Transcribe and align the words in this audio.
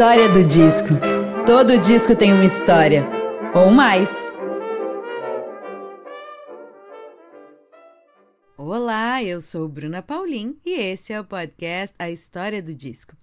História 0.00 0.30
do 0.30 0.42
disco. 0.42 0.94
Todo 1.44 1.78
disco 1.78 2.16
tem 2.16 2.32
uma 2.32 2.46
história, 2.46 3.04
ou 3.54 3.70
mais. 3.70 4.08
Olá, 8.56 9.22
eu 9.22 9.42
sou 9.42 9.68
Bruna 9.68 10.00
Paulin 10.00 10.56
e 10.64 10.72
esse 10.72 11.12
é 11.12 11.20
o 11.20 11.24
podcast 11.26 11.94
A 11.98 12.10
História 12.10 12.62
do 12.62 12.74
Disco. 12.74 13.14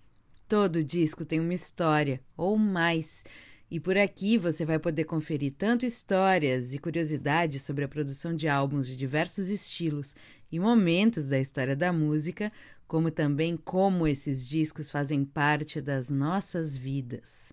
Todo 0.48 0.84
disco 0.84 1.26
tem 1.26 1.40
uma 1.40 1.56
história, 1.56 2.22
ou 2.38 2.56
mais. 2.60 3.26
E 3.72 3.80
por 3.80 3.98
aqui 3.98 4.38
você 4.38 4.64
vai 4.64 4.78
poder 4.78 5.06
conferir 5.06 5.56
tanto 5.58 5.84
histórias 5.84 6.76
e 6.76 6.78
curiosidades 6.78 7.64
sobre 7.64 7.86
a 7.86 7.88
produção 7.88 8.36
de 8.36 8.48
álbuns 8.48 8.86
de 8.86 8.96
diversos 8.96 9.50
estilos 9.50 10.16
e 10.52 10.60
momentos 10.60 11.28
da 11.28 11.40
história 11.40 11.76
da 11.76 11.92
música, 11.92 12.52
como 12.88 13.12
também 13.12 13.58
como 13.58 14.08
esses 14.08 14.48
discos 14.48 14.90
fazem 14.90 15.26
parte 15.26 15.82
das 15.82 16.10
nossas 16.10 16.78
vidas. 16.78 17.52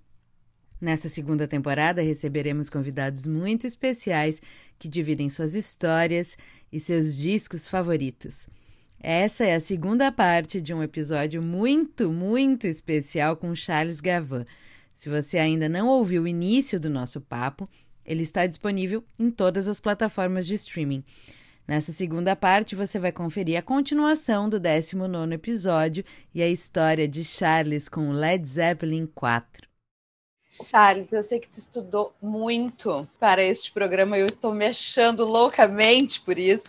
Nessa 0.80 1.08
segunda 1.08 1.48
temporada 1.48 2.02
receberemos 2.02 2.68
convidados 2.68 3.26
muito 3.26 3.66
especiais 3.66 4.40
que 4.78 4.88
dividem 4.88 5.28
suas 5.28 5.54
histórias 5.54 6.36
e 6.70 6.78
seus 6.78 7.16
discos 7.16 7.66
favoritos. 7.66 8.48
Essa 9.00 9.44
é 9.44 9.54
a 9.54 9.60
segunda 9.60 10.10
parte 10.10 10.60
de 10.60 10.72
um 10.72 10.82
episódio 10.82 11.42
muito, 11.42 12.10
muito 12.12 12.66
especial 12.66 13.36
com 13.36 13.54
Charles 13.54 14.00
Gavin. 14.00 14.44
Se 14.94 15.08
você 15.08 15.38
ainda 15.38 15.68
não 15.68 15.88
ouviu 15.88 16.22
o 16.22 16.28
início 16.28 16.78
do 16.78 16.88
nosso 16.88 17.20
papo, 17.20 17.68
ele 18.04 18.22
está 18.22 18.46
disponível 18.46 19.04
em 19.18 19.30
todas 19.30 19.68
as 19.68 19.80
plataformas 19.80 20.46
de 20.46 20.54
streaming. 20.54 21.04
Nessa 21.66 21.92
segunda 21.92 22.36
parte, 22.36 22.76
você 22.76 22.98
vai 22.98 23.10
conferir 23.10 23.58
a 23.58 23.62
continuação 23.62 24.50
do 24.50 24.60
19 24.60 25.32
episódio 25.34 26.04
e 26.34 26.42
a 26.42 26.48
história 26.48 27.08
de 27.08 27.24
Charles 27.24 27.88
com 27.88 28.10
Led 28.10 28.46
Zeppelin 28.46 29.06
4. 29.06 29.66
Charles, 30.50 31.10
eu 31.12 31.22
sei 31.22 31.40
que 31.40 31.48
tu 31.48 31.58
estudou 31.58 32.12
muito 32.20 33.08
para 33.18 33.42
este 33.42 33.72
programa 33.72 34.18
e 34.18 34.20
eu 34.20 34.26
estou 34.26 34.52
me 34.52 34.66
achando 34.66 35.24
loucamente 35.24 36.20
por 36.20 36.38
isso. 36.38 36.64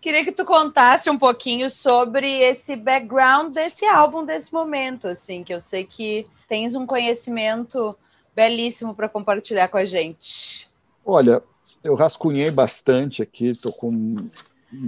Queria 0.00 0.24
que 0.24 0.32
tu 0.32 0.44
contasse 0.44 1.08
um 1.08 1.18
pouquinho 1.18 1.70
sobre 1.70 2.28
esse 2.42 2.74
background 2.74 3.54
desse 3.54 3.84
álbum, 3.86 4.24
desse 4.24 4.52
momento, 4.52 5.06
assim, 5.06 5.44
que 5.44 5.54
eu 5.54 5.60
sei 5.60 5.84
que 5.84 6.26
tens 6.48 6.74
um 6.74 6.84
conhecimento 6.84 7.96
belíssimo 8.34 8.92
para 8.92 9.08
compartilhar 9.08 9.68
com 9.68 9.78
a 9.78 9.84
gente. 9.84 10.68
Olha, 11.04 11.42
eu 11.86 11.94
rascunhei 11.94 12.50
bastante 12.50 13.22
aqui, 13.22 13.48
estou 13.48 13.72
com 13.72 14.16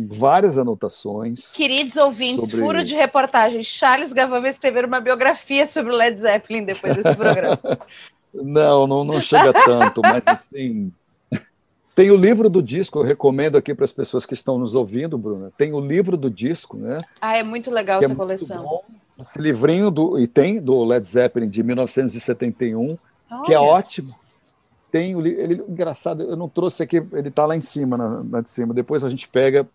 várias 0.08 0.58
anotações. 0.58 1.52
Queridos 1.52 1.96
ouvintes, 1.96 2.50
sobre... 2.50 2.64
furo 2.64 2.84
de 2.84 2.94
reportagem. 2.94 3.62
Charles 3.62 4.12
Gavan 4.12 4.41
vai 4.41 4.50
escrever 4.50 4.84
uma 4.84 5.00
biografia 5.00 5.66
sobre 5.66 5.92
o 5.92 5.96
Led 5.96 6.19
Zeppelin 6.19 6.64
depois 6.64 6.96
desse 6.96 7.16
programa. 7.16 7.58
não, 8.34 8.86
não, 8.86 9.04
não 9.04 9.20
chega 9.22 9.52
tanto, 9.52 10.02
mas 10.02 10.22
assim. 10.26 10.92
Tem 11.94 12.12
o 12.12 12.16
livro 12.16 12.48
do 12.48 12.62
disco, 12.62 13.00
eu 13.00 13.02
recomendo 13.02 13.56
aqui 13.56 13.74
para 13.74 13.84
as 13.84 13.92
pessoas 13.92 14.24
que 14.24 14.32
estão 14.32 14.56
nos 14.56 14.76
ouvindo, 14.76 15.19
Bruna. 15.19 15.50
Tem 15.58 15.72
o 15.72 15.80
livro 15.80 16.16
do 16.16 16.30
disco, 16.30 16.76
né? 16.76 16.98
Ah, 17.20 17.36
é 17.36 17.42
muito 17.42 17.72
legal 17.72 18.00
essa 18.00 18.12
é 18.12 18.16
coleção. 18.16 18.62
Bom. 18.62 18.84
Esse 19.20 19.41
livrinho 19.41 19.91
do 19.91 20.16
e 20.16 20.28
tem 20.28 20.60
do 20.60 20.84
Led 20.84 21.04
Zeppelin 21.04 21.48
de 21.48 21.60
1971, 21.60 22.96
Olha. 23.28 23.42
que 23.42 23.52
é 23.52 23.58
ótimo 23.58 24.14
tem 24.91 25.14
o 25.14 25.27
ele 25.27 25.62
engraçado, 25.69 26.22
eu 26.22 26.36
não 26.36 26.48
trouxe 26.48 26.83
aqui, 26.83 26.97
ele 27.12 27.28
está 27.28 27.44
lá 27.44 27.56
em 27.56 27.60
cima, 27.60 27.97
na, 27.97 28.25
na, 28.25 28.41
de 28.41 28.50
cima. 28.50 28.72
Depois 28.72 29.04
a 29.04 29.10
gente 29.10 29.28
pega 29.28 29.66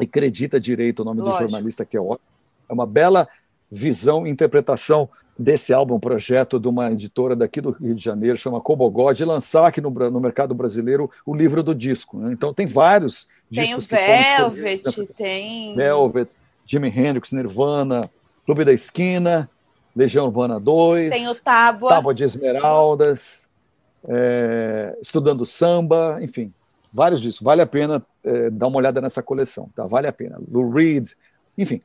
e 0.00 0.04
acredita 0.04 0.58
direito 0.58 1.00
o 1.00 1.04
nome 1.04 1.20
Lógico. 1.20 1.38
do 1.38 1.42
jornalista 1.42 1.84
que 1.84 1.96
é 1.96 2.00
ótimo. 2.00 2.28
É 2.68 2.72
uma 2.72 2.86
bela 2.86 3.28
visão 3.70 4.26
e 4.26 4.30
interpretação 4.30 5.08
desse 5.38 5.72
álbum, 5.72 5.94
um 5.94 6.00
projeto 6.00 6.60
de 6.60 6.68
uma 6.68 6.90
editora 6.90 7.34
daqui 7.34 7.60
do 7.62 7.70
Rio 7.70 7.94
de 7.94 8.04
Janeiro, 8.04 8.36
chama 8.36 8.60
Cobogó, 8.60 9.12
de 9.12 9.24
lançar 9.24 9.66
aqui 9.66 9.80
no, 9.80 9.90
no 9.90 10.20
mercado 10.20 10.54
brasileiro 10.54 11.10
o 11.24 11.34
livro 11.34 11.62
do 11.62 11.74
disco. 11.74 12.18
Né? 12.18 12.32
Então 12.32 12.52
tem 12.52 12.66
vários 12.66 13.26
tem 13.50 13.64
discos 13.64 13.86
que 13.86 13.96
Velvet, 13.96 14.82
foram 14.82 15.08
tem 15.16 15.74
Velvet, 15.74 16.34
Jimi 16.66 16.88
Hendrix, 16.88 17.32
Nirvana, 17.32 18.02
Clube 18.44 18.64
da 18.64 18.72
Esquina, 18.72 19.48
Legião 19.96 20.26
Urbana 20.26 20.60
2, 20.60 21.10
tem 21.10 21.28
o 21.28 21.34
Tábua, 21.34 21.88
Tábua 21.88 22.14
de 22.14 22.24
Esmeraldas, 22.24 23.48
é, 24.08 24.96
estudando 25.00 25.44
samba, 25.44 26.18
enfim, 26.20 26.52
vários 26.92 27.20
disso. 27.20 27.44
Vale 27.44 27.62
a 27.62 27.66
pena 27.66 28.04
é, 28.24 28.50
dar 28.50 28.66
uma 28.66 28.78
olhada 28.78 29.00
nessa 29.00 29.22
coleção, 29.22 29.68
tá? 29.74 29.86
Vale 29.86 30.06
a 30.06 30.12
pena. 30.12 30.38
Lou 30.50 30.70
Reed, 30.70 31.10
enfim, 31.56 31.80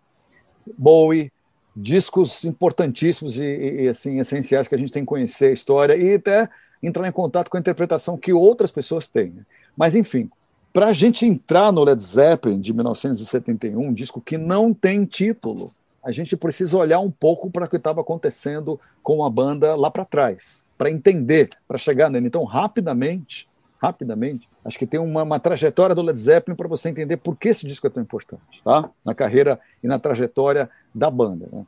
Bowie, 0.78 1.31
discos 1.76 2.46
importantíssimos 2.46 3.38
e, 3.38 3.44
e, 3.44 3.90
assim 3.90 4.20
essenciais 4.20 4.68
que 4.68 4.76
a 4.76 4.78
gente 4.78 4.92
tem 4.92 5.03
que 5.03 5.08
conhecer 5.08 5.48
a 5.48 5.53
história 5.53 5.96
e 5.96 6.16
até 6.16 6.50
entrar 6.81 7.08
em 7.08 7.12
contato 7.12 7.50
com 7.50 7.58
a 7.58 7.59
interpretação 7.59 8.18
que 8.18 8.34
outras 8.34 8.72
pessoas 8.72 9.08
têm. 9.08 9.32
Né? 9.32 9.46
Mas 9.76 9.96
enfim, 9.96 10.30
para 10.72 10.88
a 10.88 10.94
gente 10.94 11.26
entrar 11.26 11.72
no 11.72 11.84
Led 11.84 12.02
Zeppelin 12.02 12.59
de 12.59 12.74
1971, 12.74 13.80
um 13.80 13.94
disco 13.94 14.22
que 14.22 14.38
não 14.38 14.74
tem 14.74 15.06
título, 15.06 15.74
a 16.03 16.12
gente 16.12 16.38
precisa 16.38 16.78
olhar 16.78 17.00
um 17.00 17.09
pouco 17.09 17.50
para 17.50 17.66
o 17.66 17.68
que 17.68 17.78
estava 17.78 18.02
acontecendo 18.02 18.80
com 19.02 19.24
a 19.26 19.30
banda 19.30 19.76
lá 19.76 19.90
para 19.90 20.06
trás 20.06 20.65
para 20.78 20.90
entender, 20.90 21.50
para 21.68 21.78
chegar 21.78 22.09
nele. 22.09 22.28
Então, 22.28 22.44
rapidamente, 22.44 23.47
rapidamente, 23.81 24.50
acho 24.63 24.78
que 24.78 24.88
tem 24.88 25.00
uma, 25.00 25.24
uma 25.24 25.40
trajetória 25.40 25.96
do 25.96 26.02
Led 26.02 26.19
Zeppelin 26.19 26.56
para 26.56 26.68
você 26.68 26.90
entender 26.90 27.18
por 27.18 27.36
que 27.36 27.50
esse 27.50 27.68
disco 27.68 27.86
é 27.88 27.90
tão 27.90 28.02
importante, 28.02 28.62
tá? 28.63 28.90
Na 29.03 29.14
carreira 29.14 29.59
e 29.84 29.88
na 29.88 30.00
trajetória 30.00 30.69
da 30.94 31.09
banda. 31.09 31.47
Né? 31.52 31.64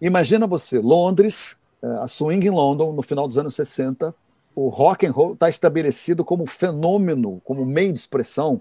Imagina 0.00 0.46
você, 0.46 0.78
Londres, 0.78 1.56
é, 1.82 1.86
a 2.02 2.08
swing 2.08 2.46
em 2.46 2.50
London, 2.50 2.92
no 2.92 3.02
final 3.02 3.26
dos 3.26 3.38
anos 3.38 3.54
60, 3.54 4.14
o 4.54 4.68
rock 4.68 5.06
and 5.06 5.12
roll 5.12 5.34
está 5.34 5.48
estabelecido 5.48 6.24
como 6.24 6.46
fenômeno, 6.46 7.40
como 7.44 7.64
meio 7.64 7.92
de 7.92 7.98
expressão 7.98 8.60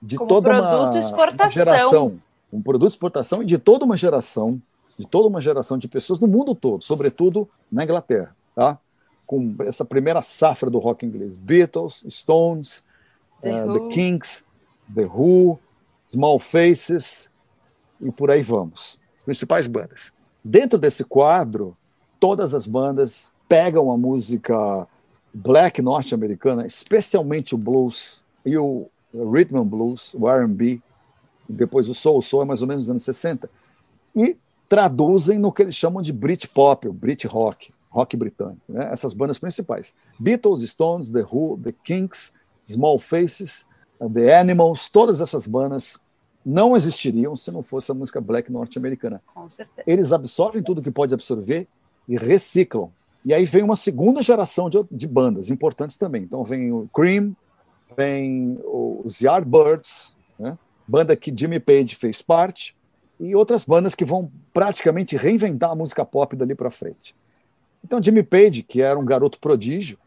de 0.00 0.16
como 0.16 0.28
toda 0.28 0.50
uma, 0.50 0.90
uma 0.90 1.48
geração, 1.48 2.20
um 2.52 2.60
produto 2.60 2.90
de 2.90 2.94
exportação 2.94 3.42
e 3.42 3.46
de 3.46 3.56
toda 3.56 3.84
uma 3.84 3.96
geração, 3.96 4.60
de 4.98 5.06
toda 5.06 5.28
uma 5.28 5.40
geração 5.40 5.78
de 5.78 5.88
pessoas 5.88 6.20
no 6.20 6.26
mundo 6.26 6.54
todo, 6.54 6.84
sobretudo 6.84 7.48
na 7.72 7.84
Inglaterra, 7.84 8.36
tá? 8.54 8.78
Com 9.26 9.54
essa 9.60 9.84
primeira 9.84 10.22
safra 10.22 10.70
do 10.70 10.78
rock 10.78 11.04
inglês: 11.04 11.36
Beatles, 11.36 12.04
Stones, 12.08 12.84
The, 13.40 13.64
uh, 13.64 13.72
The 13.72 13.88
Kinks, 13.88 14.44
The 14.92 15.04
Who, 15.04 15.58
Small 16.06 16.38
Faces 16.38 17.30
e 18.00 18.10
por 18.10 18.30
aí 18.30 18.42
vamos. 18.42 18.98
As 19.16 19.22
principais 19.22 19.66
bandas. 19.66 20.12
Dentro 20.42 20.78
desse 20.78 21.04
quadro, 21.04 21.76
todas 22.20 22.54
as 22.54 22.66
bandas 22.66 23.32
pegam 23.48 23.90
a 23.90 23.96
música 23.96 24.86
black 25.32 25.80
norte-americana, 25.80 26.66
especialmente 26.66 27.54
o 27.54 27.58
blues 27.58 28.22
e 28.44 28.56
o 28.56 28.88
rhythm 29.12 29.58
and 29.58 29.66
blues, 29.66 30.14
o 30.14 30.28
R&B, 30.28 30.80
depois 31.48 31.88
o 31.88 31.94
soul, 31.94 32.18
o 32.18 32.22
soul 32.22 32.42
é 32.42 32.46
mais 32.46 32.62
ou 32.62 32.68
menos 32.68 32.84
nos 32.84 32.90
anos 32.90 33.02
60, 33.04 33.50
e 34.14 34.36
traduzem 34.68 35.38
no 35.38 35.52
que 35.52 35.62
eles 35.62 35.74
chamam 35.74 36.02
de 36.02 36.12
Britpop, 36.12 36.88
o 36.88 36.92
Brit 36.92 37.26
rock 37.26 37.72
rock 37.94 38.16
britânico, 38.16 38.60
né? 38.68 38.88
essas 38.92 39.14
bandas 39.14 39.38
principais. 39.38 39.94
Beatles, 40.18 40.68
Stones, 40.68 41.10
The 41.10 41.22
Who, 41.22 41.60
The 41.62 41.72
Kinks, 41.84 42.34
Small 42.66 42.98
Faces, 42.98 43.68
The 44.12 44.36
Animals, 44.36 44.88
todas 44.88 45.20
essas 45.20 45.46
bandas 45.46 46.00
não 46.44 46.76
existiriam 46.76 47.36
se 47.36 47.52
não 47.52 47.62
fosse 47.62 47.92
a 47.92 47.94
música 47.94 48.20
black 48.20 48.50
norte-americana. 48.50 49.22
Com 49.32 49.48
certeza. 49.48 49.84
Eles 49.86 50.12
absorvem 50.12 50.62
tudo 50.62 50.82
que 50.82 50.90
pode 50.90 51.14
absorver 51.14 51.68
e 52.08 52.16
reciclam. 52.16 52.90
E 53.24 53.32
aí 53.32 53.44
vem 53.44 53.62
uma 53.62 53.76
segunda 53.76 54.20
geração 54.20 54.68
de, 54.68 54.84
de 54.90 55.06
bandas 55.06 55.48
importantes 55.48 55.96
também. 55.96 56.24
Então 56.24 56.42
vem 56.42 56.72
o 56.72 56.88
Cream, 56.92 57.34
vem 57.96 58.58
os 58.64 59.20
Yardbirds, 59.20 60.16
né? 60.36 60.58
banda 60.86 61.16
que 61.16 61.32
Jimmy 61.34 61.60
Page 61.60 61.94
fez 61.94 62.20
parte, 62.20 62.76
e 63.20 63.36
outras 63.36 63.64
bandas 63.64 63.94
que 63.94 64.04
vão 64.04 64.30
praticamente 64.52 65.16
reinventar 65.16 65.70
a 65.70 65.76
música 65.76 66.04
pop 66.04 66.34
dali 66.34 66.56
para 66.56 66.70
frente. 66.70 67.14
Então, 67.84 68.02
Jimmy 68.02 68.22
Page, 68.22 68.62
que 68.62 68.80
era 68.80 68.98
um 68.98 69.04
garoto 69.04 69.38
prodígio, 69.38 69.98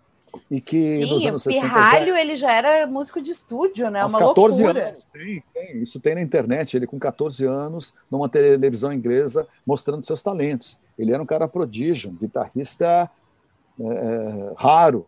e 0.50 0.60
que 0.62 0.98
Sim, 0.98 1.06
nos 1.06 1.26
anos 1.26 1.44
60 1.44 1.62
Pirralho, 1.62 2.14
já... 2.14 2.22
ele 2.22 2.38
já 2.38 2.52
era 2.52 2.88
músico 2.88 3.22
de 3.22 3.32
estúdio, 3.32 3.90
né? 3.90 4.02
Aos 4.02 4.14
Uma 4.14 4.20
14 4.20 4.64
loucura. 4.64 4.90
anos, 4.90 5.04
tem, 5.12 5.44
tem, 5.54 5.82
isso 5.82 6.00
tem 6.00 6.16
na 6.16 6.22
internet, 6.22 6.76
ele 6.76 6.88
com 6.88 7.00
14 7.00 7.46
anos, 7.46 7.94
numa 8.10 8.28
televisão 8.28 8.92
inglesa, 8.92 9.48
mostrando 9.66 10.06
seus 10.06 10.22
talentos. 10.22 10.80
Ele 10.98 11.14
era 11.14 11.22
um 11.22 11.26
cara 11.26 11.48
prodígio, 11.48 12.12
um 12.12 12.16
guitarrista 12.16 13.10
é, 13.80 13.84
é, 13.84 14.54
raro, 14.58 15.08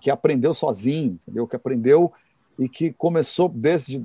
que 0.00 0.10
aprendeu 0.10 0.54
sozinho, 0.54 1.18
entendeu? 1.22 1.46
Que 1.46 1.56
aprendeu 1.56 2.12
e 2.58 2.68
que 2.68 2.92
começou 2.92 3.48
desde, 3.48 3.98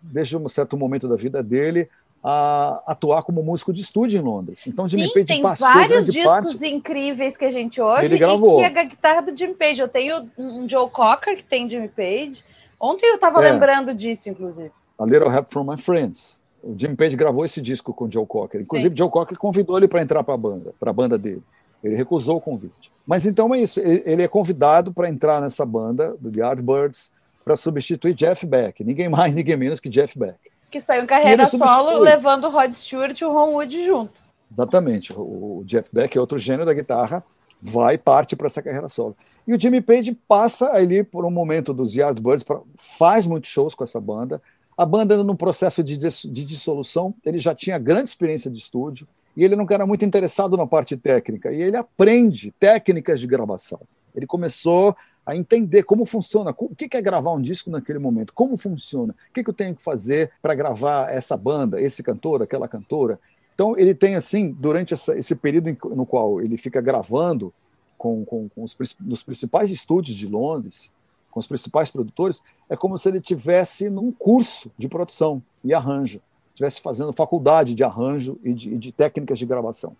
desde 0.00 0.36
um 0.36 0.48
certo 0.48 0.76
momento 0.76 1.08
da 1.08 1.16
vida 1.16 1.42
dele 1.42 1.88
a 2.22 2.82
atuar 2.86 3.22
como 3.24 3.42
músico 3.42 3.72
de 3.72 3.80
estúdio 3.80 4.20
em 4.20 4.22
Londres. 4.22 4.64
Então, 4.66 4.88
Jimmy 4.88 5.08
Sim, 5.08 5.14
Page 5.14 5.26
tem 5.26 5.42
passou 5.42 5.66
vários 5.66 6.06
discos 6.06 6.52
parte... 6.52 6.66
incríveis 6.68 7.36
que 7.36 7.44
a 7.44 7.50
gente 7.50 7.80
ouve 7.80 8.04
Ele 8.04 8.16
gravou. 8.16 8.62
e 8.62 8.70
que 8.70 8.78
é 8.78 8.80
a 8.80 8.84
guitarra 8.84 9.22
do 9.22 9.36
Jimmy 9.36 9.54
Page. 9.54 9.80
Eu 9.80 9.88
tenho 9.88 10.28
um 10.38 10.68
Joe 10.68 10.88
Cocker 10.88 11.36
que 11.36 11.44
tem 11.44 11.68
Jimmy 11.68 11.88
Page. 11.88 12.44
Ontem 12.78 13.06
eu 13.06 13.16
estava 13.16 13.44
é. 13.44 13.50
lembrando 13.50 13.92
disso, 13.92 14.28
inclusive. 14.28 14.70
A 14.98 15.04
Little 15.04 15.32
Help 15.32 15.48
from 15.50 15.64
My 15.64 15.76
Friends. 15.76 16.40
O 16.62 16.74
Jimmy 16.78 16.94
Page 16.94 17.16
gravou 17.16 17.44
esse 17.44 17.60
disco 17.60 17.92
com 17.92 18.04
o 18.04 18.12
Joe 18.12 18.24
Cocker. 18.24 18.60
Inclusive, 18.60 18.90
Sim. 18.90 18.96
Joe 18.96 19.10
Cocker 19.10 19.36
convidou 19.36 19.76
ele 19.76 19.88
para 19.88 20.00
entrar 20.00 20.22
para 20.22 20.34
a 20.34 20.38
banda, 20.38 20.72
para 20.78 20.90
a 20.90 20.92
banda 20.92 21.18
dele. 21.18 21.42
Ele 21.82 21.96
recusou 21.96 22.36
o 22.36 22.40
convite. 22.40 22.92
Mas 23.04 23.26
então 23.26 23.52
é 23.52 23.58
isso. 23.58 23.80
Ele 23.80 24.22
é 24.22 24.28
convidado 24.28 24.92
para 24.92 25.08
entrar 25.08 25.40
nessa 25.40 25.66
banda 25.66 26.16
do 26.20 26.38
Yardbirds 26.38 27.10
para 27.44 27.56
substituir 27.56 28.14
Jeff 28.14 28.46
Beck. 28.46 28.84
Ninguém 28.84 29.08
mais, 29.08 29.34
ninguém 29.34 29.56
menos 29.56 29.80
que 29.80 29.88
Jeff 29.88 30.16
Beck. 30.16 30.51
Que 30.72 30.80
saiu 30.80 31.02
em 31.02 31.06
carreira 31.06 31.44
solo, 31.44 31.98
levando 31.98 32.44
o 32.44 32.50
Rod 32.50 32.72
Stewart 32.72 33.20
e 33.20 33.24
o 33.26 33.30
Ron 33.30 33.52
Wood 33.52 33.84
junto. 33.84 34.22
Exatamente. 34.50 35.12
O 35.14 35.62
Jeff 35.66 35.90
Beck 35.92 36.16
é 36.16 36.20
outro 36.20 36.38
gênio 36.38 36.64
da 36.64 36.72
guitarra, 36.72 37.22
vai 37.60 37.98
parte 37.98 38.34
para 38.34 38.46
essa 38.46 38.62
carreira 38.62 38.88
solo. 38.88 39.14
E 39.46 39.52
o 39.52 39.60
Jimmy 39.60 39.82
Page 39.82 40.14
passa 40.26 40.72
ali 40.72 41.04
por 41.04 41.26
um 41.26 41.30
momento 41.30 41.74
dos 41.74 41.94
Yardbirds, 41.94 42.42
pra, 42.42 42.58
faz 42.74 43.26
muitos 43.26 43.50
shows 43.50 43.74
com 43.74 43.84
essa 43.84 44.00
banda. 44.00 44.40
A 44.74 44.86
banda 44.86 45.14
anda 45.14 45.24
num 45.24 45.36
processo 45.36 45.84
de, 45.84 45.98
de 45.98 46.44
dissolução, 46.46 47.14
ele 47.22 47.38
já 47.38 47.54
tinha 47.54 47.78
grande 47.78 48.08
experiência 48.08 48.50
de 48.50 48.58
estúdio, 48.58 49.06
e 49.36 49.44
ele 49.44 49.54
não 49.54 49.66
era 49.68 49.86
muito 49.86 50.06
interessado 50.06 50.56
na 50.56 50.66
parte 50.66 50.96
técnica, 50.96 51.52
e 51.52 51.60
ele 51.60 51.76
aprende 51.76 52.50
técnicas 52.58 53.20
de 53.20 53.26
gravação. 53.26 53.80
Ele 54.14 54.26
começou 54.26 54.96
a 55.24 55.36
entender 55.36 55.84
como 55.84 56.04
funciona, 56.04 56.54
o 56.58 56.74
que 56.74 56.96
é 56.96 57.00
gravar 57.00 57.32
um 57.32 57.40
disco 57.40 57.70
naquele 57.70 57.98
momento, 57.98 58.32
como 58.32 58.56
funciona, 58.56 59.14
o 59.30 59.32
que 59.32 59.48
eu 59.48 59.54
tenho 59.54 59.74
que 59.74 59.82
fazer 59.82 60.32
para 60.40 60.54
gravar 60.54 61.12
essa 61.12 61.36
banda, 61.36 61.80
esse 61.80 62.02
cantor, 62.02 62.42
aquela 62.42 62.66
cantora. 62.66 63.20
Então 63.54 63.76
ele 63.78 63.94
tem 63.94 64.16
assim, 64.16 64.50
durante 64.50 64.94
essa, 64.94 65.16
esse 65.16 65.34
período 65.36 65.76
no 65.94 66.04
qual 66.04 66.40
ele 66.40 66.56
fica 66.56 66.80
gravando 66.80 67.52
com, 67.96 68.24
com, 68.24 68.48
com 68.48 68.64
os 68.64 68.76
nos 69.00 69.22
principais 69.22 69.70
estúdios 69.70 70.16
de 70.16 70.26
Londres, 70.26 70.90
com 71.30 71.38
os 71.38 71.46
principais 71.46 71.90
produtores, 71.90 72.42
é 72.68 72.76
como 72.76 72.98
se 72.98 73.08
ele 73.08 73.20
tivesse 73.20 73.88
num 73.88 74.10
curso 74.10 74.70
de 74.76 74.88
produção 74.88 75.42
e 75.62 75.72
arranjo 75.72 76.20
estivesse 76.52 76.80
fazendo 76.80 77.12
faculdade 77.12 77.74
de 77.74 77.82
arranjo 77.82 78.38
e 78.44 78.52
de, 78.52 78.78
de, 78.78 78.92
técnicas 78.92 79.38
de 79.38 79.46
gravação. 79.46 79.96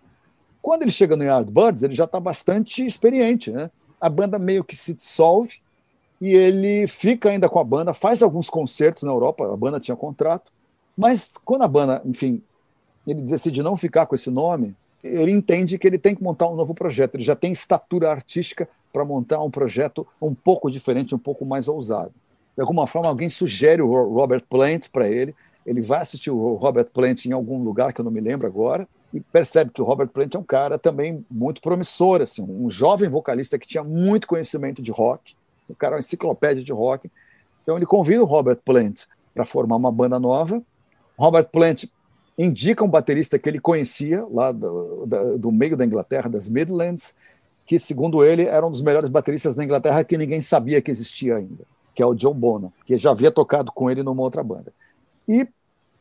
Quando 0.61 0.83
ele 0.83 0.91
chega 0.91 1.15
no 1.15 1.23
Yardbirds, 1.23 1.83
ele 1.83 1.95
já 1.95 2.05
está 2.05 2.19
bastante 2.19 2.85
experiente. 2.85 3.51
Né? 3.51 3.69
A 4.03 4.09
banda 4.09 4.37
meio 4.37 4.63
que 4.63 4.75
se 4.75 4.93
dissolve 4.93 5.61
e 6.19 6.35
ele 6.35 6.87
fica 6.87 7.29
ainda 7.29 7.47
com 7.47 7.59
a 7.59 7.63
banda, 7.63 7.93
faz 7.93 8.21
alguns 8.21 8.49
concertos 8.49 9.03
na 9.03 9.11
Europa, 9.11 9.45
a 9.45 9.57
banda 9.57 9.79
tinha 9.79 9.95
contrato, 9.95 10.51
mas 10.95 11.33
quando 11.43 11.63
a 11.63 11.67
banda, 11.67 12.01
enfim, 12.05 12.41
ele 13.07 13.21
decide 13.21 13.63
não 13.63 13.75
ficar 13.75 14.05
com 14.05 14.15
esse 14.15 14.29
nome, 14.29 14.75
ele 15.03 15.31
entende 15.31 15.77
que 15.77 15.87
ele 15.87 15.97
tem 15.97 16.15
que 16.15 16.23
montar 16.23 16.47
um 16.47 16.55
novo 16.55 16.73
projeto, 16.73 17.15
ele 17.15 17.23
já 17.23 17.35
tem 17.35 17.51
estatura 17.51 18.09
artística 18.11 18.67
para 18.91 19.03
montar 19.03 19.41
um 19.41 19.51
projeto 19.51 20.07
um 20.21 20.33
pouco 20.33 20.69
diferente, 20.69 21.15
um 21.15 21.19
pouco 21.19 21.45
mais 21.45 21.67
ousado. 21.67 22.13
De 22.55 22.61
alguma 22.61 22.87
forma, 22.87 23.09
alguém 23.09 23.29
sugere 23.29 23.81
o 23.81 24.13
Robert 24.13 24.43
Plant 24.49 24.87
para 24.91 25.09
ele, 25.09 25.35
ele 25.65 25.81
vai 25.81 26.01
assistir 26.01 26.31
o 26.31 26.55
Robert 26.55 26.87
Plant 26.93 27.25
em 27.25 27.31
algum 27.31 27.63
lugar 27.63 27.93
que 27.93 27.99
eu 27.99 28.05
não 28.05 28.11
me 28.11 28.21
lembro 28.21 28.47
agora 28.47 28.87
e 29.13 29.21
percebe 29.21 29.71
que 29.71 29.81
o 29.81 29.85
Robert 29.85 30.07
Plant 30.07 30.33
é 30.33 30.39
um 30.39 30.43
cara 30.43 30.79
também 30.79 31.23
muito 31.29 31.61
promissor, 31.61 32.21
assim, 32.21 32.41
um 32.41 32.69
jovem 32.69 33.07
vocalista 33.07 33.59
que 33.59 33.67
tinha 33.67 33.83
muito 33.83 34.27
conhecimento 34.27 34.81
de 34.81 34.91
rock, 34.91 35.35
um 35.69 35.75
cara 35.75 35.95
uma 35.95 35.99
enciclopédia 35.99 36.63
de 36.63 36.73
rock. 36.73 37.09
Então 37.61 37.77
ele 37.77 37.85
convida 37.85 38.23
o 38.23 38.25
Robert 38.25 38.57
Plant 38.65 39.03
para 39.33 39.45
formar 39.45 39.75
uma 39.75 39.91
banda 39.91 40.19
nova. 40.19 40.61
Robert 41.17 41.45
Plant 41.45 41.85
indica 42.37 42.83
um 42.83 42.89
baterista 42.89 43.37
que 43.37 43.47
ele 43.47 43.59
conhecia 43.59 44.25
lá 44.31 44.51
do, 44.51 45.05
do 45.37 45.51
meio 45.51 45.77
da 45.77 45.85
Inglaterra, 45.85 46.27
das 46.27 46.49
Midlands, 46.49 47.15
que 47.65 47.79
segundo 47.79 48.25
ele 48.25 48.43
era 48.43 48.65
um 48.65 48.71
dos 48.71 48.81
melhores 48.81 49.09
bateristas 49.09 49.53
da 49.53 49.63
Inglaterra 49.63 50.03
que 50.03 50.17
ninguém 50.17 50.41
sabia 50.41 50.81
que 50.81 50.89
existia 50.89 51.37
ainda, 51.37 51.63
que 51.93 52.01
é 52.01 52.05
o 52.05 52.15
John 52.15 52.33
Bonham, 52.33 52.73
que 52.83 52.97
já 52.97 53.11
havia 53.11 53.31
tocado 53.31 53.71
com 53.71 53.91
ele 53.91 54.01
numa 54.01 54.23
outra 54.23 54.43
banda. 54.43 54.73
E 55.27 55.47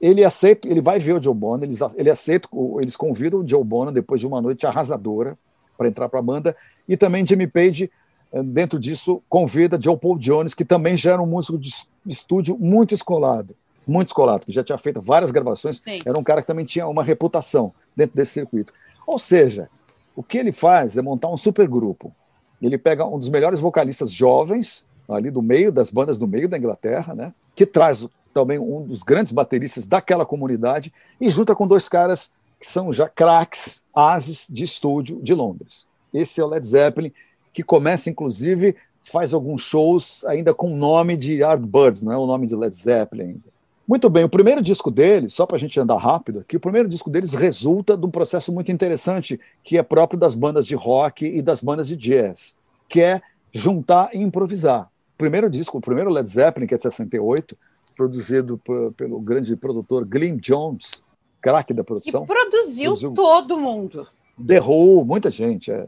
ele 0.02 0.24
aceita, 0.24 0.66
ele 0.66 0.80
vai 0.80 0.98
ver 0.98 1.14
o 1.14 1.22
Joe 1.22 1.32
Bonham, 1.32 1.62
eles, 1.62 1.78
ele 1.94 2.10
aceita, 2.10 2.48
eles 2.80 2.96
convidam 2.96 3.38
o 3.38 3.48
Joe 3.48 3.62
Bonham 3.62 3.92
depois 3.92 4.20
de 4.20 4.26
uma 4.26 4.42
noite 4.42 4.66
arrasadora 4.66 5.38
para 5.78 5.86
entrar 5.86 6.08
para 6.08 6.18
a 6.18 6.22
banda, 6.22 6.56
e 6.88 6.96
também 6.96 7.24
Jimmy 7.24 7.46
Page, 7.46 7.88
eh, 8.32 8.42
dentro 8.42 8.80
disso, 8.80 9.22
convida 9.28 9.80
Joe 9.80 9.96
Paul 9.96 10.18
Jones, 10.18 10.54
que 10.54 10.64
também 10.64 10.96
já 10.96 11.12
era 11.12 11.22
um 11.22 11.26
músico 11.26 11.56
de 11.56 11.70
estúdio 12.04 12.58
muito 12.58 12.92
escolado, 12.92 13.54
muito 13.86 14.08
escolado, 14.08 14.44
que 14.44 14.52
já 14.52 14.64
tinha 14.64 14.76
feito 14.76 15.00
várias 15.00 15.30
gravações, 15.30 15.78
Sim. 15.78 16.00
era 16.04 16.18
um 16.18 16.24
cara 16.24 16.40
que 16.40 16.48
também 16.48 16.64
tinha 16.64 16.86
uma 16.88 17.04
reputação 17.04 17.72
dentro 17.94 18.16
desse 18.16 18.32
circuito. 18.32 18.72
Ou 19.06 19.20
seja, 19.20 19.70
o 20.16 20.22
que 20.22 20.36
ele 20.36 20.50
faz 20.50 20.98
é 20.98 21.02
montar 21.02 21.28
um 21.28 21.36
supergrupo. 21.36 22.12
Ele 22.60 22.76
pega 22.76 23.06
um 23.06 23.18
dos 23.18 23.28
melhores 23.28 23.60
vocalistas 23.60 24.12
jovens, 24.12 24.84
ali 25.08 25.30
do 25.30 25.42
meio 25.42 25.70
das 25.70 25.90
bandas 25.90 26.18
do 26.18 26.26
meio 26.26 26.48
da 26.48 26.58
Inglaterra, 26.58 27.14
né, 27.14 27.32
que 27.54 27.64
traz 27.64 28.06
também 28.32 28.58
um 28.58 28.84
dos 28.84 29.02
grandes 29.02 29.32
bateristas 29.32 29.86
daquela 29.86 30.26
comunidade, 30.26 30.92
e 31.20 31.28
junta 31.28 31.54
com 31.54 31.66
dois 31.66 31.88
caras 31.88 32.32
que 32.58 32.68
são 32.68 32.92
já 32.92 33.08
craques, 33.08 33.82
ases 33.94 34.46
de 34.48 34.64
estúdio 34.64 35.20
de 35.22 35.34
Londres. 35.34 35.86
Esse 36.14 36.40
é 36.40 36.44
o 36.44 36.48
Led 36.48 36.64
Zeppelin, 36.66 37.12
que 37.52 37.62
começa, 37.62 38.08
inclusive, 38.08 38.76
faz 39.02 39.34
alguns 39.34 39.62
shows 39.62 40.24
ainda 40.26 40.54
com 40.54 40.72
o 40.72 40.76
nome 40.76 41.16
de 41.16 41.34
Yardbirds, 41.34 42.02
não 42.02 42.12
é 42.12 42.16
o 42.16 42.26
nome 42.26 42.46
de 42.46 42.54
Led 42.54 42.74
Zeppelin. 42.74 43.42
Muito 43.86 44.08
bem, 44.08 44.24
o 44.24 44.28
primeiro 44.28 44.62
disco 44.62 44.90
deles, 44.90 45.34
só 45.34 45.44
para 45.44 45.56
a 45.56 45.58
gente 45.58 45.78
andar 45.78 45.96
rápido 45.96 46.38
aqui, 46.38 46.56
o 46.56 46.60
primeiro 46.60 46.88
disco 46.88 47.10
deles 47.10 47.34
resulta 47.34 47.96
de 47.96 48.06
um 48.06 48.10
processo 48.10 48.52
muito 48.52 48.70
interessante 48.70 49.40
que 49.62 49.76
é 49.76 49.82
próprio 49.82 50.18
das 50.18 50.34
bandas 50.34 50.64
de 50.64 50.74
rock 50.74 51.26
e 51.26 51.42
das 51.42 51.60
bandas 51.60 51.88
de 51.88 51.96
jazz, 51.96 52.54
que 52.88 53.02
é 53.02 53.20
juntar 53.52 54.10
e 54.14 54.18
improvisar. 54.18 54.84
O 55.14 55.18
primeiro 55.18 55.50
disco, 55.50 55.78
o 55.78 55.80
primeiro 55.80 56.10
Led 56.10 56.28
Zeppelin, 56.28 56.66
que 56.66 56.74
é 56.74 56.76
de 56.76 56.84
68, 56.84 57.56
produzido 57.94 58.58
por, 58.58 58.92
pelo 58.92 59.20
grande 59.20 59.54
produtor 59.56 60.04
Glenn 60.04 60.36
Jones, 60.36 61.02
craque 61.40 61.72
da 61.74 61.84
produção. 61.84 62.24
E 62.24 62.26
produziu, 62.26 62.84
produziu 62.90 63.14
todo 63.14 63.58
mundo. 63.58 64.06
Derrou 64.36 65.04
muita 65.04 65.30
gente. 65.30 65.70
É. 65.70 65.86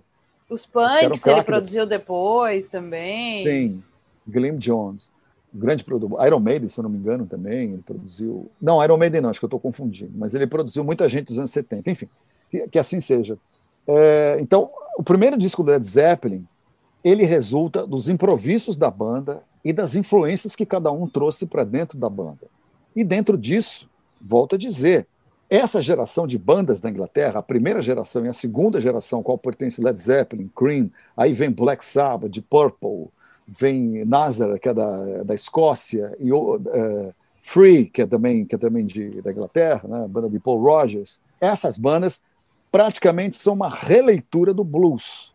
Os 0.48 0.66
punks 0.66 1.26
ele 1.26 1.42
produziu 1.42 1.86
da... 1.86 1.96
depois 1.96 2.68
também. 2.68 3.44
Sim, 3.46 3.82
Glenn 4.26 4.58
Jones, 4.58 5.10
grande 5.52 5.84
produtor. 5.84 6.24
Iron 6.26 6.40
Maiden, 6.40 6.68
se 6.68 6.78
eu 6.78 6.82
não 6.82 6.90
me 6.90 6.98
engano, 6.98 7.26
também. 7.26 7.72
Ele 7.72 7.82
produziu. 7.82 8.50
Não, 8.60 8.82
Iron 8.82 8.96
Maiden 8.96 9.20
não, 9.20 9.30
acho 9.30 9.40
que 9.40 9.44
eu 9.44 9.48
estou 9.48 9.60
confundindo. 9.60 10.12
Mas 10.14 10.34
ele 10.34 10.46
produziu 10.46 10.84
muita 10.84 11.08
gente 11.08 11.26
dos 11.26 11.38
anos 11.38 11.50
70. 11.50 11.90
Enfim, 11.90 12.08
que, 12.50 12.68
que 12.68 12.78
assim 12.78 13.00
seja. 13.00 13.38
É, 13.86 14.38
então, 14.40 14.70
o 14.98 15.02
primeiro 15.02 15.36
disco 15.36 15.62
do 15.62 15.70
Led 15.70 15.86
Zeppelin 15.86 16.46
ele 17.04 17.24
resulta 17.24 17.86
dos 17.86 18.08
improvisos 18.08 18.78
da 18.78 18.90
banda 18.90 19.42
e 19.64 19.72
das 19.72 19.96
influências 19.96 20.54
que 20.54 20.66
cada 20.66 20.92
um 20.92 21.08
trouxe 21.08 21.46
para 21.46 21.64
dentro 21.64 21.96
da 21.96 22.08
banda. 22.08 22.46
E 22.94 23.02
dentro 23.02 23.38
disso, 23.38 23.88
volto 24.20 24.56
a 24.56 24.58
dizer, 24.58 25.06
essa 25.48 25.80
geração 25.80 26.26
de 26.26 26.38
bandas 26.38 26.80
da 26.80 26.90
Inglaterra, 26.90 27.40
a 27.40 27.42
primeira 27.42 27.80
geração 27.80 28.24
e 28.26 28.28
a 28.28 28.32
segunda 28.32 28.80
geração, 28.80 29.22
qual 29.22 29.38
pertence 29.38 29.80
Led 29.80 29.98
Zeppelin, 29.98 30.50
Cream, 30.54 30.90
aí 31.16 31.32
vem 31.32 31.50
Black 31.50 31.84
Sabbath, 31.84 32.30
de 32.30 32.42
Purple, 32.42 33.08
vem 33.46 34.04
Nazareth, 34.04 34.58
que 34.58 34.68
é 34.68 34.74
da, 34.74 35.22
da 35.22 35.34
Escócia, 35.34 36.14
e 36.18 36.32
uh, 36.32 36.60
Free, 37.40 37.86
que 37.86 38.02
é 38.02 38.06
também, 38.06 38.44
que 38.44 38.54
é 38.54 38.58
também 38.58 38.84
de, 38.84 39.22
da 39.22 39.30
Inglaterra, 39.30 39.88
né, 39.88 40.06
banda 40.08 40.28
de 40.28 40.38
Paul 40.38 40.62
Rogers. 40.62 41.20
Essas 41.40 41.78
bandas 41.78 42.22
praticamente 42.70 43.36
são 43.36 43.54
uma 43.54 43.68
releitura 43.68 44.52
do 44.52 44.64
blues, 44.64 45.34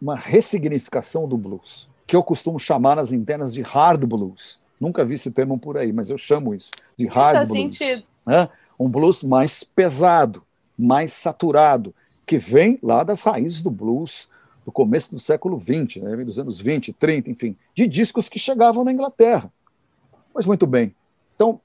uma 0.00 0.16
ressignificação 0.16 1.26
do 1.26 1.36
blues 1.36 1.88
que 2.06 2.14
eu 2.14 2.22
costumo 2.22 2.58
chamar 2.58 2.96
nas 2.96 3.12
internas 3.12 3.52
de 3.52 3.62
hard 3.62 4.04
blues. 4.04 4.58
Nunca 4.80 5.04
vi 5.04 5.14
esse 5.14 5.30
termo 5.30 5.58
por 5.58 5.76
aí, 5.76 5.92
mas 5.92 6.10
eu 6.10 6.18
chamo 6.18 6.54
isso 6.54 6.70
de 6.96 7.06
hard 7.06 7.42
isso 7.42 7.52
blues. 7.52 7.76
Sentido. 7.76 8.02
Né? 8.26 8.48
Um 8.78 8.88
blues 8.88 9.22
mais 9.22 9.64
pesado, 9.64 10.42
mais 10.78 11.12
saturado, 11.12 11.94
que 12.24 12.38
vem 12.38 12.78
lá 12.82 13.02
das 13.02 13.22
raízes 13.22 13.62
do 13.62 13.70
blues 13.70 14.28
do 14.64 14.72
começo 14.72 15.12
do 15.12 15.20
século 15.20 15.60
XX, 15.60 16.02
né? 16.02 16.16
dos 16.24 16.38
anos 16.40 16.60
20, 16.60 16.92
30, 16.92 17.30
enfim, 17.30 17.56
de 17.72 17.86
discos 17.86 18.28
que 18.28 18.38
chegavam 18.38 18.82
na 18.82 18.92
Inglaterra. 18.92 19.50
Mas 20.34 20.44
muito 20.44 20.66
bem. 20.66 20.92
Então, 21.36 21.60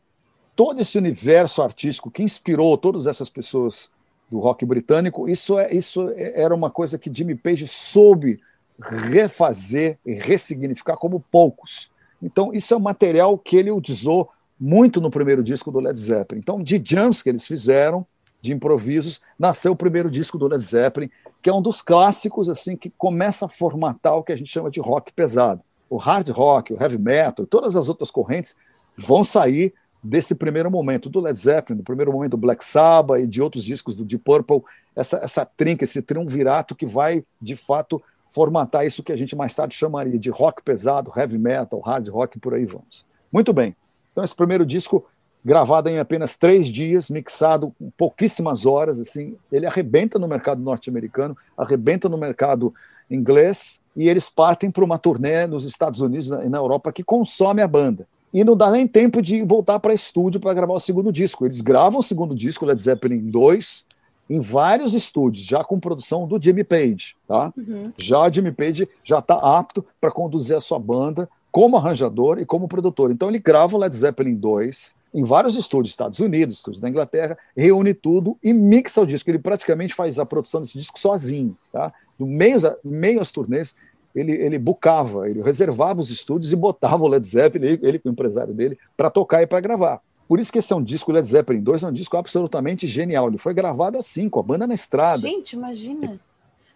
todo 0.56 0.80
esse 0.80 0.98
universo 0.98 1.64
artístico 1.64 2.12
que 2.12 2.22
inspirou 2.22 2.78
todas 2.78 3.08
essas 3.08 3.30
pessoas 3.30 3.90
do 4.30 4.38
rock 4.40 4.64
britânico, 4.66 5.28
isso, 5.28 5.58
é, 5.58 5.74
isso 5.74 6.10
é, 6.12 6.44
era 6.44 6.54
uma 6.54 6.70
coisa 6.70 6.98
que 6.98 7.12
Jimmy 7.12 7.36
Page 7.36 7.68
soube 7.68 8.40
refazer 8.82 9.98
e 10.06 10.14
ressignificar 10.14 10.98
como 10.98 11.24
poucos. 11.32 11.90
Então, 12.22 12.54
isso 12.54 12.74
é 12.74 12.78
um 12.78 12.82
material 12.82 13.38
que 13.38 13.58
ele 13.58 13.72
utilizou 13.72 14.30
muito 14.60 15.02
no 15.02 15.10
primeiro 15.10 15.44
disco 15.44 15.72
do 15.72 15.80
Led 15.80 16.00
Zeppelin. 16.00 16.40
Então, 16.40 16.62
de 16.62 16.82
jams 16.84 17.24
que 17.24 17.30
eles 17.30 17.48
fizeram, 17.48 18.06
de 18.42 18.54
improvisos, 18.54 19.22
nasceu 19.38 19.72
o 19.72 19.76
primeiro 19.76 20.10
disco 20.10 20.38
do 20.38 20.48
Led 20.48 20.64
Zeppelin, 20.64 21.10
que 21.42 21.50
é 21.50 21.54
um 21.54 21.62
dos 21.62 21.82
clássicos 21.82 22.50
assim 22.50 22.76
que 22.76 22.90
começa 22.90 23.46
a 23.46 23.50
formatar 23.50 24.16
o 24.16 24.24
que 24.24 24.32
a 24.32 24.36
gente 24.36 24.52
chama 24.52 24.70
de 24.70 24.80
rock 24.80 25.12
pesado. 25.14 25.62
O 25.90 25.98
hard 25.98 26.30
rock, 26.30 26.74
o 26.74 26.82
heavy 26.82 26.98
metal, 26.98 27.46
todas 27.46 27.76
as 27.76 27.90
outras 27.90 28.10
correntes 28.10 28.56
vão 28.96 29.24
sair 29.24 29.74
desse 30.04 30.34
primeiro 30.34 30.72
momento 30.72 31.10
do 31.10 31.20
Led 31.20 31.38
Zeppelin, 31.38 31.78
do 31.78 31.84
primeiro 31.84 32.12
momento 32.12 32.32
do 32.32 32.38
Black 32.38 32.66
Sabbath 32.66 33.22
e 33.22 33.28
de 33.28 33.42
outros 33.42 33.64
discos 33.64 33.96
do 33.96 34.04
Deep 34.04 34.24
Purple, 34.24 34.64
essa, 34.96 35.18
essa 35.18 35.46
trinca, 35.46 35.84
esse 35.84 36.02
triunvirato 36.02 36.76
que 36.76 36.86
vai, 36.86 37.24
de 37.40 37.56
fato, 37.56 38.02
formatar 38.32 38.86
isso 38.86 39.04
que 39.04 39.12
a 39.12 39.18
gente 39.18 39.36
mais 39.36 39.54
tarde 39.54 39.76
chamaria 39.76 40.18
de 40.18 40.30
rock 40.30 40.64
pesado, 40.64 41.12
heavy 41.16 41.38
metal, 41.38 41.80
hard 41.82 42.08
rock, 42.08 42.40
por 42.40 42.54
aí 42.54 42.66
vamos. 42.66 43.06
Muito 43.32 43.54
bem. 43.54 43.76
Então, 44.12 44.24
esse 44.24 44.36
primeiro 44.36 44.66
disco 44.66 45.06
gravado 45.44 45.90
em 45.90 46.00
apenas 46.00 46.38
três 46.38 46.68
dias, 46.68 47.10
mixado 47.10 47.74
em 47.80 47.90
pouquíssimas 47.92 48.66
horas. 48.66 49.00
Assim, 49.00 49.36
ele 49.52 49.66
arrebenta 49.66 50.18
no 50.18 50.28
mercado 50.28 50.62
norte-americano, 50.62 51.36
arrebenta 51.58 52.08
no 52.08 52.18
mercado 52.18 52.74
inglês, 53.10 53.80
e 53.96 54.08
eles 54.08 54.30
partem 54.30 54.72
para 54.72 54.86
uma 54.86 54.98
turnê 54.98 55.46
nos 55.46 55.66
Estados 55.66 56.00
Unidos 56.00 56.28
e 56.28 56.48
na 56.48 56.58
Europa 56.58 56.94
que 56.94 57.04
consome 57.04 57.62
a 57.62 57.68
banda. 57.68 58.08
E 58.34 58.46
não 58.46 58.56
dá 58.56 58.72
nem 58.72 58.88
tempo 58.88 59.22
de 59.22 59.44
voltar 59.44 59.78
para 59.80 59.94
estúdio 59.94 60.40
para 60.40 60.54
gravar 60.54 60.74
o 60.74 60.80
segundo 60.80 61.12
disco. 61.12 61.46
Eles 61.46 61.60
gravam 61.60 62.00
o 62.00 62.04
segundo 62.04 62.34
disco, 62.34 62.66
Led 62.66 62.82
Zeppelin 62.82 63.30
2, 63.30 63.86
em 64.32 64.40
vários 64.40 64.94
estúdios, 64.94 65.46
já 65.46 65.62
com 65.62 65.78
produção 65.78 66.26
do 66.26 66.42
Jimmy 66.42 66.64
Page. 66.64 67.18
Tá? 67.28 67.52
Uhum. 67.58 67.92
Já 67.98 68.22
o 68.22 68.30
Jimmy 68.30 68.54
Page 68.54 68.88
já 69.04 69.20
está 69.20 69.36
apto 69.36 69.86
para 70.00 70.10
conduzir 70.10 70.56
a 70.56 70.62
sua 70.62 70.80
banda 70.80 71.28
como 71.52 71.76
arranjador 71.76 72.40
e 72.40 72.46
como 72.46 72.66
produtor. 72.66 73.12
Então 73.12 73.28
ele 73.28 73.40
grava 73.40 73.76
o 73.76 73.80
Led 73.80 73.94
Zeppelin 73.94 74.36
2 74.36 74.96
em 75.14 75.26
vários 75.26 75.58
estúdios, 75.58 75.92
Estados 75.92 76.20
Unidos, 76.20 76.56
estúdios 76.56 76.80
da 76.80 76.88
Inglaterra, 76.88 77.38
reúne 77.58 77.94
tudo 77.94 78.38
e 78.42 78.54
mixa 78.54 79.02
o 79.02 79.06
disco. 79.06 79.30
Ele 79.30 79.38
praticamente 79.38 79.94
faz 79.94 80.18
a 80.18 80.26
produção 80.26 80.62
desse 80.62 80.80
disco 80.80 80.98
sozinho. 80.98 81.58
Tá? 81.70 81.92
No 82.18 82.26
meio, 82.26 82.56
meio 82.86 83.20
às 83.20 83.32
turnês, 83.32 83.76
ele, 84.16 84.32
ele 84.32 84.58
bucava, 84.58 85.30
ele 85.30 85.42
reservava 85.42 86.00
os 86.00 86.10
estúdios 86.10 86.54
e 86.54 86.56
botava 86.56 87.04
o 87.04 87.08
Led 87.10 87.28
Zeppelin, 87.28 87.66
ele, 87.66 87.80
ele 87.84 88.00
com 88.00 88.08
o 88.08 88.12
empresário 88.14 88.54
dele, 88.54 88.80
para 88.96 89.10
tocar 89.10 89.42
e 89.42 89.48
para 89.48 89.60
gravar. 89.60 90.02
Por 90.32 90.40
isso 90.40 90.50
que 90.50 90.60
esse 90.60 90.72
é 90.72 90.76
um 90.78 90.82
disco, 90.82 91.12
Led 91.12 91.28
Zeppelin 91.28 91.60
2 91.60 91.84
é 91.84 91.88
um 91.88 91.92
disco 91.92 92.16
absolutamente 92.16 92.88
genial. 92.88 93.28
Ele 93.28 93.38
foi 93.38 93.54
gravado 93.54 93.98
assim, 93.98 94.30
com 94.30 94.40
a 94.40 94.44
banda 94.44 94.66
na 94.66 94.74
estrada. 94.74 95.28
Gente, 95.28 95.58
imagina. 95.58 96.22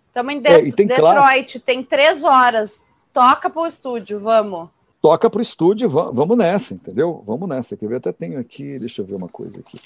Estamos 0.09 0.33
em 0.33 0.41
de 0.41 0.47
é, 0.50 0.71
tem 0.74 0.85
Detroit, 0.85 1.00
classe... 1.00 1.59
tem 1.62 1.81
três 1.81 2.25
horas. 2.25 2.81
Toca 3.13 3.50
para 3.50 3.62
o 3.62 3.65
estúdio, 3.65 4.19
vamos. 4.19 4.67
Toca 5.01 5.29
para 5.29 5.39
o 5.39 5.41
estúdio, 5.41 5.88
vamos 5.88 6.38
nessa, 6.38 6.74
entendeu? 6.74 7.24
Vamos 7.25 7.47
nessa. 7.47 7.77
Quer 7.77 7.88
ver? 7.88 7.95
Até 7.95 8.12
tenho 8.12 8.38
aqui, 8.38 8.77
deixa 8.77 9.01
eu 9.01 9.05
ver 9.05 9.15
uma 9.15 9.29
coisa 9.29 9.57
aqui. 9.62 9.79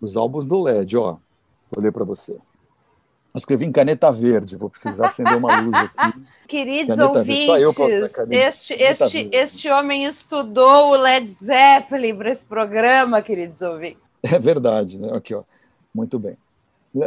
Os 0.00 0.16
álbuns 0.16 0.44
do 0.44 0.60
LED, 0.60 0.96
ó. 0.96 1.18
Vou 1.70 1.80
ler 1.80 1.92
para 1.92 2.02
você. 2.02 2.36
Eu 3.34 3.38
escrevi 3.38 3.64
em 3.64 3.72
caneta 3.72 4.12
verde, 4.12 4.56
vou 4.56 4.68
precisar 4.68 5.06
acender 5.06 5.36
uma 5.36 5.60
luz 5.62 5.74
aqui. 5.74 6.22
Queridos 6.46 6.96
caneta 6.96 7.18
ouvintes, 7.18 8.14
este, 8.30 8.74
este, 8.74 9.28
este 9.32 9.70
homem 9.70 10.04
estudou 10.04 10.90
o 10.90 10.96
Led 10.96 11.26
Zeppelin 11.26 12.14
para 12.14 12.30
esse 12.30 12.44
programa, 12.44 13.22
queridos 13.22 13.62
ouvintes. 13.62 14.02
É 14.22 14.38
verdade, 14.38 14.98
né? 14.98 15.16
Aqui, 15.16 15.34
ó. 15.34 15.42
Muito 15.94 16.18
bem. 16.18 16.36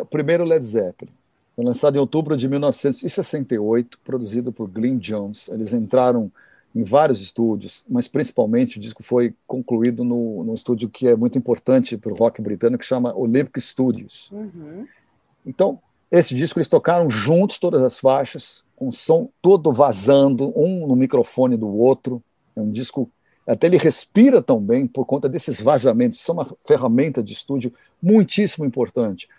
Primeiro 0.10 0.44
Led 0.44 0.66
Zeppelin. 0.66 1.12
Foi 1.56 1.64
lançado 1.64 1.96
em 1.96 2.00
outubro 2.00 2.36
de 2.36 2.50
1968, 2.50 4.00
produzido 4.04 4.52
por 4.52 4.68
Glyn 4.68 4.98
Jones. 4.98 5.48
Eles 5.48 5.74
entraram 5.74 6.32
em 6.76 6.84
vários 6.84 7.22
estúdios, 7.22 7.86
mas 7.88 8.08
principalmente 8.08 8.78
o 8.78 8.82
disco 8.82 9.02
foi 9.02 9.34
concluído 9.48 10.04
no, 10.04 10.44
no 10.44 10.54
estúdio 10.54 10.90
que 10.90 11.08
é 11.08 11.16
muito 11.16 11.38
importante 11.38 11.96
para 11.98 12.12
o 12.12 12.16
rock 12.16 12.42
britânico, 12.42 12.82
que 12.82 12.86
chama 12.86 13.16
Olympic 13.16 13.62
Studios. 13.62 14.30
Uhum. 14.32 14.86
Então, 15.46 15.80
esse 16.12 16.36
disco 16.36 16.60
eles 16.60 16.68
tocaram 16.68 17.10
juntos 17.10 17.58
todas 17.58 17.82
as 17.82 17.98
faixas, 17.98 18.64
com 18.76 18.90
o 18.90 18.94
som 18.94 19.30
todo 19.42 19.72
vazando, 19.72 20.54
um 20.56 20.86
no 20.88 20.96
microfone 20.96 21.58
do 21.58 21.68
outro. 21.68 22.22
É 22.56 22.62
um 22.62 22.72
disco 22.72 23.10
até 23.48 23.68
ele 23.68 23.78
respira 23.78 24.42
tão 24.42 24.60
bem 24.60 24.88
por 24.88 25.06
conta 25.06 25.30
desses 25.30 25.62
vazamentos. 25.62 26.20
Isso 26.20 26.32
é 26.32 26.34
uma 26.34 26.58
ferramenta 26.66 27.22
de 27.22 27.34
estúdio 27.34 27.72
muitíssimo 28.02 28.66
importante. 28.66 29.30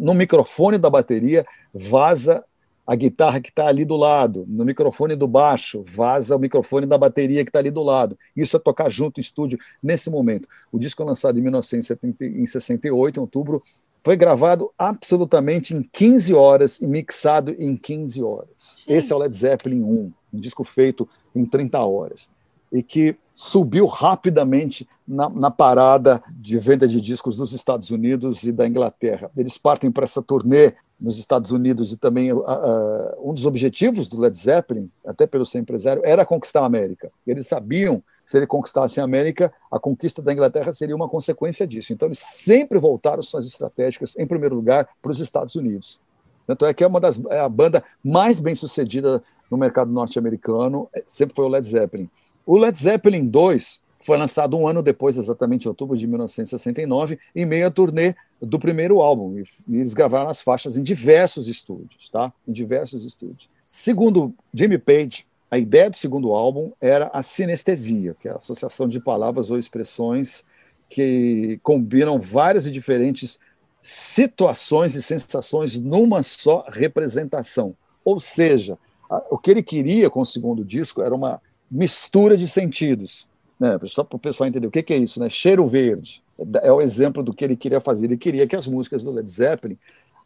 No 0.00 0.14
microfone 0.14 0.78
da 0.78 0.90
bateria 0.90 1.46
vaza 1.72 2.44
a 2.84 2.96
guitarra 2.96 3.40
que 3.40 3.50
está 3.50 3.68
ali 3.68 3.84
do 3.84 3.96
lado, 3.96 4.44
no 4.48 4.64
microfone 4.64 5.14
do 5.14 5.28
baixo, 5.28 5.84
vaza 5.86 6.34
o 6.34 6.38
microfone 6.38 6.84
da 6.84 6.98
bateria 6.98 7.44
que 7.44 7.50
está 7.50 7.60
ali 7.60 7.70
do 7.70 7.82
lado. 7.82 8.18
Isso 8.36 8.56
é 8.56 8.58
tocar 8.58 8.90
junto 8.90 9.20
em 9.20 9.22
estúdio 9.22 9.56
nesse 9.80 10.10
momento. 10.10 10.48
O 10.72 10.78
disco 10.80 11.00
é 11.00 11.06
lançado 11.06 11.38
em 11.38 11.42
1968, 11.42 13.16
em 13.16 13.20
outubro, 13.20 13.62
foi 14.04 14.16
gravado 14.16 14.70
absolutamente 14.76 15.74
em 15.74 15.82
15 15.82 16.34
horas 16.34 16.80
e 16.80 16.86
mixado 16.86 17.54
em 17.58 17.76
15 17.76 18.22
horas. 18.22 18.76
Gente. 18.78 18.92
Esse 18.92 19.12
é 19.12 19.16
o 19.16 19.18
Led 19.18 19.34
Zeppelin 19.34 19.82
1, 19.82 20.12
um 20.34 20.40
disco 20.40 20.64
feito 20.64 21.08
em 21.34 21.44
30 21.44 21.78
horas 21.78 22.28
e 22.72 22.82
que 22.82 23.14
subiu 23.34 23.86
rapidamente 23.86 24.88
na, 25.06 25.28
na, 25.28 25.50
parada 25.50 26.22
de 26.30 26.58
venda 26.58 26.88
de 26.88 27.00
discos 27.00 27.36
dos 27.36 27.52
Estados 27.52 27.90
Unidos 27.90 28.42
e 28.44 28.52
da 28.52 28.66
Inglaterra. 28.66 29.30
Eles 29.36 29.58
partem 29.58 29.90
para 29.90 30.04
essa 30.04 30.22
turnê 30.22 30.72
nos 30.98 31.18
Estados 31.18 31.50
Unidos 31.50 31.92
e 31.92 31.96
também 31.96 32.32
uh, 32.32 32.38
uh, 32.38 33.30
um 33.30 33.34
dos 33.34 33.44
objetivos 33.44 34.08
do 34.08 34.18
Led 34.18 34.36
Zeppelin, 34.36 34.90
até 35.04 35.26
pelo 35.26 35.44
seu 35.44 35.60
empresário, 35.60 36.02
era 36.04 36.24
conquistar 36.24 36.60
a 36.60 36.66
América. 36.66 37.10
Eles 37.26 37.46
sabiam 37.46 38.02
se 38.24 38.36
ele 38.36 38.46
conquistasse 38.46 39.00
a 39.00 39.04
América, 39.04 39.52
a 39.70 39.78
conquista 39.78 40.22
da 40.22 40.32
Inglaterra 40.32 40.72
seria 40.72 40.96
uma 40.96 41.08
consequência 41.08 41.66
disso. 41.66 41.92
Então, 41.92 42.08
eles 42.08 42.18
sempre 42.18 42.78
voltaram 42.78 43.22
suas 43.22 43.46
estratégicas, 43.46 44.14
em 44.16 44.26
primeiro 44.26 44.54
lugar, 44.54 44.88
para 45.00 45.12
os 45.12 45.20
Estados 45.20 45.54
Unidos. 45.54 46.00
Tanto 46.46 46.66
é 46.66 46.74
que 46.74 46.82
é 46.82 46.86
uma 46.86 47.00
das 47.00 47.20
é 47.30 47.40
a 47.40 47.48
banda 47.48 47.84
mais 48.02 48.40
bem 48.40 48.54
sucedida 48.54 49.22
no 49.50 49.56
mercado 49.56 49.92
norte-americano, 49.92 50.88
é, 50.94 51.04
sempre 51.06 51.36
foi 51.36 51.44
o 51.44 51.48
Led 51.48 51.66
Zeppelin. 51.66 52.08
O 52.46 52.56
Led 52.56 52.76
Zeppelin 52.78 53.26
2 53.28 53.80
foi 54.00 54.16
lançado 54.16 54.56
um 54.56 54.66
ano 54.66 54.82
depois, 54.82 55.16
exatamente 55.16 55.66
em 55.66 55.68
outubro 55.68 55.96
de 55.96 56.06
1969, 56.06 57.18
em 57.34 57.46
meio 57.46 57.68
à 57.68 57.70
turnê 57.70 58.14
do 58.40 58.58
primeiro 58.58 59.00
álbum. 59.00 59.38
E 59.68 59.76
eles 59.76 59.94
gravaram 59.94 60.28
as 60.28 60.42
faixas 60.42 60.76
em 60.76 60.82
diversos 60.82 61.46
estúdios, 61.46 62.08
tá? 62.08 62.32
Em 62.46 62.52
diversos 62.52 63.04
estúdios. 63.04 63.48
Segundo 63.64 64.34
Jimmy 64.52 64.76
Page, 64.76 65.24
a 65.52 65.58
ideia 65.58 65.90
do 65.90 65.96
segundo 65.98 66.32
álbum 66.32 66.72
era 66.80 67.10
a 67.12 67.22
sinestesia, 67.22 68.16
que 68.18 68.26
é 68.26 68.30
a 68.30 68.36
associação 68.36 68.88
de 68.88 68.98
palavras 68.98 69.50
ou 69.50 69.58
expressões 69.58 70.46
que 70.88 71.60
combinam 71.62 72.18
várias 72.18 72.64
e 72.64 72.70
diferentes 72.70 73.38
situações 73.78 74.94
e 74.94 75.02
sensações 75.02 75.78
numa 75.78 76.22
só 76.22 76.64
representação. 76.70 77.76
Ou 78.02 78.18
seja, 78.18 78.78
o 79.30 79.36
que 79.36 79.50
ele 79.50 79.62
queria 79.62 80.08
com 80.08 80.22
o 80.22 80.26
segundo 80.26 80.64
disco 80.64 81.02
era 81.02 81.14
uma 81.14 81.38
mistura 81.70 82.34
de 82.34 82.48
sentidos. 82.48 83.28
Né? 83.60 83.78
Só 83.88 84.02
para 84.02 84.16
o 84.16 84.18
pessoal 84.18 84.48
entender 84.48 84.66
o 84.66 84.70
que, 84.70 84.90
é 84.90 84.96
isso, 84.96 85.20
né? 85.20 85.28
Cheiro 85.28 85.68
verde 85.68 86.22
é 86.62 86.72
o 86.72 86.80
exemplo 86.80 87.22
do 87.22 87.34
que 87.34 87.44
ele 87.44 87.56
queria 87.56 87.78
fazer. 87.78 88.06
Ele 88.06 88.16
queria 88.16 88.46
que 88.46 88.56
as 88.56 88.66
músicas 88.66 89.02
do 89.02 89.10
Led 89.10 89.30
Zeppelin 89.30 89.76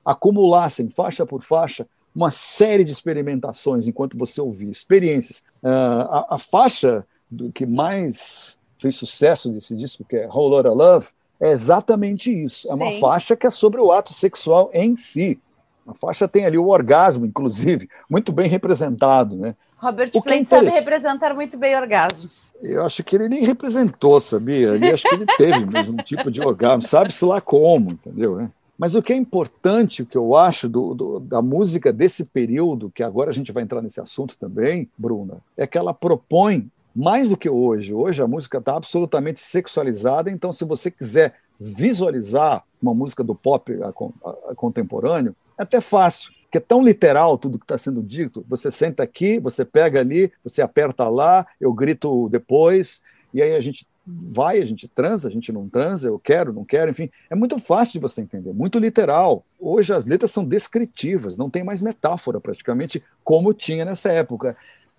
acumulassem, 0.05 0.89
faixa 0.89 1.27
por 1.27 1.43
faixa, 1.43 1.85
uma 2.17 2.31
série 2.31 2.83
de 2.83 2.93
experimentações 2.93 3.87
enquanto 3.87 4.17
você 4.17 4.41
ouvia, 4.41 4.71
experiências. 4.71 5.45
Uh, 5.63 5.69
a, 5.69 6.27
a, 6.31 6.39
faixa 6.39 7.05
do, 7.31 7.53
que 7.53 7.67
mais 7.67 8.59
fez 8.79 8.97
sucesso 8.97 9.51
desse 9.51 9.77
disco, 9.77 10.03
que 10.03 10.17
é 10.17 10.27
Whole 10.27 10.57
Lotta 10.57 10.71
Love, 10.71 11.09
é 11.39 11.51
exatamente 11.51 12.33
isso. 12.33 12.71
É 12.71 12.75
uma 12.75 12.93
Sim. 12.93 13.01
faixa 13.01 13.37
que 13.37 13.47
é 13.47 13.51
sobre 13.51 13.83
o 13.83 13.93
ato 13.93 14.15
sexual 14.15 14.71
em 14.73 14.97
si. 14.97 15.39
A 15.87 15.93
faixa 15.93 16.27
tem 16.27 16.47
ali 16.47 16.57
o 16.57 16.69
orgasmo, 16.69 17.27
inclusive, 17.27 17.87
muito 18.09 18.33
bem 18.33 18.49
representado. 18.49 19.37
Né? 19.37 19.55
Robert 19.77 20.11
o 20.15 20.23
Plant 20.23 20.41
é 20.41 20.45
sabe 20.47 20.69
representar 20.71 21.35
muito 21.35 21.59
bem 21.59 21.77
orgasmos. 21.77 22.51
Eu 22.63 22.85
acho 22.87 23.05
que 23.05 23.15
ele 23.15 23.29
nem 23.29 23.45
representou, 23.45 24.19
sabia? 24.23 24.69
Eu 24.69 24.95
acho 24.95 25.07
que 25.07 25.15
ele 25.15 25.27
teve 25.37 25.67
mesmo 25.67 25.93
um 25.93 26.03
tipo 26.03 26.31
de 26.31 26.41
orgasmo, 26.41 26.83
sabe-se 26.83 27.23
lá 27.27 27.43
como, 27.43 27.91
entendeu? 27.91 28.49
Mas 28.79 28.95
o 28.95 29.03
que 29.03 29.13
é 29.13 29.17
importante, 29.17 30.03
o 30.03 30.07
que 30.07 30.17
eu 30.17 30.37
acho 30.37 30.69
do, 30.69 30.95
do, 30.95 31.21
da 31.21 31.41
música 31.41 31.93
desse 31.93 32.25
período, 32.25 32.91
que 32.91 33.03
agora 33.03 33.31
a 33.31 33.33
gente 33.33 33.53
vai 33.53 33.63
entrar 33.63 33.81
nesse 33.81 34.01
assunto 34.01 34.37
também, 34.39 34.89
Bruna, 34.99 35.39
é 35.57 35.67
que 35.67 35.79
ela 35.79 35.95
propõe 35.95 36.71
mais 36.95 37.29
do 37.29 37.37
que 37.37 37.49
hoje. 37.49 37.95
Hoje 37.95 38.23
a 38.23 38.27
música 38.27 38.59
está 38.59 38.77
absolutamente 38.77 39.41
sexualizada, 39.41 40.31
então 40.31 40.53
se 40.53 40.65
você 40.65 40.91
quiser 40.91 41.35
visualizar 41.59 42.65
uma 42.81 42.95
música 42.95 43.25
do 43.25 43.35
pop 43.35 43.73
a, 43.83 43.89
a, 43.89 44.51
a 44.51 44.55
contemporâneo, 44.55 45.35
é 45.59 45.63
até 45.63 45.81
fácil, 45.81 46.33
que 46.51 46.59
é 46.59 46.61
tão 46.61 46.83
literal 46.83 47.39
tudo 47.39 47.59
que 47.59 47.65
está 47.65 47.79
sendo 47.79 48.03
dito. 48.03 48.45
Você 48.49 48.71
senta 48.71 49.03
aqui, 49.03 49.39
você 49.39 49.65
pega 49.65 50.01
ali, 50.01 50.31
você 50.45 50.61
aperta 50.61 51.09
lá, 51.09 51.47
eu 51.59 51.73
grito 51.73 52.29
depois, 52.29 53.01
e 53.33 53.43
aí 53.43 53.55
a 53.55 53.61
gente 53.61 53.87
vai, 54.07 54.61
a 54.61 54.65
gente 54.65 54.87
transa, 54.87 55.29
a 55.29 55.31
gente 55.31 55.51
não 55.51 55.69
transa, 55.69 56.07
eu 56.07 56.19
quero, 56.19 56.53
não 56.53 56.65
quero, 56.65 56.91
enfim. 56.91 57.11
É 57.29 57.35
muito 57.35 57.59
fácil 57.59 57.95
de 57.95 57.99
você 57.99 58.21
entender, 58.21 58.53
muito 58.53 58.79
literal. 58.79 59.45
Hoje 59.59 59.93
as 59.93 60.07
letras 60.07 60.31
são 60.31 60.45
descritivas, 60.45 61.37
não 61.37 61.51
tem 61.51 61.65
mais 61.65 61.83
metáfora 61.83 62.41
praticamente 62.41 63.03
como 63.25 63.53
tinha 63.53 63.85
nessa 63.85 64.13
época. 64.13 64.57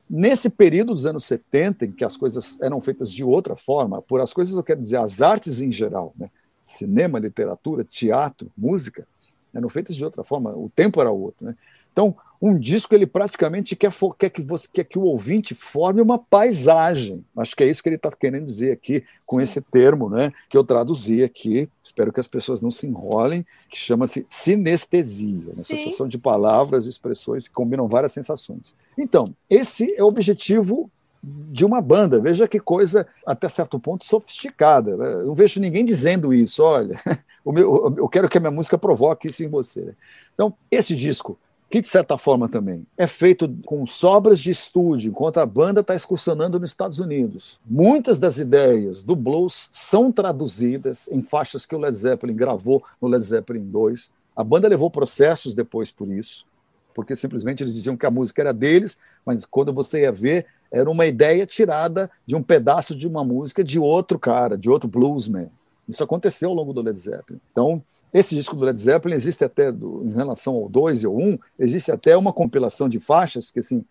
Nesse 0.10 0.50
período 0.50 0.94
dos 0.94 1.06
anos 1.06 1.24
70, 1.26 1.86
em 1.86 1.92
que 1.92 2.04
as 2.04 2.18
coisas 2.18 2.58
eram 2.62 2.82
feitas 2.82 3.12
de 3.12 3.24
outra 3.24 3.56
forma, 3.56 4.02
por 4.02 4.20
as 4.20 4.34
coisas 4.34 4.56
eu 4.56 4.64
quero 4.64 4.82
dizer, 4.82 4.98
as 4.98 5.22
artes 5.22 5.62
em 5.62 5.72
geral, 5.72 6.14
né? 6.18 6.30
cinema, 6.64 7.18
literatura, 7.18 7.84
teatro, 7.86 8.52
música, 8.58 9.08
eram 9.54 9.70
feitas 9.70 9.96
de 9.96 10.04
outra 10.04 10.24
forma, 10.24 10.52
o 10.52 10.70
tempo 10.76 11.00
era 11.00 11.12
outro. 11.12 11.46
Né? 11.46 11.56
Então, 11.92 12.16
um 12.42 12.58
disco 12.58 12.94
ele 12.94 13.08
praticamente 13.08 13.76
quer, 13.76 13.92
quer, 14.18 14.30
que 14.30 14.42
você, 14.42 14.68
quer 14.72 14.84
que 14.84 15.00
o 15.00 15.04
ouvinte 15.04 15.56
forme 15.56 16.02
uma 16.02 16.20
paisagem. 16.20 17.26
Acho 17.36 17.56
que 17.56 17.64
é 17.64 17.68
isso 17.68 17.82
que 17.82 17.90
ele 17.90 17.96
está 17.96 18.12
querendo 18.12 18.46
dizer 18.46 18.72
aqui 18.72 19.04
com 19.26 19.38
Sim. 19.38 19.44
esse 19.44 19.62
termo, 19.62 20.10
né, 20.10 20.32
que 20.50 20.58
eu 20.58 20.64
traduzi 20.64 21.24
aqui. 21.24 21.70
Espero 21.84 22.14
que 22.14 22.20
as 22.20 22.28
pessoas 22.28 22.62
não 22.62 22.72
se 22.72 22.86
enrolem, 22.88 23.46
que 23.70 23.78
chama-se 23.78 24.26
sinestesia, 24.30 25.54
né, 25.56 25.62
associação 25.62 26.08
de 26.08 26.18
palavras 26.18 26.86
e 26.86 26.90
expressões 26.90 27.48
que 27.48 27.54
combinam 27.54 27.88
várias 27.88 28.14
sensações. 28.14 28.76
Então, 28.98 29.34
esse 29.50 29.94
é 29.96 30.04
o 30.04 30.08
objetivo 30.08 30.90
de 31.24 31.66
uma 31.66 31.82
banda. 31.82 32.20
Veja 32.20 32.48
que 32.48 32.60
coisa, 32.60 33.08
até 33.26 33.50
certo 33.50 33.80
ponto, 33.80 34.06
sofisticada. 34.06 34.96
Né? 34.96 35.14
Eu 35.14 35.28
não 35.28 35.36
vejo 35.36 35.60
ninguém 35.60 35.84
dizendo 35.84 36.34
isso. 36.34 36.64
Olha, 36.64 37.00
o 37.44 37.52
meu, 37.52 37.94
eu 37.98 38.08
quero 38.08 38.30
que 38.30 38.38
a 38.38 38.42
minha 38.42 38.52
música 38.52 38.78
provoque 38.78 39.28
isso 39.28 39.44
em 39.44 39.48
você. 39.48 39.94
Então, 40.34 40.54
esse 40.72 40.96
disco, 40.96 41.38
que 41.70 41.82
de 41.82 41.88
certa 41.88 42.18
forma 42.18 42.48
também 42.48 42.86
é 42.98 43.06
feito 43.06 43.54
com 43.66 43.86
sobras 43.86 44.40
de 44.40 44.52
estúdio, 44.52 45.10
enquanto 45.10 45.40
a 45.40 45.46
banda 45.46 45.82
está 45.82 45.96
excursionando 45.96 46.60
nos 46.60 46.72
Estados 46.72 47.00
Unidos. 47.00 47.60
Muitas 47.66 48.20
das 48.20 48.38
ideias 48.38 49.04
do 49.04 49.16
blues 49.16 49.70
são 49.74 50.12
traduzidas 50.12 51.10
em 51.10 51.22
faixas 51.22 51.66
que 51.66 51.76
o 51.76 51.80
Led 51.80 51.96
Zeppelin 51.96 52.36
gravou 52.36 52.84
no 53.02 53.08
Led 53.08 53.24
Zeppelin 53.24 53.66
2. 53.66 54.12
A 54.36 54.44
banda 54.44 54.68
levou 54.68 54.90
processos 54.90 55.54
depois 55.54 55.92
por 55.92 56.10
isso, 56.10 56.46
porque 56.94 57.16
simplesmente 57.16 57.64
eles 57.64 57.74
diziam 57.74 57.98
que 57.98 58.06
a 58.06 58.12
música 58.12 58.42
era 58.42 58.54
deles, 58.54 58.98
mas 59.26 59.46
quando 59.46 59.74
você 59.74 60.02
ia 60.02 60.12
ver, 60.12 60.46
era 60.72 60.90
uma 60.90 61.06
ideia 61.06 61.46
tirada 61.46 62.10
de 62.26 62.36
um 62.36 62.44
pedaço 62.44 62.96
de 62.96 63.08
uma 63.08 63.24
música 63.24 63.64
de 63.64 63.80
outro 63.80 64.18
cara, 64.18 64.58
de 64.58 64.70
outro 64.70 64.88
bluesman. 64.88 65.50
Isso 65.88 66.04
aconteceu 66.04 66.50
ao 66.50 66.56
longo 66.56 66.74
do 66.74 66.82
Led 66.82 66.98
Zeppelin. 66.98 67.40
Então, 67.52 67.84
esse 68.14 68.36
disco 68.36 68.56
do 68.56 68.66
Led 68.66 68.80
Zeppelin 68.80 69.16
existe 69.16 69.44
até, 69.44 69.72
do, 69.72 70.04
em 70.06 70.14
relação 70.14 70.56
ao 70.56 70.70
2 70.70 71.04
e 71.04 71.06
ao 71.06 71.16
1, 71.16 71.22
um, 71.22 71.40
existe 71.60 71.92
até 71.92 72.16
uma 72.16 72.32
compilação 72.32 72.88
de 72.88 73.00
faixas, 73.00 73.52
que 73.52 73.60
assim, 73.60 73.84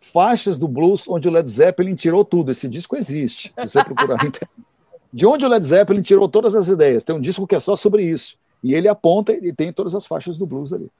faixas 0.00 0.56
do 0.56 0.66
blues 0.66 1.06
onde 1.08 1.28
o 1.28 1.30
Led 1.30 1.48
Zeppelin 1.48 1.94
tirou 1.94 2.24
tudo. 2.24 2.50
Esse 2.52 2.68
disco 2.68 2.96
existe, 2.96 3.52
se 3.56 3.68
você 3.68 3.84
procurar. 3.84 4.18
de 5.12 5.26
onde 5.26 5.44
o 5.44 5.48
Led 5.48 5.64
Zeppelin 5.64 6.02
tirou 6.02 6.28
todas 6.28 6.54
as 6.54 6.68
ideias. 6.68 7.04
Tem 7.04 7.14
um 7.14 7.20
disco 7.20 7.46
que 7.46 7.54
é 7.54 7.60
só 7.60 7.76
sobre 7.76 8.02
isso. 8.02 8.36
E 8.62 8.74
ele 8.74 8.88
aponta 8.88 9.32
e 9.32 9.52
tem 9.52 9.72
todas 9.72 9.94
as 9.94 10.06
faixas 10.06 10.36
do 10.36 10.46
blues 10.46 10.72
ali. 10.72 10.90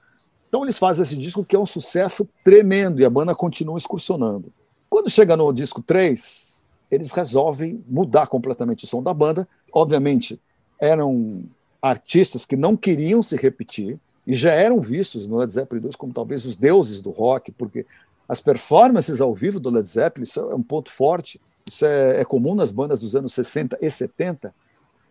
Então 0.47 0.63
eles 0.63 0.79
fazem 0.79 1.03
esse 1.03 1.15
disco 1.15 1.43
que 1.43 1.55
é 1.55 1.59
um 1.59 1.65
sucesso 1.65 2.27
tremendo 2.43 2.99
e 2.99 3.05
a 3.05 3.09
banda 3.09 3.35
continua 3.35 3.77
excursionando. 3.77 4.51
Quando 4.89 5.09
chega 5.09 5.37
no 5.37 5.51
disco 5.53 5.81
3, 5.81 6.63
eles 6.89 7.11
resolvem 7.11 7.83
mudar 7.87 8.27
completamente 8.27 8.85
o 8.85 8.87
som 8.87 9.03
da 9.03 9.13
banda. 9.13 9.47
Obviamente, 9.71 10.39
eram 10.79 11.43
artistas 11.81 12.45
que 12.45 12.55
não 12.55 12.75
queriam 12.75 13.23
se 13.23 13.35
repetir 13.35 13.97
e 14.25 14.33
já 14.33 14.51
eram 14.51 14.79
vistos 14.79 15.25
no 15.25 15.37
Led 15.37 15.51
Zeppelin 15.51 15.81
2 15.81 15.95
como 15.95 16.13
talvez 16.13 16.45
os 16.45 16.55
deuses 16.55 17.01
do 17.01 17.09
rock, 17.09 17.51
porque 17.51 17.85
as 18.27 18.39
performances 18.39 19.21
ao 19.21 19.33
vivo 19.33 19.59
do 19.59 19.69
Led 19.69 19.87
Zeppelin 19.87 20.27
é 20.37 20.55
um 20.55 20.61
ponto 20.61 20.91
forte. 20.91 21.41
Isso 21.65 21.85
é, 21.85 22.21
é 22.21 22.25
comum 22.25 22.53
nas 22.53 22.71
bandas 22.71 23.01
dos 23.01 23.15
anos 23.15 23.33
60 23.33 23.79
e 23.81 23.89
70. 23.89 24.53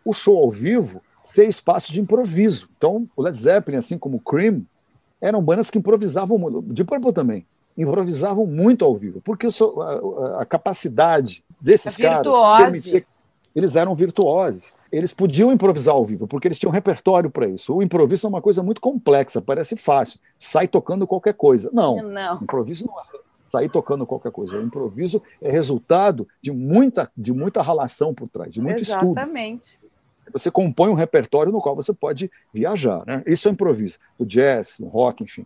O 0.05 0.13
show 0.13 0.37
ao 0.37 0.49
vivo 0.49 1.01
ser 1.21 1.47
espaço 1.47 1.91
de 1.91 1.99
improviso. 1.99 2.69
Então, 2.77 3.09
o 3.15 3.21
Led 3.21 3.37
Zeppelin, 3.37 3.77
assim 3.77 3.97
como 3.97 4.17
o 4.17 4.21
Cream, 4.21 4.61
eram 5.19 5.41
bandas 5.41 5.69
que 5.69 5.77
improvisavam, 5.77 6.63
de 6.67 6.83
Purple 6.83 7.11
também, 7.11 7.45
improvisavam 7.77 8.45
muito 8.45 8.85
ao 8.85 8.95
vivo, 8.95 9.21
porque 9.21 9.47
a, 9.47 10.41
a 10.41 10.45
capacidade 10.45 11.43
desses 11.59 11.97
caras 11.97 12.25
permitia, 12.57 13.05
eles 13.55 13.75
eram 13.75 13.93
virtuosos. 13.93 14.73
Eles 14.91 15.13
podiam 15.13 15.51
improvisar 15.51 15.93
ao 15.93 16.05
vivo, 16.05 16.27
porque 16.27 16.47
eles 16.47 16.57
tinham 16.57 16.71
repertório 16.71 17.29
para 17.29 17.47
isso. 17.47 17.75
O 17.75 17.83
improviso 17.83 18.27
é 18.27 18.29
uma 18.29 18.41
coisa 18.41 18.63
muito 18.63 18.81
complexa, 18.81 19.41
parece 19.41 19.75
fácil. 19.75 20.19
Sai 20.37 20.67
tocando 20.67 21.05
qualquer 21.05 21.33
coisa. 21.33 21.69
Não, 21.71 22.01
não. 22.01 22.35
improviso 22.41 22.87
não 22.87 22.99
é 22.99 23.03
sair 23.51 23.69
tocando 23.69 24.05
qualquer 24.05 24.31
coisa. 24.31 24.57
O 24.57 24.61
improviso 24.61 25.21
é 25.41 25.51
resultado 25.51 26.27
de 26.41 26.51
muita, 26.51 27.11
de 27.17 27.33
muita 27.33 27.61
relação 27.61 28.13
por 28.13 28.27
trás, 28.29 28.53
de 28.53 28.61
muito 28.61 28.81
Exatamente. 28.81 29.05
estudo. 29.05 29.17
Exatamente. 29.17 29.79
Você 30.31 30.51
compõe 30.51 30.89
um 30.89 30.93
repertório 30.93 31.51
no 31.51 31.59
qual 31.59 31.75
você 31.75 31.91
pode 31.91 32.31
viajar. 32.53 33.03
Né? 33.05 33.23
Isso 33.25 33.47
é 33.47 33.51
improviso. 33.51 33.97
No 34.17 34.25
jazz, 34.25 34.77
no 34.79 34.87
rock, 34.87 35.23
enfim 35.23 35.45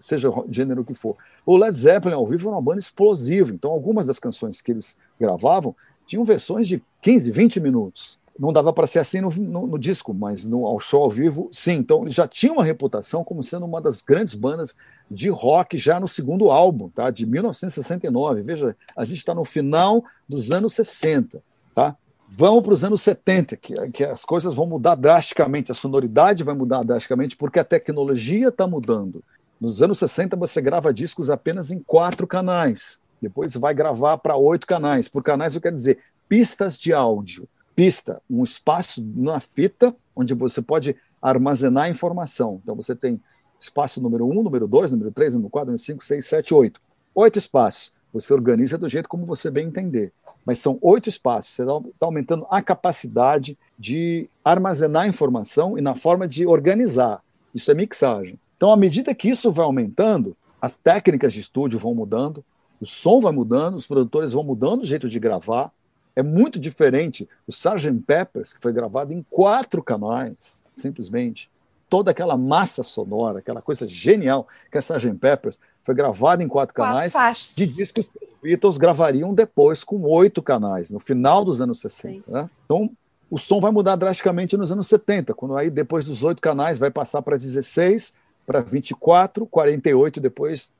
seja 0.00 0.30
o 0.30 0.46
gênero 0.50 0.84
que 0.84 0.94
for. 0.94 1.16
O 1.44 1.56
Led 1.56 1.76
Zeppelin 1.76 2.14
ao 2.14 2.26
vivo 2.26 2.48
era 2.48 2.56
uma 2.56 2.62
banda 2.62 2.78
explosiva, 2.78 3.52
então 3.52 3.70
algumas 3.70 4.06
das 4.06 4.18
canções 4.18 4.60
que 4.60 4.72
eles 4.72 4.96
gravavam 5.18 5.74
tinham 6.06 6.24
versões 6.24 6.66
de 6.66 6.82
15, 7.02 7.30
20 7.30 7.60
minutos. 7.60 8.17
Não 8.38 8.52
dava 8.52 8.72
para 8.72 8.86
ser 8.86 9.00
assim 9.00 9.20
no, 9.20 9.30
no, 9.30 9.66
no, 9.66 9.78
disco, 9.78 10.14
mas 10.14 10.46
no 10.46 10.64
ao 10.64 10.78
show 10.78 11.02
ao 11.02 11.10
vivo, 11.10 11.48
sim. 11.50 11.74
Então 11.74 12.02
ele 12.02 12.12
já 12.12 12.28
tinha 12.28 12.52
uma 12.52 12.64
reputação 12.64 13.24
como 13.24 13.42
sendo 13.42 13.66
uma 13.66 13.80
das 13.80 14.00
grandes 14.00 14.34
bandas 14.34 14.76
de 15.10 15.28
rock 15.28 15.76
já 15.76 15.98
no 15.98 16.06
segundo 16.06 16.50
álbum, 16.50 16.88
tá? 16.88 17.10
De 17.10 17.26
1969. 17.26 18.42
Veja, 18.42 18.76
a 18.96 19.04
gente 19.04 19.18
está 19.18 19.34
no 19.34 19.44
final 19.44 20.04
dos 20.28 20.52
anos 20.52 20.72
60, 20.74 21.42
tá? 21.74 21.96
Vamos 22.30 22.62
para 22.62 22.74
os 22.74 22.84
anos 22.84 23.00
70, 23.02 23.56
que, 23.56 23.74
que 23.90 24.04
as 24.04 24.24
coisas 24.24 24.54
vão 24.54 24.66
mudar 24.66 24.94
drasticamente, 24.94 25.72
a 25.72 25.74
sonoridade 25.74 26.44
vai 26.44 26.54
mudar 26.54 26.82
drasticamente, 26.82 27.36
porque 27.36 27.58
a 27.58 27.64
tecnologia 27.64 28.48
está 28.48 28.66
mudando. 28.66 29.24
Nos 29.58 29.82
anos 29.82 29.98
60, 29.98 30.36
você 30.36 30.60
grava 30.60 30.92
discos 30.92 31.30
apenas 31.30 31.70
em 31.70 31.80
quatro 31.80 32.26
canais. 32.26 32.98
Depois 33.20 33.54
vai 33.54 33.74
gravar 33.74 34.18
para 34.18 34.36
oito 34.36 34.66
canais. 34.66 35.08
Por 35.08 35.22
canais, 35.22 35.54
eu 35.54 35.60
quero 35.60 35.74
dizer 35.74 35.98
pistas 36.28 36.78
de 36.78 36.92
áudio. 36.92 37.48
Pista, 37.78 38.20
um 38.28 38.42
espaço 38.42 39.00
na 39.14 39.38
fita 39.38 39.94
onde 40.16 40.34
você 40.34 40.60
pode 40.60 40.96
armazenar 41.22 41.88
informação. 41.88 42.58
Então, 42.60 42.74
você 42.74 42.92
tem 42.92 43.20
espaço 43.56 44.00
número 44.00 44.28
um, 44.28 44.42
número 44.42 44.66
dois, 44.66 44.90
número 44.90 45.12
três, 45.12 45.32
número 45.32 45.48
quatro, 45.48 45.68
número 45.68 45.84
cinco, 45.84 46.04
seis, 46.04 46.26
sete, 46.26 46.52
oito. 46.52 46.80
Oito 47.14 47.38
espaços. 47.38 47.94
Você 48.12 48.34
organiza 48.34 48.76
do 48.76 48.88
jeito 48.88 49.08
como 49.08 49.24
você 49.24 49.48
bem 49.48 49.68
entender. 49.68 50.12
Mas 50.44 50.58
são 50.58 50.76
oito 50.82 51.08
espaços. 51.08 51.52
Você 51.52 51.62
está 51.62 52.04
aumentando 52.04 52.48
a 52.50 52.60
capacidade 52.60 53.56
de 53.78 54.28
armazenar 54.44 55.06
informação 55.06 55.78
e 55.78 55.80
na 55.80 55.94
forma 55.94 56.26
de 56.26 56.44
organizar. 56.48 57.22
Isso 57.54 57.70
é 57.70 57.74
mixagem. 57.74 58.40
Então, 58.56 58.72
à 58.72 58.76
medida 58.76 59.14
que 59.14 59.30
isso 59.30 59.52
vai 59.52 59.64
aumentando, 59.64 60.36
as 60.60 60.76
técnicas 60.76 61.32
de 61.32 61.38
estúdio 61.38 61.78
vão 61.78 61.94
mudando, 61.94 62.44
o 62.80 62.86
som 62.86 63.20
vai 63.20 63.32
mudando, 63.32 63.76
os 63.76 63.86
produtores 63.86 64.32
vão 64.32 64.42
mudando 64.42 64.82
o 64.82 64.84
jeito 64.84 65.08
de 65.08 65.20
gravar. 65.20 65.70
É 66.18 66.22
muito 66.22 66.58
diferente 66.58 67.28
o 67.46 67.52
Sgt. 67.52 68.02
Peppers, 68.04 68.52
que 68.52 68.60
foi 68.60 68.72
gravado 68.72 69.12
em 69.12 69.24
quatro 69.30 69.80
canais, 69.80 70.64
simplesmente. 70.72 71.48
Toda 71.88 72.10
aquela 72.10 72.36
massa 72.36 72.82
sonora, 72.82 73.38
aquela 73.38 73.62
coisa 73.62 73.88
genial 73.88 74.48
que 74.68 74.76
é 74.76 74.80
Sgt. 74.80 75.14
Peppers, 75.14 75.60
foi 75.84 75.94
gravada 75.94 76.42
em 76.42 76.48
quatro, 76.48 76.74
quatro 76.74 76.92
canais, 76.92 77.12
faixas. 77.12 77.54
de 77.54 77.68
discos 77.68 78.06
que 78.08 78.24
os 78.24 78.30
Beatles 78.42 78.78
gravariam 78.78 79.32
depois 79.32 79.84
com 79.84 80.02
oito 80.02 80.42
canais, 80.42 80.90
no 80.90 80.98
final 80.98 81.44
dos 81.44 81.60
anos 81.60 81.78
60. 81.78 82.24
Né? 82.26 82.50
Então, 82.64 82.90
o 83.30 83.38
som 83.38 83.60
vai 83.60 83.70
mudar 83.70 83.94
drasticamente 83.94 84.56
nos 84.56 84.72
anos 84.72 84.88
70, 84.88 85.34
quando 85.34 85.56
aí 85.56 85.70
depois 85.70 86.04
dos 86.04 86.24
oito 86.24 86.42
canais 86.42 86.80
vai 86.80 86.90
passar 86.90 87.22
para 87.22 87.36
16, 87.36 88.12
para 88.44 88.60
24, 88.60 89.46
48, 89.46 90.20
depois 90.20 90.72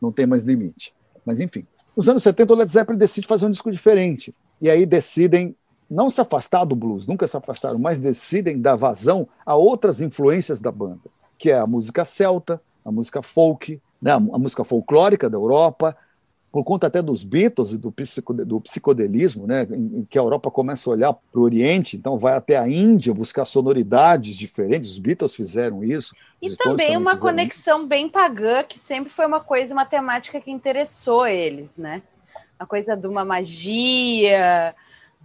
não 0.00 0.12
tem 0.12 0.24
mais 0.24 0.44
limite. 0.44 0.94
Mas 1.26 1.40
enfim, 1.40 1.66
nos 1.96 2.08
anos 2.08 2.22
70 2.22 2.52
o 2.52 2.56
Led 2.56 2.70
Zeppelin 2.70 2.96
decide 2.96 3.26
fazer 3.26 3.46
um 3.46 3.50
disco 3.50 3.72
diferente. 3.72 4.32
E 4.60 4.70
aí 4.70 4.86
decidem 4.86 5.54
não 5.90 6.10
se 6.10 6.20
afastar 6.20 6.64
do 6.64 6.74
blues, 6.74 7.06
nunca 7.06 7.26
se 7.26 7.36
afastaram, 7.36 7.78
mas 7.78 7.98
decidem 7.98 8.60
dar 8.60 8.76
vazão 8.76 9.28
a 9.44 9.54
outras 9.54 10.00
influências 10.00 10.60
da 10.60 10.72
banda, 10.72 11.02
que 11.38 11.50
é 11.50 11.58
a 11.58 11.66
música 11.66 12.04
celta, 12.04 12.60
a 12.84 12.90
música 12.90 13.22
folk, 13.22 13.80
né, 14.00 14.12
a 14.12 14.18
música 14.18 14.64
folclórica 14.64 15.30
da 15.30 15.36
Europa, 15.36 15.96
por 16.50 16.62
conta 16.62 16.86
até 16.86 17.02
dos 17.02 17.24
Beatles 17.24 17.72
e 17.72 17.78
do, 17.78 17.92
psicodelismo, 18.60 19.44
né, 19.46 19.66
em, 19.70 19.98
em, 19.98 20.06
que 20.08 20.16
a 20.16 20.22
Europa 20.22 20.50
começa 20.50 20.88
a 20.88 20.92
olhar 20.92 21.12
para 21.12 21.40
o 21.40 21.42
Oriente, 21.42 21.96
então 21.96 22.16
vai 22.16 22.34
até 22.34 22.56
a 22.56 22.68
Índia 22.68 23.12
buscar 23.12 23.44
sonoridades 23.44 24.36
diferentes, 24.36 24.90
os 24.90 24.98
Beatles 24.98 25.34
fizeram 25.34 25.82
isso. 25.82 26.14
E 26.40 26.54
também 26.56 26.96
uma 26.96 27.16
conexão 27.16 27.80
isso. 27.80 27.88
bem 27.88 28.08
pagã, 28.08 28.62
que 28.62 28.78
sempre 28.78 29.12
foi 29.12 29.26
uma 29.26 29.40
coisa, 29.40 29.74
uma 29.74 29.84
temática 29.84 30.40
que 30.40 30.50
interessou 30.50 31.26
eles, 31.26 31.76
né? 31.76 32.02
A 32.58 32.66
coisa 32.66 32.96
de 32.96 33.06
uma 33.06 33.24
magia, 33.24 34.74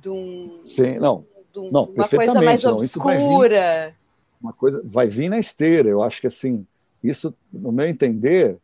de 0.01 0.09
um... 0.09 0.61
Sim, 0.65 0.97
não, 0.99 1.25
um, 1.55 1.71
não 1.71 1.83
uma 1.85 2.07
coisa 2.07 2.41
mais 2.41 2.63
não, 2.63 2.77
obscura. 2.77 3.95
uma 4.41 4.53
coisa 4.53 4.81
vai 4.83 5.07
vir 5.07 5.29
na 5.29 5.39
esteira, 5.39 5.89
eu 5.89 6.01
acho 6.01 6.21
que 6.21 6.27
assim, 6.27 6.65
isso, 7.03 7.33
no 7.51 7.71
meu 7.71 7.87
entender, 7.87 8.57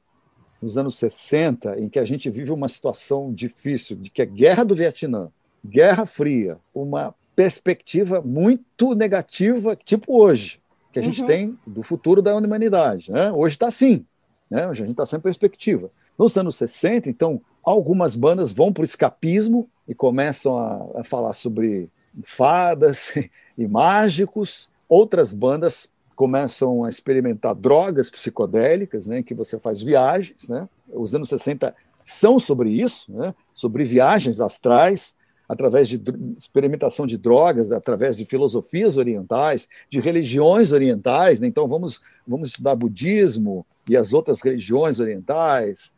nos 0.62 0.78
anos 0.78 0.98
60, 0.98 1.80
em 1.80 1.90
que 1.90 2.00
a 2.00 2.06
gente 2.06 2.30
vive 2.30 2.52
uma 2.52 2.68
situação 2.68 3.34
difícil, 3.34 3.96
de 3.96 4.10
que 4.10 4.22
é 4.22 4.26
guerra 4.26 4.64
do 4.64 4.76
Vietnã, 4.76 5.30
guerra 5.64 6.06
fria, 6.06 6.58
uma 6.74 7.14
perspectiva 7.36 8.22
muito 8.22 8.96
negativa, 8.96 9.76
tipo 9.76 10.18
hoje, 10.18 10.60
que 10.92 11.00
a 11.00 11.02
gente 11.02 11.22
uhum. 11.22 11.28
tem 11.28 11.60
do 11.68 11.84
futuro 11.84 12.22
da 12.22 12.36
humanidade. 12.36 13.12
Né? 13.12 13.32
Hoje 13.32 13.56
está 13.56 13.68
assim, 13.68 14.06
né? 14.50 14.68
hoje 14.68 14.84
a 14.84 14.86
gente 14.86 14.94
está 14.94 15.06
sem 15.06 15.20
perspectiva. 15.20 15.92
Nos 16.18 16.38
anos 16.38 16.56
60, 16.56 17.10
então, 17.10 17.42
algumas 17.66 18.16
bandas 18.16 18.52
vão 18.52 18.72
para 18.72 18.84
o 18.84 18.86
escapismo 18.86 19.68
e 19.88 19.96
começam 19.96 20.58
a, 20.58 21.02
a 21.02 21.04
falar 21.04 21.34
sobre 21.34 21.90
fadas 22.24 23.12
e 23.58 23.68
mágicos, 23.68 24.70
outras 24.88 25.34
bandas 25.34 25.90
começam 26.16 26.86
a 26.86 26.90
experimentar 26.90 27.54
drogas 27.54 28.10
psicodélicas, 28.10 29.06
né, 29.06 29.22
que 29.22 29.34
você 29.34 29.60
faz 29.60 29.82
viagens. 29.82 30.48
Né? 30.48 30.68
Os 30.94 31.14
anos 31.14 31.28
60 31.30 31.76
são 32.04 32.40
sobre 32.40 32.70
isso, 32.70 33.12
né, 33.12 33.34
sobre 33.54 33.84
viagens 33.84 34.40
astrais, 34.40 35.16
através 35.48 35.88
de 35.88 36.02
experimentação 36.38 37.06
de 37.06 37.18
drogas, 37.18 37.72
através 37.72 38.18
de 38.18 38.26
filosofias 38.26 38.98
orientais, 38.98 39.68
de 39.90 40.00
religiões 40.00 40.72
orientais. 40.72 41.40
Né? 41.40 41.48
Então, 41.48 41.68
vamos, 41.68 42.02
vamos 42.26 42.50
estudar 42.50 42.76
budismo 42.76 43.66
e 43.88 43.96
as 43.96 44.14
outras 44.14 44.42
religiões 44.42 45.00
orientais. 45.00 45.92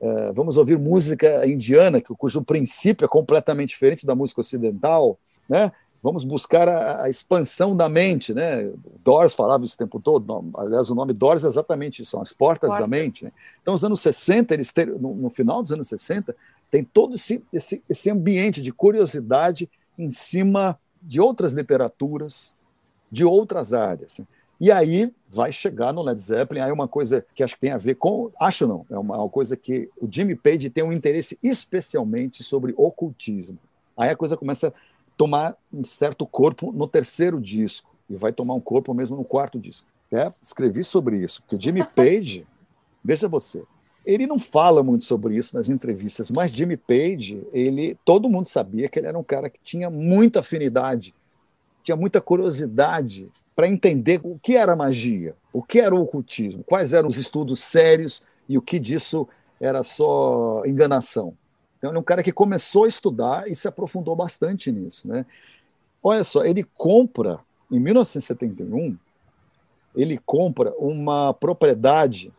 É, 0.00 0.32
vamos 0.32 0.56
ouvir 0.56 0.78
música 0.78 1.46
indiana, 1.46 2.00
cujo 2.00 2.42
princípio 2.42 3.04
é 3.04 3.08
completamente 3.08 3.70
diferente 3.70 4.06
da 4.06 4.14
música 4.14 4.40
ocidental, 4.40 5.18
né? 5.48 5.70
Vamos 6.02 6.24
buscar 6.24 6.66
a, 6.66 7.02
a 7.02 7.10
expansão 7.10 7.76
da 7.76 7.86
mente, 7.86 8.32
né? 8.32 8.70
Doors 9.04 9.34
falava 9.34 9.64
isso 9.64 9.74
o 9.74 9.78
tempo 9.78 10.00
todo. 10.00 10.50
aliás, 10.56 10.88
o 10.88 10.94
nome 10.94 11.12
Doors 11.12 11.44
é 11.44 11.46
exatamente 11.46 12.00
isso, 12.00 12.12
são 12.12 12.22
as 12.22 12.32
portas, 12.32 12.70
portas. 12.70 12.80
da 12.82 12.88
mente. 12.88 13.26
Né? 13.26 13.32
Então, 13.60 13.74
os 13.74 13.84
anos 13.84 14.00
60, 14.00 14.54
eles 14.54 14.72
ter, 14.72 14.86
no, 14.86 15.14
no, 15.14 15.28
final 15.28 15.60
dos 15.60 15.70
anos 15.70 15.88
60, 15.88 16.34
tem 16.70 16.82
todo 16.82 17.16
esse, 17.16 17.44
esse, 17.52 17.82
esse 17.86 18.08
ambiente 18.08 18.62
de 18.62 18.72
curiosidade 18.72 19.68
em 19.98 20.10
cima 20.10 20.78
de 21.02 21.20
outras 21.20 21.52
literaturas, 21.52 22.54
de 23.10 23.26
outras 23.26 23.74
áreas. 23.74 24.20
Né? 24.20 24.26
E 24.60 24.70
aí 24.70 25.10
vai 25.26 25.50
chegar 25.50 25.90
no 25.90 26.02
Led 26.02 26.20
Zeppelin, 26.20 26.60
aí 26.60 26.70
uma 26.70 26.86
coisa 26.86 27.24
que 27.34 27.42
acho 27.42 27.54
que 27.54 27.60
tem 27.62 27.70
a 27.70 27.78
ver 27.78 27.94
com, 27.94 28.30
acho 28.38 28.66
não, 28.66 28.84
é 28.90 28.98
uma, 28.98 29.16
uma 29.16 29.28
coisa 29.28 29.56
que 29.56 29.88
o 29.98 30.06
Jimmy 30.10 30.36
Page 30.36 30.68
tem 30.68 30.84
um 30.84 30.92
interesse 30.92 31.38
especialmente 31.42 32.44
sobre 32.44 32.74
ocultismo. 32.76 33.58
Aí 33.96 34.10
a 34.10 34.16
coisa 34.16 34.36
começa 34.36 34.68
a 34.68 34.72
tomar 35.16 35.56
um 35.72 35.82
certo 35.82 36.26
corpo 36.26 36.72
no 36.72 36.86
terceiro 36.86 37.40
disco 37.40 37.90
e 38.08 38.16
vai 38.16 38.32
tomar 38.32 38.52
um 38.52 38.60
corpo 38.60 38.92
mesmo 38.92 39.16
no 39.16 39.24
quarto 39.24 39.58
disco. 39.58 39.86
Até 40.06 40.30
escrevi 40.42 40.84
sobre 40.84 41.16
isso, 41.16 41.40
porque 41.42 41.56
o 41.56 41.60
Jimmy 41.60 41.82
Page, 41.96 42.46
veja 43.02 43.28
você, 43.28 43.62
ele 44.04 44.26
não 44.26 44.38
fala 44.38 44.82
muito 44.82 45.06
sobre 45.06 45.36
isso 45.36 45.56
nas 45.56 45.70
entrevistas, 45.70 46.30
mas 46.30 46.50
Jimmy 46.50 46.76
Page, 46.76 47.46
ele, 47.52 47.96
todo 48.04 48.28
mundo 48.28 48.46
sabia 48.46 48.88
que 48.90 48.98
ele 48.98 49.06
era 49.06 49.18
um 49.18 49.22
cara 49.22 49.48
que 49.48 49.60
tinha 49.62 49.88
muita 49.88 50.40
afinidade, 50.40 51.14
tinha 51.82 51.96
muita 51.96 52.20
curiosidade 52.20 53.30
para 53.60 53.68
entender 53.68 54.22
o 54.24 54.38
que 54.38 54.56
era 54.56 54.74
magia, 54.74 55.36
o 55.52 55.62
que 55.62 55.80
era 55.80 55.94
o 55.94 56.00
ocultismo, 56.00 56.64
quais 56.64 56.94
eram 56.94 57.10
os 57.10 57.18
estudos 57.18 57.62
sérios 57.62 58.22
e 58.48 58.56
o 58.56 58.62
que 58.62 58.78
disso 58.78 59.28
era 59.60 59.82
só 59.82 60.62
enganação. 60.64 61.36
Então, 61.76 61.90
ele 61.90 61.98
é 61.98 62.00
um 62.00 62.02
cara 62.02 62.22
que 62.22 62.32
começou 62.32 62.84
a 62.84 62.88
estudar 62.88 63.46
e 63.50 63.54
se 63.54 63.68
aprofundou 63.68 64.16
bastante 64.16 64.72
nisso. 64.72 65.06
Né? 65.06 65.26
Olha 66.02 66.24
só, 66.24 66.42
ele 66.42 66.64
compra, 66.64 67.38
em 67.70 67.78
1971, 67.78 68.96
ele 69.94 70.16
compra 70.24 70.72
uma 70.78 71.34
propriedade 71.34 72.32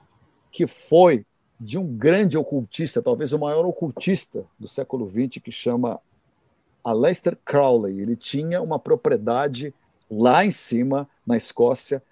que 0.51 0.65
foi 0.65 1.23
de 1.59 1.77
um 1.77 1.85
grande 1.85 2.35
ocultista, 2.35 2.99
talvez 2.99 3.31
o 3.31 3.37
maior 3.37 3.63
ocultista 3.63 4.43
do 4.57 4.67
século 4.67 5.07
XX, 5.07 5.39
que 5.39 5.51
chama 5.51 5.99
Aleister 6.83 7.37
Crowley. 7.45 8.01
Ele 8.01 8.15
tinha 8.15 8.59
uma 8.59 8.79
propriedade 8.79 9.71
lá 10.11 10.45
em 10.45 10.51
cima, 10.51 11.07
na 11.25 11.37
Escócia, 11.37 12.03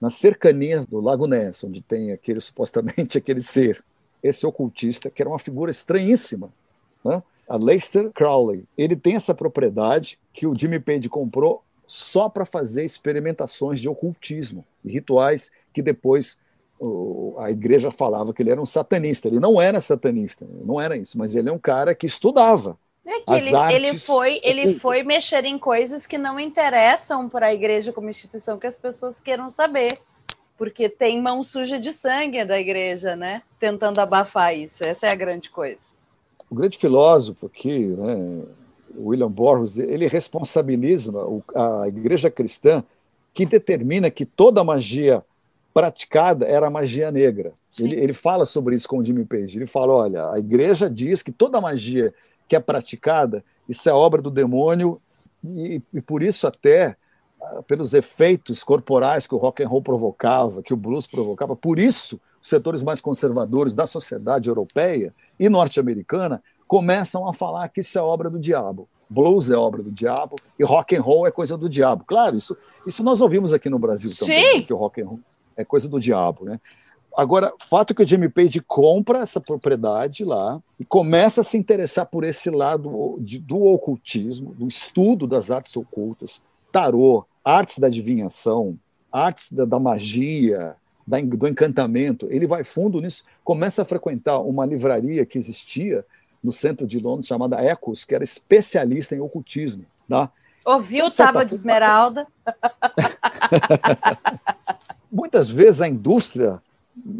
nas 0.00 0.14
cercanias 0.14 0.86
do 0.86 1.00
Lago 1.00 1.26
Ness, 1.26 1.64
onde 1.64 1.82
tem 1.82 2.12
aquele 2.12 2.40
supostamente 2.40 3.18
aquele 3.18 3.42
ser, 3.42 3.84
esse 4.22 4.46
ocultista, 4.46 5.10
que 5.10 5.20
era 5.20 5.28
uma 5.28 5.38
figura 5.38 5.70
estranhíssima, 5.70 6.52
né? 7.04 7.22
a 7.48 7.56
Leicester 7.56 8.10
Crowley. 8.12 8.64
Ele 8.78 8.94
tem 8.94 9.16
essa 9.16 9.34
propriedade 9.34 10.18
que 10.32 10.46
o 10.46 10.54
Jimmy 10.56 10.78
Page 10.78 11.08
comprou 11.08 11.62
só 11.86 12.28
para 12.28 12.44
fazer 12.44 12.84
experimentações 12.84 13.80
de 13.80 13.88
ocultismo 13.88 14.64
e 14.84 14.92
rituais 14.92 15.50
que 15.72 15.82
depois 15.82 16.38
a 17.38 17.50
igreja 17.50 17.90
falava 17.90 18.32
que 18.32 18.42
ele 18.42 18.50
era 18.50 18.60
um 18.60 18.66
satanista. 18.66 19.28
Ele 19.28 19.40
não 19.40 19.60
era 19.60 19.80
satanista, 19.80 20.46
não 20.64 20.80
era 20.80 20.96
isso, 20.96 21.18
mas 21.18 21.34
ele 21.34 21.48
é 21.48 21.52
um 21.52 21.58
cara 21.58 21.94
que 21.94 22.06
estudava 22.06 22.78
é 23.06 23.20
que 23.20 23.32
ele, 23.32 23.50
ele, 23.72 23.98
foi, 23.98 24.40
ele 24.42 24.74
foi 24.74 25.02
mexer 25.02 25.44
em 25.44 25.58
coisas 25.58 26.06
que 26.06 26.18
não 26.18 26.38
interessam 26.38 27.28
para 27.28 27.46
a 27.46 27.54
igreja 27.54 27.92
como 27.92 28.10
instituição, 28.10 28.58
que 28.58 28.66
as 28.66 28.76
pessoas 28.76 29.18
queiram 29.18 29.48
saber. 29.48 29.98
Porque 30.58 30.90
tem 30.90 31.20
mão 31.20 31.42
suja 31.42 31.80
de 31.80 31.90
sangue 31.92 32.44
da 32.44 32.60
igreja, 32.60 33.16
né? 33.16 33.42
Tentando 33.58 33.98
abafar 33.98 34.54
isso. 34.54 34.86
Essa 34.86 35.06
é 35.06 35.10
a 35.10 35.14
grande 35.14 35.48
coisa. 35.48 35.80
O 36.50 36.54
grande 36.54 36.76
filósofo 36.76 37.46
aqui, 37.46 37.78
né, 37.78 38.42
William 38.94 39.30
Burroughs, 39.30 39.78
ele 39.78 40.06
responsabiliza 40.06 41.12
a 41.54 41.88
igreja 41.88 42.30
cristã 42.30 42.84
que 43.32 43.46
determina 43.46 44.10
que 44.10 44.26
toda 44.26 44.64
magia 44.64 45.24
praticada 45.72 46.46
era 46.46 46.68
magia 46.68 47.10
negra. 47.10 47.54
Ele, 47.78 47.96
ele, 47.96 48.12
fala 48.12 48.44
sobre 48.44 48.74
isso 48.74 48.88
com 48.88 48.98
o 48.98 49.04
Jimmy 49.04 49.24
Page. 49.24 49.56
Ele 49.56 49.66
fala: 49.66 49.92
olha, 49.92 50.30
a 50.32 50.38
igreja 50.38 50.90
diz 50.90 51.22
que 51.22 51.30
toda 51.30 51.60
magia 51.60 52.12
que 52.50 52.56
é 52.56 52.60
praticada, 52.60 53.44
isso 53.68 53.88
é 53.88 53.92
obra 53.92 54.20
do 54.20 54.28
demônio 54.28 55.00
e, 55.42 55.80
e 55.94 56.00
por 56.00 56.20
isso 56.20 56.48
até 56.48 56.96
ah, 57.40 57.62
pelos 57.62 57.94
efeitos 57.94 58.64
corporais 58.64 59.24
que 59.24 59.34
o 59.36 59.38
rock 59.38 59.62
and 59.62 59.68
roll 59.68 59.80
provocava, 59.80 60.60
que 60.60 60.74
o 60.74 60.76
blues 60.76 61.06
provocava, 61.06 61.54
por 61.54 61.78
isso 61.78 62.20
os 62.42 62.48
setores 62.48 62.82
mais 62.82 63.00
conservadores 63.00 63.72
da 63.72 63.86
sociedade 63.86 64.48
europeia 64.48 65.14
e 65.38 65.48
norte-americana 65.48 66.42
começam 66.66 67.28
a 67.28 67.32
falar 67.32 67.68
que 67.68 67.82
isso 67.82 67.96
é 67.96 68.02
obra 68.02 68.28
do 68.28 68.40
diabo. 68.40 68.88
Blues 69.08 69.48
é 69.48 69.56
obra 69.56 69.80
do 69.80 69.92
diabo 69.92 70.34
e 70.58 70.64
rock 70.64 70.96
and 70.96 71.02
roll 71.02 71.28
é 71.28 71.30
coisa 71.30 71.56
do 71.56 71.68
diabo. 71.68 72.04
Claro, 72.04 72.36
isso, 72.36 72.56
isso 72.84 73.04
nós 73.04 73.20
ouvimos 73.20 73.52
aqui 73.52 73.70
no 73.70 73.78
Brasil 73.78 74.10
também, 74.18 74.58
né, 74.58 74.62
que 74.66 74.72
o 74.72 74.76
rock 74.76 75.00
and 75.00 75.06
roll 75.06 75.20
é 75.56 75.64
coisa 75.64 75.88
do 75.88 76.00
diabo, 76.00 76.44
né? 76.44 76.60
Agora, 77.16 77.52
fato 77.68 77.94
que 77.94 78.02
o 78.02 78.06
Jimmy 78.06 78.28
Page 78.28 78.60
compra 78.60 79.20
essa 79.20 79.40
propriedade 79.40 80.24
lá 80.24 80.60
e 80.78 80.84
começa 80.84 81.40
a 81.40 81.44
se 81.44 81.56
interessar 81.56 82.06
por 82.06 82.24
esse 82.24 82.50
lado 82.50 83.18
de, 83.20 83.38
do 83.38 83.64
ocultismo, 83.64 84.54
do 84.54 84.66
estudo 84.66 85.26
das 85.26 85.50
artes 85.50 85.76
ocultas, 85.76 86.42
tarô, 86.70 87.26
artes 87.44 87.78
da 87.78 87.88
adivinhação, 87.88 88.78
artes 89.10 89.52
da, 89.52 89.64
da 89.64 89.78
magia, 89.78 90.76
da, 91.06 91.20
do 91.20 91.48
encantamento. 91.48 92.26
Ele 92.30 92.46
vai 92.46 92.62
fundo 92.62 93.00
nisso, 93.00 93.24
começa 93.42 93.82
a 93.82 93.84
frequentar 93.84 94.38
uma 94.38 94.64
livraria 94.64 95.26
que 95.26 95.38
existia 95.38 96.04
no 96.42 96.52
centro 96.52 96.86
de 96.86 96.98
Londres 96.98 97.26
chamada 97.26 97.60
Ecos, 97.60 98.04
que 98.04 98.14
era 98.14 98.24
especialista 98.24 99.14
em 99.14 99.20
ocultismo. 99.20 99.84
Tá? 100.08 100.30
Ouviu 100.64 101.06
o 101.06 101.10
Tábua 101.10 101.44
de 101.44 101.54
Esmeralda? 101.54 102.26
Muitas 105.10 105.48
vezes 105.48 105.80
a 105.80 105.88
indústria 105.88 106.62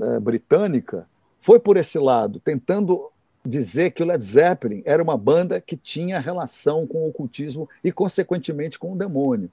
é, 0.03 0.21
britânica 0.21 1.07
foi 1.40 1.59
por 1.59 1.77
esse 1.77 1.99
lado, 1.99 2.40
tentando 2.40 3.11
dizer 3.45 3.93
que 3.93 4.03
o 4.03 4.07
Led 4.07 4.23
Zeppelin 4.23 4.83
era 4.85 5.03
uma 5.03 5.16
banda 5.16 5.61
que 5.61 5.77
tinha 5.77 6.19
relação 6.19 6.87
com 6.87 6.99
o 6.99 7.09
ocultismo 7.09 7.69
e, 7.83 7.90
consequentemente, 7.90 8.79
com 8.79 8.93
o 8.93 8.97
demônio. 8.97 9.51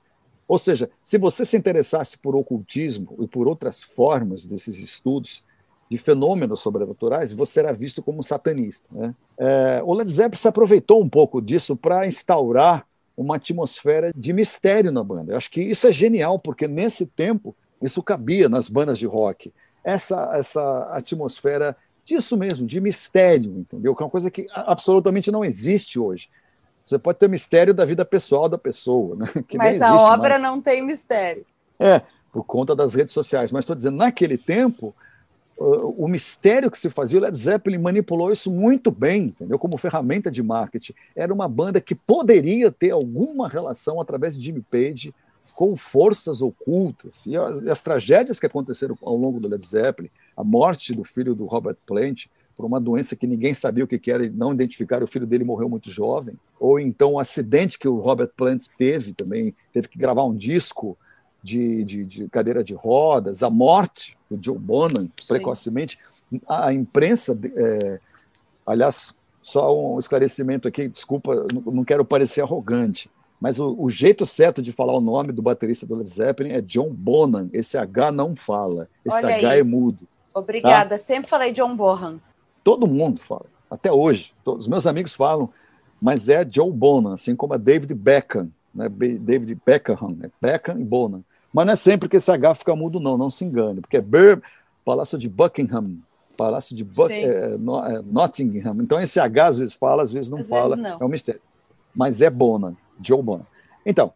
Ou 0.48 0.60
seja, 0.60 0.90
se 1.04 1.18
você 1.18 1.44
se 1.44 1.58
interessasse 1.58 2.18
por 2.18 2.36
ocultismo 2.36 3.16
e 3.20 3.28
por 3.28 3.48
outras 3.48 3.84
formas 3.84 4.46
desses 4.46 4.78
estudos 4.80 5.44
de 5.90 5.98
fenômenos 5.98 6.60
sobrenaturais, 6.60 7.34
você 7.34 7.60
era 7.62 7.74
visto 7.74 8.02
como 8.02 8.24
satanista. 8.24 8.90
Né? 8.92 9.16
É, 9.38 9.82
o 9.84 9.94
Led 9.94 10.10
Zeppelin 10.10 10.42
se 10.42 10.48
aproveitou 10.48 11.02
um 11.02 11.10
pouco 11.10 11.42
disso 11.42 11.76
para 11.76 12.06
instaurar 12.08 12.86
uma 13.16 13.38
atmosfera 13.38 14.12
de 14.16 14.32
mistério 14.32 14.92
na 14.92 15.04
banda. 15.04 15.34
Eu 15.34 15.38
acho 15.38 15.50
que 15.50 15.62
isso 15.62 15.88
é 15.88 15.92
genial, 15.92 16.38
porque 16.38 16.68
nesse 16.68 17.06
tempo 17.06 17.56
isso 17.82 18.04
cabia 18.04 18.48
nas 18.50 18.70
bandas 18.70 19.00
de 19.00 19.06
rock 19.06 19.52
essa, 19.88 20.32
essa 20.34 20.90
atmosfera 20.92 21.74
disso 22.04 22.36
mesmo, 22.36 22.68
de 22.68 22.82
mistério, 22.82 23.60
entendeu? 23.60 23.96
Que 23.96 24.04
é 24.04 24.06
uma 24.06 24.12
coisa 24.12 24.30
que 24.30 24.46
absolutamente 24.52 25.32
não 25.32 25.46
existe 25.46 25.98
hoje. 25.98 26.30
Você 26.86 27.00
pode 27.00 27.20
ter 27.20 27.30
mistério 27.30 27.74
da 27.74 27.86
vida 27.86 28.04
pessoal 28.04 28.50
da 28.50 28.58
pessoa, 28.58 29.16
né? 29.16 29.28
Que 29.48 29.58
Mas 29.58 29.82
a 29.82 29.96
obra 29.96 30.32
mais. 30.32 30.42
não 30.42 30.62
tem 30.62 30.86
mistério. 30.86 31.46
É, 31.80 32.02
por 32.34 32.44
conta 32.44 32.76
das 32.76 32.94
redes 32.94 33.14
sociais. 33.14 33.50
Mas 33.50 33.64
estou 33.64 33.76
dizendo, 33.78 33.96
naquele 33.96 34.38
tempo, 34.38 34.94
o 35.58 36.06
mistério 36.10 36.70
que 36.70 36.78
se 36.78 36.90
fazia, 36.90 37.20
o 37.20 37.22
Led 37.22 37.38
Zeppelin 37.38 37.78
manipulou 37.78 38.30
isso 38.30 38.52
muito 38.52 38.92
bem, 38.92 39.24
entendeu? 39.24 39.58
Como 39.58 39.78
ferramenta 39.78 40.30
de 40.30 40.44
marketing. 40.44 40.94
Era 41.16 41.34
uma 41.34 41.48
banda 41.48 41.80
que 41.80 41.96
poderia 41.96 42.70
ter 42.72 42.92
alguma 42.92 43.48
relação 43.48 44.02
através 44.02 44.38
de 44.38 44.44
Jimmy 44.44 44.62
Page 44.62 45.16
com 45.58 45.76
forças 45.76 46.44
ocultas. 46.44 47.26
E 47.26 47.36
as, 47.36 47.68
as, 47.68 47.82
tragédias 47.82 48.40
que 48.40 48.46
aconteceram 48.46 48.96
ao 49.02 49.16
longo 49.16 49.40
do 49.40 49.48
Led 49.48 49.66
Zeppelin, 49.66 50.12
a 50.38 50.44
morte 50.44 50.94
do 50.94 51.04
filho 51.04 51.34
do 51.34 51.48
Robert 51.48 51.78
Plant 51.84 52.28
por 52.56 52.64
uma 52.64 52.80
doença 52.80 53.16
que 53.16 53.26
ninguém 53.26 53.56
sabia 53.56 53.84
o 53.84 53.88
que 53.88 54.12
era 54.12 54.24
e 54.24 54.30
não 54.30 54.54
identificaram, 54.54 55.04
o 55.04 55.08
filho 55.08 55.26
dele 55.26 55.44
morreu 55.44 55.68
muito 55.68 55.90
jovem, 55.90 56.36
ou 56.60 56.80
então 56.80 57.14
o 57.14 57.20
acidente 57.20 57.80
que 57.80 57.88
o 57.88 57.98
Robert 57.98 58.30
Plant 58.38 58.66
teve 58.78 59.14
também, 59.14 59.54
teve 59.74 59.88
que 59.88 59.98
gravar 59.98 60.26
um 60.26 60.36
disco 60.36 60.96
de, 61.42 61.84
de, 61.84 62.06
de 62.06 62.30
cadeira 62.30 62.64
de 62.64 62.76
rodas, 62.76 63.42
a 63.42 63.50
morte 63.50 64.16
do 64.30 64.38
Joe 64.40 64.60
Bonham 64.60 65.10
precocemente. 65.28 65.98
A, 66.48 66.68
a 66.68 66.74
imprensa, 66.74 67.36
é, 67.56 68.00
aliás, 68.64 69.16
só 69.42 69.76
um 69.76 70.00
esclarecimento 70.00 70.68
aqui, 70.68 70.88
desculpa, 70.88 71.48
não 71.66 71.84
quero 71.84 72.06
parecer 72.06 72.42
arrogante. 72.42 73.10
Mas 73.40 73.60
o, 73.60 73.76
o, 73.78 73.90
jeito 73.90 74.26
certo 74.26 74.62
de 74.62 74.72
falar 74.72 74.94
o 74.94 75.02
nome 75.02 75.32
do 75.32 75.42
baterista 75.42 75.86
do 75.86 75.96
Led 75.96 76.10
Zeppelin 76.10 76.52
é 76.52 76.62
John 76.62 76.90
Bonham. 76.90 77.50
Esse 77.54 77.78
H 77.78 78.12
não 78.12 78.36
fala. 78.36 78.88
Esse 79.06 79.16
Olha 79.16 79.38
H 79.38 79.50
aí. 79.50 79.60
é 79.60 79.64
mudo. 79.64 80.00
Obrigada. 80.34 80.92
Tá? 80.92 80.98
Sempre 80.98 81.30
falei 81.30 81.52
John 81.52 81.76
Bonham. 81.76 82.20
Todo 82.64 82.88
mundo 82.88 83.22
fala. 83.22 83.46
Até 83.70 83.92
hoje. 83.92 84.34
Todos 84.44 84.66
os 84.66 84.68
meus 84.68 84.88
amigos 84.88 85.14
falam. 85.14 85.50
Mas 86.02 86.30
é 86.30 86.46
Joe 86.50 86.72
Bonham, 86.72 87.14
assim 87.14 87.36
como 87.36 87.54
a 87.54 87.58
David 87.58 87.94
Beckham. 87.94 88.50
Né? 88.74 88.90
David 88.90 89.60
Beckham. 89.66 90.16
Né? 90.18 90.32
Beckham 90.42 90.80
e 90.80 90.84
Bonham. 90.84 91.24
Mas 91.54 91.66
não 91.66 91.74
é 91.74 91.76
sempre 91.76 92.10
que 92.10 92.18
esse 92.18 92.32
H 92.32 92.56
fica 92.56 92.76
mudo, 92.76 93.00
não. 93.00 93.18
Não 93.18 93.30
se 93.30 93.46
engane. 93.46 93.82
Porque 93.82 93.98
é 93.98 94.02
Bur 94.02 94.42
Palácio 94.84 95.18
de 95.18 95.30
Buckingham. 95.30 95.98
Palácio 96.38 96.76
de 96.76 96.84
Buck, 96.84 97.12
é, 97.12 97.58
no, 97.58 97.84
é, 97.84 98.02
Nottingham. 98.04 98.78
Então, 98.80 99.00
esse 99.02 99.20
H 99.20 99.48
às 99.48 99.58
vezes 99.58 99.74
fala, 99.74 100.04
às 100.04 100.14
vezes 100.14 100.30
não 100.30 100.40
às 100.40 100.48
fala, 100.48 100.76
vezes 100.76 100.92
não. 100.92 101.00
é 101.02 101.06
um 101.06 101.10
mistério. 101.10 101.42
Mas 101.96 102.22
é 102.22 102.30
Bonan, 102.30 102.76
Joe 103.02 103.22
Bonan. 103.22 103.46
Então, 103.86 104.14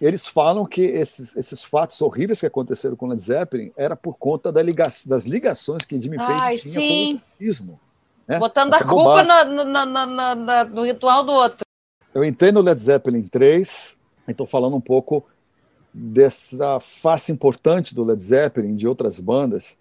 eles 0.00 0.26
falam 0.26 0.66
que 0.66 0.82
esses, 0.82 1.36
esses 1.36 1.62
fatos 1.62 2.00
horríveis 2.02 2.40
que 2.40 2.46
aconteceram 2.46 2.96
com 2.96 3.06
Led 3.06 3.20
Zeppelin 3.22 3.72
era 3.76 3.96
por 3.96 4.14
conta 4.18 4.50
da 4.50 4.62
liga, 4.62 4.84
das 5.06 5.24
ligações 5.24 5.84
que 5.84 6.00
Jimmy 6.00 6.16
Page 6.16 6.62
tinha 6.62 6.74
sim. 6.74 6.80
com 6.80 6.94
o 6.94 7.16
ocultismo. 7.16 7.80
Né? 8.26 8.38
Botando 8.38 8.74
Essa 8.74 8.84
a 8.84 8.86
culpa 8.86 9.22
no, 9.22 9.64
no, 9.64 9.86
no, 9.86 10.64
no, 10.66 10.84
ritual 10.84 11.24
do 11.24 11.32
outro. 11.32 11.64
Eu 12.12 12.24
entrei 12.24 12.50
no 12.52 12.60
Led 12.60 12.80
Zeppelin 12.80 13.26
3, 13.26 13.98
estou 14.28 14.46
falando 14.46 14.76
um 14.76 14.80
pouco 14.80 15.24
dessa 15.92 16.80
face 16.80 17.30
importante 17.30 17.94
do 17.94 18.04
Led 18.04 18.22
Zeppelin, 18.22 18.74
de 18.74 18.88
outras 18.88 19.20
bandas, 19.20 19.76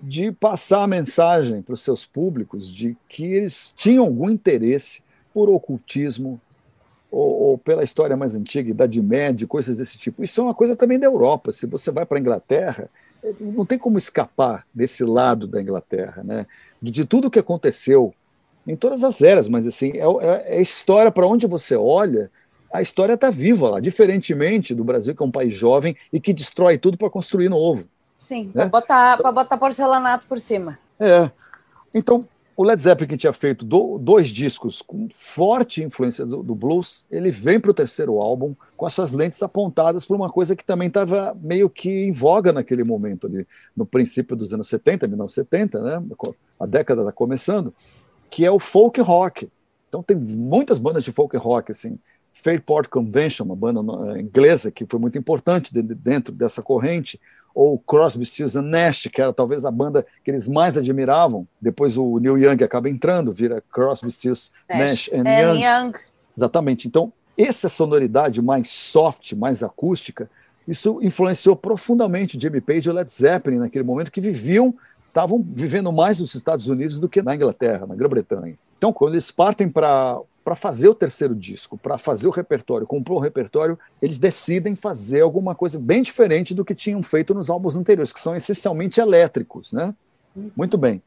de 0.00 0.30
passar 0.32 0.84
a 0.84 0.86
mensagem 0.86 1.60
para 1.60 1.74
os 1.74 1.82
seus 1.82 2.06
públicos 2.06 2.72
de 2.72 2.96
que 3.08 3.24
eles 3.24 3.72
tinham 3.74 4.04
algum 4.04 4.30
interesse 4.30 5.02
por 5.34 5.50
ocultismo, 5.50 6.40
ou, 7.10 7.42
ou, 7.42 7.58
pela 7.58 7.82
história 7.82 8.16
mais 8.16 8.34
antiga, 8.34 8.70
Idade 8.70 9.00
Média, 9.02 9.46
coisas 9.46 9.78
desse 9.78 9.98
tipo. 9.98 10.22
Isso 10.22 10.40
é 10.40 10.44
uma 10.44 10.54
coisa 10.54 10.76
também 10.76 10.98
da 10.98 11.06
Europa. 11.06 11.52
Se 11.52 11.66
você 11.66 11.90
vai 11.90 12.06
para 12.06 12.18
a 12.18 12.20
Inglaterra, 12.20 12.88
não 13.40 13.66
tem 13.66 13.78
como 13.78 13.98
escapar 13.98 14.66
desse 14.72 15.04
lado 15.04 15.46
da 15.46 15.60
Inglaterra, 15.60 16.22
né? 16.22 16.46
de 16.80 17.04
tudo 17.04 17.30
que 17.30 17.38
aconteceu 17.38 18.14
em 18.66 18.76
todas 18.76 19.04
as 19.04 19.20
eras, 19.20 19.48
mas 19.48 19.66
assim, 19.66 19.92
é, 19.94 20.04
é, 20.26 20.58
é 20.58 20.62
história 20.62 21.10
para 21.10 21.26
onde 21.26 21.46
você 21.46 21.76
olha, 21.76 22.30
a 22.72 22.80
história 22.80 23.14
está 23.14 23.30
viva 23.30 23.68
lá, 23.68 23.80
diferentemente 23.80 24.74
do 24.74 24.84
Brasil, 24.84 25.14
que 25.14 25.22
é 25.22 25.26
um 25.26 25.30
país 25.30 25.52
jovem 25.52 25.96
e 26.12 26.20
que 26.20 26.32
destrói 26.32 26.78
tudo 26.78 26.96
para 26.96 27.10
construir 27.10 27.48
novo. 27.48 27.84
Sim, 28.18 28.46
né? 28.54 28.68
para 28.68 28.68
botar, 28.68 29.32
botar 29.32 29.56
porcelanato 29.56 30.26
por 30.26 30.38
cima. 30.38 30.78
É. 30.98 31.30
Então, 31.92 32.20
o 32.60 32.62
Led 32.62 32.78
Zeppelin, 32.82 33.16
tinha 33.16 33.32
feito 33.32 33.64
do, 33.64 33.96
dois 33.96 34.28
discos 34.28 34.82
com 34.82 35.08
forte 35.10 35.82
influência 35.82 36.26
do, 36.26 36.42
do 36.42 36.54
blues, 36.54 37.06
ele 37.10 37.30
vem 37.30 37.58
para 37.58 37.70
o 37.70 37.74
terceiro 37.74 38.20
álbum 38.20 38.54
com 38.76 38.86
essas 38.86 39.12
lentes 39.12 39.42
apontadas 39.42 40.04
para 40.04 40.14
uma 40.14 40.28
coisa 40.28 40.54
que 40.54 40.62
também 40.62 40.88
estava 40.88 41.34
meio 41.40 41.70
que 41.70 41.88
em 41.88 42.12
voga 42.12 42.52
naquele 42.52 42.84
momento, 42.84 43.26
ali, 43.26 43.46
no 43.74 43.86
princípio 43.86 44.36
dos 44.36 44.52
anos 44.52 44.68
70, 44.68 45.06
1970, 45.06 45.80
né? 45.80 46.02
a 46.60 46.66
década 46.66 47.00
está 47.00 47.12
começando, 47.12 47.72
que 48.28 48.44
é 48.44 48.50
o 48.50 48.58
folk 48.58 49.00
rock. 49.00 49.50
Então 49.88 50.02
tem 50.02 50.14
muitas 50.14 50.78
bandas 50.78 51.02
de 51.02 51.12
folk 51.12 51.34
rock, 51.38 51.72
assim, 51.72 51.98
Fairport 52.30 52.90
Convention, 52.90 53.46
uma 53.46 53.56
banda 53.56 53.80
eh, 54.12 54.20
inglesa 54.20 54.70
que 54.70 54.84
foi 54.84 55.00
muito 55.00 55.16
importante 55.16 55.72
dentro 55.72 56.34
dessa 56.34 56.60
corrente, 56.60 57.18
ou 57.54 57.78
Crosby, 57.78 58.24
Stills 58.24 58.54
Nash, 58.60 59.08
que 59.12 59.20
era 59.20 59.32
talvez 59.32 59.64
a 59.64 59.70
banda 59.70 60.06
que 60.24 60.30
eles 60.30 60.46
mais 60.46 60.78
admiravam. 60.78 61.46
Depois 61.60 61.96
o 61.96 62.18
Neil 62.18 62.38
Young 62.38 62.64
acaba 62.64 62.88
entrando, 62.88 63.32
vira 63.32 63.62
Crosby, 63.72 64.10
Stills 64.10 64.52
Nash, 64.68 64.78
Nash 64.78 65.10
and 65.12 65.28
é, 65.28 65.42
Young. 65.42 65.62
Young. 65.62 65.92
Exatamente. 66.36 66.88
Então, 66.88 67.12
essa 67.36 67.68
sonoridade 67.68 68.40
mais 68.40 68.70
soft, 68.70 69.32
mais 69.32 69.62
acústica, 69.62 70.30
isso 70.66 71.00
influenciou 71.02 71.56
profundamente 71.56 72.38
Jimmy 72.40 72.60
Page 72.60 72.88
e 72.88 72.92
Led 72.92 73.10
Zeppelin 73.10 73.58
naquele 73.58 73.84
momento 73.84 74.12
que 74.12 74.20
viviam, 74.20 74.74
estavam 75.08 75.42
vivendo 75.42 75.90
mais 75.90 76.20
nos 76.20 76.34
Estados 76.34 76.68
Unidos 76.68 76.98
do 76.98 77.08
que 77.08 77.22
na 77.22 77.34
Inglaterra, 77.34 77.86
na 77.86 77.94
Grã-Bretanha. 77.94 78.56
Então, 78.78 78.92
quando 78.92 79.14
eles 79.14 79.30
partem 79.30 79.68
para 79.68 80.20
para 80.44 80.56
fazer 80.56 80.88
o 80.88 80.94
terceiro 80.94 81.34
disco, 81.34 81.76
para 81.76 81.98
fazer 81.98 82.26
o 82.26 82.30
repertório, 82.30 82.86
compor 82.86 83.18
o 83.18 83.20
repertório, 83.20 83.78
eles 84.00 84.18
decidem 84.18 84.74
fazer 84.74 85.20
alguma 85.20 85.54
coisa 85.54 85.78
bem 85.78 86.02
diferente 86.02 86.54
do 86.54 86.64
que 86.64 86.74
tinham 86.74 87.02
feito 87.02 87.34
nos 87.34 87.50
álbuns 87.50 87.76
anteriores, 87.76 88.12
que 88.12 88.20
são 88.20 88.34
essencialmente 88.34 89.00
elétricos, 89.00 89.72
né? 89.72 89.94
Muito 90.56 90.78
bem. 90.78 91.02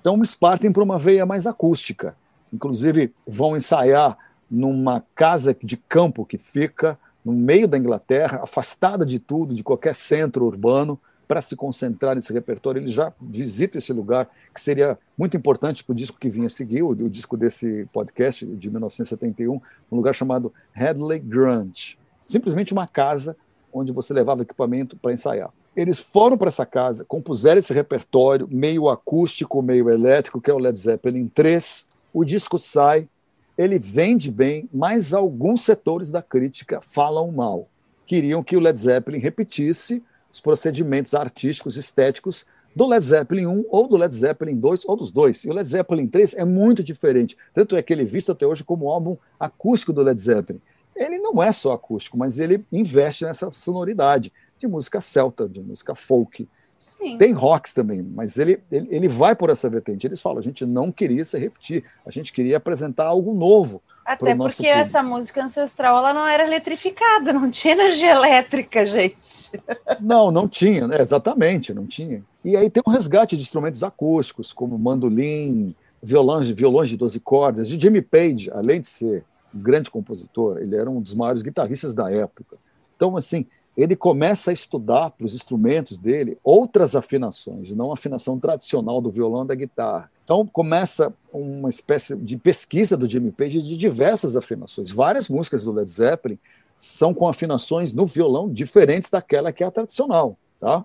Então 0.00 0.16
eles 0.16 0.34
partem 0.34 0.72
para 0.72 0.82
uma 0.82 0.98
veia 0.98 1.24
mais 1.24 1.46
acústica. 1.46 2.16
Inclusive 2.52 3.14
vão 3.26 3.56
ensaiar 3.56 4.18
numa 4.50 5.04
casa 5.14 5.56
de 5.62 5.76
campo 5.76 6.26
que 6.26 6.36
fica 6.36 6.98
no 7.24 7.32
meio 7.32 7.68
da 7.68 7.78
Inglaterra, 7.78 8.40
afastada 8.42 9.06
de 9.06 9.18
tudo, 9.18 9.54
de 9.54 9.62
qualquer 9.62 9.94
centro 9.94 10.44
urbano, 10.44 10.98
para 11.32 11.40
se 11.40 11.56
concentrar 11.56 12.14
nesse 12.14 12.30
repertório, 12.30 12.78
ele 12.78 12.88
já 12.88 13.10
visita 13.18 13.78
esse 13.78 13.90
lugar, 13.90 14.28
que 14.52 14.60
seria 14.60 14.98
muito 15.16 15.34
importante 15.34 15.82
para 15.82 15.94
o 15.94 15.96
disco 15.96 16.18
que 16.20 16.28
vinha 16.28 16.50
seguir, 16.50 16.82
o, 16.82 16.88
o, 16.90 17.08
disco 17.08 17.38
desse 17.38 17.88
podcast 17.90 18.44
de 18.44 18.68
1971, 18.68 19.54
um 19.90 19.96
lugar 19.96 20.14
chamado 20.14 20.52
Headley 20.74 21.18
Grange. 21.18 21.96
Simplesmente 22.22 22.74
uma 22.74 22.86
casa 22.86 23.34
onde 23.72 23.92
você 23.92 24.12
levava 24.12 24.42
equipamento 24.42 24.94
para 24.94 25.14
ensaiar. 25.14 25.48
Eles 25.74 25.98
foram 25.98 26.36
para 26.36 26.48
essa 26.48 26.66
casa, 26.66 27.02
compuseram 27.02 27.60
esse 27.60 27.72
repertório 27.72 28.46
meio 28.50 28.90
acústico, 28.90 29.62
meio 29.62 29.88
elétrico, 29.88 30.38
que 30.38 30.50
é 30.50 30.54
o 30.54 30.58
Led 30.58 30.78
Zeppelin 30.78 31.28
3. 31.28 31.86
O 32.12 32.26
disco 32.26 32.58
sai, 32.58 33.08
ele 33.56 33.78
vende 33.78 34.30
bem, 34.30 34.68
mas 34.70 35.14
alguns 35.14 35.62
setores 35.62 36.10
da 36.10 36.20
crítica 36.20 36.82
falam 36.82 37.32
mal. 37.32 37.68
Queriam 38.04 38.42
que 38.42 38.54
o 38.54 38.60
Led 38.60 38.78
Zeppelin 38.78 39.18
repetisse 39.18 40.02
os 40.32 40.40
procedimentos 40.40 41.14
artísticos, 41.14 41.76
estéticos 41.76 42.46
do 42.74 42.86
Led 42.86 43.04
Zeppelin 43.04 43.46
1 43.46 43.66
ou 43.68 43.86
do 43.86 43.96
Led 43.96 44.14
Zeppelin 44.14 44.56
2 44.56 44.84
ou 44.86 44.96
dos 44.96 45.10
dois. 45.10 45.44
E 45.44 45.50
o 45.50 45.52
Led 45.52 45.68
Zeppelin 45.68 46.06
3 46.06 46.34
é 46.34 46.44
muito 46.44 46.82
diferente. 46.82 47.36
Tanto 47.52 47.76
é 47.76 47.82
que 47.82 47.92
ele 47.92 48.02
é 48.02 48.06
visto 48.06 48.32
até 48.32 48.46
hoje 48.46 48.64
como 48.64 48.86
o 48.86 48.90
álbum 48.90 49.16
acústico 49.38 49.92
do 49.92 50.02
Led 50.02 50.18
Zeppelin. 50.18 50.60
Ele 50.96 51.18
não 51.18 51.42
é 51.42 51.52
só 51.52 51.72
acústico, 51.72 52.16
mas 52.16 52.38
ele 52.38 52.64
investe 52.72 53.24
nessa 53.24 53.50
sonoridade 53.50 54.32
de 54.58 54.66
música 54.66 55.00
celta, 55.00 55.48
de 55.48 55.60
música 55.60 55.94
folk. 55.94 56.48
Sim. 56.82 57.16
Tem 57.16 57.32
rocks 57.32 57.72
também, 57.72 58.02
mas 58.02 58.36
ele, 58.38 58.60
ele, 58.70 58.88
ele 58.90 59.08
vai 59.08 59.36
por 59.36 59.50
essa 59.50 59.68
vertente. 59.68 60.06
Eles 60.06 60.20
falam, 60.20 60.38
a 60.38 60.42
gente 60.42 60.66
não 60.66 60.90
queria 60.90 61.24
se 61.24 61.38
repetir, 61.38 61.84
a 62.04 62.10
gente 62.10 62.32
queria 62.32 62.56
apresentar 62.56 63.06
algo 63.06 63.32
novo. 63.32 63.80
Até 64.04 64.34
porque 64.34 64.66
essa 64.66 65.00
música 65.00 65.44
ancestral 65.44 65.98
ela 65.98 66.12
não 66.12 66.26
era 66.26 66.44
eletrificada, 66.44 67.32
não 67.32 67.48
tinha 67.52 67.74
energia 67.74 68.10
elétrica, 68.10 68.84
gente. 68.84 69.50
Não, 70.00 70.32
não 70.32 70.48
tinha, 70.48 70.88
né? 70.88 71.00
exatamente, 71.00 71.72
não 71.72 71.86
tinha. 71.86 72.24
E 72.44 72.56
aí 72.56 72.68
tem 72.68 72.82
um 72.84 72.90
resgate 72.90 73.36
de 73.36 73.42
instrumentos 73.42 73.84
acústicos, 73.84 74.52
como 74.52 74.76
mandolim, 74.76 75.76
violões, 76.02 76.50
violões 76.50 76.88
de 76.88 76.96
12 76.96 77.20
cordas, 77.20 77.68
de 77.68 77.78
Jimmy 77.78 78.02
Page, 78.02 78.50
além 78.50 78.80
de 78.80 78.88
ser 78.88 79.24
um 79.54 79.60
grande 79.60 79.90
compositor, 79.90 80.58
ele 80.58 80.74
era 80.74 80.90
um 80.90 81.00
dos 81.00 81.14
maiores 81.14 81.42
guitarristas 81.42 81.94
da 81.94 82.10
época. 82.10 82.56
Então, 82.96 83.16
assim, 83.16 83.46
ele 83.76 83.96
começa 83.96 84.50
a 84.50 84.54
estudar 84.54 85.10
para 85.10 85.24
os 85.24 85.34
instrumentos 85.34 85.96
dele 85.96 86.36
outras 86.44 86.94
afinações, 86.94 87.72
não 87.72 87.90
a 87.90 87.94
afinação 87.94 88.38
tradicional 88.38 89.00
do 89.00 89.10
violão 89.10 89.44
e 89.44 89.48
da 89.48 89.54
guitarra. 89.54 90.10
Então 90.24 90.46
começa 90.46 91.12
uma 91.32 91.70
espécie 91.70 92.14
de 92.16 92.36
pesquisa 92.36 92.96
do 92.96 93.08
Jimmy 93.08 93.32
Page 93.32 93.62
de 93.62 93.76
diversas 93.76 94.36
afinações. 94.36 94.90
Várias 94.90 95.28
músicas 95.28 95.64
do 95.64 95.72
Led 95.72 95.90
Zeppelin 95.90 96.38
são 96.78 97.14
com 97.14 97.28
afinações 97.28 97.94
no 97.94 98.04
violão 98.04 98.52
diferentes 98.52 99.10
daquela 99.10 99.52
que 99.52 99.64
é 99.64 99.66
a 99.66 99.70
tradicional, 99.70 100.36
tá? 100.60 100.84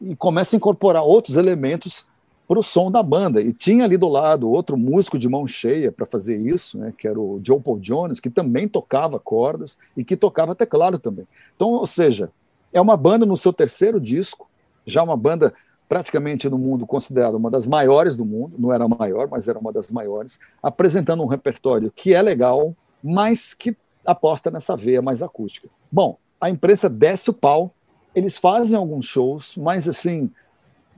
E 0.00 0.16
começa 0.16 0.56
a 0.56 0.58
incorporar 0.58 1.02
outros 1.02 1.36
elementos 1.36 2.06
para 2.46 2.58
o 2.58 2.62
som 2.62 2.90
da 2.90 3.02
banda. 3.02 3.40
E 3.40 3.52
tinha 3.52 3.84
ali 3.84 3.96
do 3.96 4.08
lado 4.08 4.50
outro 4.50 4.76
músico 4.76 5.18
de 5.18 5.28
mão 5.28 5.46
cheia 5.46 5.90
para 5.90 6.06
fazer 6.06 6.38
isso, 6.38 6.78
né, 6.78 6.92
que 6.96 7.08
era 7.08 7.18
o 7.18 7.40
Joe 7.42 7.60
Paul 7.60 7.78
Jones, 7.78 8.20
que 8.20 8.30
também 8.30 8.68
tocava 8.68 9.18
cordas 9.18 9.78
e 9.96 10.04
que 10.04 10.16
tocava 10.16 10.54
teclado 10.54 10.98
também. 10.98 11.26
Então, 11.56 11.70
ou 11.70 11.86
seja, 11.86 12.30
é 12.72 12.80
uma 12.80 12.96
banda 12.96 13.24
no 13.24 13.36
seu 13.36 13.52
terceiro 13.52 14.00
disco, 14.00 14.48
já 14.86 15.02
uma 15.02 15.16
banda 15.16 15.54
praticamente 15.88 16.48
no 16.48 16.58
mundo 16.58 16.86
considerada 16.86 17.36
uma 17.36 17.50
das 17.50 17.66
maiores 17.66 18.16
do 18.16 18.24
mundo, 18.24 18.54
não 18.58 18.72
era 18.72 18.84
a 18.84 18.88
maior, 18.88 19.28
mas 19.28 19.48
era 19.48 19.58
uma 19.58 19.72
das 19.72 19.88
maiores, 19.88 20.40
apresentando 20.62 21.22
um 21.22 21.26
repertório 21.26 21.92
que 21.94 22.12
é 22.14 22.20
legal, 22.20 22.74
mas 23.02 23.54
que 23.54 23.76
aposta 24.04 24.50
nessa 24.50 24.76
veia 24.76 25.00
mais 25.00 25.22
acústica. 25.22 25.68
Bom, 25.90 26.18
a 26.40 26.50
imprensa 26.50 26.88
desce 26.88 27.30
o 27.30 27.34
pau, 27.34 27.72
eles 28.14 28.36
fazem 28.36 28.78
alguns 28.78 29.06
shows, 29.06 29.56
mas 29.56 29.88
assim, 29.88 30.30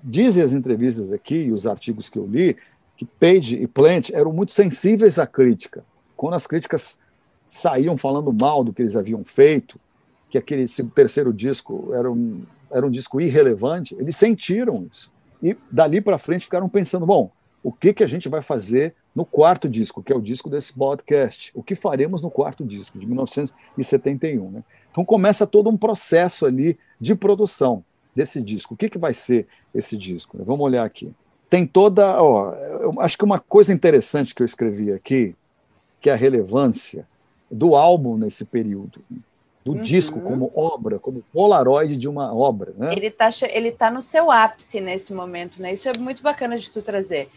dizem 0.09 0.45
as 0.45 0.53
entrevistas 0.53 1.13
aqui 1.13 1.35
e 1.35 1.53
os 1.53 1.67
artigos 1.67 2.09
que 2.09 2.19
eu 2.19 2.27
li 2.27 2.57
que 2.97 3.05
Page 3.05 3.57
e 3.57 3.67
Plant 3.67 4.11
eram 4.11 4.33
muito 4.33 4.53
sensíveis 4.53 5.19
à 5.19 5.27
crítica. 5.27 5.85
Quando 6.17 6.35
as 6.35 6.47
críticas 6.47 6.99
saíam 7.45 7.97
falando 7.97 8.33
mal 8.33 8.65
do 8.65 8.73
que 8.73 8.83
eles 8.83 8.97
haviam 8.97 9.23
feito, 9.25 9.79
que 10.31 10.39
aquele 10.39 10.65
terceiro 10.95 11.33
disco 11.33 11.91
era 11.93 12.11
um, 12.11 12.43
era 12.71 12.87
um 12.87 12.91
disco 12.91 13.21
irrelevante, 13.21 13.95
eles 13.99 14.17
sentiram 14.17 14.87
isso. 14.91 15.13
E 15.43 15.57
dali 15.71 16.01
para 16.01 16.17
frente 16.17 16.47
ficaram 16.47 16.69
pensando: 16.69 17.05
bom, 17.05 17.31
o 17.63 17.71
que, 17.71 17.93
que 17.93 18.03
a 18.03 18.07
gente 18.07 18.29
vai 18.29 18.41
fazer 18.41 18.95
no 19.15 19.27
quarto 19.27 19.69
disco, 19.69 20.03
que 20.03 20.13
é 20.13 20.17
o 20.17 20.21
disco 20.21 20.49
desse 20.49 20.73
podcast? 20.73 21.51
O 21.55 21.63
que 21.63 21.75
faremos 21.75 22.23
no 22.23 22.31
quarto 22.31 22.65
disco, 22.65 22.99
de 22.99 23.07
1971? 23.07 24.51
Né? 24.51 24.65
Então 24.91 25.05
começa 25.05 25.47
todo 25.47 25.69
um 25.69 25.77
processo 25.77 26.47
ali 26.47 26.79
de 26.99 27.15
produção 27.15 27.85
desse 28.17 28.41
disco. 28.41 28.73
O 28.73 28.77
que, 28.77 28.89
que 28.89 28.99
vai 28.99 29.13
ser 29.13 29.47
esse 29.75 29.95
disco? 29.95 30.39
Vamos 30.43 30.65
olhar 30.65 30.85
aqui. 30.85 31.13
Tem 31.51 31.67
toda. 31.67 32.21
Ó, 32.21 32.51
eu 32.55 32.95
acho 32.99 33.19
que 33.19 33.25
uma 33.25 33.39
coisa 33.39 33.73
interessante 33.73 34.35
que 34.35 34.43
eu 34.43 34.47
escrevi 34.47 34.91
aqui, 34.91 35.37
que 36.01 36.09
é 36.09 36.15
a 36.15 36.17
relevância 36.17 37.07
do 37.51 37.77
álbum 37.77 38.17
nesse 38.17 38.47
período. 38.47 39.01
do 39.63 39.73
uhum. 39.73 39.83
disco 39.83 40.21
como 40.21 40.51
obra, 40.55 40.99
como 40.99 41.23
polaroid 41.33 41.97
de 41.97 42.09
uma 42.09 42.35
obra. 42.35 42.73
Né? 42.77 42.93
Ele 42.93 43.09
está 43.09 43.29
ele 43.43 43.73
tá 43.73 43.91
no 43.91 44.01
seu 44.01 44.31
ápice 44.31 44.81
nesse 44.81 45.13
momento, 45.13 45.61
né? 45.61 45.75
Isso 45.75 45.89
é 45.89 45.93
muito 45.99 46.23
bacana 46.23 46.59
de 46.59 46.71
tu 46.71 46.81
trazer. 46.81 47.29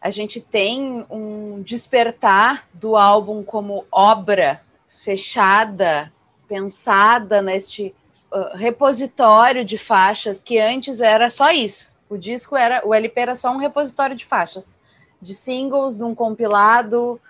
A 0.00 0.10
gente 0.10 0.40
tem 0.40 1.04
um 1.10 1.60
despertar 1.62 2.68
do 2.72 2.94
álbum 2.94 3.42
como 3.42 3.84
obra 3.90 4.60
fechada, 5.02 6.12
pensada 6.46 7.42
neste 7.42 7.94
uh, 8.32 8.56
repositório 8.56 9.64
de 9.64 9.78
faixas 9.78 10.42
que 10.42 10.58
antes 10.58 11.00
era 11.00 11.30
só 11.30 11.50
isso. 11.50 11.88
O 12.08 12.16
disco 12.16 12.56
era, 12.56 12.86
o 12.86 12.94
LP 12.94 13.20
era 13.20 13.36
só 13.36 13.50
um 13.50 13.58
repositório 13.58 14.16
de 14.16 14.24
faixas, 14.24 14.78
de 15.20 15.34
singles, 15.34 15.96
de 15.96 16.02
um 16.02 16.14
compilado, 16.14 17.20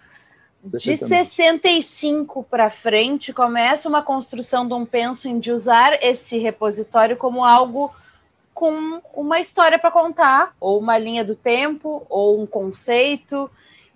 de 0.62 0.96
65 0.96 2.42
para 2.44 2.68
frente, 2.68 3.32
começa 3.32 3.88
uma 3.88 4.02
construção 4.02 4.66
de 4.66 4.74
um 4.74 4.84
penso 4.84 5.28
em 5.28 5.38
de 5.38 5.52
usar 5.52 5.98
esse 6.02 6.36
repositório 6.38 7.16
como 7.16 7.44
algo 7.44 7.94
com 8.52 9.00
uma 9.14 9.38
história 9.38 9.78
para 9.78 9.90
contar, 9.90 10.52
ou 10.58 10.80
uma 10.80 10.98
linha 10.98 11.24
do 11.24 11.36
tempo, 11.36 12.04
ou 12.08 12.42
um 12.42 12.46
conceito. 12.46 13.48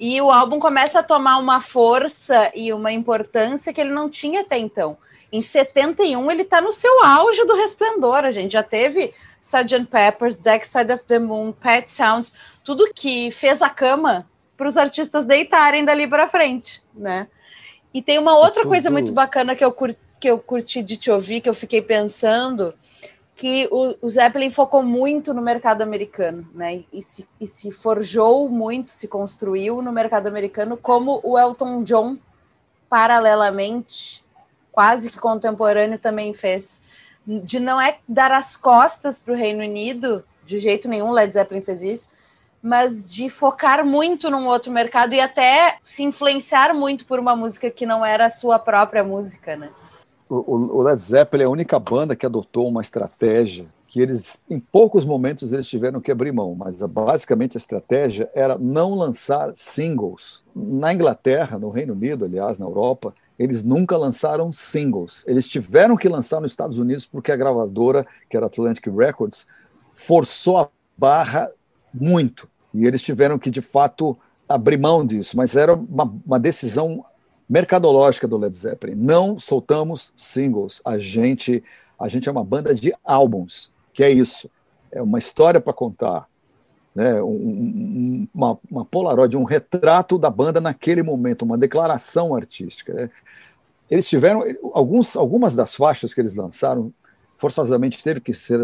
E 0.05 0.21
o 0.21 0.33
álbum 0.33 0.59
começa 0.59 0.99
a 0.99 1.03
tomar 1.05 1.38
uma 1.38 1.61
força 1.61 2.51
e 2.57 2.73
uma 2.73 2.91
importância 2.91 3.73
que 3.73 3.81
ele 3.81 3.93
não 3.93 4.11
tinha 4.11 4.41
até 4.41 4.59
então. 4.59 4.99
Em 5.31 5.41
71, 5.41 6.29
ele 6.29 6.43
está 6.43 6.61
no 6.61 6.73
seu 6.73 7.05
auge 7.05 7.45
do 7.45 7.55
resplendor. 7.55 8.25
A 8.25 8.33
gente 8.33 8.51
já 8.51 8.65
teve 8.65 9.15
Sgt. 9.41 9.87
Pepper's, 9.88 10.38
Dark 10.38 10.65
Side 10.67 10.93
of 10.93 11.05
the 11.05 11.21
Moon, 11.21 11.53
Pet 11.53 11.93
Sounds, 11.93 12.33
tudo 12.65 12.93
que 12.93 13.31
fez 13.31 13.62
a 13.62 13.71
cama 13.71 14.29
para 14.57 14.67
os 14.67 14.77
artistas 14.77 15.25
deitarem 15.25 15.85
dali 15.85 16.09
para 16.09 16.27
frente, 16.27 16.83
né? 16.93 17.29
E 17.95 18.03
tem 18.03 18.19
uma 18.19 18.37
outra 18.37 18.65
coisa 18.67 18.91
muito 18.91 19.12
bacana 19.12 19.55
que 19.55 19.65
eu, 19.65 19.71
curti, 19.71 20.01
que 20.19 20.29
eu 20.29 20.37
curti 20.37 20.83
de 20.83 20.97
te 20.97 21.12
ouvir, 21.12 21.41
que 21.41 21.49
eu 21.49 21.55
fiquei 21.55 21.81
pensando, 21.81 22.75
que 23.35 23.66
o, 23.71 23.97
o 24.03 24.11
Zeppelin 24.11 24.51
focou 24.51 24.83
muito 24.83 25.33
no 25.33 25.42
mercado 25.42 25.83
americano, 25.83 26.47
né? 26.55 26.85
E 26.92 27.03
se, 27.03 27.27
e 27.40 27.47
se 27.47 27.71
forjou 27.71 28.49
muito, 28.49 28.90
se 28.90 29.09
construiu 29.09 29.81
no 29.83 29.92
mercado 29.92 30.27
americano, 30.27 30.77
como 30.77 31.21
o 31.23 31.38
Elton 31.38 31.83
John, 31.83 32.18
paralelamente, 32.88 34.25
quase 34.71 35.11
que 35.11 35.18
contemporâneo, 35.18 35.99
também 35.99 36.35
fez. 36.35 36.81
De 37.27 37.59
não 37.59 37.81
é 37.81 37.99
dar 38.09 38.33
as 38.33 38.57
costas 38.57 39.18
para 39.18 39.33
o 39.33 39.37
Reino 39.37 39.62
Unido, 39.62 40.25
de 40.45 40.59
jeito 40.59 40.88
nenhum, 40.88 41.11
Led 41.11 41.33
Zeppelin 41.33 41.62
fez 41.62 41.83
isso, 41.83 42.09
mas 42.62 43.11
de 43.11 43.29
focar 43.29 43.85
muito 43.85 44.31
num 44.31 44.47
outro 44.47 44.71
mercado 44.71 45.14
e 45.14 45.21
até 45.21 45.79
se 45.85 46.03
influenciar 46.03 46.73
muito 46.75 47.05
por 47.07 47.18
uma 47.18 47.35
música 47.35 47.71
que 47.71 47.87
não 47.87 48.05
era 48.05 48.27
a 48.27 48.31
sua 48.31 48.59
própria 48.59 49.03
música, 49.03 49.57
né? 49.57 49.71
O, 50.35 50.79
o 50.79 50.83
Led 50.83 50.99
Zeppelin 50.99 51.42
é 51.42 51.47
a 51.47 51.51
única 51.51 51.79
banda 51.79 52.16
que 52.16 52.25
adotou 52.25 52.66
uma 52.66 52.81
estratégia 52.81 53.66
que 53.87 54.01
eles, 54.01 54.40
em 54.49 54.59
poucos 54.59 55.05
momentos, 55.05 55.53
eles 55.53 55.66
tiveram 55.66 56.01
que 56.01 56.11
abrir 56.11 56.33
mão, 56.33 56.55
mas 56.55 56.81
basicamente 56.81 57.59
a 57.59 57.61
estratégia 57.61 58.31
era 58.35 58.57
não 58.57 58.95
lançar 58.95 59.53
singles. 59.55 60.42
Na 60.57 60.95
Inglaterra, 60.95 61.59
no 61.59 61.68
Reino 61.68 61.92
Unido, 61.92 62.25
aliás, 62.25 62.59
na 62.59 62.64
Europa, 62.64 63.14
eles 63.38 63.62
nunca 63.62 63.95
lançaram 63.99 64.51
singles. 64.51 65.23
Eles 65.27 65.47
tiveram 65.47 65.95
que 65.95 66.09
lançar 66.09 66.40
nos 66.40 66.53
Estados 66.53 66.79
Unidos 66.79 67.07
porque 67.07 67.31
a 67.31 67.37
gravadora, 67.37 68.07
que 68.31 68.35
era 68.35 68.47
Atlantic 68.47 68.87
Records, 68.87 69.47
forçou 69.92 70.57
a 70.57 70.68
barra 70.97 71.51
muito. 71.92 72.49
E 72.73 72.87
eles 72.87 73.03
tiveram 73.03 73.38
que, 73.38 73.51
de 73.51 73.61
fato, 73.61 74.16
abrir 74.49 74.79
mão 74.79 75.05
disso, 75.05 75.37
mas 75.37 75.55
era 75.55 75.75
uma, 75.75 76.11
uma 76.25 76.40
decisão 76.40 77.05
mercadológica 77.53 78.27
do 78.27 78.38
Led 78.38 78.57
Zeppelin. 78.57 78.95
Não 78.95 79.38
soltamos 79.38 80.11
singles. 80.17 80.81
A 80.83 80.97
gente, 80.97 81.62
a 82.01 82.09
gente 82.09 82.27
é 82.27 82.33
uma 82.33 82.43
banda 82.43 82.75
de 82.75 82.95
álbuns, 83.05 83.71
que 83.93 84.03
é 84.03 84.11
isso. 84.11 84.51
É 84.91 85.03
uma 85.03 85.19
história 85.19 85.61
para 85.61 85.75
contar. 85.75 86.27
Né? 86.95 87.23
Um, 87.23 87.27
um, 87.27 88.29
uma, 88.35 88.59
uma 88.71 88.85
polaroid, 88.87 89.37
um 89.37 89.45
retrato 89.45 90.17
da 90.17 90.31
banda 90.31 90.62
naquele 90.62 91.03
momento, 91.03 91.43
uma 91.43 91.59
declaração 91.59 92.35
artística. 92.35 92.95
Né? 92.95 93.11
Eles 93.91 94.09
tiveram 94.09 94.43
alguns, 94.73 95.15
algumas 95.15 95.55
das 95.55 95.75
faixas 95.75 96.15
que 96.15 96.23
eles 96.23 96.35
lançaram 96.35 96.91
forçosamente 97.37 98.03
teve 98.03 98.21
que 98.21 98.33
ser, 98.33 98.62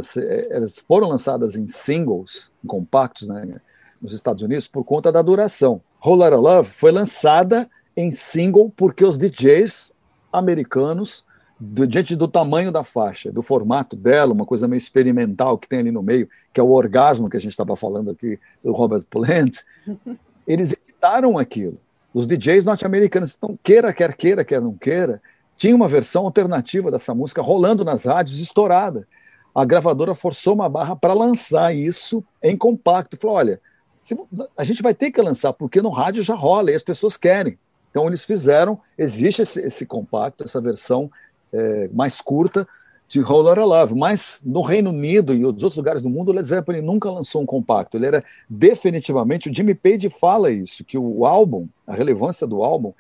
elas 0.51 0.79
foram 0.79 1.09
lançadas 1.09 1.57
em 1.57 1.67
singles, 1.67 2.51
em 2.65 2.69
compactos, 2.69 3.27
né? 3.27 3.61
nos 4.01 4.13
Estados 4.15 4.43
Unidos 4.43 4.67
por 4.67 4.85
conta 4.85 5.13
da 5.13 5.21
duração. 5.21 5.83
Whole 6.03 6.21
Lotta 6.21 6.37
Love 6.37 6.71
foi 6.71 6.93
lançada 6.93 7.69
em 7.99 8.13
single 8.13 8.73
porque 8.77 9.05
os 9.05 9.19
DJs 9.19 9.93
americanos, 10.33 11.25
do, 11.59 11.85
diante 11.85 12.15
do 12.15 12.29
tamanho 12.29 12.71
da 12.71 12.85
faixa, 12.85 13.33
do 13.33 13.43
formato 13.43 13.97
dela, 13.97 14.33
uma 14.33 14.47
coisa 14.47 14.69
meio 14.69 14.79
experimental 14.79 15.59
que 15.59 15.69
tem 15.69 15.81
ali 15.81 15.91
no 15.91 16.01
meio, 16.01 16.29
que 16.53 16.61
é 16.61 16.63
o 16.63 16.71
orgasmo 16.71 17.29
que 17.29 17.37
a 17.37 17.41
gente 17.41 17.51
estava 17.51 17.75
falando 17.75 18.13
aqui 18.13 18.39
do 18.63 18.71
Robert 18.71 19.03
Plant, 19.11 19.59
eles 20.47 20.73
evitaram 20.73 21.37
aquilo. 21.37 21.77
Os 22.15 22.25
DJs 22.25 22.65
norte-americanos, 22.65 23.35
então, 23.37 23.59
queira, 23.65 23.93
quer 23.93 24.17
queira, 24.17 24.45
quer 24.45 24.61
não 24.61 24.75
queira, 24.75 25.21
tinha 25.57 25.75
uma 25.75 25.89
versão 25.89 26.25
alternativa 26.25 26.93
dessa 26.93 27.13
música 27.13 27.43
rolando 27.43 27.85
nas 27.85 28.05
rádios, 28.05 28.39
estourada. 28.39 29.09
A 29.53 29.65
gravadora 29.65 30.15
forçou 30.15 30.55
uma 30.55 30.69
barra 30.69 30.95
para 30.95 31.15
lançar 31.15 31.75
isso 31.75 32.25
em 32.41 32.57
compacto. 32.57 33.17
Falou: 33.17 33.37
olha, 33.37 33.61
a 34.57 34.63
gente 34.63 34.85
vai 34.85 34.95
ter 34.95 35.11
que 35.11 35.21
lançar, 35.21 35.53
porque 35.53 35.83
no 35.83 35.91
rádio 35.91 36.23
já 36.23 36.37
rola 36.37 36.71
e 36.71 36.77
as 36.77 36.83
pessoas 36.83 37.17
querem. 37.17 37.59
Então 37.91 38.07
eles 38.07 38.25
fizeram, 38.25 38.79
existe 38.97 39.43
esse, 39.43 39.61
esse 39.61 39.87
compacto, 39.87 40.45
essa 40.45 40.61
versão 40.61 41.11
é, 41.53 41.89
mais 41.93 42.21
curta 42.21 42.67
de 43.09 43.21
Roller 43.21 43.59
Love, 43.65 43.95
mas 43.95 44.41
no 44.45 44.61
Reino 44.61 44.91
Unido 44.91 45.35
e 45.35 45.45
outros 45.45 45.77
lugares 45.77 46.03
do 46.03 46.11
mundo, 46.11 46.29
o 46.29 46.33
Led 46.33 46.47
Zeppelin 46.47 46.83
nunca 46.83 47.11
lançou 47.11 47.41
um 47.41 47.47
compacto. 47.47 47.97
Ele 47.97 48.07
era 48.07 48.25
definitivamente, 48.49 49.49
o 49.49 49.55
Jimmy 49.55 49.75
Page 49.75 50.11
fala 50.11 50.51
isso, 50.51 50.85
que 50.85 50.99
o 50.99 51.25
álbum, 51.25 51.67
a 51.87 51.95
relevância 51.95 52.47
do 52.47 52.63
álbum, 52.63 52.93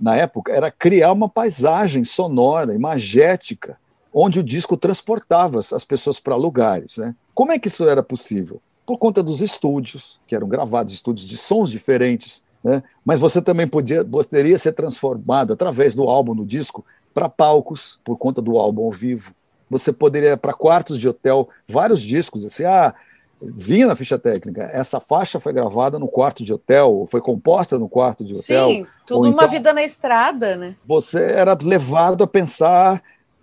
na 0.00 0.16
época, 0.16 0.50
era 0.50 0.70
criar 0.70 1.12
uma 1.12 1.28
paisagem 1.28 2.04
sonora, 2.04 2.74
imagética, 2.74 3.78
onde 4.14 4.40
o 4.40 4.42
disco 4.42 4.78
transportava 4.78 5.60
as 5.60 5.84
pessoas 5.84 6.18
para 6.18 6.36
lugares. 6.36 6.96
Né? 6.96 7.14
Como 7.34 7.52
é 7.52 7.58
que 7.58 7.68
isso 7.68 7.86
era 7.86 8.02
possível? 8.02 8.62
por 8.90 8.98
conta 8.98 9.22
dos 9.22 9.40
estúdios, 9.40 10.18
que 10.26 10.34
eram 10.34 10.48
gravados, 10.48 10.92
estúdios 10.92 11.24
de 11.24 11.36
sons 11.36 11.70
diferentes, 11.70 12.42
né? 12.62 12.82
mas 13.04 13.20
você 13.20 13.40
também 13.40 13.66
podia, 13.66 14.04
poderia 14.04 14.58
ser 14.58 14.72
transformado 14.72 15.52
através 15.52 15.94
do 15.94 16.04
álbum, 16.04 16.34
no 16.34 16.44
disco, 16.44 16.84
para 17.12 17.28
palcos, 17.28 17.98
por 18.04 18.16
conta 18.16 18.40
do 18.40 18.58
álbum 18.58 18.84
ao 18.84 18.92
vivo. 18.92 19.32
Você 19.68 19.92
poderia 19.92 20.36
para 20.36 20.52
quartos 20.52 20.98
de 20.98 21.08
hotel, 21.08 21.48
vários 21.68 22.00
discos, 22.00 22.44
assim, 22.44 22.64
ah, 22.64 22.94
vinha 23.40 23.86
na 23.86 23.94
ficha 23.94 24.18
técnica, 24.18 24.68
essa 24.72 25.00
faixa 25.00 25.40
foi 25.40 25.52
gravada 25.52 25.98
no 25.98 26.08
quarto 26.08 26.44
de 26.44 26.52
hotel, 26.52 27.06
foi 27.08 27.20
composta 27.20 27.78
no 27.78 27.88
quarto 27.88 28.24
de 28.24 28.34
hotel. 28.34 28.68
Sim, 28.68 28.86
tudo 29.06 29.28
uma 29.28 29.30
então, 29.30 29.48
vida 29.48 29.72
na 29.72 29.82
estrada, 29.82 30.56
né? 30.56 30.74
Você 30.84 31.22
era 31.22 31.56
levado 31.62 32.22
a 32.22 32.26
pensar 32.26 33.02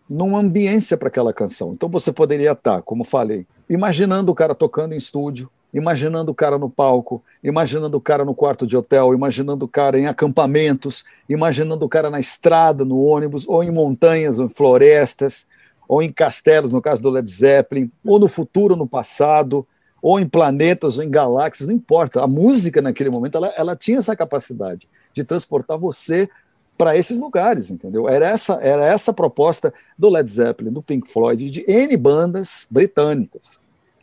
numa 0.09 0.39
ambiência 0.39 0.95
para 0.95 1.07
aquela 1.07 1.33
canção. 1.33 1.73
Então 1.73 1.89
você 1.89 2.11
poderia 2.11 2.51
estar, 2.51 2.81
como 2.83 3.03
falei, 3.03 3.45
imaginando 3.69 4.31
o 4.31 4.35
cara 4.35 4.53
tocando 4.53 4.93
em 4.93 4.97
estúdio, 4.97 5.49
imaginando 5.77 6.31
o 6.31 6.35
cara 6.35 6.57
no 6.57 6.69
palco, 6.69 7.23
imaginando 7.43 7.97
o 7.97 8.01
cara 8.01 8.25
no 8.25 8.33
quarto 8.33 8.65
de 8.65 8.75
hotel, 8.75 9.13
imaginando 9.13 9.65
o 9.65 9.67
cara 9.67 9.99
em 9.99 10.07
acampamentos, 10.07 11.05
imaginando 11.29 11.85
o 11.85 11.89
cara 11.89 12.09
na 12.09 12.19
estrada, 12.19 12.83
no 12.83 12.99
ônibus, 13.03 13.47
ou 13.47 13.63
em 13.63 13.69
montanhas, 13.69 14.39
ou 14.39 14.45
em 14.45 14.49
florestas, 14.49 15.45
ou 15.87 16.01
em 16.01 16.11
castelos, 16.11 16.73
no 16.73 16.81
caso 16.81 17.01
do 17.01 17.11
Led 17.11 17.29
Zeppelin, 17.29 17.91
ou 18.03 18.19
no 18.19 18.27
futuro, 18.27 18.75
no 18.75 18.87
passado, 18.87 19.65
ou 20.01 20.19
em 20.19 20.27
planetas, 20.27 20.97
ou 20.97 21.03
em 21.03 21.09
galáxias, 21.11 21.67
não 21.67 21.75
importa. 21.75 22.23
A 22.23 22.27
música 22.27 22.81
naquele 22.81 23.11
momento 23.11 23.37
ela, 23.37 23.53
ela 23.55 23.75
tinha 23.75 23.99
essa 23.99 24.15
capacidade 24.15 24.87
de 25.13 25.23
transportar 25.23 25.77
você 25.77 26.27
para 26.75 26.97
esses 26.97 27.19
lugares, 27.19 27.69
entendeu? 27.69 28.09
Era 28.09 28.29
essa, 28.29 28.53
era 28.61 28.83
essa 28.83 29.11
a 29.11 29.13
proposta 29.13 29.73
do 29.97 30.09
Led 30.09 30.27
Zeppelin, 30.27 30.71
do 30.71 30.81
Pink 30.81 31.07
Floyd, 31.07 31.49
de 31.49 31.63
N 31.67 31.95
bandas 31.97 32.65
britânicas 32.69 33.59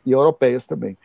e 0.06 0.12
europeias 0.12 0.66
também. 0.66 0.96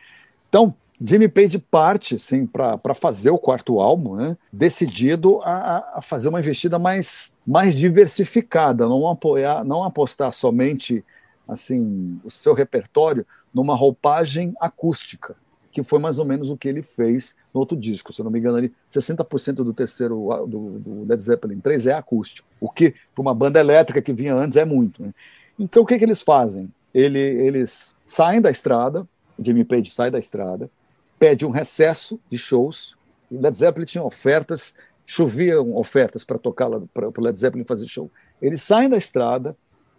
Então, 0.50 0.74
Jimmy 1.02 1.28
Page 1.28 1.58
parte 1.58 2.18
sim, 2.18 2.44
para 2.44 2.94
fazer 2.94 3.30
o 3.30 3.38
quarto 3.38 3.80
álbum, 3.80 4.16
né, 4.16 4.36
decidido 4.52 5.40
a, 5.42 5.98
a, 5.98 6.02
fazer 6.02 6.28
uma 6.28 6.40
investida 6.40 6.78
mais, 6.78 7.34
mais 7.46 7.74
diversificada, 7.74 8.86
não 8.86 9.08
apoiar, 9.08 9.64
não 9.64 9.82
apostar 9.82 10.34
somente 10.34 11.02
assim 11.48 12.20
o 12.22 12.30
seu 12.30 12.52
repertório 12.52 13.24
numa 13.52 13.74
roupagem 13.74 14.52
acústica, 14.60 15.34
que 15.72 15.82
foi 15.82 15.98
mais 15.98 16.18
ou 16.18 16.24
menos 16.24 16.50
o 16.50 16.56
que 16.56 16.68
ele 16.68 16.82
fez 16.82 17.34
no 17.54 17.60
outro 17.60 17.76
disco. 17.76 18.12
Se 18.12 18.20
eu 18.20 18.24
não 18.24 18.30
me 18.30 18.38
engano, 18.38 18.58
ali, 18.58 18.72
60% 18.90 19.54
do 19.54 19.72
terceiro 19.72 20.46
do, 20.46 20.78
do, 20.78 21.06
Led 21.08 21.22
Zeppelin 21.22 21.60
3 21.60 21.86
é 21.86 21.94
acústico, 21.94 22.46
o 22.60 22.68
que 22.68 22.94
para 23.14 23.22
uma 23.22 23.34
banda 23.34 23.58
elétrica 23.58 24.02
que 24.02 24.12
vinha 24.12 24.34
antes 24.34 24.56
é 24.56 24.64
muito. 24.66 25.02
Né? 25.02 25.14
Então 25.58 25.82
o 25.82 25.86
que, 25.86 25.96
que 25.96 26.04
eles 26.04 26.20
fazem? 26.20 26.70
Ele, 26.92 27.20
eles 27.20 27.94
saem 28.04 28.40
da 28.40 28.50
estrada, 28.50 29.06
Jimmy 29.40 29.64
Page 29.64 29.90
sai 29.90 30.10
da 30.10 30.18
estrada, 30.18 30.70
pede 31.18 31.46
um 31.46 31.50
recesso 31.50 32.20
de 32.28 32.38
shows. 32.38 32.94
O 33.30 33.40
Led 33.40 33.56
Zeppelin 33.56 33.86
tinha 33.86 34.04
ofertas, 34.04 34.74
choviam 35.06 35.76
ofertas 35.76 36.24
para 36.24 36.38
tocar 36.38 36.68
para 36.92 37.08
o 37.08 37.20
Led 37.20 37.38
Zeppelin 37.38 37.64
fazer 37.64 37.86
show. 37.86 38.10
Eles 38.40 38.62
saem 38.62 38.88
da 38.88 38.96
estrada, 38.96 39.56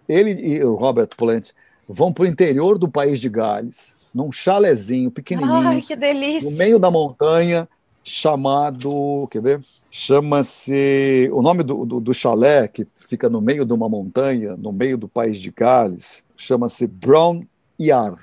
ele 0.08 0.32
e 0.32 0.64
o 0.64 0.76
Robert 0.76 1.10
Plant 1.16 1.52
vão 1.88 2.12
para 2.14 2.24
o 2.24 2.28
interior 2.28 2.78
do 2.78 2.88
país 2.88 3.20
de 3.20 3.30
Gales, 3.30 3.96
num 4.14 4.32
chalezinho 4.32 5.12
pequenininho, 5.12 5.68
Ai, 5.68 5.82
que 5.82 5.96
delícia. 5.96 6.50
no 6.50 6.56
meio 6.56 6.78
da 6.78 6.92
montanha, 6.92 7.68
chamado, 8.04 9.28
quer 9.30 9.42
ver? 9.42 9.60
Chama-se, 9.89 11.30
o 11.32 11.42
nome 11.42 11.64
do, 11.64 11.86
do, 11.86 12.00
do, 12.00 12.14
chalé, 12.14 12.68
que 12.68 12.88
fica 12.96 13.30
no 13.30 13.39
meio 13.39 13.66
de 13.66 13.74
uma 13.74 13.88
montanha, 13.88 14.56
no 14.58 14.72
meio 14.72 14.98
do 14.98 15.08
país 15.08 15.38
de 15.38 15.52
Gales, 15.52 16.24
chama-se 16.36 16.88
Brown 16.88 17.44
Yard. 17.80 18.20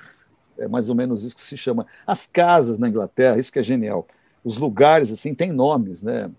É 0.59 0.67
mais 0.67 0.89
ou 0.89 0.95
menos 0.95 1.23
isso 1.23 1.35
que 1.35 1.41
se 1.41 1.57
chama. 1.57 1.85
As 2.05 2.27
casas 2.27 2.77
na 2.77 2.89
Inglaterra, 2.89 3.39
isso 3.39 3.51
que 3.51 3.59
é 3.59 3.63
genial. 3.63 4.07
Os 4.43 4.57
lugares, 4.57 5.11
assim, 5.11 5.33
têm 5.33 5.51
nomes, 5.51 6.03
né? 6.03 6.29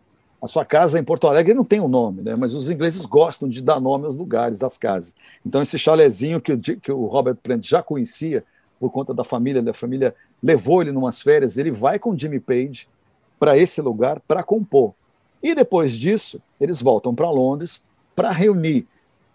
A 0.43 0.47
sua 0.47 0.64
casa 0.64 0.99
em 0.99 1.05
Porto 1.05 1.29
Alegre 1.29 1.53
não 1.53 1.64
tem 1.64 1.81
um 1.81 1.89
nome, 1.89 2.23
né? 2.23 2.35
mas 2.35 2.55
os 2.55 2.71
ingleses 2.71 3.05
gostam 3.05 3.47
de 3.47 3.61
dar 3.61 3.79
nome 3.79 4.07
aos 4.07 4.16
lugares, 4.16 4.62
às 4.62 4.79
casas. 4.79 5.14
Então, 5.45 5.61
esse 5.61 5.79
chalezinho 5.79 6.41
que 6.41 6.53
o, 6.55 6.59
que 6.59 6.91
o 6.91 7.05
Robert 7.05 7.37
Plant 7.37 7.62
já 7.66 7.83
conhecia, 7.83 8.43
por 8.79 8.91
conta 8.91 9.12
da 9.12 9.23
família, 9.23 9.61
da 9.61 9.75
família 9.75 10.14
levou 10.43 10.81
ele 10.81 10.93
numas 10.93 11.21
férias, 11.21 11.59
ele 11.59 11.71
vai 11.71 11.99
com 11.99 12.16
Jimmy 12.16 12.41
Page 12.41 12.89
para 13.39 13.59
esse 13.59 13.83
lugar 13.83 14.18
para 14.21 14.43
compor. 14.43 14.95
E 15.43 15.55
depois 15.55 15.93
disso, 15.93 16.41
eles 16.59 16.81
voltam 16.81 17.14
para 17.14 17.31
Londres 17.31 17.83
para 18.16 18.31
reunir 18.31 18.87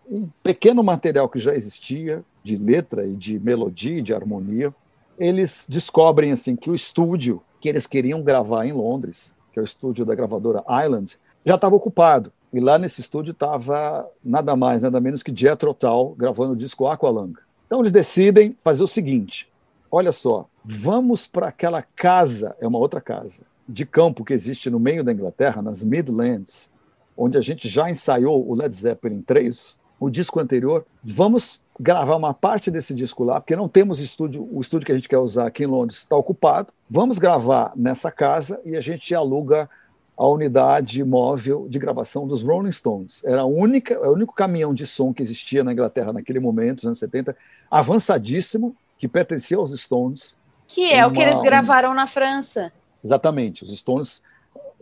um 0.10 0.30
pequeno 0.44 0.84
material 0.84 1.28
que 1.30 1.40
já 1.40 1.56
existia, 1.56 2.24
de 2.44 2.58
letra 2.58 3.06
e 3.06 3.14
de 3.14 3.40
melodia 3.40 4.00
e 4.00 4.02
de 4.02 4.14
harmonia. 4.14 4.74
Eles 5.18 5.66
descobrem 5.68 6.32
assim 6.32 6.56
que 6.56 6.70
o 6.70 6.76
estúdio 6.76 7.42
que 7.60 7.70
eles 7.70 7.88
queriam 7.88 8.22
gravar 8.22 8.66
em 8.66 8.74
Londres 8.74 9.34
que 9.56 9.60
é 9.60 9.62
o 9.62 9.64
estúdio 9.64 10.06
da 10.06 10.14
gravadora 10.14 10.66
Island, 10.86 11.18
já 11.46 11.56
estava 11.56 11.74
ocupado. 11.74 12.30
E 12.52 12.60
lá 12.60 12.78
nesse 12.78 13.00
estúdio 13.00 13.32
estava 13.32 14.06
nada 14.22 14.54
mais, 14.54 14.82
nada 14.82 15.00
menos 15.00 15.24
que 15.24 15.34
Jethro 15.34 15.74
Tull 15.74 16.14
gravando 16.18 16.52
o 16.52 16.58
disco 16.58 16.88
Aqualung. 16.88 17.34
Então 17.66 17.80
eles 17.80 17.94
decidem 17.94 18.54
fazer 18.62 18.84
o 18.84 18.88
seguinte: 18.88 19.50
olha 19.90 20.12
só, 20.12 20.46
vamos 20.62 21.26
para 21.26 21.48
aquela 21.48 21.82
casa, 21.82 22.54
é 22.60 22.68
uma 22.68 22.78
outra 22.78 23.00
casa, 23.00 23.44
de 23.68 23.86
campo 23.86 24.26
que 24.26 24.34
existe 24.34 24.70
no 24.70 24.78
meio 24.78 25.06
da 25.06 25.14
Inglaterra, 25.14 25.62
nas 25.62 25.82
Midlands, 25.86 26.70
onde 27.16 27.38
a 27.38 27.42
gente 27.42 27.70
já 27.70 27.90
ensaiou 27.90 28.46
o 28.46 28.54
Led 28.56 28.76
Zeppelin 28.76 29.22
3, 29.22 29.78
o 30.06 30.10
disco 30.10 30.40
anterior. 30.40 30.86
Vamos 31.04 31.62
gravar 31.80 32.16
uma 32.16 32.34
parte 32.34 32.70
desse 32.70 32.94
disco 32.94 33.24
lá, 33.24 33.42
porque 33.42 33.56
não 33.56 33.68
temos 33.68 34.00
estúdio, 34.00 34.48
o 34.52 34.62
estúdio 34.62 34.86
que 34.86 34.92
a 34.92 34.96
gente 34.96 35.10
quer 35.10 35.18
usar 35.18 35.48
aqui 35.48 35.64
em 35.64 35.68
Londres 35.68 36.00
está 36.00 36.16
ocupado. 36.16 36.72
Vamos 36.90 37.18
gravar 37.18 37.74
nessa 37.76 38.12
casa 38.12 38.62
e 38.64 38.76
a 38.76 38.82
gente 38.82 39.14
aluga 39.14 39.70
a 40.18 40.26
unidade 40.28 41.04
móvel 41.04 41.68
de 41.68 41.78
gravação 41.78 42.28
dos 42.28 42.42
Rolling 42.42 42.72
Stones. 42.72 43.24
Era 43.26 43.42
a 43.42 43.46
única, 43.46 43.94
é 43.96 44.08
o 44.08 44.14
único 44.14 44.34
caminhão 44.34 44.74
de 44.74 44.86
som 44.86 45.14
que 45.14 45.22
existia 45.22 45.64
na 45.64 45.74
Inglaterra 45.74 46.14
naquele 46.14 46.40
momento, 46.40 46.78
nos 46.78 46.86
anos 46.86 47.00
70, 47.00 47.36
avançadíssimo, 47.70 48.76
que 48.98 49.08
pertencia 49.08 49.58
aos 49.58 49.78
Stones. 49.78 50.38
Que 50.68 50.94
é 50.94 51.06
uma, 51.06 51.08
o 51.08 51.14
que 51.14 51.22
eles 51.22 51.42
gravaram 51.42 51.94
na 51.94 52.08
França. 52.08 52.72
Exatamente, 53.04 53.64
os 53.64 53.78
Stones 53.78 54.22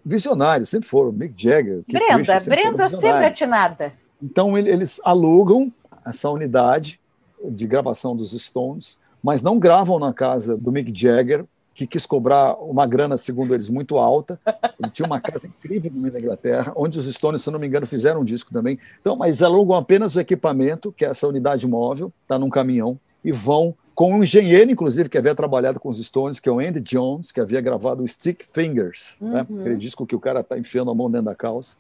visionários, 0.05 0.69
sempre 0.69 0.87
foram, 0.87 1.11
Mick 1.11 1.33
Jagger. 1.35 1.81
Brenda, 1.87 2.17
Richard, 2.17 2.43
sempre 2.43 2.61
Brenda 2.61 2.89
sempre 2.89 3.25
atinada. 3.25 4.02
Então 4.23 4.57
eles 4.57 5.01
alugam 5.03 5.69
essa 6.05 6.29
unidade 6.29 6.97
de 7.43 7.67
gravação 7.67 8.15
dos 8.15 8.31
Stones, 8.31 8.97
mas 9.21 9.43
não 9.43 9.59
gravam 9.59 9.99
na 9.99 10.13
casa 10.13 10.55
do 10.55 10.71
Mick 10.71 10.97
Jagger, 10.97 11.43
que 11.73 11.85
quis 11.85 12.05
cobrar 12.05 12.55
uma 12.55 12.85
grana, 12.85 13.17
segundo 13.17 13.53
eles, 13.53 13.67
muito 13.67 13.97
alta. 13.97 14.39
Ele 14.79 14.91
tinha 14.91 15.05
uma 15.05 15.19
casa 15.19 15.47
incrível 15.47 15.91
no 15.93 15.99
meio 15.99 16.13
da 16.13 16.19
Inglaterra, 16.19 16.71
onde 16.75 16.99
os 16.99 17.05
Stones, 17.13 17.41
se 17.41 17.51
não 17.51 17.59
me 17.59 17.67
engano, 17.67 17.85
fizeram 17.85 18.21
um 18.21 18.25
disco 18.25 18.53
também. 18.53 18.79
Então, 19.01 19.15
mas 19.15 19.41
alugam 19.41 19.75
apenas 19.75 20.15
o 20.15 20.21
equipamento, 20.21 20.93
que 20.95 21.03
é 21.03 21.09
essa 21.09 21.27
unidade 21.27 21.67
móvel, 21.67 22.11
está 22.21 22.37
num 22.39 22.49
caminhão, 22.49 22.97
e 23.25 23.31
vão 23.31 23.75
com 23.95 24.13
um 24.13 24.23
engenheiro, 24.23 24.71
inclusive, 24.71 25.09
que 25.09 25.17
havia 25.17 25.35
trabalhado 25.35 25.79
com 25.79 25.89
os 25.89 26.03
Stones, 26.03 26.39
que 26.39 26.47
é 26.47 26.51
o 26.51 26.59
Andy 26.59 26.79
Jones, 26.79 27.31
que 27.31 27.41
havia 27.41 27.61
gravado 27.61 28.03
o 28.03 28.07
Stick 28.07 28.43
Fingers, 28.43 29.17
né? 29.19 29.45
uhum. 29.49 29.55
né? 29.55 29.61
aquele 29.61 29.77
disco 29.77 30.05
que 30.05 30.15
o 30.15 30.19
cara 30.19 30.39
está 30.39 30.57
enfiando 30.57 30.91
a 30.91 30.95
mão 30.95 31.09
dentro 31.09 31.25
da 31.25 31.35
calça. 31.35 31.77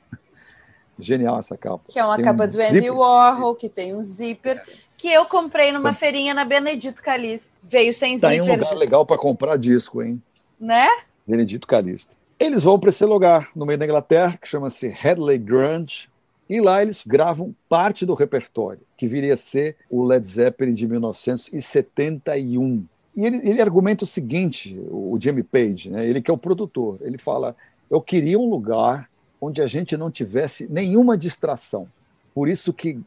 Genial 1.03 1.39
essa 1.39 1.57
capa. 1.57 1.83
Que 1.87 1.99
é 1.99 2.05
uma 2.05 2.15
tem 2.15 2.25
capa 2.25 2.45
um 2.45 2.47
do 2.47 2.61
Andy 2.61 2.89
Warhol, 2.89 3.55
que 3.55 3.69
tem 3.69 3.95
um 3.95 4.01
zíper, 4.01 4.63
que 4.97 5.07
eu 5.07 5.25
comprei 5.25 5.71
numa 5.71 5.89
tá. 5.89 5.95
feirinha 5.95 6.33
na 6.33 6.45
Benedito 6.45 7.01
Calixto. 7.01 7.49
Veio 7.63 7.93
sem 7.93 8.19
tá 8.19 8.29
zíper. 8.29 8.45
Tá 8.45 8.53
em 8.53 8.55
um 8.55 8.59
lugar 8.59 8.75
legal 8.75 9.05
para 9.05 9.17
comprar 9.17 9.57
disco, 9.57 10.01
hein? 10.01 10.21
Né? 10.59 10.87
Benedito 11.27 11.67
Calixto. 11.67 12.15
Eles 12.39 12.63
vão 12.63 12.79
para 12.79 12.89
esse 12.89 13.05
lugar, 13.05 13.49
no 13.55 13.65
meio 13.65 13.77
da 13.77 13.85
Inglaterra, 13.85 14.37
que 14.37 14.47
chama-se 14.47 14.87
Headley 14.87 15.37
Grange, 15.37 16.09
e 16.49 16.59
lá 16.59 16.81
eles 16.81 17.03
gravam 17.05 17.55
parte 17.69 18.05
do 18.05 18.13
repertório, 18.13 18.81
que 18.97 19.07
viria 19.07 19.33
a 19.33 19.37
ser 19.37 19.77
o 19.89 20.03
Led 20.03 20.25
Zeppelin 20.25 20.73
de 20.73 20.87
1971. 20.87 22.85
E 23.15 23.25
ele, 23.25 23.37
ele 23.43 23.61
argumenta 23.61 24.03
o 24.03 24.07
seguinte, 24.07 24.77
o 24.89 25.17
Jimmy 25.19 25.43
Page, 25.43 25.89
né? 25.89 26.07
ele 26.07 26.21
que 26.21 26.29
é 26.29 26.33
o 26.33 26.37
produtor, 26.37 26.97
ele 27.01 27.17
fala, 27.17 27.55
eu 27.89 28.01
queria 28.01 28.39
um 28.39 28.49
lugar 28.49 29.09
onde 29.43 29.61
a 29.61 29.67
gente 29.67 29.97
não 29.97 30.09
tivesse 30.09 30.67
nenhuma 30.69 31.17
distração. 31.17 31.87
Por 32.33 32.47
isso 32.47 32.71
que 32.71 32.99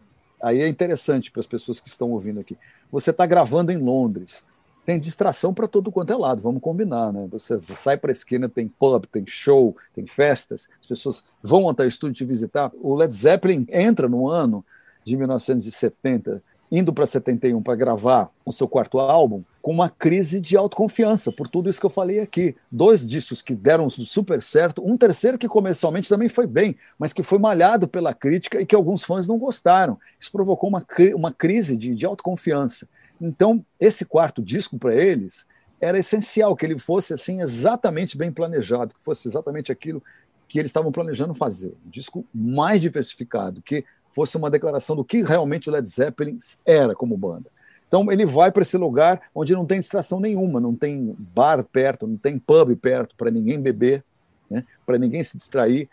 aí 0.43 0.61
é 0.61 0.69
interessante 0.69 1.31
para 1.31 1.41
as 1.41 1.47
pessoas 1.47 1.81
que 1.81 1.89
estão 1.89 2.11
ouvindo 2.11 2.39
aqui. 2.39 2.59
Você 2.93 3.11
está 3.11 3.25
gravando 3.25 3.73
em 3.73 3.79
Londres, 3.79 4.45
tem 4.85 5.01
distração 5.01 5.55
para 5.55 5.67
todo 5.67 5.91
quanto 5.91 6.13
é 6.13 6.17
lado, 6.17 6.43
vamos 6.43 6.61
combinar, 6.61 7.11
né? 7.11 7.27
Você 7.33 7.59
sai 7.63 7.97
para 7.97 8.11
a 8.11 8.13
esquina, 8.13 8.51
tem 8.51 8.69
pub, 8.69 9.07
tem 9.07 9.25
show, 9.27 9.75
tem 9.95 10.07
festas, 10.07 10.69
as 10.79 10.87
pessoas 10.87 11.25
vão 11.43 11.69
até 11.71 11.85
o 11.85 11.89
estúdio 11.89 12.17
te 12.17 12.25
visitar. 12.27 12.71
O 12.83 12.95
Led 12.95 13.15
Zeppelin 13.15 13.67
entra 13.71 14.07
no 14.07 14.29
ano 14.29 14.65
de 15.05 15.17
1970 15.17 16.43
indo 16.71 16.93
para 16.93 17.07
71 17.07 17.63
para 17.63 17.75
gravar 17.75 18.31
o 18.45 18.53
seu 18.53 18.67
quarto 18.67 18.99
álbum 18.99 19.43
com 19.63 19.73
uma 19.73 19.89
crise 19.89 20.41
de 20.41 20.57
autoconfiança, 20.57 21.33
por 21.33 21.49
tudo 21.49 21.69
isso 21.69 21.81
que 21.81 21.87
eu 21.87 21.91
falei 21.91 22.21
aqui. 22.21 22.55
Dois 22.71 23.05
discos 23.05 23.43
que 23.43 23.55
deram 23.55 23.91
super 23.91 24.43
certo, 24.43 24.81
um 24.85 24.97
terceiro 24.97 25.39
que 25.39 25.49
comercialmente 25.49 26.09
também 26.09 26.29
foi 26.29 26.47
bem, 26.47 26.77
mas 26.99 27.13
que 27.13 27.23
foi 27.23 27.39
malhado 27.39 27.89
pela 27.89 28.15
crítica 28.15 28.61
e 28.61 28.67
que 28.67 28.77
alguns 28.77 29.03
fãs 29.03 29.27
não 29.27 29.39
gostaram. 29.39 29.99
Isso 30.21 30.31
provocou 30.31 30.69
uma, 30.69 30.87
uma 31.15 31.33
crise 31.33 31.77
de, 31.77 31.95
de 31.95 32.07
autoconfiança. 32.07 32.89
Então, 33.21 33.65
esse 33.81 34.05
quarto 34.05 34.43
disco 34.43 34.79
para 34.79 34.95
eles 34.95 35.47
era 35.81 35.99
essencial 35.99 36.55
que 36.55 36.65
ele 36.65 36.79
fosse 36.79 37.13
assim 37.13 37.41
exatamente 37.41 38.17
bem 38.17 38.31
planejado, 38.31 38.95
que 38.95 39.05
fosse 39.05 39.27
exatamente 39.29 39.73
aquilo 39.73 40.03
que 40.49 40.59
eles 40.59 40.71
estavam 40.71 40.93
planejando 40.93 41.35
fazer. 41.35 41.75
Um 41.85 41.91
disco 41.91 42.25
mais 42.33 42.81
diversificado, 42.81 43.61
que 43.63 43.85
fosse 44.17 44.35
uma 44.39 44.49
declaração 44.49 44.97
do 44.97 45.05
que 45.05 45.23
realmente 45.23 45.69
o 45.69 45.73
Led 45.73 45.87
Zeppelin 45.87 46.39
era 46.65 46.95
como 46.95 47.19
banda. 47.19 47.51
Então 47.87 48.11
ele 48.11 48.25
vai 48.25 48.51
para 48.51 48.63
esse 48.63 48.79
lugar 48.79 49.21
onde 49.35 49.53
não 49.53 49.67
tem 49.67 49.79
distração 49.79 50.19
nenhuma, 50.19 50.59
não 50.59 50.75
tem 50.75 51.15
bar 51.19 51.63
perto, 51.63 52.07
não 52.07 52.17
tem 52.17 52.39
pub 52.39 52.75
perto 52.77 53.15
para 53.15 53.31
ninguém 53.31 53.61
beber, 53.61 54.03
né? 54.51 54.65
para 54.87 54.97
ninguém 54.97 55.23
se 55.23 55.37
distrair. 55.37 55.91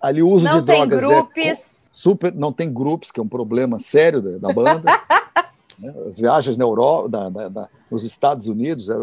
Ali 0.00 0.22
o 0.22 0.28
uso 0.28 0.44
não 0.44 0.60
de 0.60 0.66
drogas 0.66 1.00
grupos. 1.00 1.44
é 1.44 1.54
super, 1.92 2.32
não 2.32 2.52
tem 2.52 2.72
grupos, 2.72 3.10
que 3.10 3.18
é 3.18 3.22
um 3.24 3.28
problema 3.28 3.80
sério 3.80 4.22
da, 4.22 4.38
da 4.38 4.54
banda. 4.54 4.82
né? 5.76 5.92
As 6.06 6.14
viagens 6.14 6.56
na 6.56 6.64
Europa, 6.64 7.08
da, 7.08 7.28
da, 7.28 7.48
da, 7.48 7.68
nos 7.90 8.04
Estados 8.04 8.46
Unidos, 8.46 8.88
era, 8.88 9.02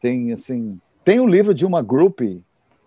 tem 0.00 0.32
assim, 0.32 0.80
tem 1.04 1.20
um 1.20 1.28
livro 1.28 1.54
de 1.54 1.64
uma 1.64 1.80
group. 1.80 2.22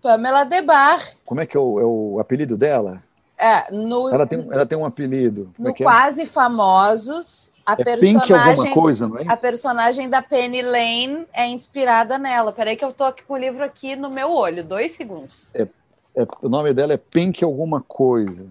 Pamela 0.01 0.43
Debar. 0.43 1.01
Como 1.25 1.39
é 1.39 1.45
que 1.45 1.55
é 1.55 1.59
o, 1.59 1.79
é 1.79 1.85
o 1.85 2.19
apelido 2.19 2.57
dela? 2.57 3.06
É, 3.37 3.71
no, 3.71 4.09
ela, 4.09 4.25
tem, 4.25 4.47
ela 4.51 4.65
tem 4.65 4.77
um 4.77 4.85
apelido. 4.85 5.53
No 5.59 5.69
é, 5.69 5.71
é 5.71 5.73
Quase 5.75 6.25
Famosos, 6.25 7.51
a 7.63 7.73
é 7.73 7.83
personagem. 7.83 8.19
Pink 8.19 8.33
alguma 8.33 8.73
coisa, 8.73 9.07
não 9.07 9.17
é? 9.19 9.25
A 9.27 9.37
personagem 9.37 10.09
da 10.09 10.21
Penny 10.21 10.61
Lane 10.61 11.27
é 11.31 11.45
inspirada 11.47 12.17
nela. 12.17 12.51
Peraí, 12.51 12.75
que 12.75 12.83
eu 12.83 12.91
tô 12.91 13.03
aqui 13.03 13.23
com 13.23 13.35
o 13.35 13.37
livro 13.37 13.63
aqui 13.63 13.95
no 13.95 14.09
meu 14.09 14.31
olho, 14.31 14.63
dois 14.63 14.93
segundos. 14.93 15.49
É, 15.53 15.67
é 16.15 16.27
o 16.41 16.49
nome 16.49 16.73
dela 16.73 16.93
é 16.93 16.97
Pink 16.97 17.43
alguma 17.43 17.79
coisa. 17.79 18.47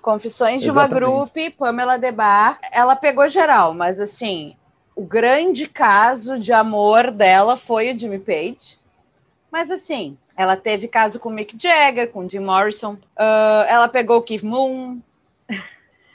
Confissões 0.00 0.62
de 0.62 0.68
Exatamente. 0.68 1.04
uma 1.04 1.26
Grupo, 1.26 1.56
Pamela 1.58 1.98
Debar. 1.98 2.58
Ela 2.70 2.94
pegou 2.94 3.26
geral, 3.28 3.74
mas 3.74 3.98
assim, 3.98 4.54
o 4.94 5.02
grande 5.02 5.66
caso 5.66 6.38
de 6.38 6.52
amor 6.52 7.10
dela 7.10 7.56
foi 7.56 7.92
o 7.92 7.98
Jimmy 7.98 8.18
Page. 8.18 8.78
Mas 9.50 9.70
assim, 9.70 10.16
ela 10.36 10.56
teve 10.56 10.88
caso 10.88 11.18
com 11.18 11.30
Mick 11.30 11.56
Jagger, 11.58 12.10
com 12.10 12.28
Jim 12.28 12.38
Morrison. 12.38 12.94
Uh, 12.94 13.66
ela 13.68 13.88
pegou 13.88 14.18
o 14.18 14.22
Keith 14.22 14.42
Moon. 14.42 14.98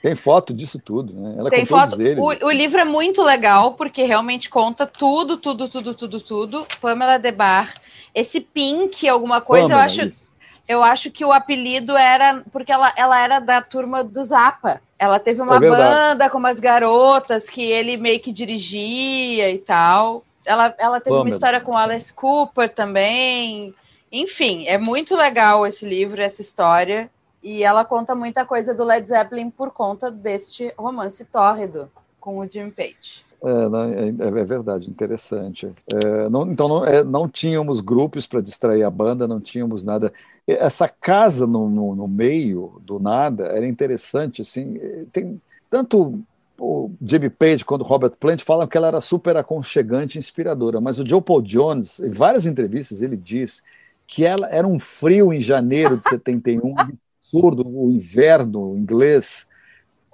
Tem 0.01 0.15
foto 0.15 0.53
disso 0.53 0.79
tudo, 0.79 1.13
né? 1.13 1.35
Ela 1.37 1.49
Tem 1.49 1.65
foto. 1.65 1.95
O, 1.95 2.47
o, 2.47 2.51
livro 2.51 2.79
é 2.79 2.85
muito 2.85 3.23
legal 3.23 3.73
porque 3.73 4.03
realmente 4.03 4.49
conta 4.49 4.85
tudo, 4.85 5.37
tudo, 5.37 5.67
tudo, 5.67 5.93
tudo, 5.93 6.21
tudo. 6.21 6.67
Pamela 6.79 7.17
Debar. 7.17 7.73
Esse 8.13 8.39
Pink, 8.39 9.07
alguma 9.09 9.41
coisa, 9.41 9.63
Pamela, 9.67 9.81
eu 9.81 9.85
acho. 9.85 10.01
Isso. 10.07 10.25
Eu 10.67 10.83
acho 10.83 11.11
que 11.11 11.23
o 11.23 11.31
apelido 11.31 11.95
era 11.95 12.43
porque 12.51 12.71
ela, 12.71 12.91
ela 12.95 13.19
era 13.19 13.39
da 13.39 13.61
turma 13.61 14.03
do 14.03 14.23
Zapa. 14.23 14.81
Ela 14.97 15.19
teve 15.19 15.39
uma 15.41 15.57
é 15.57 15.59
banda 15.59 16.29
com 16.29 16.39
umas 16.39 16.59
garotas 16.59 17.47
que 17.47 17.61
ele 17.61 17.97
meio 17.97 18.19
que 18.19 18.31
dirigia 18.31 19.51
e 19.51 19.59
tal. 19.59 20.24
Ela, 20.45 20.75
ela 20.77 21.01
teve 21.01 21.15
uma 21.15 21.29
história 21.29 21.59
com 21.59 21.75
Alice 21.75 22.13
Cooper 22.13 22.73
também. 22.73 23.73
Enfim, 24.11 24.65
é 24.67 24.77
muito 24.77 25.15
legal 25.15 25.65
esse 25.65 25.85
livro, 25.85 26.21
essa 26.21 26.41
história. 26.41 27.09
E 27.43 27.63
ela 27.63 27.83
conta 27.85 28.15
muita 28.15 28.45
coisa 28.45 28.73
do 28.73 28.83
Led 28.83 29.07
Zeppelin 29.07 29.49
por 29.49 29.71
conta 29.71 30.09
deste 30.09 30.73
romance 30.77 31.23
tórrido. 31.25 31.89
com 32.19 32.39
o 32.39 32.47
Jim 32.47 32.71
Page. 32.71 33.25
É, 33.43 34.23
é, 34.25 34.27
é, 34.27 34.43
verdade, 34.43 34.89
interessante. 34.89 35.71
É, 35.93 36.29
não, 36.29 36.51
então 36.51 36.67
não, 36.67 36.85
é, 36.85 37.03
não, 37.03 37.29
tínhamos 37.29 37.81
grupos 37.81 38.25
para 38.25 38.41
distrair 38.41 38.81
a 38.81 38.89
banda, 38.89 39.27
não 39.27 39.39
tínhamos 39.39 39.83
nada. 39.83 40.11
Essa 40.47 40.87
casa 40.87 41.45
no, 41.45 41.69
no, 41.69 41.95
no, 41.95 42.07
meio 42.07 42.81
do 42.83 42.99
nada 42.99 43.45
era 43.45 43.67
interessante, 43.67 44.41
assim. 44.41 44.79
Tem 45.11 45.39
tanto 45.69 46.19
o 46.57 46.91
Jimmy 47.01 47.29
Page 47.29 47.65
quanto 47.65 47.81
o 47.81 47.85
Robert 47.85 48.11
Plant 48.19 48.41
falam 48.41 48.67
que 48.67 48.77
ela 48.77 48.87
era 48.87 49.01
super 49.01 49.37
aconchegante, 49.37 50.17
inspiradora, 50.17 50.79
mas 50.79 50.99
o 50.99 51.05
Joe 51.05 51.21
Paul 51.21 51.41
Jones, 51.41 51.99
em 51.99 52.09
várias 52.09 52.45
entrevistas, 52.45 53.01
ele 53.01 53.17
diz 53.17 53.61
que 54.07 54.25
ela 54.25 54.47
era 54.49 54.67
um 54.67 54.79
frio 54.79 55.33
em 55.33 55.41
janeiro 55.41 55.97
de 55.97 56.07
71, 56.07 56.75
absurdo, 56.77 57.67
o 57.67 57.91
inverno 57.91 58.77
inglês 58.77 59.47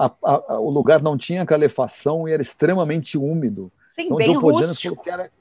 a, 0.02 0.12
a, 0.24 0.60
o 0.60 0.70
lugar 0.70 1.02
não 1.02 1.16
tinha 1.16 1.46
calefação 1.46 2.28
e 2.28 2.32
era 2.32 2.42
extremamente 2.42 3.18
úmido. 3.18 3.72
Sim, 3.96 4.04
então, 4.06 4.18
bem 4.18 4.34
John 4.34 4.42
falou 4.42 4.98
que, 4.98 5.10
era, 5.10 5.32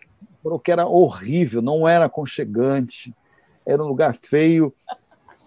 falou 0.42 0.58
que 0.58 0.72
era 0.72 0.86
horrível, 0.86 1.62
não 1.62 1.88
era 1.88 2.04
aconchegante, 2.04 3.14
era 3.64 3.82
um 3.82 3.86
lugar 3.86 4.14
feio. 4.14 4.74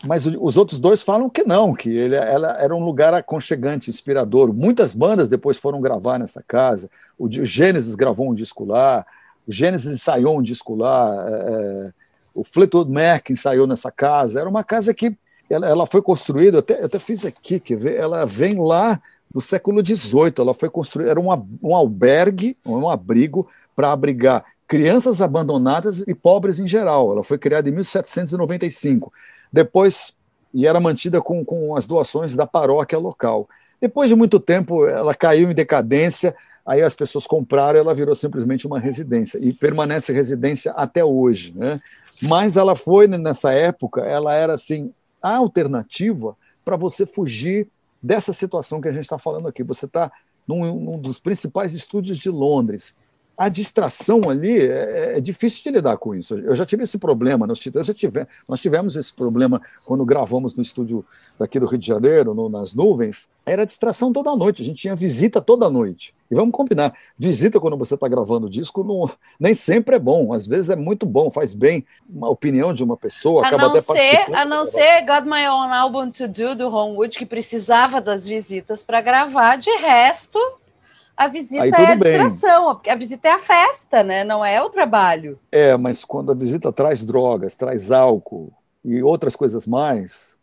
Mas 0.04 0.26
os 0.26 0.58
outros 0.58 0.80
dois 0.80 1.02
falam 1.02 1.30
que 1.30 1.44
não, 1.44 1.74
que 1.74 1.90
ele 1.90 2.16
ela 2.16 2.62
era 2.62 2.76
um 2.76 2.84
lugar 2.84 3.14
aconchegante, 3.14 3.90
inspirador. 3.90 4.54
Muitas 4.54 4.94
bandas 4.94 5.30
depois 5.30 5.58
foram 5.58 5.80
gravar 5.80 6.20
nessa 6.20 6.44
casa. 6.46 6.90
O, 7.18 7.26
o 7.26 7.46
Gênesis 7.46 7.96
gravou 7.96 8.30
um 8.30 8.34
disco 8.34 8.66
lá, 8.66 9.06
o 9.48 9.52
Gênesis 9.52 9.94
ensaiou 9.94 10.38
um 10.38 10.42
disco 10.42 10.76
lá, 10.76 11.26
é, 11.28 11.34
é 11.34 11.90
o 12.34 12.44
Fleetwood 12.44 12.92
Mac 12.92 13.30
ensaiou 13.30 13.68
nessa 13.68 13.92
casa. 13.92 14.40
Era 14.40 14.50
uma 14.50 14.64
casa 14.64 14.94
que 14.94 15.16
ela, 15.50 15.68
ela 15.68 15.86
foi 15.86 16.02
construída, 16.02 16.60
até, 16.60 16.84
até 16.84 17.00
fiz 17.00 17.26
aqui, 17.26 17.62
ver, 17.76 17.96
ela 17.96 18.26
vem 18.26 18.60
lá 18.60 19.00
do 19.32 19.40
século 19.40 19.86
XVIII, 19.86 20.34
ela 20.40 20.54
foi 20.54 20.70
construída, 20.70 21.12
era 21.12 21.20
uma, 21.20 21.46
um 21.62 21.76
albergue, 21.76 22.58
um 22.66 22.90
abrigo 22.90 23.48
para 23.76 23.92
abrigar 23.92 24.44
crianças 24.68 25.22
abandonadas 25.22 26.04
e 26.08 26.14
pobres 26.14 26.60
em 26.60 26.68
geral. 26.68 27.12
Ela 27.12 27.24
foi 27.24 27.38
criada 27.38 27.70
em 27.70 27.72
1795. 27.72 29.12
Depois, 29.54 30.18
e 30.52 30.66
era 30.66 30.80
mantida 30.80 31.22
com, 31.22 31.46
com 31.46 31.78
as 31.78 31.86
doações 31.86 32.34
da 32.34 32.48
paróquia 32.48 32.98
local. 32.98 33.48
Depois 33.80 34.10
de 34.10 34.16
muito 34.16 34.40
tempo, 34.40 34.88
ela 34.88 35.14
caiu 35.14 35.52
em 35.52 35.54
decadência, 35.54 36.36
aí 36.66 36.82
as 36.82 36.96
pessoas 36.96 37.28
compraram, 37.28 37.80
ela 37.80 37.94
virou 37.94 38.16
simplesmente 38.16 38.66
uma 38.66 38.80
residência 38.80 39.38
e 39.38 39.54
permanece 39.54 40.12
residência 40.12 40.72
até 40.72 41.06
hoje, 41.06 41.54
né? 41.56 41.80
Mas 42.22 42.58
ela 42.58 42.76
foi 42.76 43.06
nessa 43.08 43.52
época, 43.52 44.02
ela 44.02 44.34
era 44.34 44.56
assim 44.56 44.92
a 45.22 45.36
alternativa 45.36 46.36
para 46.64 46.76
você 46.76 47.06
fugir 47.06 47.68
dessa 48.02 48.34
situação 48.34 48.82
que 48.82 48.88
a 48.88 48.92
gente 48.92 49.04
está 49.04 49.18
falando 49.18 49.48
aqui. 49.48 49.64
Você 49.64 49.86
está 49.86 50.12
num, 50.48 50.80
num, 50.80 50.98
dos 50.98 51.20
principais 51.20 51.74
estúdios 51.74 52.18
de 52.18 52.30
Londres 52.30 52.96
a 53.38 53.50
distração 53.50 54.22
ali 54.30 54.60
é, 54.60 55.18
é, 55.18 55.22
difícil 55.22 55.64
de 55.64 55.72
lidar 55.72 55.98
com 55.98 56.14
isso. 56.14 56.38
Eu 56.38 56.56
já 56.56 56.66
tive 56.66 56.84
esse 56.84 57.00
problema, 57.00 57.48
nós 57.48 57.60
tivemos, 57.60 57.88
tive, 57.88 58.28
nós 58.48 58.60
tivemos 58.60 58.96
esse 58.96 59.12
problema 59.12 59.62
quando 59.86 60.06
gravamos 60.06 60.56
no 60.56 60.62
estúdio 60.62 61.04
daqui 61.38 61.60
do 61.60 61.66
Rio 61.66 61.80
de 61.80 61.88
Janeiro, 61.88 62.34
no, 62.34 62.48
nas 62.48 62.74
nuvens. 62.76 63.28
Era 63.46 63.66
distração 63.66 64.14
toda 64.14 64.36
noite, 64.36 64.62
a 64.62 64.66
gente 64.66 64.82
tinha 64.82 64.96
visita 64.96 65.42
toda 65.42 65.70
noite. 65.70 66.14
E 66.30 66.36
vamos 66.36 66.54
combinar, 66.54 66.94
visita 67.18 67.60
quando 67.60 67.78
você 67.78 67.96
está 67.96 68.08
gravando 68.08 68.50
disco 68.50 68.84
não, 68.84 69.10
nem 69.40 69.54
sempre 69.54 69.96
é 69.96 70.00
bom, 70.00 70.34
às 70.34 70.48
vezes 70.48 70.70
é 70.70 70.76
muito 70.76 71.06
bom, 71.06 71.30
faz 71.30 71.54
bem 71.54 71.86
uma 72.10 72.30
opinião 72.30 72.74
de 72.74 72.84
uma 72.84 72.96
pessoa, 72.96 73.44
a 73.44 73.48
acaba 73.48 73.68
até 73.68 73.82
ser, 73.82 73.88
participando. 73.88 74.36
A 74.36 74.46
não 74.46 74.66
ser 74.66 75.02
God 75.02 75.26
My 75.26 75.48
Own 75.48 75.74
Album 75.74 76.12
To 76.12 76.28
Do, 76.28 76.56
do 76.56 76.70
Ron 76.70 76.96
Wood, 76.96 77.18
que 77.18 77.26
precisava 77.26 78.00
das 78.00 78.28
visitas 78.28 78.84
para 78.84 79.02
gravar, 79.02 79.58
de 79.58 79.72
resto 79.72 80.40
a 81.16 81.28
visita 81.28 81.66
é 81.66 81.86
a 81.86 81.96
distração, 81.96 82.76
porque 82.76 82.90
a 82.90 82.96
visita 82.96 83.28
é 83.28 83.32
a 83.32 83.40
festa, 83.40 84.04
né? 84.04 84.24
Não 84.24 84.44
é 84.44 84.62
o 84.62 84.70
trabalho. 84.70 85.40
É, 85.52 85.78
mas 85.78 86.04
quando 86.04 86.32
a 86.32 86.36
visita 86.36 86.72
traz 86.72 87.06
drogas, 87.06 87.56
traz 87.56 87.92
álcool 87.92 88.52
e 88.84 89.02
outras 89.04 89.36
coisas 89.36 89.68
mais, 89.68 90.36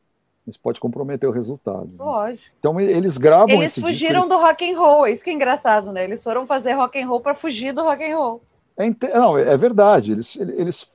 isso 0.47 0.61
pode 0.61 0.81
comprometer 0.81 1.29
o 1.29 1.33
resultado. 1.33 1.91
Lógico. 1.99 2.55
Então 2.59 2.81
eles 2.81 3.19
gravam 3.19 3.57
Eles 3.57 3.77
fugiram 3.77 4.21
disco, 4.21 4.35
do 4.35 4.41
rock 4.41 4.71
and 4.71 4.79
roll, 4.79 5.07
é 5.07 5.13
isso 5.13 5.25
que 5.25 5.31
é 5.31 5.33
engraçado, 5.33 5.93
né? 5.93 6.05
Eles 6.05 6.23
foram 6.23 6.47
fazer 6.47 6.73
rock 6.73 7.01
and 7.01 7.07
roll 7.07 7.21
para 7.21 7.35
fugir 7.35 7.73
do 7.73 7.83
rock 7.83 8.05
and 8.05 8.17
roll. 8.17 8.43
É, 8.77 9.19
não, 9.19 9.37
é 9.37 9.57
verdade. 9.57 10.13
Eles, 10.13 10.37
eles 10.37 10.89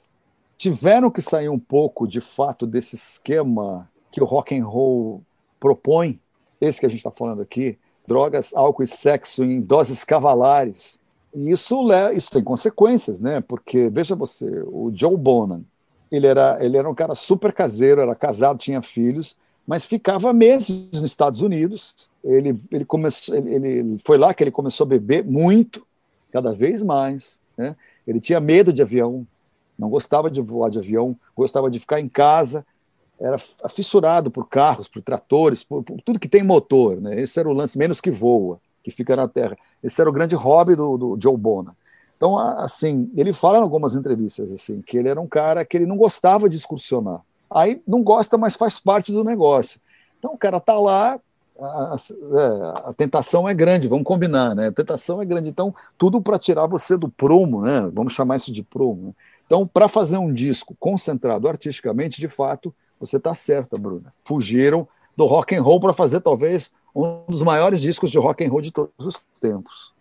tiveram 0.57 1.11
que 1.11 1.21
sair 1.21 1.49
um 1.49 1.59
pouco, 1.59 2.07
de 2.07 2.21
fato, 2.21 2.65
desse 2.65 2.95
esquema 2.95 3.89
que 4.11 4.21
o 4.21 4.25
rock 4.25 4.57
and 4.57 4.65
roll 4.65 5.21
propõe, 5.59 6.19
esse 6.59 6.79
que 6.79 6.85
a 6.85 6.89
gente 6.89 6.99
está 6.99 7.11
falando 7.11 7.41
aqui, 7.41 7.77
drogas, 8.07 8.53
álcool 8.53 8.83
e 8.83 8.87
sexo 8.87 9.43
em 9.43 9.59
doses 9.61 10.03
cavalares. 10.03 10.99
E 11.33 11.51
isso, 11.51 11.89
isso 12.13 12.31
tem 12.31 12.43
consequências, 12.43 13.19
né? 13.19 13.41
Porque, 13.41 13.89
veja 13.89 14.15
você, 14.15 14.45
o 14.67 14.91
Joe 14.93 15.17
Bonan, 15.17 15.61
ele 16.11 16.27
era, 16.27 16.57
ele 16.63 16.77
era 16.77 16.89
um 16.89 16.95
cara 16.95 17.15
super 17.15 17.51
caseiro, 17.51 18.01
era 18.01 18.15
casado, 18.15 18.57
tinha 18.57 18.81
filhos, 18.81 19.35
mas 19.67 19.85
ficava 19.85 20.31
meses 20.31 20.89
nos 20.93 21.03
Estados 21.03 21.41
Unidos. 21.41 22.09
Ele, 22.23 22.57
ele, 22.71 22.85
começou, 22.85 23.35
ele, 23.35 23.67
ele 23.67 23.97
foi 23.99 24.17
lá 24.17 24.33
que 24.33 24.43
ele 24.43 24.51
começou 24.51 24.85
a 24.85 24.89
beber 24.89 25.23
muito, 25.25 25.85
cada 26.31 26.53
vez 26.53 26.81
mais. 26.83 27.39
Né? 27.57 27.75
Ele 28.07 28.21
tinha 28.21 28.39
medo 28.39 28.71
de 28.71 28.81
avião, 28.81 29.25
não 29.77 29.89
gostava 29.89 30.29
de 30.29 30.41
voar 30.41 30.69
de 30.69 30.79
avião, 30.79 31.17
gostava 31.35 31.69
de 31.69 31.79
ficar 31.79 31.99
em 31.99 32.07
casa, 32.07 32.65
era 33.19 33.37
fissurado 33.69 34.29
por 34.29 34.47
carros, 34.47 34.87
por 34.87 35.01
tratores, 35.01 35.63
por, 35.63 35.83
por, 35.83 36.01
tudo 36.01 36.19
que 36.19 36.27
tem 36.27 36.43
motor. 36.43 36.99
Né? 36.99 37.21
Esse 37.21 37.39
era 37.39 37.49
o 37.49 37.53
lance, 37.53 37.77
menos 37.77 38.01
que 38.01 38.11
voa, 38.11 38.59
que 38.83 38.91
fica 38.91 39.15
na 39.15 39.27
terra. 39.27 39.55
Esse 39.83 40.01
era 40.01 40.09
o 40.09 40.13
grande 40.13 40.35
hobby 40.35 40.75
do, 40.75 40.97
do 40.97 41.17
Joe 41.21 41.37
Bona. 41.37 41.75
Então, 42.17 42.37
assim, 42.37 43.11
ele 43.15 43.33
fala 43.33 43.57
em 43.57 43.61
algumas 43.61 43.95
entrevistas 43.95 44.51
assim 44.51 44.81
que 44.81 44.97
ele 44.97 45.09
era 45.09 45.19
um 45.19 45.27
cara 45.27 45.65
que 45.65 45.75
ele 45.75 45.85
não 45.85 45.97
gostava 45.97 46.49
de 46.49 46.55
excursionar. 46.55 47.21
Aí 47.49 47.81
não 47.87 48.01
gosta, 48.03 48.37
mas 48.37 48.55
faz 48.55 48.79
parte 48.79 49.11
do 49.11 49.23
negócio. 49.23 49.79
Então 50.17 50.33
o 50.33 50.37
cara 50.37 50.57
está 50.57 50.79
lá, 50.79 51.19
a, 51.59 51.95
a, 51.95 52.89
a, 52.89 52.93
tentação 52.93 53.47
é 53.47 53.53
grande, 53.53 53.87
vamos 53.87 54.05
combinar, 54.05 54.55
né? 54.55 54.67
A 54.67 54.71
tentação 54.71 55.21
é 55.21 55.25
grande. 55.25 55.49
Então, 55.49 55.73
tudo 55.97 56.21
para 56.21 56.39
tirar 56.39 56.65
você 56.65 56.97
do 56.97 57.09
prumo, 57.09 57.61
né? 57.61 57.89
Vamos 57.93 58.13
chamar 58.13 58.37
isso 58.37 58.51
de 58.51 58.63
prumo. 58.63 59.07
Né? 59.07 59.13
Então, 59.45 59.67
para 59.67 59.87
fazer 59.87 60.17
um 60.17 60.33
disco 60.33 60.75
concentrado 60.79 61.47
artisticamente, 61.47 62.19
de 62.19 62.27
fato, 62.27 62.73
você 62.99 63.17
está 63.17 63.33
certa, 63.35 63.77
Bruna. 63.77 64.13
Fugiram 64.23 64.87
do 65.15 65.25
rock 65.25 65.55
and 65.55 65.61
roll 65.61 65.79
para 65.79 65.93
fazer 65.93 66.21
talvez 66.21 66.73
um 66.95 67.23
dos 67.27 67.41
maiores 67.41 67.81
discos 67.81 68.09
de 68.09 68.17
rock 68.17 68.45
and 68.45 68.49
roll 68.49 68.61
de 68.61 68.71
todos 68.71 68.91
os 68.99 69.25
tempos. 69.39 69.93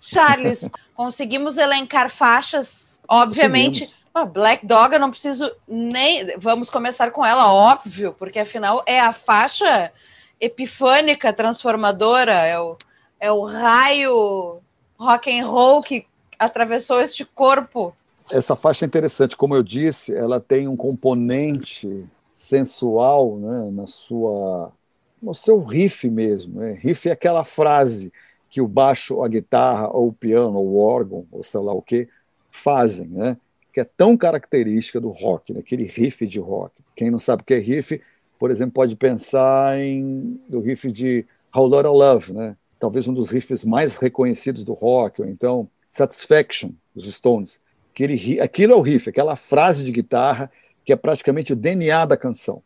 Charles, 0.00 0.68
conseguimos 0.94 1.56
elencar 1.56 2.10
faixas, 2.10 2.98
obviamente. 3.08 3.96
Ah, 4.14 4.24
Black 4.24 4.66
Dog, 4.66 4.94
eu 4.94 5.00
não 5.00 5.10
preciso 5.10 5.50
nem. 5.68 6.38
Vamos 6.38 6.70
começar 6.70 7.10
com 7.10 7.24
ela, 7.24 7.52
óbvio, 7.52 8.14
porque 8.18 8.38
afinal 8.38 8.82
é 8.86 8.98
a 8.98 9.12
faixa 9.12 9.92
epifânica, 10.40 11.32
transformadora, 11.32 12.32
é 12.32 12.58
o, 12.58 12.76
é 13.20 13.32
o 13.32 13.44
raio 13.44 14.60
rock 14.98 15.38
and 15.38 15.46
roll 15.46 15.82
que 15.82 16.06
atravessou 16.38 17.00
este 17.00 17.24
corpo. 17.24 17.94
Essa 18.30 18.56
faixa 18.56 18.84
é 18.84 18.86
interessante, 18.86 19.36
como 19.36 19.54
eu 19.54 19.62
disse, 19.62 20.14
ela 20.14 20.40
tem 20.40 20.66
um 20.66 20.76
componente 20.76 22.04
sensual 22.46 23.38
né, 23.38 23.70
na 23.72 23.86
sua 23.86 24.72
no 25.20 25.34
seu 25.34 25.60
riff 25.60 26.08
mesmo. 26.08 26.60
Né? 26.60 26.78
Riff 26.80 27.08
é 27.08 27.12
aquela 27.12 27.42
frase 27.42 28.12
que 28.48 28.60
o 28.60 28.68
baixo, 28.68 29.22
a 29.22 29.28
guitarra, 29.28 29.88
ou 29.88 30.08
o 30.08 30.12
piano, 30.12 30.58
ou 30.58 30.68
o 30.68 30.78
órgão, 30.78 31.26
ou 31.32 31.42
sei 31.42 31.60
lá 31.60 31.72
o 31.72 31.82
que, 31.82 32.08
fazem, 32.50 33.08
né? 33.08 33.36
que 33.72 33.80
é 33.80 33.84
tão 33.84 34.16
característica 34.16 35.00
do 35.00 35.08
rock, 35.08 35.52
né? 35.52 35.60
aquele 35.60 35.84
riff 35.84 36.26
de 36.26 36.38
rock. 36.38 36.74
Quem 36.94 37.10
não 37.10 37.18
sabe 37.18 37.42
o 37.42 37.44
que 37.44 37.54
é 37.54 37.58
riff, 37.58 38.00
por 38.38 38.50
exemplo, 38.50 38.74
pode 38.74 38.94
pensar 38.94 39.78
em 39.78 40.40
o 40.50 40.60
riff 40.60 40.90
de 40.92 41.24
How 41.54 41.66
Lotta 41.66 41.90
Love, 41.90 42.32
né? 42.32 42.56
talvez 42.78 43.08
um 43.08 43.14
dos 43.14 43.30
riffs 43.30 43.64
mais 43.64 43.96
reconhecidos 43.96 44.64
do 44.64 44.74
rock, 44.74 45.22
ou 45.22 45.28
então 45.28 45.68
Satisfaction, 45.90 46.70
dos 46.94 47.12
Stones. 47.12 47.58
Aquele, 47.92 48.40
aquilo 48.40 48.74
é 48.74 48.76
o 48.76 48.80
riff, 48.82 49.08
aquela 49.08 49.34
frase 49.34 49.82
de 49.82 49.90
guitarra 49.90 50.50
que 50.86 50.92
é 50.92 50.96
praticamente 50.96 51.52
o 51.52 51.56
DNA 51.56 52.06
da 52.06 52.16
canção. 52.16 52.62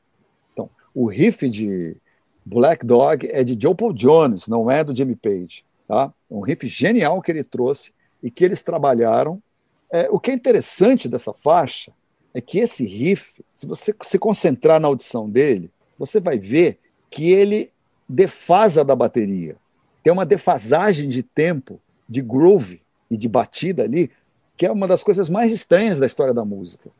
Então, 0.52 0.68
o 0.94 1.06
riff 1.06 1.48
de 1.48 1.96
Black 2.44 2.84
Dog 2.84 3.26
é 3.32 3.42
de 3.42 3.56
Joe 3.60 3.74
Paul 3.74 3.94
Jones, 3.94 4.46
não 4.46 4.70
é 4.70 4.84
do 4.84 4.94
Jimmy 4.94 5.16
Page. 5.16 5.64
Tá? 5.88 6.12
É 6.30 6.34
um 6.34 6.40
riff 6.40 6.68
genial 6.68 7.22
que 7.22 7.32
ele 7.32 7.42
trouxe 7.42 7.92
e 8.22 8.30
que 8.30 8.44
eles 8.44 8.62
trabalharam. 8.62 9.42
É, 9.90 10.06
o 10.10 10.20
que 10.20 10.30
é 10.30 10.34
interessante 10.34 11.08
dessa 11.08 11.32
faixa 11.32 11.92
é 12.34 12.42
que 12.42 12.58
esse 12.58 12.84
riff, 12.84 13.42
se 13.54 13.66
você 13.66 13.94
se 14.02 14.18
concentrar 14.18 14.78
na 14.78 14.86
audição 14.86 15.28
dele, 15.28 15.70
você 15.98 16.20
vai 16.20 16.38
ver 16.38 16.78
que 17.10 17.32
ele 17.32 17.72
defasa 18.06 18.84
da 18.84 18.94
bateria. 18.94 19.56
Tem 20.02 20.12
uma 20.12 20.26
defasagem 20.26 21.08
de 21.08 21.22
tempo, 21.22 21.80
de 22.06 22.20
groove 22.20 22.82
e 23.10 23.16
de 23.16 23.28
batida 23.28 23.82
ali, 23.82 24.10
que 24.58 24.66
é 24.66 24.70
uma 24.70 24.86
das 24.86 25.02
coisas 25.02 25.30
mais 25.30 25.50
estranhas 25.50 25.98
da 25.98 26.06
história 26.06 26.34
da 26.34 26.44
música. 26.44 26.90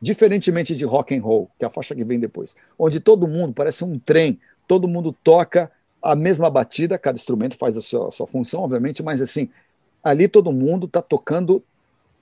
Diferentemente 0.00 0.76
de 0.76 0.84
rock 0.84 1.16
and 1.16 1.22
roll, 1.22 1.50
que 1.58 1.64
é 1.64 1.68
a 1.68 1.70
faixa 1.70 1.94
que 1.94 2.04
vem 2.04 2.20
depois, 2.20 2.54
onde 2.78 3.00
todo 3.00 3.26
mundo 3.26 3.52
parece 3.52 3.84
um 3.84 3.98
trem, 3.98 4.38
todo 4.66 4.86
mundo 4.86 5.14
toca 5.24 5.70
a 6.02 6.14
mesma 6.14 6.48
batida, 6.48 6.98
cada 6.98 7.16
instrumento 7.16 7.56
faz 7.56 7.76
a 7.76 7.80
sua, 7.80 8.08
a 8.08 8.12
sua 8.12 8.26
função, 8.26 8.62
obviamente, 8.62 9.02
mas 9.02 9.20
assim, 9.20 9.50
ali 10.02 10.28
todo 10.28 10.52
mundo 10.52 10.86
está 10.86 11.02
tocando, 11.02 11.62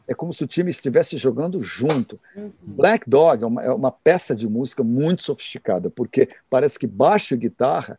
é 0.08 0.14
como 0.14 0.32
se 0.32 0.42
o 0.44 0.46
time 0.46 0.70
estivesse 0.70 1.18
jogando 1.18 1.62
junto. 1.62 2.18
Uhum. 2.34 2.50
Black 2.62 3.08
Dog 3.08 3.42
é 3.42 3.46
uma, 3.46 3.62
é 3.62 3.70
uma, 3.70 3.92
peça 3.92 4.34
de 4.34 4.48
música 4.48 4.82
muito 4.82 5.22
sofisticada, 5.22 5.90
porque 5.90 6.28
parece 6.48 6.78
que 6.78 6.86
baixo 6.86 7.34
e 7.34 7.38
guitarra 7.38 7.98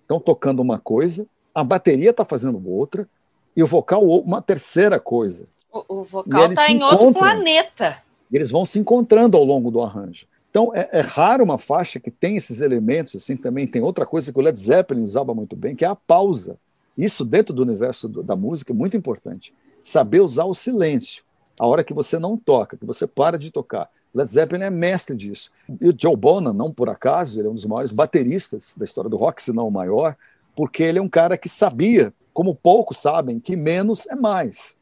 estão 0.00 0.18
tocando 0.18 0.60
uma 0.60 0.78
coisa, 0.78 1.26
a 1.54 1.62
bateria 1.62 2.10
está 2.10 2.24
fazendo 2.24 2.66
outra, 2.66 3.06
e 3.54 3.62
o 3.62 3.66
vocal 3.66 4.02
uma 4.04 4.40
terceira 4.40 4.98
coisa. 4.98 5.46
O, 5.70 6.00
o 6.00 6.04
vocal 6.04 6.48
está 6.48 6.70
em 6.70 6.82
outro 6.82 7.12
planeta. 7.12 8.02
Eles 8.32 8.50
vão 8.50 8.64
se 8.64 8.78
encontrando 8.78 9.36
ao 9.36 9.44
longo 9.44 9.70
do 9.70 9.80
arranjo. 9.80 10.26
Então, 10.50 10.72
é, 10.74 10.88
é, 10.92 11.00
raro 11.00 11.44
uma 11.44 11.58
faixa 11.58 12.00
que 12.00 12.10
tem 12.10 12.36
esses 12.36 12.60
elementos, 12.60 13.16
assim, 13.16 13.36
também 13.36 13.66
tem 13.66 13.82
outra 13.82 14.06
coisa 14.06 14.32
que 14.32 14.38
o 14.38 14.42
Led 14.42 14.58
Zeppelin 14.58 15.02
usava 15.02 15.34
muito 15.34 15.54
bem, 15.54 15.76
que 15.76 15.84
é 15.84 15.88
a 15.88 15.94
pausa. 15.94 16.56
Isso 16.96 17.24
dentro 17.24 17.54
do 17.54 17.62
universo 17.62 18.08
do, 18.08 18.22
da 18.22 18.34
música 18.34 18.72
é 18.72 18.74
muito 18.74 18.96
importante. 18.96 19.54
Saber 19.82 20.20
usar 20.20 20.44
o 20.44 20.54
silêncio, 20.54 21.22
a 21.58 21.66
hora 21.66 21.84
que 21.84 21.94
você 21.94 22.18
não 22.18 22.36
toca, 22.36 22.76
que 22.76 22.86
você 22.86 23.06
para 23.06 23.38
de 23.38 23.50
tocar. 23.50 23.90
Led 24.14 24.30
Zeppelin 24.30 24.64
é 24.64 24.70
mestre 24.70 25.14
disso. 25.14 25.50
E 25.80 25.88
o 25.88 25.94
Joe 25.96 26.16
Bonham, 26.16 26.52
não 26.52 26.72
por 26.72 26.88
acaso, 26.88 27.38
ele 27.38 27.46
é 27.46 27.50
um 27.50 27.54
dos 27.54 27.66
maiores 27.66 27.92
bateristas 27.92 28.74
da 28.76 28.84
história 28.84 29.10
do 29.10 29.16
rock, 29.16 29.42
se 29.42 29.52
não 29.52 29.68
o 29.68 29.70
maior, 29.70 30.16
porque 30.56 30.82
ele 30.82 30.98
é 30.98 31.02
um 31.02 31.08
cara 31.08 31.36
que 31.36 31.48
sabia, 31.48 32.12
como 32.32 32.54
poucos 32.54 32.98
sabem, 32.98 33.38
que 33.38 33.54
menos 33.54 34.06
é 34.06 34.16
mais. 34.16 34.76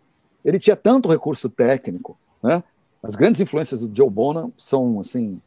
Ele 0.44 0.58
tinha 0.58 0.76
tanto 0.76 1.08
recurso 1.08 1.50
técnico, 1.50 2.16
né? 2.42 2.62
As 3.06 3.14
grandes 3.14 3.40
influências 3.40 3.80
do 3.80 3.96
Joe 3.96 4.10
Bonham 4.10 4.52
são 4.58 5.00
assim 5.00 5.40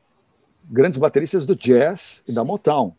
grandes 0.69 0.97
bateristas 0.97 1.45
do 1.45 1.55
jazz 1.55 2.23
e 2.25 2.33
da 2.33 2.43
Motown. 2.43 2.93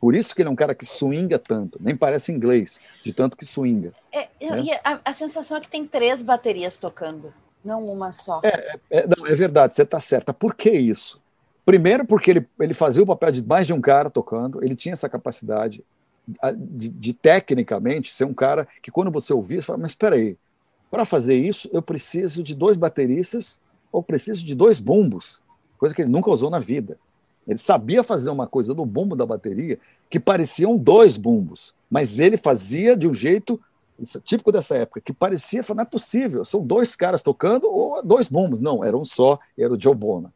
Por 0.00 0.14
isso 0.14 0.34
que 0.34 0.40
ele 0.40 0.48
é 0.48 0.52
um 0.52 0.56
cara 0.56 0.74
que 0.74 0.86
swinga 0.86 1.38
tanto, 1.38 1.78
nem 1.82 1.94
parece 1.94 2.32
inglês, 2.32 2.80
de 3.04 3.12
tanto 3.12 3.36
que 3.36 3.44
swinga. 3.44 3.92
É, 4.12 4.28
né? 4.40 4.80
a, 4.82 5.00
a, 5.04 5.12
sensação 5.12 5.58
é 5.58 5.60
que 5.60 5.68
tem 5.68 5.86
três 5.86 6.22
baterias 6.22 6.78
tocando, 6.78 7.32
não 7.64 7.84
uma 7.86 8.12
só. 8.12 8.40
É, 8.42 8.78
é, 8.90 9.06
não, 9.06 9.26
é 9.26 9.34
verdade, 9.34 9.74
você 9.74 9.82
está 9.82 10.00
certa. 10.00 10.32
Por 10.32 10.54
que 10.54 10.70
isso? 10.70 11.20
Primeiro, 11.64 12.06
porque 12.06 12.30
ele, 12.30 12.48
ele 12.60 12.74
fazia 12.74 13.02
o 13.02 13.06
papel 13.06 13.32
de 13.32 13.42
mais 13.42 13.66
de 13.66 13.72
um 13.72 13.80
cara 13.80 14.08
tocando, 14.08 14.62
ele 14.62 14.76
tinha 14.76 14.92
essa 14.92 15.08
capacidade 15.08 15.84
de, 16.56 16.88
de 16.88 17.12
tecnicamente 17.12 18.14
ser 18.14 18.24
um 18.24 18.34
cara 18.34 18.66
que, 18.80 18.90
quando 18.90 19.10
você 19.10 19.32
ouvia, 19.32 19.60
você 19.60 19.66
fala: 19.66 19.78
Mas 19.78 19.92
espera 19.92 20.16
aí, 20.16 20.36
para 20.90 21.04
fazer 21.04 21.34
isso, 21.34 21.68
eu 21.72 21.82
preciso 21.82 22.42
de 22.42 22.54
dois 22.54 22.76
bateristas 22.76 23.58
ou 23.96 24.02
preciso 24.02 24.44
de 24.44 24.54
dois 24.54 24.78
bumbos, 24.78 25.40
coisa 25.78 25.94
que 25.94 26.02
ele 26.02 26.10
nunca 26.10 26.30
usou 26.30 26.50
na 26.50 26.58
vida. 26.58 26.98
Ele 27.48 27.58
sabia 27.58 28.02
fazer 28.02 28.28
uma 28.28 28.46
coisa 28.46 28.74
no 28.74 28.84
bumbo 28.84 29.16
da 29.16 29.24
bateria 29.24 29.78
que 30.10 30.20
pareciam 30.20 30.76
dois 30.76 31.16
bumbos, 31.16 31.74
mas 31.90 32.18
ele 32.18 32.36
fazia 32.36 32.94
de 32.94 33.08
um 33.08 33.14
jeito 33.14 33.58
é 33.98 34.20
típico 34.20 34.52
dessa 34.52 34.76
época, 34.76 35.00
que 35.00 35.14
parecia, 35.14 35.64
não 35.74 35.80
é 35.80 35.86
possível, 35.86 36.44
são 36.44 36.62
dois 36.62 36.94
caras 36.94 37.22
tocando 37.22 37.66
ou 37.66 38.02
dois 38.02 38.28
bumbos. 38.28 38.60
Não, 38.60 38.84
era 38.84 38.94
um 38.94 39.06
só, 39.06 39.38
era 39.56 39.72
o 39.72 39.80
Joe 39.80 39.94
Bona. 39.94 40.30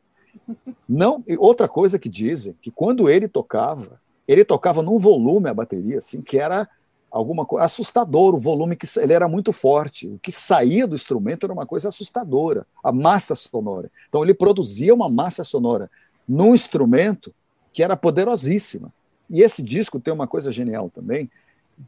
Não, 0.88 1.22
e 1.28 1.36
outra 1.36 1.68
coisa 1.68 1.98
que 1.98 2.08
dizem, 2.08 2.56
que 2.62 2.70
quando 2.70 3.10
ele 3.10 3.28
tocava, 3.28 4.00
ele 4.26 4.42
tocava 4.42 4.80
num 4.80 4.98
volume 4.98 5.50
a 5.50 5.54
bateria, 5.54 5.98
assim, 5.98 6.22
que 6.22 6.38
era 6.38 6.66
alguma 7.10 7.44
coisa 7.44 7.64
assustador, 7.64 8.34
o 8.34 8.38
volume 8.38 8.76
que 8.76 8.86
ele 8.98 9.12
era 9.12 9.26
muito 9.26 9.52
forte, 9.52 10.06
o 10.06 10.18
que 10.18 10.30
saía 10.30 10.86
do 10.86 10.94
instrumento 10.94 11.44
era 11.44 11.52
uma 11.52 11.66
coisa 11.66 11.88
assustadora, 11.88 12.66
a 12.82 12.92
massa 12.92 13.34
sonora. 13.34 13.90
Então 14.08 14.22
ele 14.22 14.34
produzia 14.34 14.94
uma 14.94 15.08
massa 15.08 15.42
sonora 15.42 15.90
num 16.28 16.54
instrumento 16.54 17.34
que 17.72 17.82
era 17.82 17.96
poderosíssima. 17.96 18.92
E 19.28 19.42
esse 19.42 19.62
disco 19.62 19.98
tem 20.00 20.12
uma 20.12 20.26
coisa 20.26 20.50
genial 20.50 20.90
também, 20.90 21.30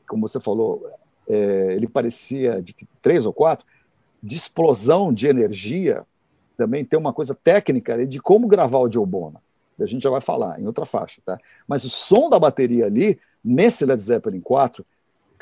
como 0.09 0.27
você 0.27 0.41
falou, 0.41 0.89
é, 1.29 1.75
ele 1.75 1.87
parecia 1.87 2.61
de 2.63 2.75
três 3.01 3.27
ou 3.27 3.33
quatro, 3.33 3.67
de 4.23 4.37
explosão 4.37 5.13
de 5.13 5.27
energia, 5.27 6.05
também 6.57 6.85
tem 6.85 6.99
uma 6.99 7.13
coisa 7.13 7.35
técnica 7.35 8.07
de 8.07 8.21
como 8.21 8.47
gravar 8.47 8.79
o 8.79 8.91
Joe 8.91 9.07
Bona. 9.07 9.41
A 9.81 9.87
gente 9.87 10.03
já 10.03 10.11
vai 10.11 10.21
falar 10.21 10.61
em 10.61 10.67
outra 10.67 10.85
faixa, 10.85 11.21
tá? 11.25 11.37
Mas 11.67 11.83
o 11.83 11.91
som 11.91 12.31
da 12.31 12.39
bateria 12.39 12.87
ali, 12.87 13.19
nesse 13.45 13.85
Led 13.85 14.01
Zeppelin 14.01 14.41
4, 14.41 14.87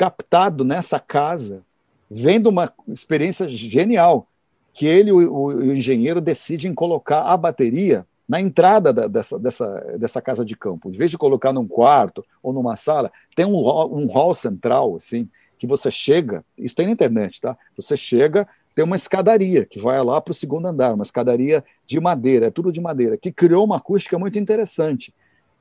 captado 0.00 0.64
nessa 0.64 0.98
casa, 0.98 1.62
vendo 2.10 2.46
uma 2.46 2.72
experiência 2.88 3.46
genial, 3.46 4.26
que 4.72 4.86
ele, 4.86 5.12
o, 5.12 5.44
o 5.44 5.72
engenheiro, 5.74 6.22
decide 6.22 6.66
em 6.66 6.72
colocar 6.72 7.24
a 7.24 7.36
bateria 7.36 8.06
na 8.26 8.40
entrada 8.40 8.94
da, 8.94 9.06
dessa, 9.06 9.38
dessa, 9.38 9.68
dessa 9.98 10.22
casa 10.22 10.42
de 10.42 10.56
campo. 10.56 10.88
Em 10.88 10.96
vez 10.96 11.10
de 11.10 11.18
colocar 11.18 11.52
num 11.52 11.68
quarto 11.68 12.24
ou 12.42 12.50
numa 12.50 12.76
sala, 12.76 13.12
tem 13.36 13.44
um, 13.44 13.58
um 13.58 14.06
hall 14.06 14.34
central, 14.34 14.96
assim, 14.96 15.28
que 15.58 15.66
você 15.66 15.90
chega, 15.90 16.42
isso 16.56 16.74
tem 16.74 16.86
na 16.86 16.92
internet, 16.92 17.38
tá? 17.38 17.54
Você 17.76 17.94
chega, 17.94 18.48
tem 18.74 18.82
uma 18.82 18.96
escadaria 18.96 19.66
que 19.66 19.78
vai 19.78 20.02
lá 20.02 20.18
para 20.18 20.32
o 20.32 20.34
segundo 20.34 20.66
andar, 20.66 20.94
uma 20.94 21.04
escadaria 21.04 21.62
de 21.84 22.00
madeira, 22.00 22.46
é 22.46 22.50
tudo 22.50 22.72
de 22.72 22.80
madeira, 22.80 23.18
que 23.18 23.30
criou 23.30 23.66
uma 23.66 23.76
acústica 23.76 24.18
muito 24.18 24.38
interessante. 24.38 25.12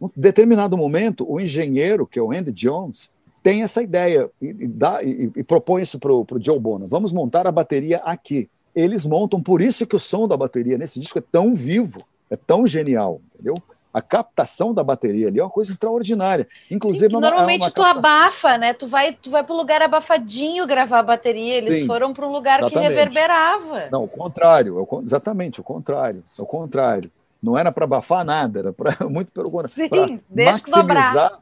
Em 0.01 0.07
determinado 0.15 0.77
momento, 0.77 1.29
o 1.29 1.41
engenheiro, 1.41 2.07
que 2.07 2.17
é 2.17 2.21
o 2.21 2.31
Andy 2.31 2.53
Jones, 2.53 3.11
tem 3.41 3.63
essa 3.63 3.81
ideia 3.81 4.29
e, 4.41 4.47
e, 4.47 4.67
dá, 4.67 5.03
e, 5.03 5.31
e 5.35 5.43
propõe 5.43 5.81
isso 5.81 5.99
para 5.99 6.11
o 6.11 6.25
Joe 6.39 6.59
Bono. 6.59 6.87
Vamos 6.87 7.11
montar 7.11 7.47
a 7.47 7.51
bateria 7.51 7.97
aqui. 7.97 8.49
Eles 8.75 9.05
montam, 9.05 9.41
por 9.41 9.61
isso 9.61 9.87
que 9.87 9.95
o 9.95 9.99
som 9.99 10.27
da 10.27 10.37
bateria 10.37 10.77
nesse 10.77 10.99
disco 10.99 11.17
é 11.19 11.23
tão 11.31 11.55
vivo 11.55 12.05
é 12.29 12.35
tão 12.35 12.67
genial, 12.67 13.21
entendeu? 13.33 13.55
A 13.91 14.01
captação 14.03 14.71
da 14.71 14.83
bateria 14.83 15.27
ali 15.27 15.39
é 15.39 15.43
uma 15.43 15.49
coisa 15.49 15.71
extraordinária. 15.71 16.47
Inclusive, 16.69 17.09
Sim, 17.09 17.17
é 17.17 17.19
normalmente 17.19 17.61
é 17.61 17.63
uma 17.63 17.71
tu 17.71 17.81
captação... 17.81 17.99
abafa, 17.99 18.57
né? 18.57 18.73
Tu 18.73 18.87
vai, 18.87 19.13
tu 19.13 19.31
vai 19.31 19.43
para 19.43 19.53
o 19.53 19.57
lugar 19.57 19.81
abafadinho 19.81 20.67
gravar 20.67 20.99
a 20.99 21.03
bateria. 21.03 21.57
Eles 21.57 21.79
Sim, 21.79 21.87
foram 21.87 22.13
para 22.13 22.27
um 22.27 22.31
lugar 22.31 22.59
exatamente. 22.59 22.87
que 22.87 22.95
reverberava. 22.95 23.87
Não, 23.91 24.03
o 24.03 24.07
contrário, 24.07 24.79
é 24.79 25.03
exatamente 25.03 25.59
o 25.59 25.63
contrário. 25.63 26.23
É 26.37 26.41
o 26.41 26.45
contrário. 26.45 27.11
Não 27.41 27.57
era 27.57 27.71
para 27.71 27.85
abafar 27.85 28.23
nada, 28.23 28.59
era 28.59 28.73
para 28.73 28.95
muito 29.09 29.31
pelo 29.31 29.49
contrário. 29.49 29.89
Sim, 29.89 30.21
maximizar. 30.31 31.39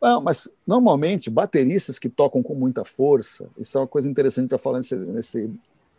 Não, 0.00 0.20
mas 0.20 0.48
normalmente 0.66 1.30
bateristas 1.30 1.98
que 1.98 2.08
tocam 2.08 2.42
com 2.42 2.54
muita 2.54 2.84
força, 2.84 3.48
isso 3.56 3.78
é 3.78 3.80
uma 3.80 3.86
coisa 3.86 4.08
interessante 4.08 4.48
para 4.48 4.58
falar 4.58 4.78
nesse, 4.78 4.96
nesse, 4.96 5.50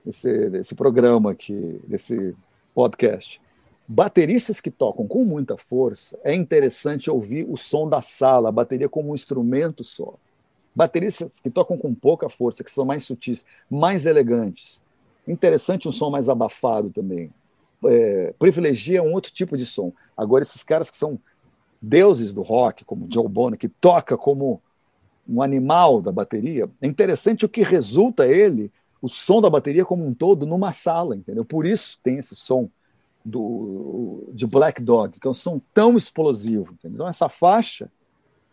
nesse, 0.05 0.49
nesse 0.49 0.75
programa 0.75 1.31
aqui, 1.31 1.79
nesse 1.87 2.35
podcast 2.75 3.41
Bateristas 3.89 4.59
que 4.59 4.69
tocam 4.69 5.07
com 5.07 5.23
muita 5.23 5.55
força, 5.55 6.19
é 6.21 6.35
interessante 6.35 7.09
ouvir 7.09 7.45
o 7.49 7.55
som 7.55 7.87
da 7.87 8.01
sala, 8.01 8.49
a 8.49 8.51
bateria 8.51 8.89
como 8.89 9.11
um 9.11 9.15
instrumento 9.15 9.81
só. 9.81 10.15
Bateristas 10.75 11.39
que 11.39 11.49
tocam 11.49 11.77
com 11.77 11.95
pouca 11.95 12.27
força, 12.27 12.65
que 12.65 12.71
são 12.71 12.83
mais 12.83 13.05
sutis, 13.05 13.45
mais 13.69 14.05
elegantes. 14.05 14.81
Interessante 15.25 15.87
um 15.87 15.91
som 15.93 16.09
mais 16.09 16.27
abafado 16.27 16.89
também. 16.89 17.31
É, 17.85 18.33
privilegia 18.37 19.01
um 19.01 19.13
outro 19.13 19.31
tipo 19.31 19.55
de 19.55 19.65
som. 19.65 19.93
Agora, 20.17 20.41
esses 20.41 20.63
caras 20.63 20.91
que 20.91 20.97
são 20.97 21.17
deuses 21.81 22.33
do 22.33 22.41
rock, 22.41 22.83
como 22.85 23.07
Joe 23.11 23.27
Bonham, 23.27 23.57
que 23.57 23.69
toca 23.69 24.17
como 24.17 24.61
um 25.27 25.41
animal 25.41 26.01
da 26.01 26.11
bateria, 26.11 26.69
é 26.81 26.87
interessante 26.87 27.45
o 27.45 27.49
que 27.49 27.61
resulta 27.61 28.25
ele, 28.25 28.71
o 29.01 29.09
som 29.09 29.41
da 29.41 29.49
bateria 29.49 29.85
como 29.85 30.05
um 30.05 30.13
todo, 30.13 30.45
numa 30.45 30.71
sala, 30.71 31.15
entendeu? 31.15 31.43
Por 31.43 31.65
isso 31.65 31.99
tem 32.01 32.17
esse 32.17 32.35
som 32.35 32.69
do, 33.23 34.29
de 34.33 34.47
Black 34.47 34.81
Dog, 34.81 35.19
que 35.19 35.27
é 35.27 35.29
um 35.29 35.33
som 35.33 35.59
tão 35.73 35.97
explosivo. 35.97 36.73
Entendeu? 36.73 36.95
Então, 36.95 37.07
essa 37.07 37.27
faixa, 37.27 37.91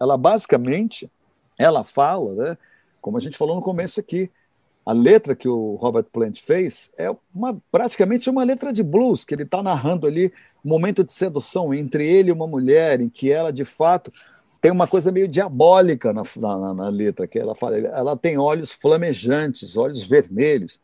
ela 0.00 0.16
basicamente, 0.16 1.10
ela 1.56 1.84
fala, 1.84 2.34
né, 2.34 2.58
como 3.00 3.16
a 3.16 3.20
gente 3.20 3.38
falou 3.38 3.54
no 3.54 3.62
começo 3.62 4.00
aqui, 4.00 4.30
a 4.84 4.92
letra 4.92 5.34
que 5.34 5.48
o 5.48 5.76
Robert 5.76 6.06
Plant 6.12 6.40
fez 6.40 6.92
é 6.98 7.14
uma, 7.34 7.56
praticamente 7.70 8.28
uma 8.28 8.44
letra 8.44 8.72
de 8.72 8.82
blues, 8.82 9.24
que 9.24 9.34
ele 9.34 9.44
está 9.44 9.62
narrando 9.62 10.06
ali 10.06 10.32
momento 10.64 11.04
de 11.04 11.12
sedução 11.12 11.74
entre 11.74 12.06
ele 12.06 12.30
e 12.30 12.32
uma 12.32 12.46
mulher, 12.46 13.00
em 13.00 13.08
que 13.08 13.30
ela, 13.30 13.52
de 13.52 13.64
fato, 13.64 14.10
tem 14.60 14.72
uma 14.72 14.86
coisa 14.86 15.12
meio 15.12 15.28
diabólica 15.28 16.12
na, 16.12 16.22
na, 16.36 16.74
na 16.74 16.88
letra, 16.88 17.26
que 17.26 17.38
ela 17.38 17.54
fala, 17.54 17.76
ela 17.76 18.16
tem 18.16 18.38
olhos 18.38 18.72
flamejantes, 18.72 19.76
olhos 19.76 20.02
vermelhos, 20.02 20.80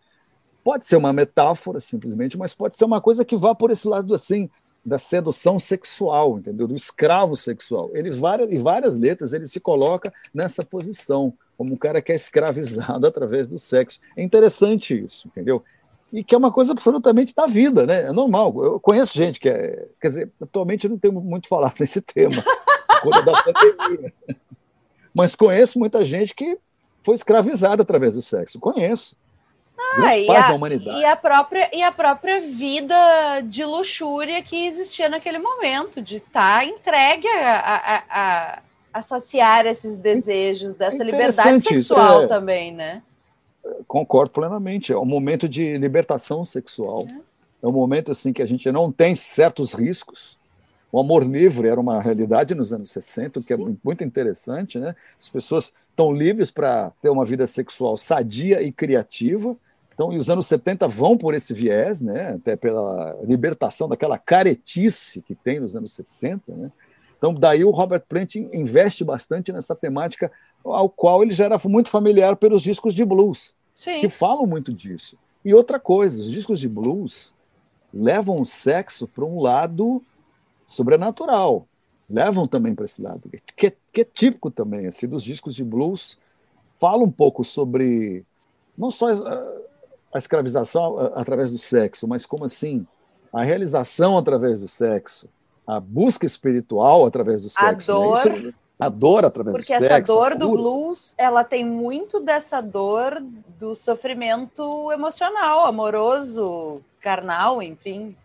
Pode 0.63 0.85
ser 0.85 0.97
uma 0.97 1.13
metáfora, 1.13 1.81
simplesmente, 1.81 2.37
mas 2.37 2.55
pode 2.55 2.77
ser 2.77 2.85
uma 2.85 3.01
coisa 3.01 3.25
que 3.25 3.37
vá 3.37 3.55
por 3.55 3.71
esse 3.71 3.89
lado 3.89 4.15
assim, 4.15 4.49
da 4.85 4.99
sedução 4.99 5.59
sexual, 5.59 6.39
entendeu? 6.39 6.67
Do 6.67 6.75
escravo 6.75 7.37
sexual. 7.37 7.91
Ele 7.95 8.11
várias, 8.11 8.53
em 8.53 8.59
várias 8.59 8.97
letras 8.97 9.33
ele 9.33 9.47
se 9.47 9.59
coloca 9.59 10.13
nessa 10.33 10.63
posição, 10.63 11.33
como 11.57 11.75
um 11.75 11.77
cara 11.77 12.03
que 12.03 12.13
é 12.13 12.15
escravizado 12.15 13.05
através 13.07 13.49
do 13.49 13.59
sexo. 13.59 14.01
É 14.17 14.23
interessante 14.23 14.99
isso, 15.05 15.29
entendeu? 15.29 15.65
E 16.13 16.25
que 16.25 16.35
é 16.35 16.39
uma 16.39 16.51
coisa 16.51 16.73
absolutamente 16.73 17.35
da 17.35 17.47
vida, 17.47 17.87
né? 17.87 18.07
É 18.07 18.13
normal. 18.13 18.53
Eu 18.63 18.81
conheço 18.81 19.17
gente 19.17 19.39
que 19.39 19.49
é. 19.49 19.87
Quer 20.01 20.09
dizer, 20.09 20.31
atualmente 20.41 20.85
eu 20.85 20.91
não 20.91 20.99
tenho 20.99 21.15
muito 21.15 21.49
falar 21.49 21.73
nesse 21.79 22.01
tema, 22.01 22.45
coisa 23.03 23.23
da 23.23 23.43
pandemia. 23.43 24.13
Mas 25.15 25.35
conheço 25.35 25.79
muita 25.79 26.05
gente 26.05 26.35
que 26.35 26.59
foi 27.03 27.15
escravizada 27.15 27.83
através 27.83 28.15
do 28.15 28.23
sexo. 28.23 28.59
Conheço. 28.59 29.17
Ah, 29.97 30.17
e, 30.17 30.31
a, 30.31 30.99
e, 31.01 31.05
a, 31.05 31.17
própria, 31.17 31.71
e 31.73 31.83
a 31.83 31.91
própria 31.91 32.41
vida 32.41 33.41
de 33.45 33.65
luxúria 33.65 34.41
que 34.43 34.67
existia 34.67 35.09
naquele 35.09 35.39
momento, 35.39 36.01
de 36.01 36.19
estar 36.19 36.59
tá 36.59 36.65
entregue 36.65 37.27
a, 37.27 37.61
a, 37.61 38.03
a, 38.09 38.59
a 38.93 39.03
saciar 39.03 39.67
esses 39.67 39.97
desejos, 39.97 40.77
dessa 40.77 41.03
liberdade 41.03 41.61
sexual 41.63 42.25
é, 42.25 42.27
também, 42.29 42.73
né? 42.73 43.03
Concordo 43.87 44.31
plenamente. 44.31 44.93
É 44.93 44.99
um 44.99 45.05
momento 45.05 45.49
de 45.49 45.77
libertação 45.79 46.45
sexual. 46.45 47.07
É. 47.09 47.67
é 47.67 47.69
um 47.69 47.73
momento 47.73 48.13
assim 48.13 48.33
que 48.33 48.43
a 48.43 48.47
gente 48.47 48.71
não 48.71 48.91
tem 48.91 49.15
certos 49.15 49.73
riscos. 49.73 50.39
O 50.93 50.99
amor 50.99 51.25
livre 51.25 51.69
era 51.69 51.81
uma 51.81 52.01
realidade 52.01 52.55
nos 52.55 52.73
anos 52.73 52.91
60, 52.91 53.39
o 53.39 53.43
que 53.45 53.53
é 53.53 53.57
Sim. 53.57 53.73
é 53.73 53.77
muito 53.85 54.03
interessante, 54.03 54.79
né? 54.79 54.97
As 55.21 55.29
pessoas 55.29 55.73
estão 55.89 56.13
livres 56.13 56.51
para 56.51 56.91
ter 57.01 57.11
uma 57.11 57.25
vida 57.25 57.47
sexual 57.47 57.97
sadia 57.97 58.61
e 58.61 58.73
criativa. 58.73 59.57
Então, 59.95 60.13
e 60.13 60.19
os 60.19 60.29
anos 60.29 60.47
70 60.47 60.89
vão 60.89 61.17
por 61.17 61.35
esse 61.35 61.55
viés, 61.55 62.01
né? 62.01 62.33
Até 62.35 62.57
pela 62.57 63.17
libertação 63.23 63.89
daquela 63.89 64.19
caretice 64.19 65.23
que 65.23 65.35
tem 65.35 65.61
nos 65.61 65.77
anos 65.77 65.93
60, 65.93 66.53
né? 66.55 66.73
Então, 67.19 67.35
daí 67.35 67.63
o 67.65 67.71
Robert 67.71 68.03
Plant 68.09 68.37
investe 68.37 69.05
bastante 69.05 69.53
nessa 69.53 69.77
temática, 69.77 70.33
ao 70.65 70.89
qual 70.89 71.23
ele 71.23 71.33
já 71.33 71.45
era 71.45 71.61
muito 71.65 71.89
familiar 71.89 72.37
pelos 72.37 72.63
discos 72.63 72.95
de 72.95 73.05
blues, 73.05 73.55
Sim. 73.75 73.99
que 73.99 74.09
falam 74.09 74.47
muito 74.47 74.73
disso. 74.73 75.17
E 75.45 75.55
outra 75.55 75.79
coisa, 75.79 76.21
os 76.21 76.31
discos 76.31 76.61
de 76.61 76.69
blues 76.69 77.35
levam 77.93 78.41
o 78.41 78.45
sexo 78.45 79.09
para 79.09 79.25
um 79.25 79.41
lado 79.41 80.03
sobrenatural, 80.65 81.67
levam 82.09 82.47
também 82.47 82.75
para 82.75 82.85
esse 82.85 83.01
lado, 83.01 83.23
que, 83.57 83.73
que 83.93 84.01
é 84.01 84.05
típico 84.05 84.51
também, 84.51 84.87
assim, 84.87 85.09
dos 85.09 85.23
discos 85.23 85.55
de 85.55 85.65
blues, 85.65 86.19
fala 86.79 87.03
um 87.03 87.11
pouco 87.11 87.43
sobre 87.43 88.25
não 88.77 88.91
só 88.91 89.13
a, 89.13 89.57
a 90.15 90.19
escravização 90.19 90.99
através 91.15 91.51
do 91.51 91.59
sexo, 91.59 92.07
mas 92.07 92.25
como 92.27 92.45
assim 92.45 92.87
a 93.33 93.43
realização 93.43 94.19
através 94.19 94.61
do 94.61 94.69
sexo, 94.69 95.29
a 95.67 95.79
busca 95.79 96.27
espiritual 96.27 97.07
através 97.07 97.43
do 97.43 97.51
sexo. 97.51 97.93
A 97.93 97.95
dor. 97.95 98.25
Né? 98.25 98.55
A 98.81 98.89
dor 98.89 99.25
através 99.25 99.57
Porque 99.57 99.75
do 99.75 99.79
sexo. 99.79 99.89
Porque 99.89 100.13
essa 100.13 100.15
dor 100.15 100.35
do 100.37 100.51
blues, 100.51 101.15
ela 101.19 101.45
tem 101.45 101.65
muito 101.65 102.21
dessa 102.21 102.61
dor 102.61 103.21
do 103.59 103.75
sofrimento 103.77 104.91
emocional, 104.93 105.67
amoroso, 105.67 106.81
carnal, 107.01 107.63
enfim. 107.63 108.17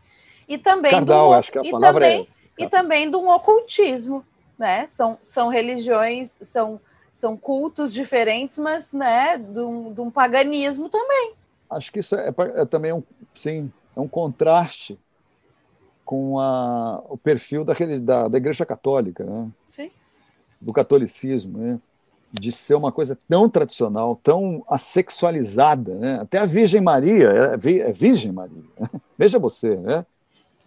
E 0.47 0.57
também 0.57 0.91
Carnal, 0.91 1.29
do, 1.29 1.33
acho 1.33 1.51
que 1.51 1.59
a 1.59 1.63
palavra 1.63 2.05
também, 2.05 2.19
é 2.19 2.23
essa. 2.23 2.45
E 2.57 2.67
também 2.67 3.09
de 3.09 3.15
um 3.17 3.29
ocultismo, 3.29 4.23
né? 4.57 4.87
São, 4.87 5.17
são 5.23 5.49
religiões, 5.49 6.37
são, 6.41 6.79
são 7.13 7.35
cultos 7.35 7.93
diferentes, 7.93 8.57
mas 8.57 8.93
né, 8.93 9.37
de 9.37 9.59
um, 9.59 9.93
de 9.93 10.01
um 10.01 10.09
paganismo 10.09 10.87
também. 10.87 11.33
Acho 11.69 11.91
que 11.91 11.99
isso 11.99 12.15
é, 12.15 12.33
é 12.55 12.65
também 12.65 12.93
um, 12.93 13.03
sim, 13.33 13.71
é 13.95 13.99
um 13.99 14.07
contraste 14.07 14.97
com 16.05 16.39
a, 16.39 17.03
o 17.09 17.17
perfil 17.17 17.65
da, 17.65 17.73
da, 18.01 18.27
da 18.27 18.37
Igreja 18.37 18.65
Católica, 18.65 19.23
né? 19.23 19.49
Sim. 19.67 19.91
Do 20.65 20.73
catolicismo, 20.73 21.59
né? 21.59 21.79
de 22.33 22.51
ser 22.51 22.73
uma 22.73 22.91
coisa 22.91 23.17
tão 23.29 23.47
tradicional, 23.47 24.19
tão 24.21 24.65
assexualizada. 24.67 25.93
Né? 25.95 26.19
Até 26.19 26.39
a 26.39 26.45
Virgem 26.45 26.81
Maria 26.81 27.31
é, 27.31 27.53
é 27.53 27.91
Virgem 27.91 28.31
Maria. 28.31 28.63
Né? 28.77 28.89
Veja 29.17 29.37
você, 29.37 29.75
né? 29.75 30.05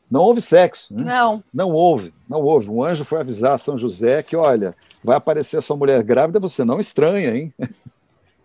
não 0.08 0.20
houve 0.20 0.40
sexo. 0.40 0.94
Né? 0.94 1.02
Não. 1.04 1.42
Não 1.52 1.72
houve, 1.72 2.14
não 2.28 2.40
houve. 2.40 2.70
Um 2.70 2.82
anjo 2.82 3.04
foi 3.04 3.18
avisar 3.18 3.58
São 3.58 3.76
José 3.76 4.22
que, 4.22 4.36
olha, 4.36 4.74
vai 5.02 5.16
aparecer 5.16 5.58
a 5.58 5.62
sua 5.62 5.76
mulher 5.76 6.02
grávida, 6.04 6.38
você 6.38 6.64
não 6.64 6.78
estranha, 6.78 7.36
hein? 7.36 7.52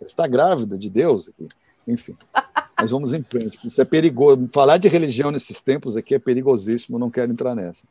Está 0.01 0.27
grávida 0.27 0.77
de 0.77 0.89
Deus 0.89 1.29
aqui. 1.29 1.47
Enfim. 1.87 2.17
Mas 2.75 2.89
vamos 2.89 3.13
em 3.13 3.23
frente. 3.23 3.65
Isso 3.65 3.79
é 3.79 3.85
perigoso. 3.85 4.49
Falar 4.49 4.77
de 4.77 4.89
religião 4.89 5.31
nesses 5.31 5.61
tempos 5.61 5.95
aqui 5.95 6.15
é 6.15 6.19
perigosíssimo, 6.19 6.99
não 6.99 7.09
quero 7.09 7.31
entrar 7.31 7.55
nessa. 7.55 7.85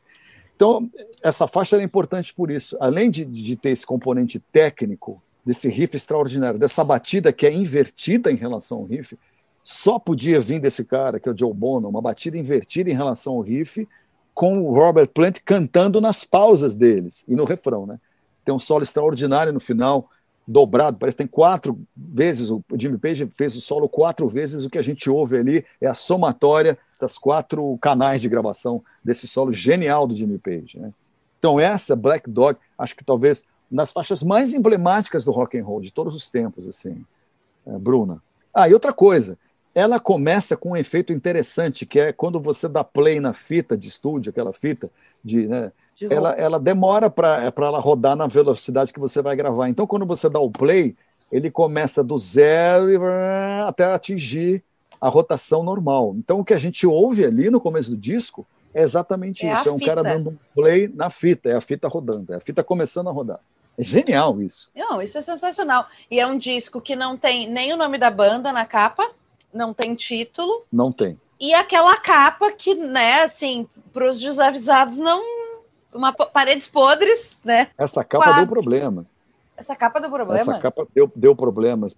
Então, 0.55 0.89
essa 1.21 1.47
faixa 1.47 1.77
é 1.77 1.83
importante 1.83 2.33
por 2.33 2.51
isso. 2.51 2.77
Além 2.79 3.09
de, 3.09 3.25
de 3.25 3.55
ter 3.55 3.69
esse 3.69 3.85
componente 3.85 4.39
técnico, 4.39 5.21
desse 5.45 5.67
riff 5.67 5.95
extraordinário, 5.95 6.59
dessa 6.59 6.83
batida 6.83 7.33
que 7.33 7.45
é 7.45 7.53
invertida 7.53 8.31
em 8.31 8.35
relação 8.35 8.79
ao 8.79 8.85
riff, 8.85 9.17
só 9.61 9.97
podia 9.97 10.39
vir 10.39 10.59
desse 10.59 10.83
cara, 10.83 11.19
que 11.19 11.27
é 11.27 11.31
o 11.31 11.37
Joe 11.37 11.53
Bono, 11.53 11.89
uma 11.89 12.01
batida 12.01 12.37
invertida 12.37 12.89
em 12.89 12.93
relação 12.93 13.33
ao 13.33 13.41
riff, 13.41 13.87
com 14.33 14.57
o 14.59 14.73
Robert 14.73 15.07
Plant 15.07 15.39
cantando 15.45 16.01
nas 16.01 16.25
pausas 16.25 16.75
deles 16.75 17.23
e 17.27 17.35
no 17.35 17.45
refrão. 17.45 17.85
Né? 17.85 17.99
Tem 18.43 18.53
um 18.53 18.59
solo 18.59 18.83
extraordinário 18.83 19.53
no 19.53 19.59
final, 19.59 20.09
dobrado, 20.45 20.97
parece 20.97 21.15
que 21.15 21.23
tem 21.23 21.27
quatro 21.27 21.79
vezes, 21.95 22.49
o 22.49 22.61
Jimmy 22.77 22.97
Page 22.97 23.31
fez 23.35 23.55
o 23.55 23.61
solo 23.61 23.87
quatro 23.87 24.27
vezes, 24.27 24.65
o 24.65 24.69
que 24.69 24.77
a 24.77 24.81
gente 24.81 25.09
ouve 25.09 25.37
ali 25.37 25.65
é 25.79 25.87
a 25.87 25.93
somatória 25.93 26.77
das 27.03 27.17
quatro 27.17 27.77
canais 27.79 28.21
de 28.21 28.29
gravação 28.29 28.81
desse 29.03 29.27
solo 29.27 29.51
genial 29.51 30.07
do 30.07 30.15
Jimmy 30.15 30.37
Page. 30.37 30.79
Né? 30.79 30.91
Então 31.37 31.59
essa 31.59 31.97
Black 31.97 32.29
Dog, 32.29 32.57
acho 32.77 32.95
que 32.95 33.03
talvez 33.03 33.43
nas 33.69 33.91
faixas 33.91 34.23
mais 34.23 34.53
emblemáticas 34.53 35.25
do 35.25 35.31
rock 35.31 35.57
and 35.57 35.65
roll 35.65 35.81
de 35.81 35.91
todos 35.91 36.15
os 36.15 36.29
tempos, 36.29 36.67
assim, 36.67 37.03
é, 37.65 37.77
Bruna. 37.77 38.21
Ah, 38.53 38.69
e 38.69 38.73
outra 38.73 38.93
coisa, 38.93 39.37
ela 39.75 39.99
começa 39.99 40.55
com 40.55 40.71
um 40.71 40.77
efeito 40.77 41.11
interessante, 41.11 41.85
que 41.85 41.99
é 41.99 42.13
quando 42.13 42.39
você 42.39 42.69
dá 42.69 42.83
play 42.83 43.19
na 43.19 43.33
fita 43.33 43.75
de 43.75 43.89
estúdio, 43.89 44.29
aquela 44.29 44.53
fita 44.53 44.89
de, 45.23 45.47
né, 45.47 45.71
ela, 46.09 46.31
ela 46.33 46.59
demora 46.59 47.09
para 47.09 47.43
é 47.43 47.53
ela 47.55 47.79
rodar 47.79 48.15
na 48.15 48.27
velocidade 48.27 48.93
que 48.93 48.99
você 48.99 49.21
vai 49.21 49.35
gravar. 49.35 49.67
Então, 49.67 49.85
quando 49.85 50.05
você 50.05 50.29
dá 50.29 50.39
o 50.39 50.51
play, 50.51 50.95
ele 51.31 51.51
começa 51.51 52.03
do 52.03 52.17
zero 52.17 52.89
e 52.89 52.97
até 53.67 53.85
atingir 53.85 54.63
a 55.03 55.09
rotação 55.09 55.63
normal. 55.63 56.15
Então, 56.17 56.39
o 56.39 56.45
que 56.45 56.53
a 56.53 56.57
gente 56.57 56.87
ouve 56.87 57.25
ali 57.25 57.49
no 57.49 57.59
começo 57.59 57.91
do 57.91 57.97
disco 57.97 58.47
é 58.73 58.81
exatamente 58.81 59.45
é 59.45 59.51
isso: 59.51 59.67
é 59.67 59.71
um 59.71 59.77
fita. 59.77 59.91
cara 59.91 60.01
dando 60.01 60.29
um 60.29 60.37
play 60.55 60.87
na 60.87 61.09
fita, 61.09 61.49
é 61.49 61.55
a 61.55 61.61
fita 61.61 61.89
rodando, 61.89 62.31
é 62.31 62.37
a 62.37 62.39
fita 62.39 62.63
começando 62.63 63.09
a 63.09 63.11
rodar. 63.11 63.41
É 63.77 63.83
genial 63.83 64.41
isso. 64.41 64.71
Não, 64.73 65.01
isso 65.01 65.17
é 65.17 65.21
sensacional. 65.21 65.87
E 66.09 66.21
é 66.21 66.25
um 66.25 66.37
disco 66.37 66.79
que 66.79 66.95
não 66.95 67.17
tem 67.17 67.49
nem 67.49 67.73
o 67.73 67.77
nome 67.77 67.97
da 67.97 68.09
banda 68.09 68.53
na 68.53 68.65
capa, 68.65 69.11
não 69.53 69.73
tem 69.73 69.93
título. 69.93 70.63
Não 70.71 70.89
tem. 70.89 71.19
E 71.37 71.53
aquela 71.53 71.97
capa 71.97 72.49
que, 72.53 72.73
né, 72.73 73.23
assim, 73.23 73.67
para 73.91 74.09
os 74.09 74.21
desavisados 74.21 74.99
não 74.99 75.21
uma 75.93 76.13
paredes 76.13 76.67
podres, 76.67 77.37
né? 77.43 77.67
Essa 77.77 78.05
capa 78.05 78.23
Quatro. 78.23 78.45
deu 78.45 78.47
problema. 78.47 79.05
Essa 79.55 79.75
capa 79.75 79.99
deu 79.99 80.09
problema? 80.09 80.39
Essa 80.39 80.59
capa 80.59 80.87
deu, 80.93 81.11
deu 81.15 81.35
problemas. 81.35 81.95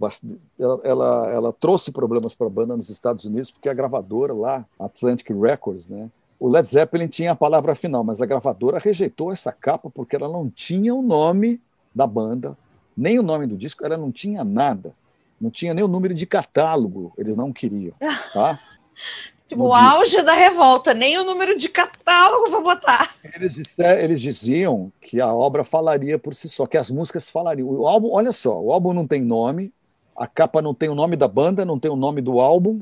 Ela, 0.60 0.80
ela, 0.84 1.32
ela 1.32 1.54
trouxe 1.54 1.92
problemas 1.92 2.36
para 2.36 2.48
a 2.48 2.50
banda 2.50 2.76
nos 2.76 2.90
Estados 2.90 3.26
Unidos, 3.26 3.52
porque 3.52 3.70
a 3.70 3.74
gravadora 3.74 4.34
lá, 4.34 4.66
Atlantic 4.80 5.30
Records, 5.30 5.88
né? 5.88 6.10
O 6.38 6.50
Led 6.50 6.68
Zeppelin 6.68 7.08
tinha 7.08 7.32
a 7.32 7.36
palavra 7.36 7.74
final, 7.76 8.04
mas 8.04 8.22
a 8.22 8.26
gravadora 8.26 8.78
rejeitou 8.78 9.32
essa 9.32 9.52
capa 9.54 9.90
porque 9.90 10.16
ela 10.16 10.28
não 10.28 10.50
tinha 10.50 10.94
o 10.94 11.02
nome 11.02 11.62
da 11.94 12.06
banda, 12.06 12.58
nem 12.96 13.18
o 13.18 13.24
nome 13.24 13.48
do 13.48 13.56
disco, 13.56 13.86
ela 13.86 13.98
não 13.98 14.12
tinha 14.12 14.44
nada. 14.44 14.94
Não 15.40 15.50
tinha 15.50 15.74
nem 15.74 15.84
o 15.84 15.88
número 15.88 16.14
de 16.14 16.26
catálogo, 16.26 17.14
eles 17.18 17.36
não 17.36 17.52
queriam. 17.54 17.94
Tá? 18.34 18.60
Tipo, 19.48 19.66
o 19.66 19.74
auge 19.74 20.24
da 20.24 20.34
revolta, 20.34 20.94
nem 20.94 21.20
o 21.20 21.24
número 21.24 21.58
de 21.58 21.70
catálogo 21.70 22.50
vou 22.50 22.64
botar. 22.64 23.16
Eles, 23.24 23.76
eles, 23.78 24.22
diziam 24.22 24.92
que 25.00 25.22
a 25.22 25.32
obra 25.32 25.64
falaria 25.64 26.18
por 26.18 26.34
si 26.34 26.50
só, 26.50 26.66
que 26.66 26.78
as 26.78 26.90
músicas 26.90 27.30
falariam. 27.30 27.68
O 27.68 27.88
álbum, 27.88 28.12
olha 28.12 28.32
só, 28.32 28.60
o 28.60 28.72
álbum 28.72 28.92
não 28.92 29.06
tem 29.06 29.22
nome, 29.22 29.72
a 30.16 30.26
capa 30.26 30.64
não 30.64 30.74
tem 30.74 30.90
o 30.90 30.96
nome 30.96 31.16
da 31.16 31.28
banda, 31.28 31.64
não 31.64 31.80
tem 31.80 31.92
o 31.92 31.96
nome 31.96 32.22
do 32.22 32.40
álbum, 32.40 32.80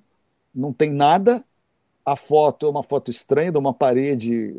não 0.56 0.72
tem 0.72 0.90
nada. 0.90 1.44
A 2.06 2.16
foto 2.16 2.66
é 2.66 2.70
uma 2.70 2.84
foto 2.84 3.12
estranha 3.12 3.52
de 3.52 3.58
uma 3.58 3.74
parede 3.74 4.56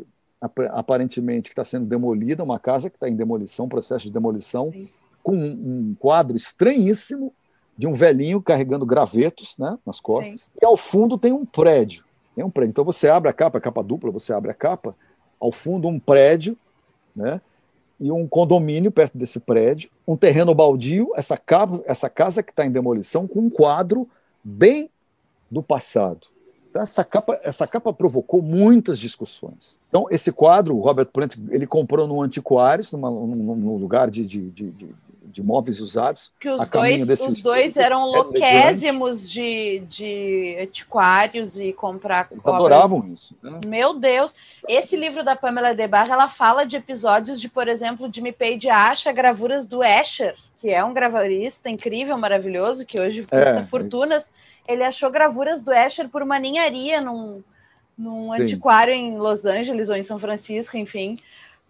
aparentemente 0.73 1.49
que 1.49 1.53
está 1.53 1.65
sendo 1.65 1.87
demolida, 1.87 2.43
uma 2.43 2.59
casa 2.59 2.89
que 2.89 2.97
está 2.97 3.09
em 3.09 3.15
demolição, 3.15 3.67
processo 3.67 4.05
de 4.05 4.11
demolição, 4.11 4.71
Sim. 4.71 4.89
com 5.23 5.35
um 5.35 5.95
quadro 5.97 6.37
estranhíssimo 6.37 7.33
de 7.77 7.87
um 7.87 7.93
velhinho 7.93 8.41
carregando 8.41 8.85
gravetos 8.85 9.57
né, 9.57 9.77
nas 9.85 9.99
costas. 9.99 10.43
Sim. 10.43 10.49
E 10.61 10.65
ao 10.65 10.77
fundo 10.77 11.17
tem 11.17 11.33
um 11.33 11.45
prédio. 11.45 12.03
Tem 12.35 12.43
um 12.43 12.49
prédio. 12.49 12.71
Então 12.71 12.85
você 12.85 13.07
abre 13.07 13.29
a 13.29 13.33
capa, 13.33 13.57
a 13.57 13.61
capa 13.61 13.83
dupla, 13.83 14.11
você 14.11 14.33
abre 14.33 14.51
a 14.51 14.53
capa, 14.53 14.95
ao 15.39 15.51
fundo 15.51 15.87
um 15.87 15.99
prédio, 15.99 16.57
né? 17.15 17.41
E 17.97 18.11
um 18.11 18.27
condomínio 18.27 18.91
perto 18.91 19.17
desse 19.17 19.39
prédio, 19.39 19.89
um 20.05 20.17
terreno 20.17 20.53
baldio, 20.53 21.13
essa, 21.15 21.37
casa, 21.37 21.81
essa 21.85 22.09
casa 22.09 22.43
que 22.43 22.51
está 22.51 22.65
em 22.65 22.71
demolição, 22.71 23.25
com 23.25 23.39
um 23.39 23.49
quadro 23.49 24.09
bem 24.43 24.89
do 25.49 25.63
passado. 25.63 26.27
Então, 26.69 26.83
essa 26.83 27.05
capa, 27.05 27.39
essa 27.41 27.65
capa 27.65 27.93
provocou 27.93 28.41
muitas 28.41 28.99
discussões. 28.99 29.79
Então, 29.87 30.07
esse 30.11 30.29
quadro, 30.29 30.75
o 30.75 30.81
Robert 30.81 31.05
Plant, 31.05 31.37
ele 31.49 31.65
comprou 31.65 32.05
no 32.05 32.21
Antiquários, 32.21 32.91
numa, 32.91 33.09
num, 33.09 33.55
num 33.55 33.77
lugar 33.77 34.11
de, 34.11 34.25
de, 34.25 34.51
de, 34.51 34.71
de 34.71 34.89
de 35.35 35.43
móveis 35.43 35.81
usados. 35.81 36.31
Que 36.39 36.49
os 36.49 36.69
dois, 36.69 37.09
os 37.09 37.41
dois 37.41 37.75
eram 37.75 38.05
louquésimos 38.05 39.29
de, 39.29 39.79
de 39.81 40.57
antiquários 40.61 41.59
e 41.59 41.73
comprar 41.73 42.29
Eles 42.31 42.45
adoravam 42.45 43.05
isso. 43.11 43.35
Né? 43.43 43.59
Meu 43.67 43.93
Deus! 43.93 44.33
Esse 44.65 44.95
livro 44.95 45.25
da 45.25 45.35
Pamela 45.35 45.75
de 45.75 45.87
Barra, 45.89 46.13
ela 46.13 46.29
fala 46.29 46.65
de 46.65 46.77
episódios 46.77 47.41
de, 47.41 47.49
por 47.49 47.67
exemplo, 47.67 48.09
Jimmy 48.11 48.31
Page 48.31 48.69
acha 48.69 49.11
gravuras 49.11 49.65
do 49.65 49.83
Escher, 49.83 50.35
que 50.61 50.69
é 50.69 50.81
um 50.81 50.93
gravurista 50.93 51.69
incrível, 51.69 52.17
maravilhoso, 52.17 52.85
que 52.85 52.99
hoje 52.99 53.23
custa 53.23 53.59
é, 53.59 53.65
fortunas. 53.65 54.31
Ele 54.65 54.85
achou 54.85 55.11
gravuras 55.11 55.61
do 55.61 55.73
Escher 55.73 56.07
por 56.07 56.21
uma 56.21 56.39
ninharia 56.39 57.01
num, 57.01 57.43
num 57.97 58.31
antiquário 58.31 58.93
em 58.93 59.17
Los 59.17 59.43
Angeles 59.43 59.89
ou 59.89 59.97
em 59.97 60.03
São 60.03 60.17
Francisco, 60.17 60.77
enfim 60.77 61.19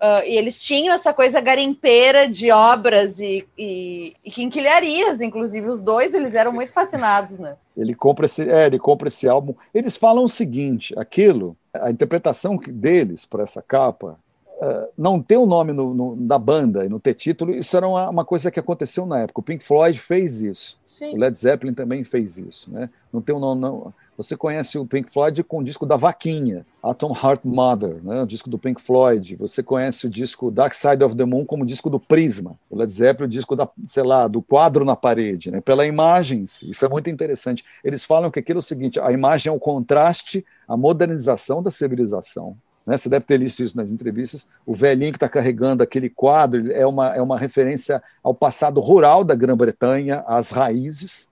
Uh, 0.02 0.28
e 0.28 0.38
eles 0.38 0.62
tinham 0.62 0.94
essa 0.94 1.14
coisa 1.14 1.40
garimpeira 1.40 2.28
de 2.28 2.52
obras 2.52 3.18
e, 3.18 3.48
e, 3.58 4.14
e 4.26 4.30
quinquilharias, 4.30 5.22
inclusive 5.22 5.68
os 5.68 5.82
dois, 5.82 6.14
eles 6.14 6.36
eram 6.36 6.52
Sim. 6.52 6.58
muito 6.58 6.74
fascinados, 6.74 7.40
né? 7.40 7.56
Ele 7.78 7.96
compra 7.96 8.26
esse, 8.26 8.50
é, 8.50 8.66
ele 8.66 8.78
compra 8.78 9.08
esse 9.08 9.28
álbum. 9.28 9.56
Eles 9.74 9.96
falam 9.96 10.26
o 10.26 10.30
seguinte: 10.30 10.94
aquilo, 10.98 11.56
a 11.74 11.90
interpretação 11.90 12.58
deles 12.58 13.26
para 13.26 13.44
essa 13.44 13.62
capa, 13.62 14.20
uh, 14.58 14.90
não 14.98 15.22
ter 15.22 15.38
o 15.38 15.44
um 15.44 15.46
nome 15.46 15.72
no, 15.72 15.94
no, 15.94 16.16
da 16.18 16.38
banda 16.38 16.86
e 16.86 16.90
não 16.90 17.00
ter 17.00 17.14
título, 17.14 17.56
isso 17.56 17.76
era 17.78 17.88
uma, 17.88 18.10
uma, 18.10 18.26
coisa 18.26 18.52
que 18.52 18.60
aconteceu 18.60 19.06
na 19.06 19.20
época. 19.20 19.40
O 19.40 19.44
Pink 19.44 19.64
Floyd 19.64 19.98
fez 19.98 20.42
isso. 20.42 20.78
Sim. 20.86 21.14
O 21.14 21.18
Led 21.18 21.38
Zeppelin 21.38 21.74
também 21.74 22.04
fez 22.04 22.38
isso, 22.38 22.70
né? 22.70 22.90
Não 23.14 23.22
tem 23.22 23.34
o 23.34 23.38
um 23.38 23.42
nome, 23.42 23.62
não 23.62 23.94
você 24.18 24.38
conhece 24.38 24.78
o 24.78 24.86
Pink 24.86 25.12
Floyd 25.12 25.44
com 25.44 25.60
o 25.60 25.64
disco 25.64 25.86
da 25.86 25.98
Vaquinha, 25.98 26.66
Atom 26.82 27.12
Heart 27.12 27.42
Mother, 27.44 28.04
né, 28.04 28.22
o 28.22 28.26
disco 28.26 28.50
do 28.50 28.58
Pink 28.58 28.82
Floyd. 28.82 29.36
Você 29.38 29.62
conhece 29.62 30.08
o 30.08 30.10
disco 30.10 30.50
Dark 30.50 30.74
Side 30.74 31.04
of 31.04 31.16
the 31.16 31.26
Moon 31.26 31.46
como 31.46 31.66
disco 31.66 31.90
do 31.90 32.00
Prisma. 32.00 32.58
O 32.70 32.78
Led 32.78 32.92
Zeppelin, 32.92 33.28
o 33.28 33.32
disco 33.32 33.56
da, 33.56 33.68
sei 33.88 34.04
lá, 34.04 34.28
do 34.28 34.42
quadro 34.42 34.86
na 34.86 34.96
parede, 34.96 35.52
né, 35.52 35.60
pela 35.60 35.86
imagem. 35.86 36.44
Isso 36.44 36.86
é 36.86 36.90
muito 36.90 37.10
interessante. 37.10 37.66
Eles 37.84 38.06
falam 38.06 38.32
que 38.32 38.40
aquilo 38.40 38.60
é 38.60 38.62
o 38.62 38.64
seguinte: 38.64 39.00
a 39.00 39.12
imagem 39.12 39.52
é 39.52 39.54
o 39.54 39.60
contraste, 39.60 40.46
a 40.68 40.78
modernização 40.78 41.62
da 41.62 41.72
civilização. 41.72 42.56
Né? 42.86 42.98
Você 42.98 43.10
deve 43.10 43.26
ter 43.26 43.38
lido 43.38 43.50
isso 43.50 43.76
nas 43.76 43.90
entrevistas. 43.90 44.48
O 44.66 44.74
velhinho 44.74 45.12
que 45.12 45.18
está 45.18 45.28
carregando 45.28 45.84
aquele 45.84 46.10
quadro 46.10 46.72
é 46.72 46.86
uma, 46.86 47.16
é 47.16 47.22
uma 47.22 47.38
referência 47.38 48.02
ao 48.24 48.34
passado 48.34 48.80
rural 48.80 49.24
da 49.24 49.36
Grã-Bretanha, 49.36 50.24
às 50.28 50.52
raízes. 50.52 51.28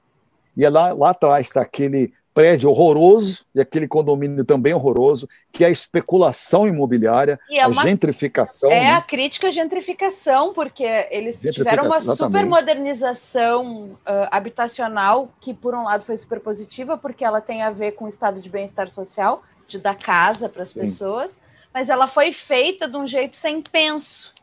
E 0.58 0.66
é 0.66 0.70
lá, 0.70 0.94
lá 0.94 1.12
atrás 1.12 1.48
está 1.48 1.62
aquele 1.62 2.14
prédio 2.34 2.70
horroroso 2.70 3.46
e 3.54 3.62
aquele 3.62 3.88
condomínio 3.88 4.44
também 4.44 4.74
horroroso, 4.74 5.30
que 5.52 5.64
é 5.64 5.68
a 5.68 5.70
especulação 5.70 6.68
imobiliária, 6.68 7.40
é 7.50 7.62
a 7.62 7.72
gentrificação. 7.72 8.72
É 8.72 8.82
né? 8.82 8.94
a 8.94 9.02
crítica 9.02 9.48
à 9.48 9.52
gentrificação, 9.52 10.54
porque 10.54 10.84
eles 11.12 11.40
tiveram 11.40 11.86
uma 11.86 12.02
supermodernização 12.02 13.92
uh, 13.92 14.28
habitacional, 14.32 15.32
que 15.40 15.54
por 15.54 15.76
um 15.76 15.84
lado 15.84 16.04
foi 16.04 16.18
super 16.18 16.40
positiva, 16.40 16.98
porque 16.98 17.24
ela 17.24 17.40
tem 17.40 17.62
a 17.62 17.70
ver 17.70 17.92
com 17.92 18.06
o 18.06 18.10
estado 18.10 18.42
de 18.42 18.50
bem-estar 18.50 18.90
social, 18.90 19.44
de 19.68 19.78
dar 19.78 19.96
casa 19.96 20.50
para 20.50 20.64
as 20.64 20.74
pessoas, 20.74 21.38
mas 21.74 21.90
ela 21.90 22.08
foi 22.08 22.32
feita 22.32 22.88
de 22.88 22.98
um 22.98 23.08
jeito 23.08 23.38
sem 23.38 23.62
penso. 23.62 24.34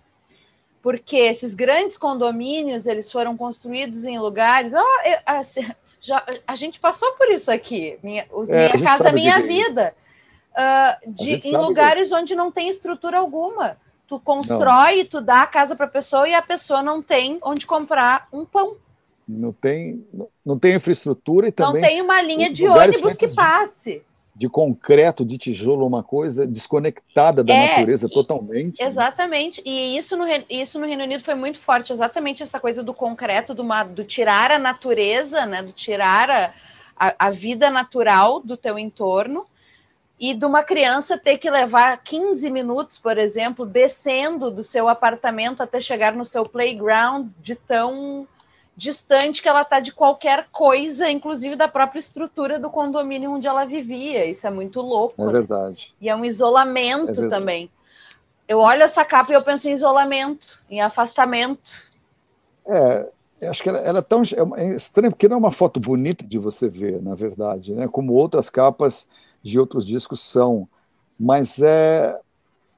Porque 0.83 1.17
esses 1.17 1.53
grandes 1.53 1.99
condomínios, 1.99 2.87
eles 2.87 3.13
foram 3.13 3.37
construídos 3.37 4.05
em 4.05 4.19
lugares... 4.19 4.73
Oh, 4.75 5.09
eu, 5.09 5.19
assim, 5.27 5.67
já, 6.01 6.25
a 6.47 6.57
gente 6.57 6.81
passou 6.81 7.13
por 7.13 7.29
isso 7.31 7.51
aqui. 7.51 7.99
Minha, 8.03 8.27
os, 8.33 8.49
é, 8.49 8.73
minha 8.75 8.85
casa, 8.85 9.13
minha 9.13 9.39
é 9.39 9.43
vida. 9.43 9.95
Uh, 10.53 11.13
de, 11.13 11.49
em 11.49 11.57
lugares 11.57 12.11
onde 12.11 12.35
não 12.35 12.51
tem 12.51 12.69
estrutura 12.69 13.19
alguma. 13.19 13.77
Tu 14.07 14.19
constrói, 14.19 14.99
não. 14.99 15.05
tu 15.05 15.21
dá 15.21 15.43
a 15.43 15.47
casa 15.47 15.77
para 15.77 15.87
a 15.87 15.91
pessoa 15.91 16.29
e 16.29 16.35
a 16.35 16.43
pessoa 16.43 16.83
não 16.83 17.01
tem 17.01 17.39
onde 17.43 17.67
comprar 17.67 18.27
um 18.33 18.45
pão. 18.45 18.77
Não 19.29 19.53
tem, 19.53 20.05
não 20.45 20.59
tem 20.59 20.75
infraestrutura 20.75 21.49
e 21.49 21.53
também. 21.53 21.81
Não 21.81 21.89
tem 21.89 22.03
uma 22.03 22.21
linha 22.21 22.51
de 22.51 22.67
ônibus 22.67 23.17
que 23.17 23.29
passe 23.29 24.03
de 24.41 24.49
concreto, 24.49 25.23
de 25.23 25.37
tijolo, 25.37 25.87
uma 25.87 26.03
coisa 26.03 26.47
desconectada 26.47 27.45
da 27.45 27.53
é, 27.53 27.77
natureza 27.77 28.09
totalmente. 28.09 28.83
Exatamente. 28.83 29.61
Né? 29.61 29.71
E 29.71 29.99
isso 29.99 30.17
no, 30.17 30.25
isso 30.49 30.79
no 30.79 30.87
Reino 30.87 31.05
Unido 31.05 31.23
foi 31.23 31.35
muito 31.35 31.61
forte, 31.61 31.93
exatamente 31.93 32.43
essa 32.43 32.59
coisa 32.59 32.83
do 32.83 32.95
concreto, 32.95 33.53
do, 33.53 33.61
uma, 33.61 33.85
do 33.85 34.03
tirar 34.03 34.51
a 34.51 34.59
natureza, 34.59 35.45
né, 35.45 35.63
do 35.63 35.73
tirar 35.73 36.31
a, 36.31 36.55
a, 36.99 37.27
a 37.27 37.31
vida 37.31 37.69
natural 37.69 38.41
do 38.41 38.57
teu 38.57 38.79
entorno 38.79 39.45
e 40.19 40.33
de 40.33 40.47
uma 40.47 40.63
criança 40.63 41.19
ter 41.19 41.37
que 41.37 41.51
levar 41.51 42.03
15 42.03 42.49
minutos, 42.49 42.97
por 42.97 43.19
exemplo, 43.19 43.67
descendo 43.67 44.51
do 44.51 44.65
seu 44.65 44.89
apartamento 44.89 45.63
até 45.63 45.83
chegar 45.83 46.15
no 46.15 46.25
seu 46.25 46.45
playground 46.47 47.29
de 47.43 47.55
tão 47.57 48.27
distante 48.81 49.43
que 49.43 49.49
ela 49.49 49.61
está 49.61 49.79
de 49.79 49.93
qualquer 49.93 50.49
coisa, 50.51 51.11
inclusive 51.11 51.55
da 51.55 51.69
própria 51.69 51.99
estrutura 51.99 52.59
do 52.59 52.71
condomínio 52.71 53.31
onde 53.31 53.47
ela 53.47 53.67
vivia. 53.67 54.25
Isso 54.25 54.47
é 54.47 54.51
muito 54.51 54.81
louco. 54.81 55.21
É 55.21 55.27
né? 55.27 55.33
verdade. 55.33 55.95
E 56.01 56.09
é 56.09 56.17
um 56.17 56.25
isolamento 56.25 57.27
é 57.27 57.29
também. 57.29 57.71
Eu 58.49 58.59
olho 58.59 58.83
essa 58.83 59.05
capa 59.05 59.33
e 59.33 59.35
eu 59.35 59.43
penso 59.43 59.69
em 59.69 59.73
isolamento, 59.73 60.59
em 60.71 60.81
afastamento. 60.81 61.89
É, 62.67 63.07
acho 63.49 63.63
que 63.63 63.69
ela, 63.69 63.79
ela 63.81 63.99
é 63.99 64.03
tão 64.03 64.23
é, 64.23 64.63
é 64.63 64.75
estranho 64.75 65.13
porque 65.13 65.29
não 65.29 65.37
é 65.37 65.41
uma 65.41 65.51
foto 65.51 65.79
bonita 65.79 66.25
de 66.25 66.39
você 66.39 66.67
ver, 66.67 67.03
na 67.03 67.15
verdade, 67.15 67.75
né? 67.75 67.87
Como 67.87 68.15
outras 68.15 68.49
capas 68.49 69.07
de 69.43 69.61
outros 69.61 69.87
discos 69.87 70.21
são, 70.23 70.67
mas 71.19 71.61
é 71.61 72.19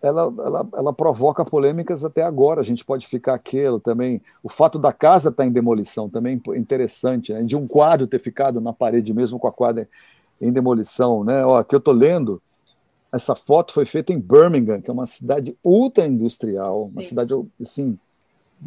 ela, 0.03 0.32
ela, 0.38 0.68
ela 0.74 0.92
provoca 0.92 1.44
polêmicas 1.44 2.05
até 2.05 2.22
agora. 2.22 2.61
A 2.61 2.64
gente 2.64 2.84
pode 2.84 3.07
ficar 3.07 3.34
aquilo 3.34 3.78
também. 3.78 4.20
O 4.42 4.48
fato 4.48 4.78
da 4.78 4.92
casa 4.92 5.28
estar 5.28 5.44
tá 5.44 5.48
em 5.48 5.53
demolição 5.53 6.09
também 6.09 6.40
é 6.48 6.59
interessante, 6.59 7.32
né? 7.32 7.42
de 7.42 7.57
um 7.57 7.66
quadro 7.66 8.07
ter 8.07 8.18
ficado 8.18 8.61
na 8.61 8.72
parede 8.72 9.14
mesmo 9.14 9.38
com 9.38 9.46
a 9.46 9.53
quadra 9.53 9.88
em 10.40 10.53
demolição. 10.53 11.22
Né? 11.22 11.44
Ó, 11.44 11.59
aqui 11.59 11.74
eu 11.74 11.78
estou 11.78 11.94
lendo, 11.94 12.42
essa 13.12 13.34
foto 13.34 13.72
foi 13.72 13.84
feita 13.84 14.12
em 14.12 14.18
Birmingham, 14.18 14.80
que 14.80 14.90
é 14.90 14.92
uma 14.92 15.07
cidade 15.07 15.57
ultra 15.62 16.07
industrial, 16.07 16.84
uma 16.86 17.03
Sim. 17.03 17.09
cidade 17.09 17.34
assim, 17.61 17.98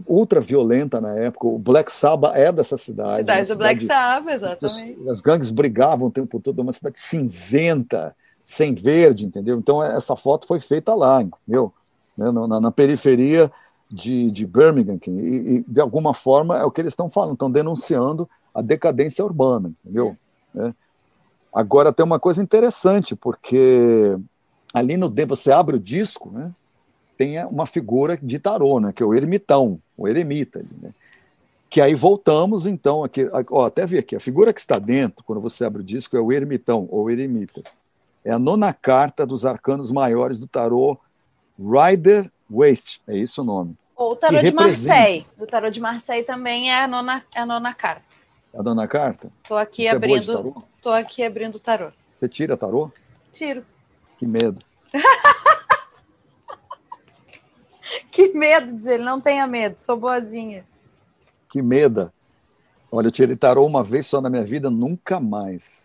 ultra 0.08 0.40
violenta 0.40 1.02
na 1.02 1.16
época. 1.16 1.48
O 1.48 1.60
Black 1.60 1.92
Sabbath 1.92 2.36
é 2.36 2.52
dessa 2.52 2.78
cidade. 2.78 3.18
Cidade 3.18 3.50
do 3.50 3.58
Black 3.58 3.86
Sabbath, 3.86 4.36
exatamente. 4.36 5.10
As 5.10 5.20
gangues 5.20 5.50
brigavam 5.50 6.08
o 6.08 6.12
tempo 6.12 6.40
todo, 6.40 6.60
uma 6.60 6.72
cidade 6.72 7.00
cinzenta 7.00 8.16
sem 8.46 8.76
verde, 8.76 9.26
entendeu? 9.26 9.58
Então 9.58 9.84
essa 9.84 10.16
foto 10.16 10.46
foi 10.46 10.60
feita 10.60 10.94
lá, 10.94 11.22
entendeu? 11.22 11.74
Né, 12.16 12.32
na, 12.32 12.62
na, 12.62 12.72
periferia 12.72 13.52
de, 13.92 14.30
de 14.30 14.46
Birmingham, 14.46 15.00
e, 15.08 15.10
e, 15.10 15.66
de 15.68 15.82
alguma 15.82 16.14
forma 16.14 16.58
é 16.58 16.64
o 16.64 16.72
que 16.72 16.80
eles 16.80 16.94
estão 16.94 17.10
falando, 17.10 17.34
estão 17.34 17.52
denunciando 17.52 18.30
a 18.54 18.62
decadência 18.62 19.26
urbana, 19.26 19.74
entendeu? 19.84 20.16
É. 20.56 20.72
Agora 21.52 21.92
tem 21.92 22.06
uma 22.06 22.20
coisa 22.20 22.42
interessante, 22.42 23.16
porque 23.16 24.16
ali 24.74 24.96
no 24.96 25.14
você 25.28 25.52
abre 25.52 25.76
o 25.76 25.80
disco, 25.80 26.30
né? 26.32 26.52
Tem 27.18 27.44
uma 27.46 27.66
figura 27.66 28.18
de 28.22 28.38
tarô, 28.40 28.80
né? 28.80 28.94
Que 28.94 29.02
é 29.02 29.06
o 29.06 29.14
ermitão, 29.14 29.80
o 29.98 30.08
eremita, 30.08 30.64
né? 30.82 30.92
que 31.70 31.82
aí 31.82 31.96
voltamos 31.96 32.66
então 32.66 33.04
aqui, 33.04 33.28
ó, 33.50 33.66
até 33.66 33.86
ver 33.86 34.00
aqui, 34.00 34.16
a 34.16 34.20
figura 34.20 34.54
que 34.54 34.62
está 34.62 34.78
dentro, 34.80 35.24
quando 35.26 35.42
você 35.42 35.66
abre 35.66 35.82
o 35.82 35.84
disco, 35.84 36.16
é 36.16 36.22
o 36.22 36.32
ermitão 36.32 36.88
ou 36.90 37.10
eremita. 37.10 37.64
É 38.26 38.32
a 38.32 38.40
nona 38.40 38.74
carta 38.74 39.24
dos 39.24 39.46
arcanos 39.46 39.92
maiores 39.92 40.40
do 40.40 40.48
tarô 40.48 40.98
Rider 41.60 42.32
Waste, 42.50 43.00
é 43.08 43.16
isso 43.16 43.44
o 43.44 43.46
nome. 43.46 43.78
Ou 43.96 44.14
o 44.14 44.16
tarô 44.16 44.40
de 44.40 44.46
representa... 44.46 44.90
Marseille. 44.90 45.28
Do 45.38 45.46
tarô 45.46 45.70
de 45.70 45.80
Marseille 45.80 46.26
também 46.26 46.72
é 46.72 46.84
a 46.84 46.88
nona, 46.88 47.24
é 47.34 47.42
a 47.42 47.46
nona 47.46 47.72
carta. 47.72 48.04
É 48.52 48.60
a 48.60 48.64
nona 48.64 48.88
carta? 48.88 49.32
Estou 49.44 49.58
aqui 49.58 49.84
Você 49.84 49.90
é 49.90 49.92
abrindo. 49.92 50.64
Estou 50.76 50.92
aqui 50.92 51.24
abrindo 51.24 51.56
o 51.56 51.60
tarô. 51.60 51.92
Você 52.16 52.28
tira 52.28 52.58
tarô? 52.58 52.92
Tiro. 53.32 53.64
Que 54.18 54.26
medo. 54.26 54.60
que 58.10 58.34
medo, 58.34 58.74
dizer 58.74 58.96
ele, 58.96 59.04
não 59.04 59.22
tenha 59.22 59.46
medo, 59.46 59.80
sou 59.80 59.96
boazinha. 59.96 60.66
Que 61.48 61.62
medo. 61.62 62.12
Olha, 62.92 63.08
eu 63.08 63.12
tirei 63.12 63.36
tarô 63.36 63.64
uma 63.66 63.84
vez 63.84 64.08
só 64.08 64.20
na 64.20 64.32
minha 64.32 64.44
vida, 64.44 64.72
nunca 64.72 65.20
mais 65.20 65.85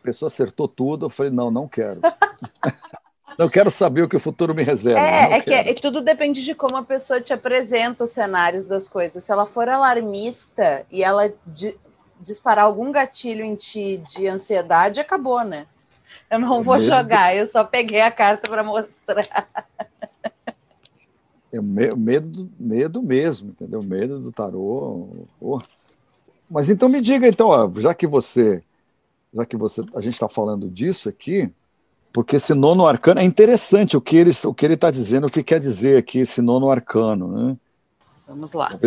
a 0.00 0.02
pessoa 0.02 0.28
acertou 0.28 0.66
tudo, 0.66 1.06
eu 1.06 1.10
falei, 1.10 1.30
não, 1.30 1.50
não 1.50 1.68
quero. 1.68 2.00
não 3.38 3.48
quero 3.48 3.70
saber 3.70 4.02
o 4.02 4.08
que 4.08 4.16
o 4.16 4.20
futuro 4.20 4.54
me 4.54 4.62
reserva. 4.62 5.00
É, 5.00 5.34
é 5.34 5.40
que 5.40 5.52
é, 5.52 5.74
tudo 5.74 6.00
depende 6.00 6.42
de 6.42 6.54
como 6.54 6.76
a 6.76 6.82
pessoa 6.82 7.20
te 7.20 7.32
apresenta 7.34 8.04
os 8.04 8.10
cenários 8.10 8.64
das 8.64 8.88
coisas. 8.88 9.22
Se 9.22 9.30
ela 9.30 9.44
for 9.44 9.68
alarmista 9.68 10.86
e 10.90 11.04
ela 11.04 11.32
di 11.46 11.78
disparar 12.22 12.66
algum 12.66 12.92
gatilho 12.92 13.42
em 13.42 13.54
ti 13.54 14.02
de 14.06 14.26
ansiedade, 14.26 15.00
acabou, 15.00 15.42
né? 15.42 15.66
Eu 16.30 16.38
não 16.38 16.62
vou 16.62 16.78
jogar, 16.78 17.34
eu 17.34 17.46
só 17.46 17.64
peguei 17.64 18.02
a 18.02 18.10
carta 18.10 18.50
para 18.50 18.62
mostrar. 18.62 19.48
É 21.52 21.60
medo, 21.60 22.50
medo 22.58 23.02
mesmo, 23.02 23.50
entendeu? 23.50 23.82
Medo 23.82 24.20
do 24.20 24.30
tarô. 24.30 25.08
Oh. 25.40 25.60
Mas 26.48 26.68
então 26.68 26.88
me 26.88 27.00
diga, 27.00 27.26
então, 27.26 27.48
ó, 27.48 27.70
já 27.80 27.94
que 27.94 28.06
você 28.06 28.62
já 29.32 29.46
que 29.46 29.56
você, 29.56 29.82
a 29.94 30.00
gente 30.00 30.14
está 30.14 30.28
falando 30.28 30.68
disso 30.68 31.08
aqui, 31.08 31.50
porque 32.12 32.36
esse 32.36 32.54
nono 32.54 32.86
arcano 32.86 33.20
é 33.20 33.24
interessante 33.24 33.96
o 33.96 34.00
que 34.00 34.16
ele 34.16 34.32
o 34.44 34.52
que 34.52 34.66
ele 34.66 34.74
está 34.74 34.90
dizendo, 34.90 35.26
o 35.26 35.30
que 35.30 35.42
quer 35.42 35.60
dizer 35.60 35.98
aqui 35.98 36.18
esse 36.18 36.42
nono 36.42 36.70
arcano, 36.70 37.28
né? 37.28 37.56
Vamos 38.26 38.52
lá. 38.52 38.78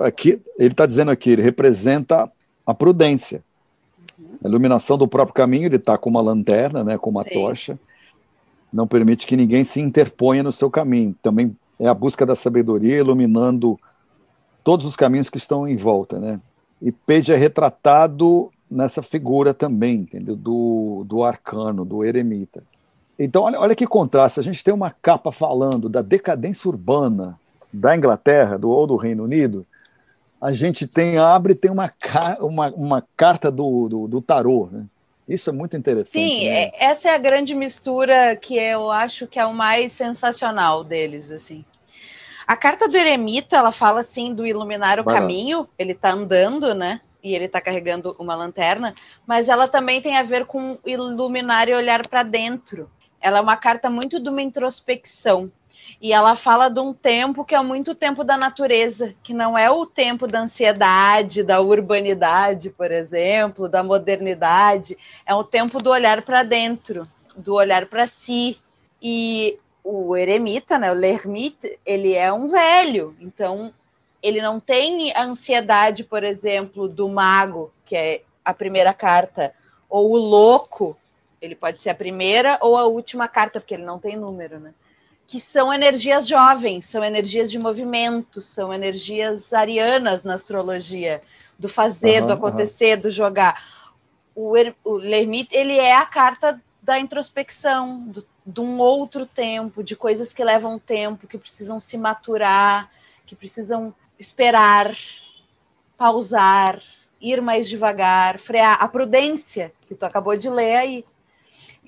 Aqui 0.00 0.40
ele 0.58 0.72
está 0.72 0.86
dizendo 0.86 1.10
aqui, 1.10 1.30
ele 1.30 1.42
representa 1.42 2.30
a 2.66 2.74
prudência, 2.74 3.42
uhum. 4.18 4.38
a 4.44 4.48
iluminação 4.48 4.98
do 4.98 5.08
próprio 5.08 5.34
caminho. 5.34 5.66
Ele 5.66 5.76
está 5.76 5.96
com 5.96 6.10
uma 6.10 6.20
lanterna, 6.20 6.84
né, 6.84 6.98
com 6.98 7.08
uma 7.08 7.24
Sim. 7.24 7.30
tocha, 7.30 7.78
não 8.72 8.86
permite 8.86 9.26
que 9.26 9.36
ninguém 9.36 9.64
se 9.64 9.80
interponha 9.80 10.42
no 10.42 10.52
seu 10.52 10.70
caminho. 10.70 11.14
Também 11.22 11.56
é 11.78 11.86
a 11.86 11.94
busca 11.94 12.26
da 12.26 12.36
sabedoria, 12.36 12.98
iluminando 12.98 13.78
todos 14.62 14.84
os 14.84 14.96
caminhos 14.96 15.30
que 15.30 15.38
estão 15.38 15.66
em 15.66 15.76
volta, 15.76 16.18
né? 16.18 16.40
E 16.80 16.92
Page 16.92 17.32
é 17.32 17.36
retratado 17.36 18.50
nessa 18.70 19.02
figura 19.02 19.52
também, 19.52 19.96
entendeu? 19.96 20.36
Do, 20.36 21.04
do 21.06 21.24
arcano, 21.24 21.84
do 21.84 22.04
eremita. 22.04 22.62
Então, 23.18 23.42
olha, 23.42 23.60
olha 23.60 23.74
que 23.74 23.86
contraste. 23.86 24.40
A 24.40 24.42
gente 24.42 24.64
tem 24.64 24.72
uma 24.72 24.90
capa 24.90 25.30
falando 25.30 25.88
da 25.88 26.00
decadência 26.00 26.68
urbana 26.68 27.38
da 27.72 27.94
Inglaterra 27.94 28.58
do, 28.58 28.70
ou 28.70 28.86
do 28.86 28.96
Reino 28.96 29.24
Unido. 29.24 29.66
A 30.40 30.52
gente 30.52 30.86
tem, 30.86 31.18
abre 31.18 31.54
tem 31.54 31.70
uma, 31.70 31.92
uma, 32.40 32.68
uma 32.70 33.08
carta 33.16 33.50
do, 33.50 33.88
do, 33.88 34.08
do 34.08 34.22
tarô. 34.22 34.68
Né? 34.72 34.86
Isso 35.28 35.50
é 35.50 35.52
muito 35.52 35.76
interessante. 35.76 36.12
Sim, 36.12 36.48
né? 36.48 36.62
É, 36.62 36.84
essa 36.86 37.08
é 37.08 37.14
a 37.14 37.18
grande 37.18 37.54
mistura 37.54 38.34
que 38.36 38.56
eu 38.56 38.90
acho 38.90 39.26
que 39.26 39.38
é 39.38 39.44
o 39.44 39.52
mais 39.52 39.92
sensacional 39.92 40.82
deles. 40.82 41.30
assim. 41.30 41.64
A 42.46 42.56
carta 42.56 42.88
do 42.88 42.96
eremita, 42.96 43.56
ela 43.56 43.70
fala 43.70 44.00
assim 44.00 44.34
do 44.34 44.46
iluminar 44.46 44.98
o 44.98 45.04
Vai 45.04 45.14
caminho, 45.14 45.60
lá. 45.60 45.68
ele 45.78 45.92
está 45.92 46.12
andando, 46.12 46.74
né? 46.74 47.00
E 47.22 47.34
ele 47.34 47.44
está 47.44 47.60
carregando 47.60 48.16
uma 48.18 48.34
lanterna, 48.34 48.94
mas 49.26 49.48
ela 49.48 49.68
também 49.68 50.00
tem 50.00 50.16
a 50.16 50.22
ver 50.22 50.46
com 50.46 50.78
iluminar 50.84 51.68
e 51.68 51.74
olhar 51.74 52.06
para 52.06 52.22
dentro. 52.22 52.90
Ela 53.20 53.38
é 53.38 53.40
uma 53.40 53.56
carta 53.56 53.90
muito 53.90 54.18
de 54.18 54.28
uma 54.28 54.42
introspecção. 54.42 55.52
E 56.00 56.12
ela 56.12 56.36
fala 56.36 56.68
de 56.68 56.80
um 56.80 56.92
tempo 56.92 57.44
que 57.44 57.54
é 57.54 57.62
muito 57.62 57.94
tempo 57.94 58.22
da 58.24 58.36
natureza, 58.36 59.14
que 59.22 59.34
não 59.34 59.56
é 59.56 59.70
o 59.70 59.84
tempo 59.84 60.26
da 60.26 60.40
ansiedade, 60.40 61.42
da 61.42 61.60
urbanidade, 61.60 62.70
por 62.70 62.90
exemplo, 62.90 63.68
da 63.68 63.82
modernidade. 63.82 64.96
É 65.26 65.34
o 65.34 65.44
tempo 65.44 65.82
do 65.82 65.90
olhar 65.90 66.22
para 66.22 66.42
dentro, 66.42 67.08
do 67.36 67.54
olhar 67.54 67.86
para 67.86 68.06
si. 68.06 68.58
E 69.02 69.58
o 69.82 70.16
eremita, 70.16 70.78
né, 70.78 70.90
o 70.90 70.94
Lermite, 70.94 71.78
ele 71.84 72.14
é 72.14 72.32
um 72.32 72.46
velho, 72.46 73.16
então 73.20 73.72
ele 74.22 74.40
não 74.42 74.60
tem 74.60 75.12
a 75.14 75.22
ansiedade, 75.24 76.04
por 76.04 76.22
exemplo, 76.22 76.88
do 76.88 77.08
mago, 77.08 77.72
que 77.84 77.96
é 77.96 78.22
a 78.44 78.52
primeira 78.52 78.92
carta, 78.92 79.52
ou 79.88 80.12
o 80.12 80.16
louco, 80.16 80.96
ele 81.40 81.54
pode 81.54 81.80
ser 81.80 81.90
a 81.90 81.94
primeira 81.94 82.58
ou 82.60 82.76
a 82.76 82.84
última 82.84 83.28
carta, 83.28 83.60
porque 83.60 83.74
ele 83.74 83.84
não 83.84 83.98
tem 83.98 84.16
número, 84.16 84.60
né? 84.60 84.74
Que 85.26 85.40
são 85.40 85.72
energias 85.72 86.26
jovens, 86.26 86.86
são 86.86 87.04
energias 87.04 87.50
de 87.50 87.58
movimento, 87.58 88.42
são 88.42 88.72
energias 88.72 89.52
arianas 89.52 90.24
na 90.24 90.34
astrologia, 90.34 91.22
do 91.58 91.68
fazer, 91.68 92.20
uhum, 92.20 92.28
do 92.28 92.32
acontecer, 92.32 92.96
uhum. 92.96 93.02
do 93.02 93.10
jogar. 93.10 93.62
O, 94.34 94.54
o 94.84 94.96
Lermite, 94.96 95.56
ele 95.56 95.76
é 95.76 95.94
a 95.94 96.06
carta 96.06 96.60
da 96.82 96.98
introspecção, 96.98 98.06
do 98.06 98.24
de 98.50 98.60
um 98.60 98.78
outro 98.78 99.26
tempo, 99.26 99.82
de 99.82 99.94
coisas 99.94 100.32
que 100.32 100.42
levam 100.42 100.78
tempo, 100.78 101.26
que 101.26 101.38
precisam 101.38 101.78
se 101.78 101.96
maturar, 101.96 102.90
que 103.26 103.36
precisam 103.36 103.94
esperar, 104.20 104.94
pausar, 105.96 106.80
ir 107.20 107.40
mais 107.40 107.68
devagar, 107.68 108.38
frear. 108.38 108.76
A 108.80 108.86
prudência, 108.86 109.72
que 109.88 109.94
tu 109.94 110.04
acabou 110.04 110.36
de 110.36 110.48
ler 110.48 110.76
aí. 110.76 111.04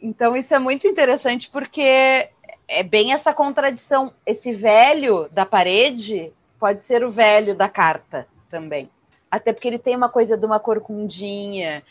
Então, 0.03 0.37
isso 0.37 0.53
é 0.55 0.59
muito 0.59 0.89
interessante 0.89 1.49
porque 1.49 2.29
é 2.67 2.83
bem 2.83 3.13
essa 3.13 3.33
contradição. 3.33 4.13
Esse 4.27 4.53
velho 4.53 5.29
da 5.31 5.47
parede 5.47 6.33
pode 6.59 6.83
ser 6.83 7.05
o 7.05 7.11
velho 7.11 7.55
da 7.55 7.69
carta 7.69 8.27
também. 8.51 8.91
Até 9.31 9.53
porque 9.53 9.69
ele 9.69 9.79
tem 9.79 9.95
uma 9.95 10.09
coisa 10.09 10.37
de 10.37 10.45
uma 10.45 10.59
corcundinha, 10.59 11.83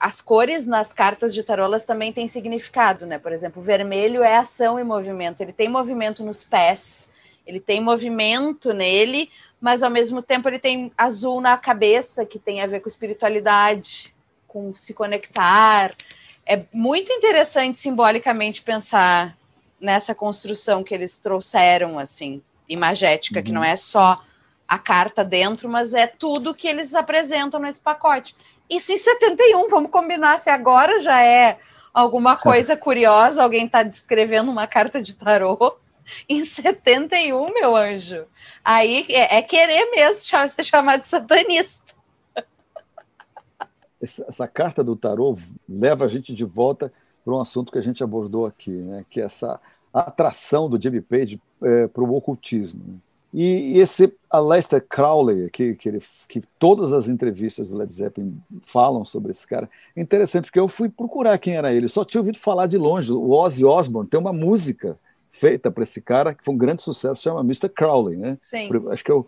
as 0.00 0.22
cores 0.22 0.64
nas 0.64 0.94
cartas 0.94 1.34
de 1.34 1.42
tarolas 1.42 1.84
também 1.84 2.10
têm 2.10 2.26
significado, 2.26 3.04
né? 3.04 3.18
Por 3.18 3.32
exemplo, 3.32 3.62
vermelho 3.62 4.22
é 4.22 4.38
ação 4.38 4.80
e 4.80 4.82
movimento. 4.82 5.42
Ele 5.42 5.52
tem 5.52 5.68
movimento 5.68 6.24
nos 6.24 6.42
pés, 6.42 7.06
ele 7.46 7.60
tem 7.60 7.80
movimento 7.80 8.72
nele, 8.72 9.30
mas 9.60 9.82
ao 9.82 9.90
mesmo 9.90 10.22
tempo 10.22 10.48
ele 10.48 10.58
tem 10.58 10.92
azul 10.96 11.40
na 11.40 11.56
cabeça, 11.56 12.24
que 12.24 12.38
tem 12.38 12.62
a 12.62 12.66
ver 12.66 12.80
com 12.80 12.88
espiritualidade, 12.88 14.14
com 14.46 14.74
se 14.74 14.94
conectar. 14.94 15.94
É 16.46 16.62
muito 16.72 17.12
interessante 17.12 17.78
simbolicamente 17.78 18.62
pensar 18.62 19.36
nessa 19.80 20.14
construção 20.14 20.82
que 20.82 20.94
eles 20.94 21.18
trouxeram, 21.18 21.98
assim, 21.98 22.42
imagética, 22.68 23.38
uhum. 23.38 23.44
que 23.44 23.52
não 23.52 23.64
é 23.64 23.76
só 23.76 24.22
a 24.66 24.78
carta 24.78 25.24
dentro, 25.24 25.68
mas 25.68 25.94
é 25.94 26.06
tudo 26.06 26.54
que 26.54 26.68
eles 26.68 26.94
apresentam 26.94 27.58
nesse 27.58 27.80
pacote. 27.80 28.36
Isso 28.68 28.92
em 28.92 28.96
71, 28.96 29.68
vamos 29.68 29.90
combinar 29.90 30.38
se 30.38 30.48
agora 30.48 31.00
já 31.00 31.20
é 31.20 31.58
alguma 31.92 32.36
coisa 32.38 32.76
curiosa, 32.76 33.42
alguém 33.42 33.66
está 33.66 33.82
descrevendo 33.82 34.50
uma 34.50 34.66
carta 34.66 35.02
de 35.02 35.14
tarô. 35.14 35.76
Em 36.28 36.44
71, 36.44 37.52
meu 37.52 37.76
anjo. 37.76 38.24
Aí 38.64 39.06
é, 39.08 39.38
é 39.38 39.42
querer 39.42 39.90
mesmo 39.90 40.20
ser 40.48 40.64
chamado 40.64 41.02
de 41.02 41.08
satanista. 41.08 41.80
Essa, 44.02 44.24
essa, 44.26 44.48
carta 44.48 44.82
do 44.82 44.96
tarô 44.96 45.36
leva 45.68 46.06
a 46.06 46.08
gente 46.08 46.32
de 46.32 46.42
volta 46.42 46.90
para 47.22 47.34
um 47.34 47.40
assunto 47.40 47.70
que 47.70 47.76
a 47.76 47.82
gente 47.82 48.02
abordou 48.02 48.46
aqui, 48.46 48.70
né? 48.70 49.04
que 49.10 49.20
é 49.20 49.24
essa 49.24 49.60
atração 49.92 50.70
do 50.70 50.80
Jimmy 50.80 51.02
Page 51.02 51.38
é, 51.62 51.86
para 51.86 52.02
o 52.02 52.14
ocultismo. 52.14 52.82
Né? 52.82 52.94
E, 53.32 53.78
esse 53.78 54.12
Aleister 54.28 54.84
Crowley, 54.88 55.50
que, 55.50 55.74
que, 55.74 55.88
ele, 55.88 56.00
que 56.26 56.40
todas 56.58 56.92
as 56.92 57.08
entrevistas 57.08 57.68
do 57.68 57.76
Led 57.76 57.92
Zeppelin 57.92 58.36
falam 58.62 59.04
sobre 59.04 59.32
esse 59.32 59.46
cara, 59.46 59.70
é 59.94 60.00
interessante 60.00 60.44
porque 60.44 60.58
eu 60.58 60.66
fui 60.66 60.88
procurar 60.88 61.38
quem 61.38 61.54
era 61.54 61.72
ele, 61.72 61.88
só 61.88 62.04
tinha 62.04 62.20
ouvido 62.20 62.38
falar 62.38 62.66
de 62.66 62.76
longe. 62.76 63.12
O 63.12 63.30
Ozzy 63.30 63.64
Osbourne 63.64 64.08
tem 64.08 64.18
uma 64.18 64.32
música 64.32 64.98
feita 65.30 65.70
para 65.70 65.84
esse 65.84 66.02
cara 66.02 66.34
que 66.34 66.44
foi 66.44 66.52
um 66.52 66.58
grande 66.58 66.82
sucesso, 66.82 67.22
chama 67.22 67.40
Mr. 67.40 67.68
Crowley, 67.68 68.16
né? 68.16 68.36
Sim. 68.50 68.68
Acho 68.90 69.04
que 69.04 69.10
é, 69.10 69.14
o, 69.14 69.24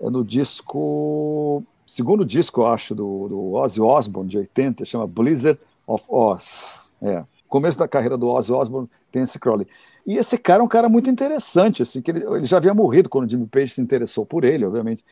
é 0.00 0.08
no 0.08 0.24
disco, 0.24 1.62
segundo 1.86 2.24
disco, 2.24 2.62
eu 2.62 2.66
acho, 2.68 2.94
do, 2.94 3.28
do 3.28 3.52
Ozzy 3.54 3.80
Osbourne, 3.80 4.30
de 4.30 4.38
80, 4.38 4.84
chama 4.84 5.06
Blizzard 5.06 5.60
of 5.86 6.04
Oz. 6.08 6.90
É. 7.02 7.24
Começo 7.48 7.76
da 7.76 7.88
carreira 7.88 8.16
do 8.16 8.28
Ozzy 8.28 8.52
Osbourne 8.52 8.88
tem 9.10 9.22
esse 9.22 9.38
Crowley. 9.38 9.66
E 10.06 10.16
esse 10.16 10.38
cara 10.38 10.62
é 10.62 10.64
um 10.64 10.68
cara 10.68 10.88
muito 10.88 11.10
interessante, 11.10 11.82
assim, 11.82 12.00
que 12.00 12.12
ele, 12.12 12.24
ele 12.24 12.44
já 12.44 12.56
havia 12.56 12.72
morrido 12.72 13.08
quando 13.08 13.26
o 13.26 13.28
Jimmy 13.28 13.46
Page 13.46 13.74
se 13.74 13.80
interessou 13.80 14.24
por 14.24 14.44
ele, 14.44 14.64
obviamente. 14.64 15.04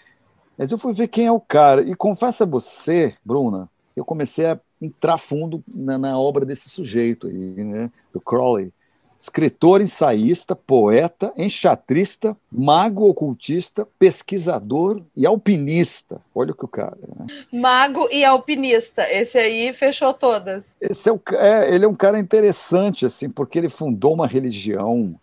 Mas 0.56 0.70
eu 0.70 0.78
fui 0.78 0.92
ver 0.92 1.08
quem 1.08 1.26
é 1.26 1.32
o 1.32 1.40
cara. 1.40 1.82
E 1.82 1.94
confesso 1.94 2.44
a 2.44 2.46
você, 2.46 3.14
Bruna, 3.24 3.68
eu 3.96 4.04
comecei 4.04 4.46
a 4.46 4.58
entrar 4.80 5.18
fundo 5.18 5.62
na, 5.66 5.98
na 5.98 6.18
obra 6.18 6.46
desse 6.46 6.68
sujeito 6.70 7.26
aí, 7.26 7.34
né, 7.34 7.90
do 8.12 8.20
Crowley 8.20 8.72
escritor, 9.20 9.82
ensaísta, 9.82 10.56
poeta, 10.56 11.30
enxatrista, 11.36 12.34
mago 12.50 13.06
ocultista, 13.06 13.86
pesquisador 13.98 15.02
e 15.14 15.26
alpinista. 15.26 16.22
Olha 16.34 16.52
o 16.52 16.54
que 16.54 16.64
o 16.64 16.68
cara. 16.68 16.96
Né? 17.18 17.44
Mago 17.52 18.08
e 18.10 18.24
alpinista. 18.24 19.06
Esse 19.12 19.36
aí 19.36 19.74
fechou 19.74 20.14
todas. 20.14 20.64
Esse 20.80 21.10
é, 21.10 21.12
o, 21.12 21.20
é, 21.32 21.74
ele 21.74 21.84
é 21.84 21.88
um 21.88 21.94
cara 21.94 22.18
interessante, 22.18 23.04
assim, 23.04 23.28
porque 23.28 23.58
ele 23.58 23.68
fundou 23.68 24.14
uma 24.14 24.26
religião. 24.26 25.14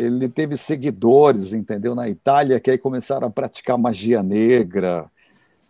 Ele 0.00 0.30
teve 0.30 0.56
seguidores, 0.56 1.52
entendeu, 1.52 1.94
na 1.94 2.08
Itália, 2.08 2.58
que 2.58 2.70
aí 2.70 2.78
começaram 2.78 3.26
a 3.26 3.30
praticar 3.30 3.76
magia 3.76 4.22
negra 4.22 5.10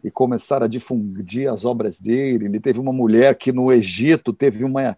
e 0.05 0.11
começaram 0.11 0.67
a 0.67 0.69
difundir 0.69 1.51
as 1.51 1.65
obras 1.65 2.01
dele. 2.01 2.45
Ele 2.45 2.61
teve 2.61 2.79
uma 2.79 2.93
mulher 2.93 3.35
que 3.35 3.51
no 3.51 3.73
Egito 3.73 4.33
teve 4.33 4.63
uma 4.63 4.97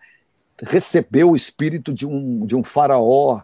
recebeu 0.62 1.30
o 1.30 1.36
espírito 1.36 1.92
de 1.92 2.06
um, 2.06 2.46
de 2.46 2.54
um 2.54 2.62
faraó 2.62 3.40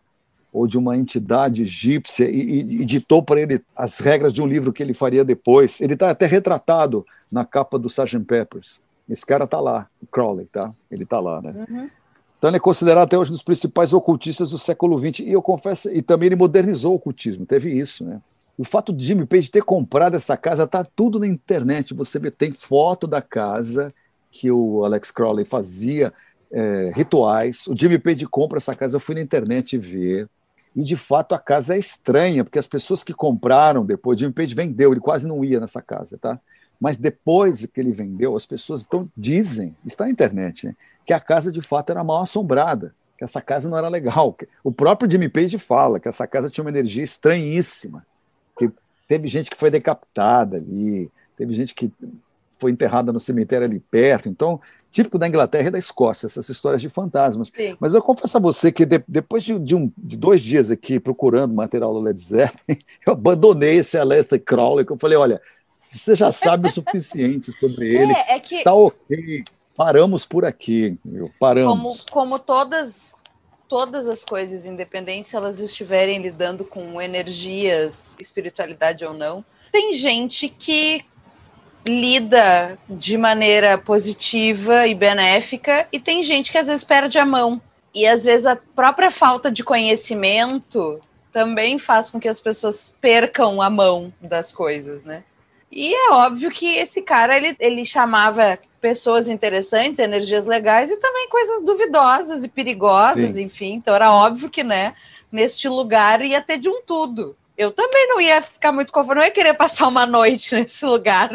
ou 0.52 0.66
de 0.66 0.76
uma 0.76 0.96
entidade 0.96 1.62
egípcia 1.62 2.28
e, 2.28 2.40
e, 2.40 2.82
e 2.82 2.84
ditou 2.84 3.22
para 3.22 3.40
ele 3.40 3.62
as 3.74 3.98
regras 3.98 4.32
de 4.32 4.42
um 4.42 4.46
livro 4.46 4.72
que 4.72 4.82
ele 4.82 4.92
faria 4.92 5.24
depois. 5.24 5.80
Ele 5.80 5.94
está 5.94 6.10
até 6.10 6.26
retratado 6.26 7.06
na 7.30 7.44
capa 7.44 7.78
do 7.78 7.88
Sgt. 7.88 8.18
Peppers. 8.20 8.80
Esse 9.08 9.24
cara 9.24 9.44
está 9.44 9.60
lá, 9.60 9.88
o 10.02 10.06
Crowley, 10.06 10.46
tá? 10.46 10.72
Ele 10.90 11.04
está 11.04 11.20
lá, 11.20 11.40
né? 11.40 11.66
Uhum. 11.68 11.90
Então 12.38 12.48
ele 12.48 12.56
é 12.56 12.60
considerado 12.60 13.04
até 13.04 13.18
hoje 13.18 13.30
um 13.30 13.34
dos 13.34 13.42
principais 13.42 13.92
ocultistas 13.92 14.50
do 14.50 14.58
século 14.58 14.98
XX. 14.98 15.20
E 15.20 15.32
eu 15.32 15.42
confesso, 15.42 15.90
e 15.90 16.00
também 16.00 16.26
ele 16.26 16.36
modernizou 16.36 16.92
o 16.92 16.96
ocultismo, 16.96 17.44
teve 17.44 17.70
isso, 17.70 18.04
né? 18.04 18.20
O 18.56 18.64
fato 18.64 18.92
de 18.92 19.04
Jimmy 19.04 19.24
Page 19.24 19.50
ter 19.50 19.62
comprado 19.62 20.16
essa 20.16 20.36
casa 20.36 20.64
está 20.64 20.84
tudo 20.84 21.18
na 21.18 21.26
internet. 21.26 21.94
Você 21.94 22.18
vê, 22.18 22.30
tem 22.30 22.52
foto 22.52 23.06
da 23.06 23.22
casa 23.22 23.92
que 24.30 24.50
o 24.50 24.84
Alex 24.84 25.10
Crowley 25.10 25.44
fazia 25.44 26.12
é, 26.52 26.92
rituais. 26.94 27.66
O 27.66 27.76
Jimmy 27.76 27.98
Page 27.98 28.26
compra 28.26 28.58
essa 28.58 28.74
casa, 28.74 28.96
eu 28.96 29.00
fui 29.00 29.14
na 29.14 29.20
internet 29.20 29.76
ver. 29.78 30.28
E 30.74 30.84
de 30.84 30.96
fato 30.96 31.34
a 31.34 31.38
casa 31.38 31.74
é 31.74 31.78
estranha, 31.78 32.44
porque 32.44 32.58
as 32.58 32.66
pessoas 32.66 33.02
que 33.02 33.12
compraram 33.12 33.84
depois, 33.84 34.18
Jimmy 34.18 34.32
Page 34.32 34.54
vendeu, 34.54 34.92
ele 34.92 35.00
quase 35.00 35.26
não 35.26 35.44
ia 35.44 35.58
nessa 35.58 35.82
casa, 35.82 36.16
tá? 36.16 36.38
Mas 36.80 36.96
depois 36.96 37.66
que 37.66 37.80
ele 37.80 37.92
vendeu, 37.92 38.36
as 38.36 38.46
pessoas 38.46 38.84
então 38.86 39.08
dizem, 39.16 39.76
está 39.84 40.04
na 40.04 40.10
internet, 40.10 40.66
né, 40.66 40.76
que 41.04 41.12
a 41.12 41.20
casa 41.20 41.52
de 41.52 41.60
fato 41.60 41.90
era 41.90 42.02
mal 42.02 42.22
assombrada, 42.22 42.94
que 43.18 43.24
essa 43.24 43.40
casa 43.42 43.68
não 43.68 43.76
era 43.76 43.88
legal. 43.88 44.34
O 44.64 44.72
próprio 44.72 45.10
Jimmy 45.10 45.28
Page 45.28 45.58
fala 45.58 46.00
que 46.00 46.08
essa 46.08 46.26
casa 46.26 46.48
tinha 46.48 46.64
uma 46.64 46.70
energia 46.70 47.02
estranhíssima, 47.04 48.06
que 48.56 48.70
teve 49.06 49.28
gente 49.28 49.50
que 49.50 49.56
foi 49.56 49.70
decapitada 49.70 50.56
ali, 50.56 51.10
teve 51.36 51.52
gente 51.52 51.74
que 51.74 51.92
foi 52.60 52.70
enterrada 52.70 53.12
no 53.12 53.18
cemitério 53.18 53.66
ali 53.66 53.80
perto. 53.80 54.28
Então, 54.28 54.60
típico 54.90 55.18
da 55.18 55.26
Inglaterra 55.26 55.68
e 55.68 55.70
da 55.70 55.78
Escócia, 55.78 56.26
essas 56.26 56.48
histórias 56.48 56.82
de 56.82 56.88
fantasmas. 56.88 57.50
Sim. 57.54 57.76
Mas 57.80 57.94
eu 57.94 58.02
confesso 58.02 58.36
a 58.36 58.40
você 58.40 58.70
que 58.70 58.84
de, 58.84 59.02
depois 59.08 59.42
de, 59.42 59.58
de, 59.58 59.74
um, 59.74 59.90
de, 59.96 60.16
dois 60.16 60.40
dias 60.40 60.70
aqui 60.70 61.00
procurando 61.00 61.54
material 61.54 61.92
do 61.92 62.00
Led 62.00 62.20
Zeppelin, 62.20 62.78
eu 63.06 63.12
abandonei 63.12 63.78
esse 63.78 63.96
Aleister 63.96 64.40
Crowley, 64.40 64.84
que 64.84 64.92
eu 64.92 64.98
falei, 64.98 65.16
olha, 65.16 65.40
você 65.76 66.14
já 66.14 66.30
sabe 66.30 66.68
o 66.68 66.70
suficiente 66.70 67.50
sobre 67.52 67.96
é, 67.96 68.02
ele, 68.02 68.12
é 68.12 68.38
que... 68.38 68.56
está 68.56 68.74
ok, 68.74 69.44
paramos 69.76 70.26
por 70.26 70.44
aqui, 70.44 70.98
paramos. 71.38 72.02
Como, 72.02 72.10
como 72.10 72.38
todas 72.38 73.18
todas 73.66 74.08
as 74.08 74.24
coisas, 74.24 74.66
independente 74.66 75.28
se 75.28 75.36
elas 75.36 75.60
estiverem 75.60 76.20
lidando 76.20 76.64
com 76.64 77.00
energias, 77.00 78.16
espiritualidade 78.18 79.04
ou 79.04 79.14
não, 79.14 79.44
tem 79.70 79.92
gente 79.92 80.48
que 80.48 81.04
lida 81.86 82.78
de 82.88 83.16
maneira 83.16 83.78
positiva 83.78 84.86
e 84.86 84.94
benéfica 84.94 85.86
e 85.90 85.98
tem 85.98 86.22
gente 86.22 86.52
que 86.52 86.58
às 86.58 86.66
vezes 86.66 86.84
perde 86.84 87.18
a 87.18 87.26
mão. 87.26 87.60
E 87.94 88.06
às 88.06 88.24
vezes 88.24 88.46
a 88.46 88.56
própria 88.56 89.10
falta 89.10 89.50
de 89.50 89.64
conhecimento 89.64 91.00
também 91.32 91.78
faz 91.78 92.10
com 92.10 92.20
que 92.20 92.28
as 92.28 92.40
pessoas 92.40 92.94
percam 93.00 93.60
a 93.60 93.70
mão 93.70 94.12
das 94.20 94.52
coisas, 94.52 95.02
né? 95.04 95.24
E 95.72 95.94
é 95.94 96.10
óbvio 96.10 96.50
que 96.50 96.76
esse 96.76 97.00
cara 97.00 97.36
ele, 97.36 97.56
ele 97.60 97.86
chamava 97.86 98.58
pessoas 98.80 99.28
interessantes, 99.28 100.00
energias 100.00 100.46
legais 100.46 100.90
e 100.90 100.96
também 100.96 101.28
coisas 101.28 101.62
duvidosas 101.62 102.42
e 102.42 102.48
perigosas, 102.48 103.34
Sim. 103.34 103.42
enfim. 103.42 103.74
Então 103.74 103.94
era 103.94 104.12
óbvio 104.12 104.50
que, 104.50 104.64
né, 104.64 104.94
neste 105.30 105.68
lugar 105.68 106.22
ia 106.22 106.40
ter 106.40 106.58
de 106.58 106.68
um 106.68 106.82
tudo. 106.82 107.36
Eu 107.60 107.70
também 107.70 108.08
não 108.08 108.18
ia 108.18 108.40
ficar 108.40 108.72
muito 108.72 108.90
confortável, 108.90 109.20
não 109.20 109.26
ia 109.26 109.34
querer 109.34 109.52
passar 109.52 109.86
uma 109.86 110.06
noite 110.06 110.54
nesse 110.56 110.82
lugar. 110.86 111.30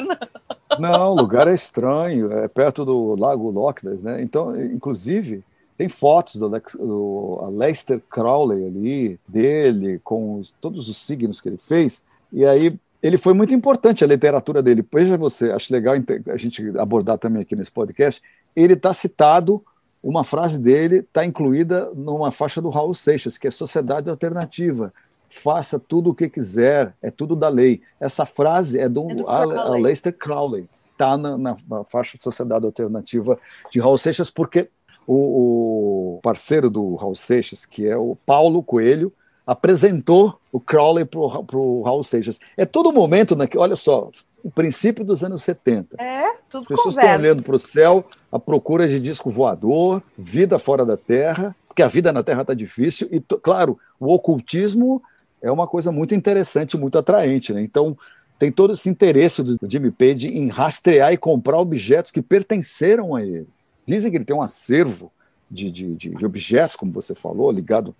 Não, 0.79 0.89
não 0.91 1.11
o 1.11 1.15
lugar 1.15 1.47
é 1.47 1.53
estranho, 1.53 2.31
é 2.31 2.47
perto 2.47 2.83
do 2.83 3.15
Lago 3.15 3.51
Loch 3.51 3.85
Ness, 3.85 4.01
né? 4.01 4.23
Então, 4.23 4.59
inclusive, 4.59 5.43
tem 5.77 5.87
fotos 5.87 6.37
do, 6.37 6.49
do 6.49 7.49
Lester 7.51 8.01
Crowley 8.09 8.65
ali, 8.65 9.19
dele, 9.27 9.99
com 10.03 10.39
os, 10.39 10.49
todos 10.59 10.89
os 10.89 10.97
signos 10.97 11.39
que 11.39 11.47
ele 11.47 11.59
fez. 11.59 12.01
E 12.33 12.43
aí 12.43 12.75
ele 13.03 13.17
foi 13.17 13.35
muito 13.35 13.53
importante 13.53 14.03
a 14.03 14.07
literatura 14.07 14.63
dele. 14.63 14.83
Veja 14.91 15.15
você, 15.17 15.51
acho 15.51 15.71
legal 15.71 15.93
a 16.33 16.37
gente 16.37 16.75
abordar 16.79 17.19
também 17.19 17.43
aqui 17.43 17.55
nesse 17.55 17.71
podcast. 17.71 18.19
Ele 18.55 18.73
está 18.73 18.95
citado, 18.95 19.63
uma 20.01 20.23
frase 20.23 20.57
dele 20.57 20.97
está 20.97 21.23
incluída 21.23 21.91
numa 21.93 22.31
faixa 22.31 22.59
do 22.59 22.69
Raul 22.69 22.95
Seixas, 22.95 23.37
que 23.37 23.47
é 23.47 23.51
Sociedade 23.51 24.09
Alternativa. 24.09 24.91
Faça 25.27 25.79
tudo 25.79 26.11
o 26.11 26.15
que 26.15 26.29
quiser, 26.29 26.93
é 27.01 27.11
tudo 27.11 27.35
da 27.35 27.49
lei. 27.49 27.81
Essa 27.99 28.25
frase 28.25 28.79
é 28.79 28.87
do, 28.87 29.09
é 29.11 29.15
do 29.15 29.29
Aleister 29.29 30.13
Crowley. 30.13 30.67
Está 30.91 31.17
na, 31.17 31.37
na, 31.37 31.57
na, 31.69 31.83
faixa 31.83 32.17
Sociedade 32.17 32.65
Alternativa 32.65 33.37
de 33.69 33.79
Raul 33.79 33.97
Seixas, 33.97 34.29
porque 34.29 34.69
o, 35.05 36.15
o 36.15 36.19
parceiro 36.21 36.69
do 36.69 36.95
Raul 36.95 37.15
Seixas, 37.15 37.65
que 37.65 37.85
é 37.85 37.97
o 37.97 38.15
Paulo 38.25 38.63
Coelho, 38.63 39.11
apresentou 39.45 40.39
o 40.51 40.59
Crowley 40.59 41.05
para 41.05 41.19
o 41.19 41.81
Raul 41.83 42.03
Seixas. 42.03 42.39
É 42.57 42.65
todo 42.65 42.91
momento, 42.91 43.35
né, 43.35 43.45
que, 43.45 43.57
olha 43.57 43.75
só, 43.75 44.09
o 44.43 44.49
princípio 44.49 45.03
dos 45.03 45.23
anos 45.23 45.43
70. 45.43 46.01
É, 46.01 46.37
tudo 46.49 46.63
As 46.63 46.67
pessoas 46.67 46.95
estão 46.95 47.13
olhando 47.13 47.43
para 47.43 47.55
o 47.55 47.59
céu 47.59 48.05
à 48.31 48.39
procura 48.39 48.87
de 48.87 48.99
disco 48.99 49.29
voador, 49.29 50.01
vida 50.17 50.57
fora 50.57 50.85
da 50.85 50.97
Terra, 50.97 51.55
porque 51.67 51.83
a 51.83 51.87
vida 51.87 52.13
na 52.13 52.23
Terra 52.23 52.41
está 52.41 52.53
difícil, 52.53 53.07
e, 53.11 53.19
claro, 53.19 53.77
o 53.99 54.13
ocultismo 54.13 55.03
é 55.45 55.51
uma 55.51 55.67
coisa 55.67 55.91
muito 55.91 56.15
interessante, 56.15 56.75
muito 56.75 56.97
atraente. 56.97 57.53
Né? 57.53 57.61
Então, 57.61 57.95
tem 58.39 58.51
todo 58.51 58.73
esse 58.73 58.89
interesse 58.89 59.43
do 59.43 59.57
Jimmy 59.69 59.91
Page 59.91 60.27
em 60.27 60.49
rastrear 60.49 61.13
e 61.13 61.17
comprar 61.17 61.59
objetos 61.59 62.11
que 62.11 62.21
pertenceram 62.21 63.15
a 63.15 63.23
ele. 63.23 63.47
Dizem 63.85 64.09
que 64.09 64.17
ele 64.17 64.25
tem 64.25 64.35
um 64.35 64.41
acervo 64.41 65.11
de, 65.49 65.69
de, 65.69 65.95
de 65.95 66.25
objetos, 66.25 66.75
como 66.75 66.91
você 66.91 67.13
falou, 67.13 67.51
ligado 67.51 67.95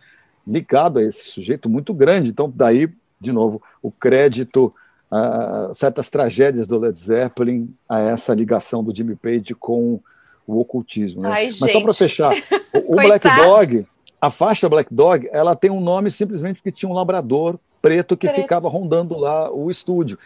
ligado 0.47 0.99
a 0.99 1.03
esse 1.03 1.29
sujeito 1.29 1.69
muito 1.69 1.93
grande. 1.93 2.29
Então, 2.29 2.51
daí, 2.53 2.89
de 3.19 3.31
novo, 3.31 3.61
o 3.81 3.91
crédito 3.91 4.73
a 5.09 5.71
certas 5.73 6.09
tragédias 6.09 6.67
do 6.67 6.79
Led 6.79 6.97
Zeppelin, 6.97 7.73
a 7.87 7.99
essa 7.99 8.33
ligação 8.33 8.83
do 8.83 8.93
Jimmy 8.93 9.15
Page 9.15 9.53
com 9.55 9.99
o 10.47 10.59
ocultismo. 10.59 11.21
Né? 11.21 11.31
Ai, 11.31 11.49
Mas 11.59 11.71
só 11.71 11.81
para 11.81 11.93
fechar, 11.93 12.33
o, 12.73 12.93
o 12.93 12.95
Black 13.01 13.27
Dog, 13.35 13.85
a 14.25 14.29
faixa 14.29 14.67
Black 14.67 14.93
Dog, 14.93 15.29
ela 15.31 15.55
tem 15.55 15.69
um 15.69 15.79
nome 15.79 16.09
simplesmente 16.09 16.57
porque 16.57 16.71
tinha 16.71 16.89
um 16.89 16.93
labrador 16.93 17.59
preto 17.81 18.17
que 18.17 18.27
preto. 18.27 18.41
ficava 18.41 18.67
rondando 18.67 19.17
lá 19.17 19.51
o 19.51 19.69
estúdio. 19.69 20.17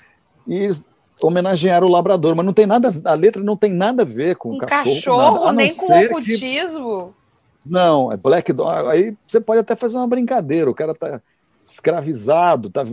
E 0.47 0.69
homenagearam 1.21 1.87
o 1.87 1.91
labrador, 1.91 2.35
mas 2.35 2.45
não 2.45 2.53
tem 2.53 2.65
nada, 2.65 2.93
a 3.03 3.13
letra 3.13 3.43
não 3.43 3.57
tem 3.57 3.73
nada 3.73 4.03
a 4.03 4.05
ver 4.05 4.37
com 4.37 4.51
um 4.51 4.55
o 4.55 4.59
cachorro, 4.59 4.95
cachorro 4.95 5.39
nada, 5.45 5.53
nem 5.53 5.75
com 5.75 5.91
o 5.91 6.05
ocultismo. 6.05 7.13
Que 7.63 7.69
não, 7.69 8.11
é 8.11 8.17
Black 8.17 8.53
Dog. 8.53 8.87
Aí 8.87 9.15
você 9.27 9.41
pode 9.41 9.59
até 9.59 9.75
fazer 9.75 9.97
uma 9.97 10.07
brincadeira. 10.07 10.69
O 10.69 10.73
cara 10.73 10.93
tá 10.93 11.21
escravizado, 11.65 12.69
tá 12.69 12.83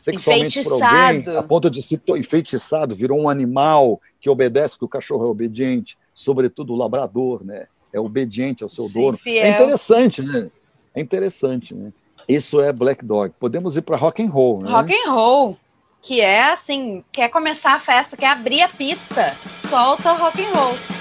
sexualmente 0.00 0.62
por 0.64 0.82
alguém, 0.82 1.36
a 1.36 1.42
ponto 1.42 1.70
de 1.70 1.80
se 1.82 2.00
enfeitiçado, 2.08 2.96
virou 2.96 3.20
um 3.20 3.28
animal 3.28 4.00
que 4.18 4.28
obedece, 4.28 4.74
porque 4.74 4.86
o 4.86 4.88
cachorro 4.88 5.26
é 5.26 5.28
obediente, 5.28 5.96
sobretudo 6.12 6.72
o 6.72 6.76
labrador, 6.76 7.44
né? 7.44 7.66
É 7.94 8.00
obediente 8.00 8.64
ao 8.64 8.68
seu 8.68 8.88
Sim, 8.88 8.92
dono. 8.92 9.16
Fiel. 9.16 9.44
É 9.44 9.50
interessante, 9.50 10.20
né? 10.20 10.50
É 10.94 11.00
interessante, 11.00 11.74
né? 11.74 11.92
Isso 12.28 12.60
é 12.60 12.72
Black 12.72 13.04
Dog. 13.04 13.32
Podemos 13.38 13.76
ir 13.76 13.82
para 13.82 13.96
rock 13.96 14.22
and 14.22 14.30
roll, 14.30 14.62
né? 14.62 14.70
Rock 14.70 14.92
and 14.92 15.10
roll, 15.12 15.56
que 16.02 16.20
é 16.20 16.52
assim, 16.52 17.04
quer 17.12 17.28
começar 17.28 17.74
a 17.74 17.78
festa, 17.78 18.16
quer 18.16 18.28
abrir 18.28 18.62
a 18.62 18.68
pista, 18.68 19.32
solta 19.68 20.12
rock 20.12 20.42
and 20.42 20.50
roll. 20.54 20.93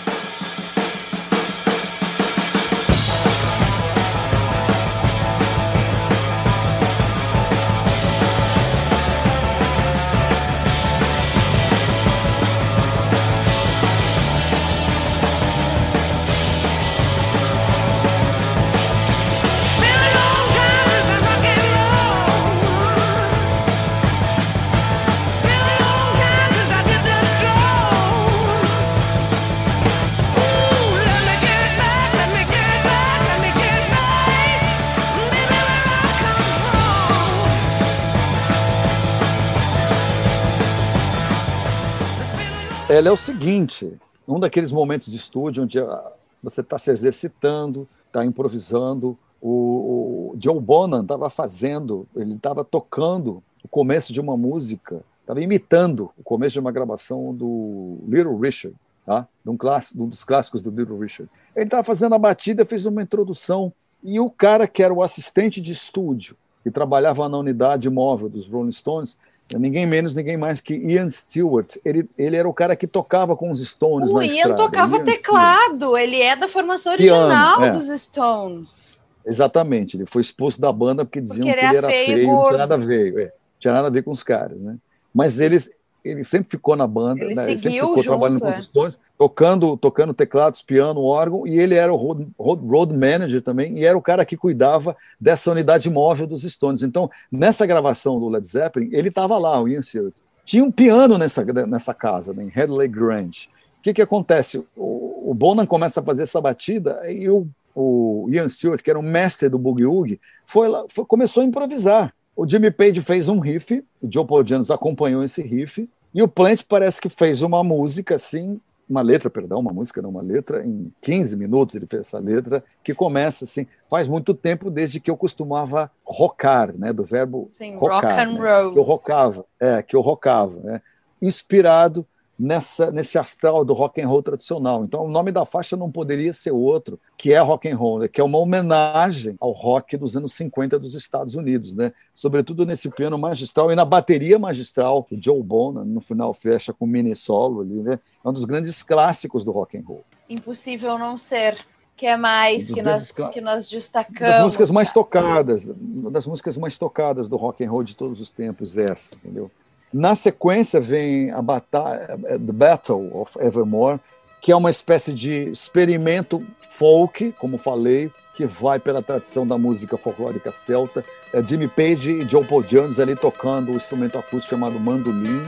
Ela 42.93 43.09
é 43.09 43.11
o 43.11 43.17
seguinte: 43.17 43.91
um 44.27 44.39
daqueles 44.39 44.71
momentos 44.71 45.11
de 45.11 45.17
estúdio 45.17 45.63
onde 45.63 45.79
ah, 45.79 46.11
você 46.41 46.61
está 46.61 46.77
se 46.77 46.91
exercitando, 46.91 47.87
está 48.07 48.23
improvisando. 48.23 49.17
O, 49.41 50.31
o 50.33 50.37
Joe 50.39 50.59
Bonan 50.59 51.01
estava 51.01 51.29
fazendo, 51.29 52.07
ele 52.15 52.35
estava 52.35 52.63
tocando 52.63 53.43
o 53.63 53.67
começo 53.67 54.13
de 54.13 54.21
uma 54.21 54.37
música, 54.37 55.03
estava 55.19 55.41
imitando 55.41 56.11
o 56.17 56.23
começo 56.23 56.53
de 56.53 56.59
uma 56.59 56.71
gravação 56.71 57.33
do 57.33 57.97
Little 58.07 58.37
Richard, 58.37 58.77
tá? 59.05 59.27
de, 59.43 59.49
um 59.49 59.57
clássico, 59.57 60.01
um 60.01 60.07
dos 60.07 60.23
clássicos 60.23 60.61
do 60.61 60.69
Little 60.69 60.97
Richard. 60.97 61.29
Ele 61.55 61.65
estava 61.65 61.83
fazendo 61.83 62.15
a 62.15 62.19
batida, 62.19 62.63
fez 62.63 62.85
uma 62.85 63.01
introdução, 63.01 63.73
e 64.01 64.17
o 64.17 64.29
cara 64.29 64.65
que 64.65 64.81
era 64.81 64.93
o 64.93 65.03
assistente 65.03 65.59
de 65.59 65.73
estúdio, 65.73 66.37
que 66.63 66.71
trabalhava 66.71 67.27
na 67.27 67.37
unidade 67.37 67.89
móvel 67.89 68.29
dos 68.29 68.47
Rolling 68.47 68.71
Stones, 68.71 69.17
Ninguém 69.59 69.85
menos, 69.85 70.15
ninguém 70.15 70.37
mais 70.37 70.61
que 70.61 70.75
Ian 70.75 71.09
Stewart. 71.09 71.75
Ele, 71.83 72.09
ele 72.17 72.35
era 72.35 72.47
o 72.47 72.53
cara 72.53 72.75
que 72.75 72.87
tocava 72.87 73.35
com 73.35 73.51
os 73.51 73.59
Stones 73.65 74.11
o 74.11 74.17
na 74.17 74.25
Ian 74.25 74.33
estrada. 74.35 74.55
tocava 74.55 74.97
Ian 74.97 75.03
teclado, 75.03 75.75
Stewart. 75.75 76.01
ele 76.01 76.21
é 76.21 76.35
da 76.35 76.47
formação 76.47 76.93
original 76.93 77.59
Piano, 77.59 77.65
é. 77.65 77.79
dos 77.79 78.01
Stones. 78.01 78.97
Exatamente, 79.25 79.95
ele 79.97 80.05
foi 80.05 80.21
expulso 80.21 80.59
da 80.59 80.71
banda 80.71 81.05
porque 81.05 81.21
diziam 81.21 81.47
porque 81.47 81.59
que 81.59 81.65
ele 81.65 81.77
era 81.77 81.89
feio, 81.89 82.05
feio 82.05 82.27
não 82.27 82.45
tinha 82.45 82.57
nada 82.57 82.75
a 82.75 82.77
ver, 82.77 83.17
é, 83.17 83.33
tinha 83.57 83.73
nada 83.73 83.87
a 83.87 83.91
ver 83.91 84.03
com 84.03 84.11
os 84.11 84.21
caras, 84.21 84.63
né? 84.63 84.75
Mas 85.13 85.39
eles, 85.39 85.71
ele 86.03 86.23
sempre 86.23 86.49
ficou 86.49 86.75
na 86.75 86.85
banda, 86.85 87.23
ele, 87.23 87.35
né? 87.35 87.43
ele 87.49 87.57
sempre 87.57 87.75
ficou 87.75 87.95
junto, 87.95 88.03
trabalhando 88.03 88.45
é. 88.45 88.51
com 88.51 88.59
os 88.59 88.65
Stones, 88.65 88.99
tocando, 89.17 89.77
tocando 89.77 90.13
teclados, 90.13 90.61
piano, 90.61 91.01
órgão, 91.01 91.47
e 91.47 91.57
ele 91.57 91.75
era 91.75 91.93
o 91.93 91.95
road, 91.95 92.27
road, 92.37 92.65
road, 92.65 92.93
manager 92.93 93.41
também, 93.41 93.79
e 93.79 93.85
era 93.85 93.97
o 93.97 94.01
cara 94.01 94.25
que 94.25 94.35
cuidava 94.35 94.95
dessa 95.19 95.51
unidade 95.51 95.89
móvel 95.89 96.27
dos 96.27 96.43
Stones. 96.43 96.83
Então, 96.83 97.09
nessa 97.31 97.65
gravação 97.65 98.19
do 98.19 98.27
Led 98.27 98.45
Zeppelin, 98.45 98.89
ele 98.91 99.09
estava 99.09 99.37
lá, 99.37 99.61
o 99.61 99.67
Ian 99.67 99.81
Stewart. 99.81 100.15
Tinha 100.45 100.63
um 100.63 100.71
piano 100.71 101.17
nessa, 101.17 101.43
nessa 101.45 101.93
casa, 101.93 102.33
né, 102.33 102.43
em 102.43 102.49
Headley 102.49 102.87
Grange. 102.87 103.49
O 103.79 103.83
que, 103.83 103.93
que 103.93 104.01
acontece? 104.01 104.63
O, 104.75 105.31
o 105.31 105.33
Bonan 105.33 105.65
começa 105.65 106.01
a 106.01 106.03
fazer 106.03 106.23
essa 106.23 106.41
batida 106.41 106.99
e 107.09 107.29
o, 107.29 107.47
o 107.73 108.27
Ian 108.29 108.49
Stewart, 108.49 108.81
que 108.81 108.89
era 108.89 108.99
o 108.99 109.03
mestre 109.03 109.47
do 109.47 109.57
boogie 109.57 109.85
woogie, 109.85 110.21
foi 110.45 110.67
lá, 110.67 110.83
foi, 110.89 111.05
começou 111.05 111.43
a 111.43 111.45
improvisar. 111.45 112.13
O 112.35 112.47
Jimmy 112.47 112.71
Page 112.71 113.01
fez 113.01 113.29
um 113.29 113.39
riff, 113.39 113.83
o 114.01 114.07
Joe 114.11 114.25
Paul 114.25 114.43
Jones 114.43 114.71
acompanhou 114.71 115.23
esse 115.23 115.41
riff, 115.41 115.87
e 116.13 116.21
o 116.21 116.27
Plant 116.27 116.63
parece 116.67 116.99
que 116.99 117.09
fez 117.09 117.41
uma 117.41 117.63
música 117.63 118.15
assim, 118.15 118.59
uma 118.89 119.01
letra, 119.01 119.29
perdão, 119.29 119.59
uma 119.59 119.71
música, 119.71 120.01
não 120.01 120.09
uma 120.09 120.21
letra, 120.21 120.65
em 120.65 120.91
15 121.01 121.37
minutos 121.37 121.75
ele 121.75 121.85
fez 121.85 122.07
essa 122.07 122.19
letra, 122.19 122.63
que 122.83 122.93
começa 122.93 123.45
assim, 123.45 123.67
faz 123.89 124.07
muito 124.07 124.33
tempo 124.33 124.69
desde 124.69 124.99
que 124.99 125.09
eu 125.11 125.17
costumava 125.17 125.91
rocar, 126.03 126.75
né, 126.75 126.91
do 126.91 127.03
verbo 127.03 127.49
Sim, 127.51 127.75
rocar, 127.75 128.01
rock 128.01 128.13
and 128.13 128.33
né, 128.33 128.61
roll. 128.61 128.73
que 128.73 128.79
eu 128.79 128.83
rocava, 128.83 129.45
é, 129.59 129.83
que 129.83 129.95
eu 129.95 130.01
rocava, 130.01 130.59
né, 130.59 130.81
inspirado 131.21 132.05
nessa, 132.37 132.91
nesse 132.91 133.17
astral 133.17 133.63
do 133.63 133.73
rock 133.73 134.01
and 134.01 134.07
roll 134.07 134.23
tradicional. 134.23 134.83
Então, 134.83 135.05
o 135.05 135.07
nome 135.07 135.31
da 135.31 135.45
faixa 135.45 135.77
não 135.77 135.91
poderia 135.91 136.33
ser 136.33 136.51
outro, 136.51 136.99
que 137.17 137.33
é 137.33 137.39
rock 137.39 137.69
and 137.69 137.77
roll, 137.77 137.99
né? 137.99 138.07
que 138.07 138.19
é 138.19 138.23
uma 138.23 138.37
homenagem 138.37 139.35
ao 139.39 139.51
rock 139.51 139.97
dos 139.97 140.17
anos 140.17 140.33
50 140.33 140.79
dos 140.79 140.95
Estados 140.95 141.35
Unidos, 141.35 141.75
né? 141.75 141.93
Sobretudo 142.13 142.65
nesse 142.65 142.89
piano 142.89 143.17
magistral 143.17 143.71
e 143.71 143.75
na 143.75 143.85
bateria 143.85 144.39
magistral, 144.39 145.07
o 145.09 145.17
Joe 145.21 145.41
Bonham 145.41 145.85
no 145.85 146.01
final 146.01 146.33
fecha 146.33 146.73
com 146.73 146.85
mini 146.85 147.15
solo 147.15 147.61
ali, 147.61 147.81
né? 147.81 147.99
É 148.23 148.29
um 148.29 148.33
dos 148.33 148.45
grandes 148.45 148.81
clássicos 148.81 149.45
do 149.45 149.51
rock 149.51 149.77
and 149.77 149.83
roll. 149.85 150.03
Impossível 150.29 150.97
não 150.97 151.17
ser. 151.17 151.57
Que 151.95 152.07
é 152.07 152.17
mais 152.17 152.65
que 152.65 152.81
nós, 152.81 153.11
que 153.11 153.39
nós 153.39 153.69
destacamos. 153.69 154.33
Das 154.33 154.43
músicas 154.43 154.71
mais 154.71 154.91
tocadas, 154.91 155.63
das 156.11 156.25
músicas 156.25 156.57
mais 156.57 156.75
tocadas 156.75 157.27
do 157.27 157.37
rock 157.37 157.63
and 157.63 157.69
roll 157.69 157.83
de 157.83 157.95
todos 157.95 158.19
os 158.19 158.31
tempos, 158.31 158.75
essa, 158.75 159.13
entendeu? 159.13 159.51
Na 159.93 160.15
sequência 160.15 160.79
vem 160.79 161.29
a 161.29 161.39
batalha, 161.39 162.17
The 162.23 162.51
Battle 162.51 163.11
of 163.13 163.37
Evermore, 163.39 163.99
que 164.41 164.51
é 164.51 164.55
uma 164.55 164.71
espécie 164.71 165.13
de 165.13 165.49
experimento 165.51 166.43
folk, 166.59 167.31
como 167.33 167.59
falei, 167.59 168.11
que 168.33 168.43
vai 168.45 168.79
pela 168.79 169.03
tradição 169.03 169.45
da 169.45 169.55
música 169.55 169.95
folclórica 169.95 170.51
celta. 170.51 171.05
É 171.31 171.43
Jimmy 171.43 171.67
Page 171.67 172.11
e 172.11 172.27
Joe 172.27 172.43
Paul 172.43 172.63
Jones 172.63 172.99
ali 172.99 173.15
tocando 173.15 173.71
o 173.71 173.75
instrumento 173.75 174.17
acústico 174.17 174.55
chamado 174.55 174.79
mandolim, 174.79 175.43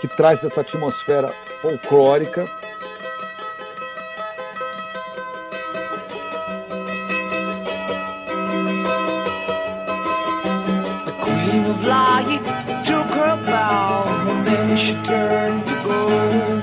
que 0.00 0.06
traz 0.06 0.40
dessa 0.40 0.60
atmosfera 0.60 1.28
folclórica 1.60 2.48
she 14.76 14.94
turned 15.04 15.66
to 15.66 15.74
gold. 15.84 16.62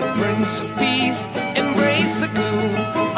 The 0.00 0.12
Prince 0.18 0.60
of 0.60 0.68
Peace 0.78 1.26
embraced 1.56 2.20
the 2.20 2.28
gloom 2.28 3.09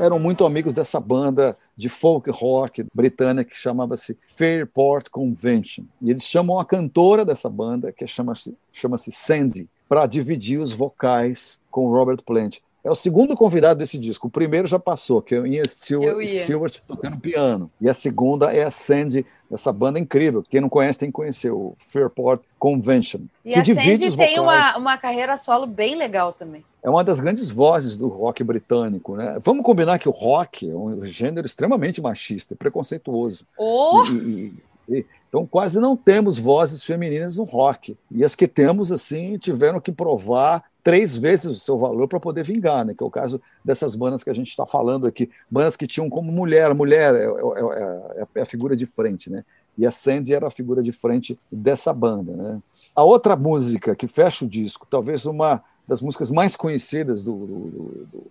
eram 0.00 0.18
muito 0.18 0.44
amigos 0.44 0.72
dessa 0.72 0.98
banda 0.98 1.56
de 1.76 1.88
folk 1.88 2.30
rock 2.30 2.84
britânica 2.94 3.50
que 3.50 3.56
chamava-se 3.56 4.16
Fairport 4.26 5.10
Convention. 5.10 5.84
E 6.00 6.10
eles 6.10 6.24
chamam 6.24 6.58
a 6.58 6.64
cantora 6.64 7.24
dessa 7.24 7.48
banda, 7.48 7.92
que 7.92 8.06
chama-se 8.06 8.56
chama 8.72 8.96
Sandy, 8.98 9.68
para 9.88 10.06
dividir 10.06 10.60
os 10.60 10.72
vocais 10.72 11.60
com 11.70 11.90
Robert 11.90 12.22
Plant. 12.24 12.58
É 12.82 12.90
o 12.90 12.94
segundo 12.94 13.36
convidado 13.36 13.78
desse 13.78 13.98
disco. 13.98 14.28
O 14.28 14.30
primeiro 14.30 14.66
já 14.66 14.78
passou, 14.78 15.20
que 15.20 15.34
é 15.34 15.38
o 15.40 15.46
Ian 15.46 15.64
Stewart. 15.68 16.26
Stewart 16.42 16.78
tocando 16.86 17.18
piano. 17.18 17.70
E 17.80 17.88
a 17.88 17.94
segunda 17.94 18.52
é 18.54 18.62
a 18.64 18.70
Sandy, 18.70 19.26
essa 19.52 19.70
banda 19.72 19.98
incrível. 19.98 20.42
Quem 20.48 20.62
não 20.62 20.68
conhece 20.68 20.98
tem 20.98 21.10
que 21.10 21.14
conhecer, 21.14 21.50
o 21.50 21.74
Fairport 21.78 22.40
Convention. 22.58 23.20
E 23.44 23.54
a 23.54 23.62
Sandy 23.64 24.16
tem 24.16 24.40
uma, 24.40 24.76
uma 24.78 24.96
carreira 24.96 25.36
solo 25.36 25.66
bem 25.66 25.94
legal 25.94 26.32
também. 26.32 26.64
É 26.82 26.88
uma 26.88 27.04
das 27.04 27.20
grandes 27.20 27.50
vozes 27.50 27.98
do 27.98 28.08
rock 28.08 28.42
britânico. 28.42 29.14
Né? 29.14 29.36
Vamos 29.42 29.62
combinar 29.62 29.98
que 29.98 30.08
o 30.08 30.12
rock 30.12 30.68
é 30.70 30.74
um 30.74 31.04
gênero 31.04 31.46
extremamente 31.46 32.00
machista, 32.00 32.56
preconceituoso. 32.56 33.44
Oh, 33.58 34.04
E- 34.06 34.54
e- 34.88 34.96
e- 35.00 35.06
então, 35.28 35.46
quase 35.46 35.78
não 35.78 35.94
temos 35.96 36.38
vozes 36.38 36.82
femininas 36.82 37.36
no 37.36 37.44
rock. 37.44 37.96
E 38.10 38.24
as 38.24 38.34
que 38.34 38.48
temos, 38.48 38.90
assim, 38.90 39.36
tiveram 39.36 39.78
que 39.78 39.92
provar 39.92 40.64
três 40.82 41.16
vezes 41.16 41.46
o 41.46 41.54
seu 41.60 41.78
valor 41.78 42.08
para 42.08 42.18
poder 42.20 42.44
vingar, 42.44 42.84
né? 42.84 42.94
que 42.96 43.02
é 43.02 43.06
o 43.06 43.10
caso 43.10 43.40
dessas 43.64 43.94
bandas 43.94 44.22
que 44.24 44.30
a 44.30 44.34
gente 44.34 44.48
está 44.48 44.64
falando 44.66 45.06
aqui. 45.06 45.30
Bandas 45.50 45.76
que 45.76 45.86
tinham 45.86 46.08
como 46.10 46.30
mulher, 46.32 46.74
mulher 46.74 47.14
é, 47.14 47.24
é- 47.24 48.22
é- 48.22 48.26
é 48.36 48.40
a 48.42 48.46
figura 48.46 48.74
de 48.76 48.86
frente, 48.86 49.30
né? 49.30 49.44
E 49.78 49.86
a 49.86 49.90
Sandy 49.90 50.34
era 50.34 50.46
a 50.46 50.50
figura 50.50 50.82
de 50.82 50.92
frente 50.92 51.38
dessa 51.50 51.92
banda. 51.92 52.32
Né? 52.32 52.60
A 52.94 53.02
outra 53.04 53.36
música 53.36 53.94
que 53.94 54.06
fecha 54.06 54.44
o 54.44 54.48
disco, 54.48 54.86
talvez 54.90 55.24
uma 55.24 55.62
das 55.86 56.00
músicas 56.02 56.30
mais 56.30 56.54
conhecidas 56.56 57.24
do, 57.24 57.32
do- 57.34 58.06
do- 58.12 58.26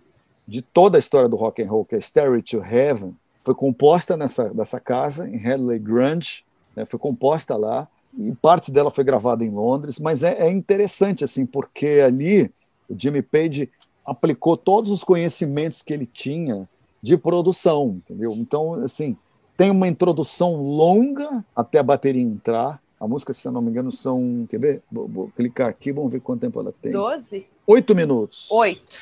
de 0.46 0.62
toda 0.62 0.98
a 0.98 1.00
história 1.00 1.28
do 1.28 1.36
rock 1.36 1.62
and 1.62 1.68
roll, 1.70 1.84
que 1.84 1.94
é 1.96 2.00
Stairway 2.00 2.42
to 2.42 2.58
Heaven, 2.64 3.14
foi 3.42 3.54
composta 3.54 4.16
nessa, 4.16 4.52
nessa 4.52 4.78
casa, 4.78 5.28
em 5.28 5.36
Hadley 5.44 5.78
Grange, 5.78 6.44
né? 6.76 6.84
foi 6.84 6.98
composta 6.98 7.56
lá, 7.56 7.88
e 8.16 8.32
parte 8.34 8.70
dela 8.70 8.90
foi 8.90 9.04
gravada 9.04 9.44
em 9.44 9.50
Londres, 9.50 9.98
mas 9.98 10.24
é, 10.24 10.46
é 10.46 10.50
interessante, 10.50 11.24
assim, 11.24 11.46
porque 11.46 12.02
ali 12.04 12.50
o 12.88 12.94
Jimmy 12.98 13.22
Page 13.22 13.70
aplicou 14.04 14.56
todos 14.56 14.90
os 14.90 15.04
conhecimentos 15.04 15.82
que 15.82 15.92
ele 15.92 16.06
tinha 16.06 16.68
de 17.02 17.16
produção, 17.16 18.00
entendeu? 18.04 18.32
Então, 18.32 18.74
assim, 18.82 19.16
tem 19.56 19.70
uma 19.70 19.88
introdução 19.88 20.56
longa 20.56 21.44
até 21.54 21.78
a 21.78 21.82
bateria 21.82 22.22
entrar. 22.22 22.80
A 22.98 23.06
música, 23.06 23.32
se 23.32 23.46
eu 23.46 23.52
não 23.52 23.62
me 23.62 23.70
engano, 23.70 23.90
são. 23.90 24.46
Quer 24.50 24.58
ver? 24.58 24.82
Vou, 24.90 25.08
vou 25.08 25.28
clicar 25.34 25.68
aqui, 25.68 25.92
vamos 25.92 26.12
ver 26.12 26.20
quanto 26.20 26.40
tempo 26.40 26.60
ela 26.60 26.74
tem. 26.82 26.92
12? 26.92 27.46
Oito 27.66 27.94
minutos. 27.94 28.50
Oito. 28.50 28.98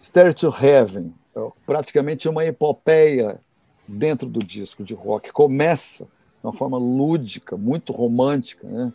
Stair 0.00 0.32
to 0.34 0.48
Heaven, 0.48 1.12
é 1.34 1.40
praticamente 1.66 2.28
uma 2.28 2.44
epopeia 2.44 3.40
dentro 3.86 4.28
do 4.28 4.40
disco 4.40 4.84
de 4.84 4.94
rock. 4.94 5.32
Começa 5.32 6.06
de 6.40 6.46
uma 6.46 6.52
forma 6.52 6.78
lúdica, 6.78 7.56
muito 7.56 7.92
romântica, 7.92 8.66
né? 8.66 8.92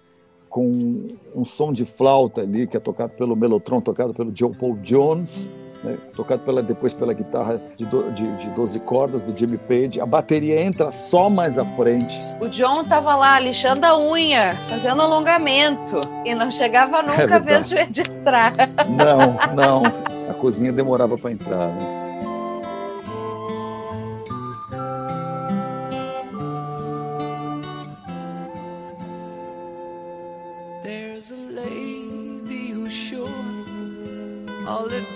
com 0.49 1.07
um 1.35 1.43
som 1.43 1.73
de 1.73 1.85
flauta 1.85 2.41
ali, 2.41 2.65
que 2.65 2.77
é 2.77 2.79
tocado 2.79 3.13
pelo 3.13 3.35
Melotron, 3.35 3.81
tocado 3.81 4.13
pelo 4.13 4.31
Joe 4.33 4.55
Paul 4.55 4.77
Jones, 4.77 5.49
né? 5.83 5.97
tocado 6.15 6.43
pela, 6.43 6.63
depois 6.63 6.93
pela 6.93 7.13
guitarra 7.13 7.61
de, 7.75 7.85
do, 7.85 8.09
de, 8.13 8.37
de 8.37 8.49
12 8.51 8.79
cordas 8.79 9.21
do 9.21 9.37
Jimmy 9.37 9.57
Page. 9.57 9.99
A 9.99 10.05
bateria 10.05 10.59
entra 10.61 10.91
só 10.91 11.29
mais 11.29 11.57
à 11.57 11.65
frente. 11.75 12.19
O 12.39 12.47
John 12.47 12.83
tava 12.85 13.15
lá 13.15 13.39
lixando 13.39 13.85
a 13.85 13.99
unha, 13.99 14.53
fazendo 14.69 15.01
alongamento. 15.01 15.99
E 16.25 16.33
não 16.33 16.49
chegava 16.49 17.01
nunca 17.01 17.35
a 17.35 17.39
vez 17.39 17.67
de 17.67 18.01
entrar. 18.01 18.53
Não, 18.89 19.53
não. 19.53 19.83
A 20.29 20.33
cozinha 20.33 20.71
demorava 20.71 21.17
para 21.17 21.31
entrar. 21.31 21.67
Né? 21.67 21.94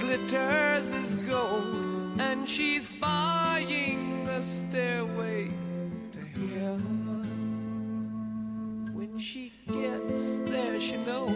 Glitters 0.10 0.90
is 0.90 1.16
gold, 1.30 2.20
and 2.20 2.50
she's 2.50 2.90
buying 3.00 4.28
a 4.28 4.42
stairway 4.42 5.52
to 6.12 6.20
heaven. 6.58 7.22
When 8.96 9.20
she 9.20 9.54
gets 9.68 10.40
there, 10.50 10.80
she 10.80 10.98
knows 10.98 11.30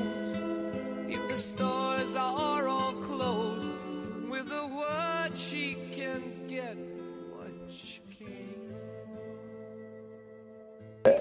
if 1.08 1.22
the 1.28 1.38
stores 1.38 2.16
are 2.16 2.68
all 2.68 2.94
closed, 2.94 3.70
with 4.28 4.52
a 4.52 4.66
word 4.66 5.38
she 5.38 5.78
can 5.96 6.24
get 6.48 6.76
what 7.32 7.54
she. 7.70 8.02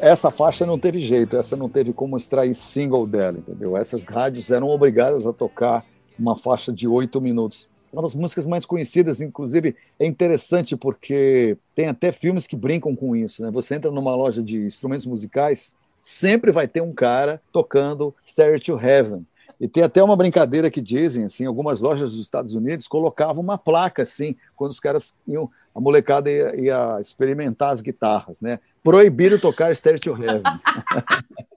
Essa 0.01 0.31
faixa 0.31 0.65
não 0.65 0.79
teve 0.79 1.01
jeito, 1.01 1.37
essa 1.37 1.55
não 1.55 1.69
teve 1.69 1.93
como 1.93 2.16
extrair 2.16 2.55
single 2.55 3.07
dela, 3.07 3.37
entendeu? 3.39 3.77
Essas 3.77 4.05
rádios 4.05 4.51
eram 4.51 4.69
obrigadas 4.69 5.27
a 5.27 5.33
tocar 5.35 5.85
uma 6.19 6.37
faixa 6.37 6.73
de 6.73 6.87
oito 6.87 7.21
minutos. 7.21 7.69
Uma 7.93 8.03
das 8.03 8.15
músicas 8.15 8.47
mais 8.47 8.65
conhecidas, 8.65 9.21
inclusive, 9.21 9.77
é 9.99 10.07
interessante 10.07 10.75
porque 10.77 11.59
tem 11.75 11.89
até 11.89 12.11
filmes 12.11 12.47
que 12.47 12.57
brincam 12.57 12.97
com 12.97 13.15
isso. 13.15 13.43
Né? 13.43 13.51
Você 13.51 13.75
entra 13.75 13.91
numa 13.91 14.15
loja 14.15 14.43
de 14.43 14.59
instrumentos 14.65 15.05
musicais, 15.05 15.77
sempre 16.01 16.51
vai 16.51 16.67
ter 16.67 16.81
um 16.81 16.93
cara 16.93 17.41
tocando 17.53 18.15
Stair 18.25 18.59
to 18.61 18.79
Heaven. 18.79 19.27
E 19.61 19.69
tem 19.69 19.83
até 19.83 20.03
uma 20.03 20.17
brincadeira 20.17 20.71
que 20.71 20.81
dizem, 20.81 21.25
assim, 21.25 21.45
algumas 21.47 21.81
lojas 21.81 22.13
dos 22.13 22.21
Estados 22.21 22.55
Unidos 22.55 22.89
colocavam 22.89 23.43
uma 23.43 23.59
placa 23.59 24.03
assim, 24.03 24.35
quando 24.57 24.73
os 24.73 24.81
caras 24.81 25.15
iam, 25.29 25.49
a 25.75 25.81
molecada 25.81 26.31
ia, 26.31 26.61
ia 26.61 27.01
experimentar 27.01 27.73
as 27.73 27.81
guitarras, 27.81 28.41
né? 28.41 28.59
Proibido 28.83 29.39
tocar 29.39 29.71
Stair 29.71 30.01
to 30.01 30.11
Heaven. 30.11 30.43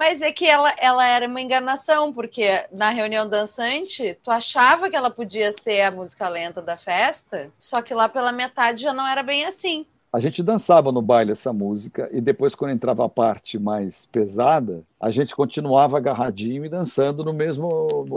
Mas 0.00 0.22
é 0.22 0.32
que 0.32 0.46
ela, 0.46 0.72
ela 0.78 1.06
era 1.06 1.28
uma 1.28 1.42
enganação, 1.42 2.10
porque 2.10 2.64
na 2.72 2.88
reunião 2.88 3.28
dançante, 3.28 4.16
tu 4.24 4.30
achava 4.30 4.88
que 4.88 4.96
ela 4.96 5.10
podia 5.10 5.52
ser 5.60 5.82
a 5.82 5.90
música 5.90 6.26
lenta 6.26 6.62
da 6.62 6.74
festa, 6.74 7.50
só 7.58 7.82
que 7.82 7.92
lá 7.92 8.08
pela 8.08 8.32
metade 8.32 8.80
já 8.80 8.94
não 8.94 9.06
era 9.06 9.22
bem 9.22 9.44
assim. 9.44 9.84
A 10.10 10.18
gente 10.18 10.42
dançava 10.42 10.90
no 10.90 11.02
baile 11.02 11.32
essa 11.32 11.52
música 11.52 12.08
e 12.12 12.18
depois, 12.18 12.54
quando 12.54 12.70
entrava 12.70 13.04
a 13.04 13.10
parte 13.10 13.58
mais 13.58 14.06
pesada, 14.06 14.82
a 14.98 15.10
gente 15.10 15.36
continuava 15.36 15.98
agarradinho 15.98 16.64
e 16.64 16.70
dançando 16.70 17.22
no 17.22 17.34
mesmo 17.34 17.68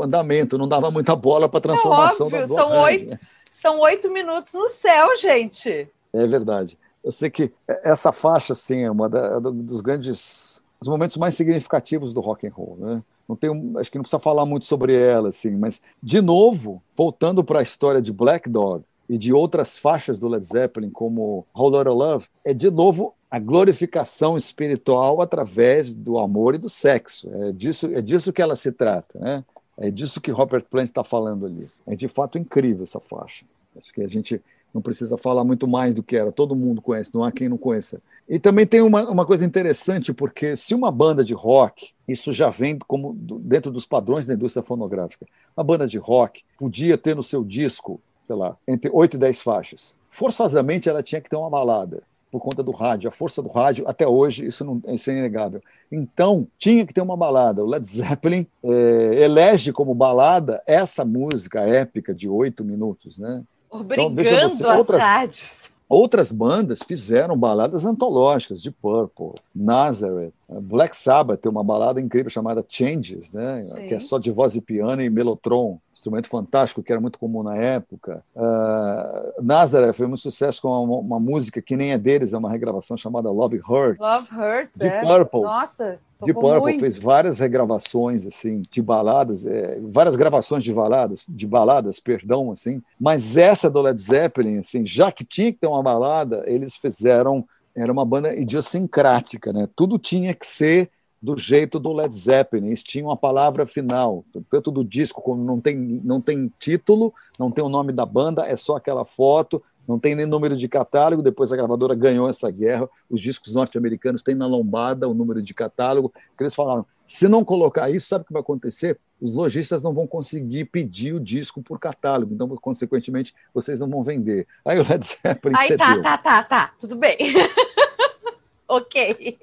andamento, 0.01 0.57
não 0.57 0.69
dava 0.69 0.89
muita 0.89 1.17
bola 1.17 1.49
para 1.49 1.57
a 1.57 1.63
transformação 1.63 2.27
é 2.27 2.29
óbvio, 2.29 2.47
da 2.47 2.53
são 2.53 2.81
oito, 2.81 3.19
são 3.51 3.79
oito 3.81 4.09
minutos 4.09 4.53
no 4.53 4.69
céu, 4.69 5.17
gente. 5.17 5.89
É 6.13 6.25
verdade. 6.25 6.77
Eu 7.03 7.11
sei 7.11 7.29
que 7.29 7.51
essa 7.67 8.13
faixa, 8.13 8.53
assim, 8.53 8.83
é 8.83 8.89
uma 8.89 9.09
da, 9.09 9.37
dos 9.37 9.81
grandes 9.81 10.52
os 10.83 10.89
momentos 10.89 11.15
mais 11.17 11.35
significativos 11.35 12.13
do 12.13 12.19
rock 12.19 12.45
and 12.45 12.51
roll, 12.51 12.77
né? 12.77 13.01
Não 13.27 13.37
tenho, 13.37 13.79
acho 13.79 13.89
que 13.89 13.97
não 13.97 14.03
precisa 14.03 14.19
falar 14.19 14.45
muito 14.45 14.65
sobre 14.65 14.93
ela, 14.93 15.29
assim, 15.29 15.51
mas 15.51 15.81
de 16.01 16.21
novo, 16.21 16.83
voltando 16.95 17.41
para 17.41 17.59
a 17.59 17.63
história 17.63 18.01
de 18.01 18.11
Black 18.11 18.49
Dog 18.49 18.83
e 19.07 19.17
de 19.17 19.31
outras 19.31 19.77
faixas 19.77 20.19
do 20.19 20.27
Led 20.27 20.45
Zeppelin, 20.45 20.89
como 20.89 21.45
Whole 21.55 21.77
Lotta 21.77 21.91
Love, 21.91 22.25
é 22.43 22.53
de 22.53 22.69
novo 22.69 23.13
a 23.31 23.39
glorificação 23.39 24.37
espiritual 24.37 25.21
através 25.21 25.93
do 25.93 26.19
amor 26.19 26.53
e 26.53 26.57
do 26.57 26.69
sexo. 26.69 27.29
É 27.33 27.51
disso, 27.53 27.87
é 27.87 28.01
disso 28.01 28.33
que 28.33 28.41
ela 28.41 28.55
se 28.55 28.71
trata, 28.71 29.17
né? 29.17 29.43
É 29.77 29.89
disso 29.89 30.21
que 30.21 30.31
Robert 30.31 30.65
Plant 30.69 30.89
está 30.89 31.03
falando 31.03 31.45
ali. 31.45 31.67
É 31.87 31.95
de 31.95 32.07
fato 32.07 32.37
incrível 32.37 32.83
essa 32.83 32.99
faixa. 32.99 33.45
Acho 33.75 33.91
que 33.91 34.03
a 34.03 34.07
gente 34.07 34.41
não 34.73 34.81
precisa 34.81 35.17
falar 35.17 35.43
muito 35.43 35.67
mais 35.67 35.93
do 35.93 36.01
que 36.01 36.17
era, 36.17 36.31
todo 36.31 36.55
mundo 36.55 36.81
conhece, 36.81 37.11
não 37.13 37.23
há 37.23 37.31
quem 37.31 37.47
não 37.47 37.57
conheça. 37.57 38.01
E 38.27 38.39
também 38.39 38.65
tem 38.65 38.81
uma, 38.81 39.09
uma 39.09 39.25
coisa 39.25 39.45
interessante, 39.45 40.13
porque 40.13 40.57
se 40.57 40.73
uma 40.73 40.91
banda 40.91 41.23
de 41.23 41.33
rock, 41.33 41.91
isso 42.07 42.31
já 42.31 42.49
vem 42.49 42.77
como 42.79 43.13
dentro 43.13 43.71
dos 43.71 43.85
padrões 43.85 44.25
da 44.25 44.33
indústria 44.33 44.63
fonográfica, 44.63 45.25
uma 45.55 45.63
banda 45.63 45.87
de 45.87 45.97
rock 45.97 46.43
podia 46.57 46.97
ter 46.97 47.15
no 47.15 47.23
seu 47.23 47.43
disco, 47.43 48.01
sei 48.25 48.35
lá, 48.35 48.57
entre 48.67 48.89
8 48.91 49.15
e 49.15 49.19
10 49.19 49.41
faixas. 49.41 49.95
Forçosamente 50.09 50.89
ela 50.89 51.03
tinha 51.03 51.21
que 51.21 51.29
ter 51.29 51.35
uma 51.35 51.49
balada, 51.49 52.03
por 52.33 52.39
conta 52.39 52.63
do 52.63 52.71
rádio, 52.71 53.07
a 53.07 53.11
força 53.11 53.43
do 53.43 53.49
rádio, 53.49 53.87
até 53.87 54.07
hoje, 54.07 54.43
isso, 54.43 54.65
não, 54.65 54.81
isso 54.87 55.11
é 55.11 55.13
inegável. 55.19 55.61
Então, 55.91 56.47
tinha 56.57 56.83
que 56.83 56.91
ter 56.91 57.01
uma 57.01 57.15
balada. 57.15 57.63
O 57.63 57.67
Led 57.67 57.85
Zeppelin 57.87 58.47
é, 58.63 59.21
elege 59.21 59.71
como 59.71 59.93
balada 59.93 60.59
essa 60.65 61.05
música 61.05 61.61
épica 61.61 62.11
de 62.11 62.27
oito 62.27 62.65
minutos, 62.65 63.19
né? 63.19 63.43
Obrigando 63.73 64.21
então, 64.21 64.49
você, 64.49 64.65
outras, 64.65 65.01
rádios. 65.01 65.69
Outras 65.89 66.31
bandas 66.31 66.79
fizeram 66.81 67.37
baladas 67.37 67.85
antológicas 67.85 68.61
de 68.61 68.71
Purple, 68.71 69.33
Nazareth, 69.53 70.33
Black 70.61 70.95
Sabbath 70.95 71.41
tem 71.41 71.51
uma 71.51 71.63
balada 71.63 71.99
incrível 71.99 72.29
chamada 72.29 72.63
Changes, 72.67 73.31
né? 73.31 73.61
que 73.87 73.93
é 73.93 73.99
só 73.99 74.19
de 74.19 74.31
voz 74.31 74.55
e 74.55 74.61
piano 74.61 75.01
e 75.01 75.09
melotron, 75.09 75.79
instrumento 75.93 76.27
fantástico 76.27 76.83
que 76.83 76.91
era 76.91 77.01
muito 77.01 77.17
comum 77.17 77.43
na 77.43 77.55
época. 77.55 78.23
Uh, 78.35 79.41
Nazareth 79.41 79.93
foi 79.93 80.05
um 80.05 80.17
sucesso 80.17 80.61
com 80.61 80.67
uma, 80.69 80.97
uma, 80.97 81.19
música 81.19 81.61
que 81.61 81.75
nem 81.75 81.91
é 81.91 81.97
deles, 81.97 82.33
é 82.33 82.37
uma 82.37 82.49
regravação 82.49 82.95
chamada 82.95 83.29
Love 83.31 83.61
Hurts. 83.67 83.99
Love 83.99 84.27
Hurts, 84.31 84.79
de 84.79 84.87
é. 84.87 85.01
Purple. 85.01 85.41
Nossa, 85.41 85.99
de 86.23 86.33
Purple 86.33 86.79
fez 86.79 86.97
várias 86.97 87.39
regravações 87.39 88.25
assim 88.25 88.61
de 88.69 88.81
baladas, 88.81 89.45
é, 89.45 89.79
várias 89.81 90.15
gravações 90.15 90.63
de 90.63 90.73
baladas, 90.73 91.23
de 91.27 91.47
baladas, 91.47 91.99
perdão, 91.99 92.51
assim. 92.51 92.81
Mas 92.99 93.37
essa 93.37 93.69
do 93.69 93.81
Led 93.81 93.99
Zeppelin, 93.99 94.57
assim, 94.57 94.85
já 94.85 95.11
que 95.11 95.23
tinha 95.23 95.51
que 95.51 95.59
ter 95.59 95.67
uma 95.67 95.83
balada, 95.83 96.43
eles 96.47 96.75
fizeram 96.75 97.45
era 97.75 97.91
uma 97.91 98.05
banda 98.05 98.35
idiosincrática, 98.35 99.51
né? 99.51 99.67
Tudo 99.75 99.97
tinha 99.97 100.33
que 100.33 100.45
ser 100.45 100.91
do 101.23 101.37
jeito 101.37 101.79
do 101.79 101.93
Led 101.93 102.13
Zeppelin. 102.13 102.67
Eles 102.67 102.83
tinham 102.83 103.09
a 103.09 103.15
palavra 103.15 103.65
final, 103.65 104.25
tanto 104.49 104.69
do 104.69 104.83
disco 104.83 105.21
como 105.21 105.43
não 105.43 105.59
tem, 105.59 105.75
não 106.03 106.19
tem 106.19 106.51
título, 106.59 107.13
não 107.39 107.49
tem 107.49 107.63
o 107.63 107.69
nome 107.69 107.93
da 107.93 108.05
banda, 108.05 108.45
é 108.45 108.55
só 108.57 108.75
aquela 108.75 109.05
foto, 109.05 109.63
não 109.87 109.99
tem 109.99 110.15
nem 110.15 110.25
número 110.25 110.55
de 110.55 110.67
catálogo. 110.67 111.21
Depois 111.21 111.51
a 111.51 111.55
gravadora 111.55 111.95
ganhou 111.95 112.29
essa 112.29 112.49
guerra. 112.49 112.89
Os 113.09 113.19
discos 113.19 113.53
norte-americanos 113.53 114.23
têm 114.23 114.35
na 114.35 114.47
lombada 114.47 115.07
o 115.07 115.13
número 115.13 115.41
de 115.41 115.53
catálogo. 115.53 116.13
Eles 116.39 116.55
falaram: 116.55 116.85
se 117.05 117.27
não 117.27 117.43
colocar 117.43 117.89
isso, 117.89 118.07
sabe 118.07 118.23
o 118.23 118.27
que 118.27 118.33
vai 118.33 118.41
acontecer? 118.41 118.99
Os 119.21 119.33
lojistas 119.33 119.81
não 119.81 119.93
vão 119.93 120.05
conseguir 120.05 120.65
pedir 120.65 121.13
o 121.13 121.19
disco 121.19 121.61
por 121.61 121.79
catálogo, 121.79 122.33
então, 122.33 122.47
consequentemente, 122.57 123.33
vocês 123.53 123.79
não 123.79 123.89
vão 123.89 124.03
vender. 124.03 124.47
Aí 124.65 124.79
o 124.79 124.87
Led 124.87 125.05
Zeppelin 125.05 125.55
Aí 125.57 125.77
tá, 125.77 126.01
tá, 126.01 126.17
tá, 126.17 126.43
tá, 126.43 126.73
tudo 126.79 126.95
bem. 126.95 127.15
ok. 128.67 129.39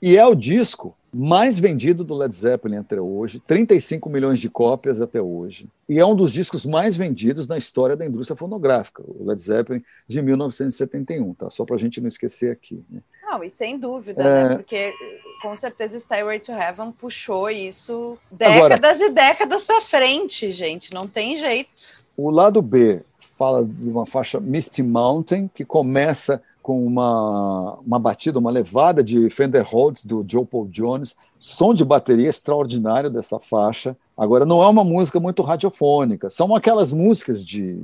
E 0.00 0.16
é 0.16 0.26
o 0.26 0.34
disco 0.34 0.96
mais 1.14 1.58
vendido 1.58 2.02
do 2.02 2.14
Led 2.14 2.34
Zeppelin 2.34 2.76
até 2.76 3.00
hoje, 3.00 3.40
35 3.40 4.10
milhões 4.10 4.38
de 4.38 4.48
cópias 4.50 5.00
até 5.00 5.20
hoje. 5.20 5.68
E 5.88 5.98
é 5.98 6.04
um 6.04 6.14
dos 6.14 6.32
discos 6.32 6.66
mais 6.66 6.96
vendidos 6.96 7.46
na 7.46 7.56
história 7.56 7.96
da 7.96 8.04
indústria 8.04 8.36
fonográfica, 8.36 9.02
o 9.06 9.24
Led 9.24 9.40
Zeppelin 9.40 9.82
de 10.06 10.20
1971, 10.20 11.34
tá? 11.34 11.50
Só 11.50 11.64
para 11.64 11.76
a 11.76 11.78
gente 11.78 12.00
não 12.00 12.08
esquecer 12.08 12.50
aqui. 12.50 12.82
Né? 12.90 13.00
Não, 13.22 13.44
e 13.44 13.50
sem 13.50 13.78
dúvida, 13.78 14.22
é... 14.22 14.48
né? 14.48 14.56
Porque 14.56 14.92
com 15.40 15.56
certeza 15.56 15.98
Stairway 15.98 16.40
to 16.40 16.52
Heaven 16.52 16.92
puxou 16.92 17.50
isso 17.50 18.18
décadas 18.30 18.96
Agora, 18.96 19.04
e 19.04 19.10
décadas 19.10 19.64
para 19.64 19.80
frente, 19.82 20.50
gente, 20.52 20.90
não 20.92 21.06
tem 21.06 21.36
jeito. 21.36 22.02
O 22.16 22.30
lado 22.30 22.62
B 22.62 23.02
fala 23.36 23.64
de 23.64 23.88
uma 23.88 24.06
faixa 24.06 24.40
Misty 24.40 24.82
Mountain, 24.82 25.50
que 25.52 25.64
começa 25.64 26.40
com 26.64 26.82
uma, 26.82 27.78
uma 27.86 27.98
batida, 27.98 28.38
uma 28.38 28.50
levada 28.50 29.04
de 29.04 29.28
Fender 29.28 29.62
Rhodes 29.62 30.02
do 30.02 30.24
Joe 30.26 30.46
Paul 30.46 30.66
Jones, 30.68 31.14
som 31.38 31.74
de 31.74 31.84
bateria 31.84 32.30
extraordinário 32.30 33.10
dessa 33.10 33.38
faixa. 33.38 33.94
Agora, 34.16 34.46
não 34.46 34.62
é 34.62 34.66
uma 34.66 34.82
música 34.82 35.20
muito 35.20 35.42
radiofônica, 35.42 36.30
são 36.30 36.56
aquelas 36.56 36.90
músicas 36.90 37.44
de 37.44 37.78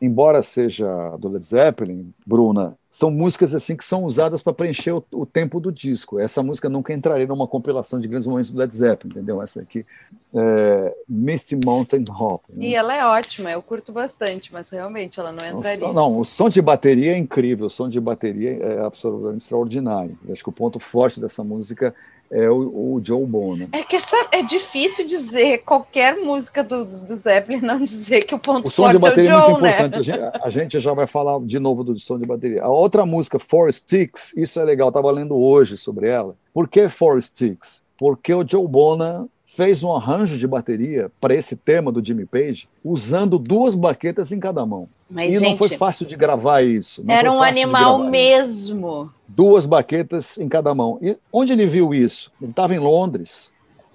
embora 0.00 0.40
seja 0.40 0.86
do 1.18 1.28
Led 1.28 1.44
Zeppelin, 1.44 2.14
Bruna, 2.24 2.78
são 2.92 3.10
músicas 3.10 3.54
assim 3.54 3.74
que 3.74 3.86
são 3.86 4.04
usadas 4.04 4.42
para 4.42 4.52
preencher 4.52 4.92
o, 4.92 5.02
o, 5.12 5.24
tempo 5.24 5.58
do 5.58 5.72
disco. 5.72 6.20
Essa 6.20 6.42
música 6.42 6.68
nunca 6.68 6.92
entraria 6.92 7.26
numa 7.26 7.48
compilação 7.48 7.98
de 7.98 8.06
grandes 8.06 8.28
momentos 8.28 8.52
do 8.52 8.58
Led 8.58 8.76
Zeppelin, 8.76 9.14
entendeu? 9.14 9.42
Essa 9.42 9.62
aqui, 9.62 9.86
é, 10.34 10.94
Misty 11.08 11.58
Mountain 11.64 12.04
Hop. 12.10 12.44
Né? 12.50 12.66
E 12.66 12.74
ela 12.74 12.94
é 12.94 13.02
ótima, 13.02 13.50
eu 13.50 13.62
curto 13.62 13.92
bastante, 13.92 14.52
mas 14.52 14.68
realmente 14.68 15.18
ela 15.18 15.32
não 15.32 15.58
entraria. 15.58 15.86
Não, 15.86 15.94
não, 15.94 16.18
o 16.18 16.24
som 16.24 16.50
de 16.50 16.60
bateria 16.60 17.14
é 17.14 17.16
incrível, 17.16 17.68
o 17.68 17.70
som 17.70 17.88
de 17.88 17.98
bateria 17.98 18.58
é 18.62 18.80
absolutamente 18.80 19.44
extraordinário. 19.44 20.18
Eu 20.26 20.34
acho 20.34 20.42
que 20.42 20.50
o 20.50 20.52
ponto 20.52 20.78
forte 20.78 21.18
dessa 21.18 21.42
música 21.42 21.94
é 22.32 22.48
o, 22.48 22.94
o 22.94 23.00
Joe 23.04 23.24
Bono. 23.26 23.68
É 23.72 23.82
que 23.82 23.96
essa, 23.96 24.16
é 24.32 24.42
difícil 24.42 25.06
dizer 25.06 25.58
qualquer 25.58 26.16
música 26.16 26.64
do, 26.64 26.84
do 26.84 27.14
Zeppelin 27.16 27.60
não 27.60 27.84
dizer 27.84 28.24
que 28.24 28.34
o 28.34 28.38
ponto 28.38 28.66
o 28.66 28.70
som 28.70 28.90
de 28.90 28.98
bateria 28.98 29.32
é, 29.32 29.36
o 29.36 29.40
Joe, 29.40 29.46
é 29.46 29.50
muito 29.50 29.62
né? 29.62 29.70
importante. 29.74 29.96
A 29.96 30.02
gente, 30.02 30.44
a 30.44 30.50
gente, 30.50 30.80
já 30.80 30.94
vai 30.94 31.06
falar 31.06 31.38
de 31.40 31.58
novo 31.58 31.84
do 31.84 31.98
som 31.98 32.18
de 32.18 32.26
bateria. 32.26 32.62
A 32.62 32.70
outra 32.70 33.04
música, 33.04 33.38
Four 33.38 33.70
Sticks, 33.70 34.34
isso 34.36 34.58
é 34.58 34.64
legal, 34.64 34.88
estava 34.88 35.10
lendo 35.10 35.36
hoje 35.36 35.76
sobre 35.76 36.08
ela. 36.08 36.34
Por 36.54 36.66
que 36.68 36.88
Four 36.88 37.20
Sticks? 37.20 37.82
Porque 37.98 38.32
o 38.32 38.46
Joe 38.48 38.66
Bonham 38.66 39.28
fez 39.54 39.84
um 39.84 39.94
arranjo 39.94 40.38
de 40.38 40.46
bateria 40.46 41.10
para 41.20 41.34
esse 41.34 41.54
tema 41.54 41.92
do 41.92 42.04
Jimmy 42.04 42.24
Page, 42.24 42.68
usando 42.82 43.38
duas 43.38 43.74
baquetas 43.74 44.32
em 44.32 44.40
cada 44.40 44.64
mão. 44.64 44.88
Mas, 45.10 45.30
e 45.30 45.38
gente, 45.38 45.50
não 45.50 45.56
foi 45.58 45.68
fácil 45.68 46.06
de 46.06 46.16
gravar 46.16 46.62
isso. 46.62 47.04
era 47.06 47.30
um 47.30 47.42
animal 47.42 48.08
mesmo. 48.08 49.10
Duas 49.28 49.66
baquetas 49.66 50.38
em 50.38 50.48
cada 50.48 50.74
mão. 50.74 50.98
E 51.02 51.18
onde 51.30 51.52
ele 51.52 51.66
viu 51.66 51.92
isso? 51.92 52.32
Ele 52.40 52.50
estava 52.50 52.74
em 52.74 52.78
Londres. 52.78 53.51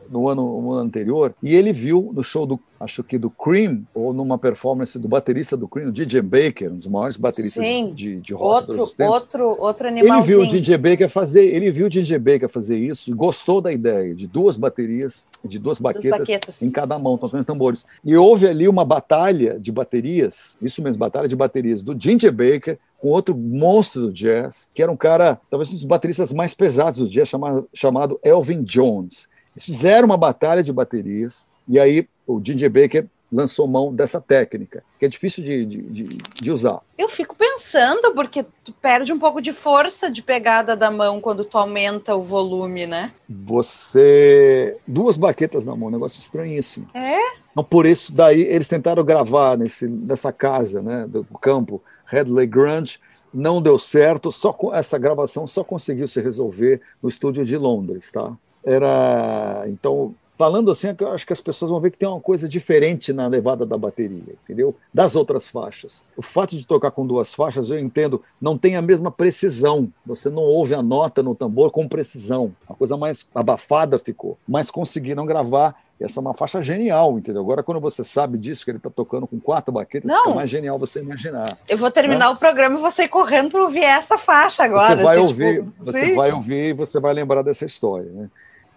No 0.09 0.29
ano, 0.29 0.61
no 0.61 0.71
ano 0.73 0.87
anterior, 0.87 1.33
e 1.41 1.55
ele 1.55 1.71
viu 1.73 2.11
no 2.13 2.23
show 2.23 2.45
do, 2.45 2.59
acho 2.79 3.03
que 3.03 3.17
do 3.17 3.29
Cream, 3.29 3.83
ou 3.93 4.13
numa 4.13 4.37
performance 4.37 4.97
do 4.97 5.07
baterista 5.07 5.55
do 5.55 5.67
Cream, 5.67 5.89
o 5.89 5.91
DJ 5.91 6.21
Baker, 6.21 6.71
um 6.71 6.77
dos 6.77 6.87
maiores 6.87 7.17
bateristas 7.17 7.63
Sim. 7.63 7.91
de, 7.93 8.19
de 8.19 8.33
rock 8.33 8.77
Outro, 8.77 9.05
outro, 9.05 9.61
outro 9.61 9.87
Ele 9.87 10.21
viu 10.21 10.41
o 10.41 10.47
DJ 10.47 10.77
Baker 10.77 11.09
fazer, 11.09 11.45
ele 11.45 11.71
viu 11.71 11.87
o 11.87 11.89
DJ 11.89 12.17
Baker 12.17 12.49
fazer 12.49 12.77
isso, 12.77 13.09
e 13.09 13.13
gostou 13.13 13.61
da 13.61 13.71
ideia 13.71 14.13
de 14.13 14.27
duas 14.27 14.57
baterias, 14.57 15.25
de 15.43 15.59
duas 15.59 15.79
baquetas, 15.79 16.19
baquetas. 16.19 16.61
em 16.61 16.69
cada 16.69 16.97
mão, 16.97 17.17
tocando 17.17 17.41
os 17.41 17.45
tambores. 17.45 17.85
E 18.03 18.15
houve 18.15 18.47
ali 18.47 18.67
uma 18.67 18.85
batalha 18.85 19.59
de 19.59 19.71
baterias, 19.71 20.57
isso 20.61 20.81
mesmo, 20.81 20.97
batalha 20.97 21.27
de 21.27 21.35
baterias 21.35 21.83
do 21.83 21.93
DJ 21.93 22.31
Baker 22.31 22.77
com 22.99 23.09
outro 23.09 23.35
monstro 23.35 24.01
do 24.01 24.13
jazz, 24.13 24.69
que 24.73 24.81
era 24.81 24.91
um 24.91 24.97
cara, 24.97 25.39
talvez 25.49 25.69
um 25.69 25.73
dos 25.73 25.85
bateristas 25.85 26.33
mais 26.33 26.53
pesados 26.53 26.99
do 26.99 27.09
jazz, 27.09 27.27
chamado, 27.27 27.69
chamado 27.73 28.19
Elvin 28.23 28.63
Jones. 28.63 29.27
Eles 29.57 29.65
fizeram 29.65 30.05
uma 30.05 30.17
batalha 30.17 30.61
de 30.61 30.71
baterias, 30.71 31.47
e 31.67 31.79
aí 31.79 32.07
o 32.27 32.39
DJ 32.39 32.69
Baker 32.69 33.07
lançou 33.31 33.67
mão 33.67 33.91
dessa 33.91 34.21
técnica, 34.21 34.83
que 34.99 35.05
é 35.05 35.09
difícil 35.09 35.43
de, 35.43 35.65
de, 35.65 35.81
de, 35.81 36.03
de 36.41 36.51
usar. 36.51 36.79
Eu 36.95 37.09
fico 37.09 37.35
pensando, 37.35 38.13
porque 38.13 38.45
tu 38.63 38.71
perde 38.71 39.11
um 39.11 39.17
pouco 39.17 39.41
de 39.41 39.51
força 39.51 40.11
de 40.11 40.21
pegada 40.21 40.75
da 40.75 40.91
mão 40.91 41.19
quando 41.19 41.43
tu 41.43 41.57
aumenta 41.57 42.15
o 42.15 42.21
volume, 42.21 42.85
né? 42.85 43.11
Você. 43.27 44.77
Duas 44.85 45.17
baquetas 45.17 45.65
na 45.65 45.75
mão, 45.75 45.89
um 45.89 45.91
negócio 45.91 46.19
estranhíssimo. 46.19 46.87
É? 46.93 47.17
Então, 47.51 47.63
por 47.63 47.87
isso, 47.87 48.13
daí 48.13 48.41
eles 48.41 48.67
tentaram 48.67 49.03
gravar 49.03 49.57
nesse, 49.57 49.87
nessa 49.87 50.31
casa 50.31 50.83
né, 50.83 51.07
do 51.07 51.23
campo, 51.41 51.81
Headley 52.05 52.45
Grande, 52.45 52.99
não 53.33 53.59
deu 53.59 53.79
certo, 53.79 54.31
só 54.31 54.53
com 54.53 54.73
essa 54.73 54.99
gravação 54.99 55.47
só 55.47 55.63
conseguiu 55.63 56.07
se 56.07 56.21
resolver 56.21 56.79
no 57.01 57.09
estúdio 57.09 57.43
de 57.43 57.57
Londres, 57.57 58.11
tá? 58.11 58.31
Era. 58.67 59.63
Então, 59.67 60.13
falando 60.37 60.69
assim, 60.69 60.89
é 60.89 60.95
eu 60.99 61.11
acho 61.11 61.25
que 61.25 61.33
as 61.33 61.41
pessoas 61.41 61.71
vão 61.71 61.79
ver 61.79 61.91
que 61.91 61.97
tem 61.97 62.07
uma 62.07 62.21
coisa 62.21 62.47
diferente 62.47 63.11
na 63.11 63.27
levada 63.27 63.65
da 63.65 63.77
bateria, 63.77 64.35
entendeu? 64.43 64.75
Das 64.93 65.15
outras 65.15 65.47
faixas. 65.47 66.05
O 66.15 66.21
fato 66.21 66.55
de 66.55 66.65
tocar 66.65 66.91
com 66.91 67.05
duas 67.05 67.33
faixas, 67.33 67.69
eu 67.69 67.79
entendo, 67.79 68.21
não 68.39 68.57
tem 68.57 68.75
a 68.75 68.81
mesma 68.81 69.09
precisão. 69.09 69.91
Você 70.05 70.29
não 70.29 70.43
ouve 70.43 70.75
a 70.75 70.81
nota 70.81 71.23
no 71.23 71.33
tambor 71.33 71.71
com 71.71 71.87
precisão. 71.87 72.53
A 72.69 72.75
coisa 72.75 72.95
mais 72.95 73.27
abafada 73.33 73.97
ficou. 73.97 74.37
Mas 74.47 74.69
conseguiram 74.69 75.25
gravar. 75.25 75.75
Essa 75.99 76.19
é 76.19 76.21
uma 76.21 76.35
faixa 76.35 76.61
genial, 76.61 77.17
entendeu? 77.17 77.41
Agora, 77.41 77.63
quando 77.63 77.79
você 77.79 78.03
sabe 78.03 78.37
disso, 78.37 78.63
que 78.63 78.69
ele 78.69 78.77
está 78.77 78.89
tocando 78.89 79.25
com 79.25 79.39
quatro 79.39 79.73
baquetas, 79.73 80.07
Não. 80.07 80.25
fica 80.25 80.35
mais 80.35 80.47
genial 80.47 80.77
você 80.77 80.99
imaginar. 80.99 81.57
Eu 81.67 81.75
vou 81.75 81.89
terminar 81.89 82.29
o 82.29 82.35
programa 82.35 82.77
e 82.77 82.81
vou 82.81 82.91
sair 82.91 83.07
correndo 83.07 83.49
para 83.49 83.63
ouvir 83.63 83.83
essa 83.83 84.15
faixa 84.15 84.63
agora. 84.63 84.95
Você 84.95 85.03
vai 85.03 85.17
assim, 85.17 85.25
ouvir, 85.25 85.63
tipo, 85.63 85.73
você 85.83 85.99
sim. 86.05 86.15
vai 86.15 86.31
ouvir 86.31 86.69
e 86.69 86.73
você 86.73 86.99
vai 86.99 87.15
lembrar 87.15 87.41
dessa 87.41 87.65
história. 87.65 88.11
Né? 88.11 88.29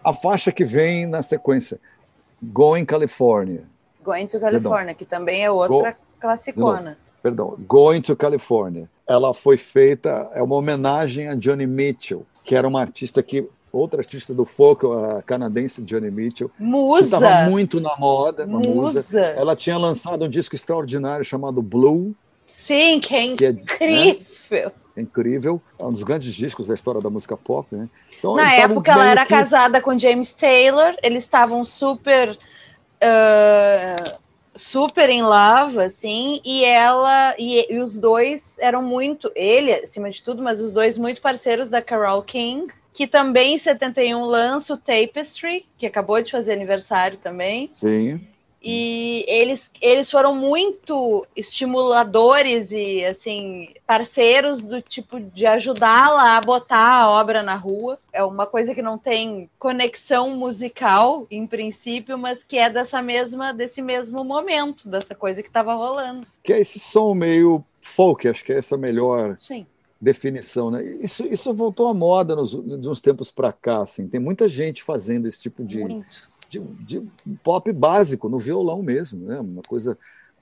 A 0.03 0.13
faixa 0.13 0.51
que 0.51 0.65
vem 0.65 1.07
na 1.07 1.23
sequência, 1.23 1.79
Going 2.43 2.85
California. 2.85 3.65
Going 4.03 4.27
to 4.29 4.41
California, 4.41 4.95
que 4.95 5.05
também 5.05 5.45
é 5.45 5.51
outra 5.51 5.97
classicona. 6.19 6.97
Perdão, 7.23 7.57
Going 7.67 8.01
to 8.01 8.17
California. 8.17 8.89
Ela 9.07 9.35
foi 9.35 9.57
feita, 9.57 10.31
é 10.35 10.43
uma 10.43 10.57
homenagem 10.57 11.29
a 11.29 11.35
Johnny 11.35 11.67
Mitchell, 11.67 12.25
que 12.45 12.55
era 12.55 12.67
uma 12.67 12.81
artista 12.81 13.23
que 13.23 13.47
outra 13.73 14.01
artista 14.01 14.35
do 14.35 14.45
folk, 14.45 14.85
a 14.87 15.23
canadense 15.23 15.83
Johnny 15.83 16.11
Mitchell, 16.11 16.49
que 16.49 16.65
estava 17.05 17.45
Musa! 17.45 17.51
muito 17.51 17.81
na 17.81 17.97
moda, 17.97 18.45
uma 18.45 18.59
musa. 18.59 19.01
Musa! 19.01 19.21
Ela 19.21 19.55
tinha 19.55 19.79
lançado 19.79 20.25
um 20.25 20.29
disco 20.29 20.55
extraordinário 20.55 21.25
chamado 21.25 21.63
Blue, 21.63 22.15
Sim, 22.51 22.99
que 22.99 23.15
é 23.15 23.35
que 23.37 23.45
é 23.45 23.53
né, 23.53 24.73
incrível. 24.97 25.61
é 25.79 25.85
um 25.85 25.93
dos 25.93 26.03
grandes 26.03 26.35
discos 26.35 26.67
da 26.67 26.75
história 26.75 27.01
da 27.01 27.11
música 27.11 27.37
pop. 27.37 27.67
Né? 27.75 27.89
Então, 28.19 28.35
Na 28.37 28.53
época 28.53 28.91
ela 28.93 29.07
era 29.11 29.23
que- 29.25 29.35
casada 29.35 29.81
com 29.81 29.99
James 29.99 30.33
Taylor, 30.33 30.95
eles 31.03 31.25
estavam 31.25 31.65
super 31.65 32.39
ah, 33.01 33.97
super 34.55 35.09
em 35.09 35.23
love, 35.23 35.79
assim, 35.81 36.41
e 36.45 36.65
ela 36.65 37.35
e, 37.39 37.73
e 37.73 37.79
os 37.79 37.97
dois 37.97 38.59
eram 38.61 38.83
muito, 38.83 39.31
ele 39.35 39.73
acima 39.73 40.11
de 40.11 40.23
tudo, 40.23 40.43
mas 40.43 40.61
os 40.61 40.73
dois 40.73 40.99
muito 40.99 41.23
parceiros 41.23 41.69
da 41.69 41.81
Carole 41.81 42.23
King, 42.25 42.67
que 42.93 43.07
também 43.07 43.55
em 43.55 43.59
71 43.59 44.23
lança 44.25 44.75
o 44.75 44.77
Tapestry, 44.77 45.67
que 45.79 45.87
acabou 45.87 46.21
de 46.21 46.31
fazer 46.33 46.53
aniversário 46.53 47.17
também. 47.19 47.71
Sim. 47.73 48.21
E 48.63 49.25
eles, 49.27 49.71
eles 49.81 50.11
foram 50.11 50.35
muito 50.35 51.27
estimuladores 51.35 52.73
e 52.73 53.05
assim 53.07 53.71
parceiros 53.87 54.61
do 54.61 54.83
tipo 54.83 55.19
de 55.19 55.47
ajudá-la 55.47 56.37
a 56.37 56.41
botar 56.41 57.03
a 57.03 57.11
obra 57.11 57.43
na 57.43 57.57
rua. 57.57 57.99
É 58.13 58.23
uma 58.23 58.47
coisa 58.47 58.75
que 58.75 58.83
não 58.83 58.99
tem 58.99 59.49
conexão 59.59 60.37
musical 60.37 61.27
em 61.31 61.47
princípio, 61.47 62.19
mas 62.19 62.45
que 62.45 62.59
é 62.59 62.69
dessa 62.69 63.01
mesma 63.01 63.53
desse 63.53 63.81
mesmo 63.81 64.23
momento, 64.23 64.89
dessa 64.89 65.15
coisa 65.15 65.43
que 65.43 65.49
estava 65.49 65.75
rolando. 65.75 66.27
Que 66.43 66.53
é 66.53 66.61
esse 66.61 66.79
som 66.79 67.15
meio 67.15 67.65
folk, 67.81 68.29
acho 68.29 68.45
que 68.45 68.53
é 68.53 68.59
essa 68.59 68.77
melhor 68.77 69.37
Sim. 69.41 69.67
definição, 69.99 70.71
né? 70.71 70.85
Isso, 71.01 71.27
isso 71.27 71.55
voltou 71.55 71.89
à 71.89 71.95
moda 71.95 72.37
nos, 72.37 72.51
de 72.51 72.89
uns 72.89 73.01
tempos 73.01 73.31
para 73.31 73.53
cá, 73.53 73.83
assim. 73.83 74.07
Tem 74.07 74.21
muita 74.21 74.47
gente 74.47 74.83
fazendo 74.83 75.27
esse 75.27 75.41
tipo 75.41 75.65
de, 75.65 75.79
Muito. 75.79 76.30
De, 76.51 76.59
de 76.81 77.03
pop 77.43 77.73
básico, 77.73 78.29
no 78.29 78.39
violão 78.39 78.83
mesmo, 78.83 79.25
né? 79.27 79.39
Uma 79.41 79.63
coisa 79.67 79.97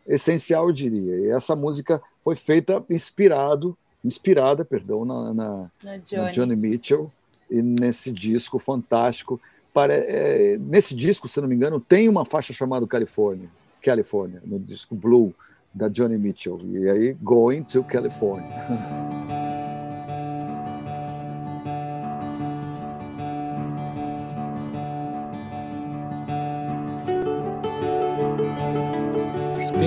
essencial, 0.06 0.66
eu 0.68 0.72
diria. 0.72 1.16
E 1.18 1.28
essa 1.30 1.54
música 1.54 2.00
foi 2.24 2.34
feita 2.34 2.82
inspirado, 2.88 3.76
inspirada, 4.04 4.64
perdão, 4.64 5.04
na, 5.04 5.34
na, 5.34 5.34
Na 5.34 5.70
na 5.84 5.96
Johnny. 5.98 6.32
Johnny 6.32 6.56
Mitchell 6.56 7.12
e 7.50 7.60
nesse 7.62 8.10
disco 8.10 8.58
fantástico. 8.58 9.40
Pare- 9.72 9.92
é, 10.06 10.56
nesse 10.58 10.94
disco, 10.94 11.28
se 11.28 11.40
não 11.40 11.46
me 11.48 11.54
engano, 11.54 11.78
tem 11.78 12.08
uma 12.08 12.24
faixa 12.24 12.52
chamada 12.52 12.86
California, 12.86 13.48
California, 13.82 14.40
no 14.44 14.58
disco 14.58 14.94
Blue 14.94 15.34
da 15.74 15.88
Johnny 15.88 16.16
Mitchell. 16.16 16.58
E 16.64 16.88
aí, 16.88 17.12
Going 17.22 17.62
to 17.64 17.84
California. 17.84 18.48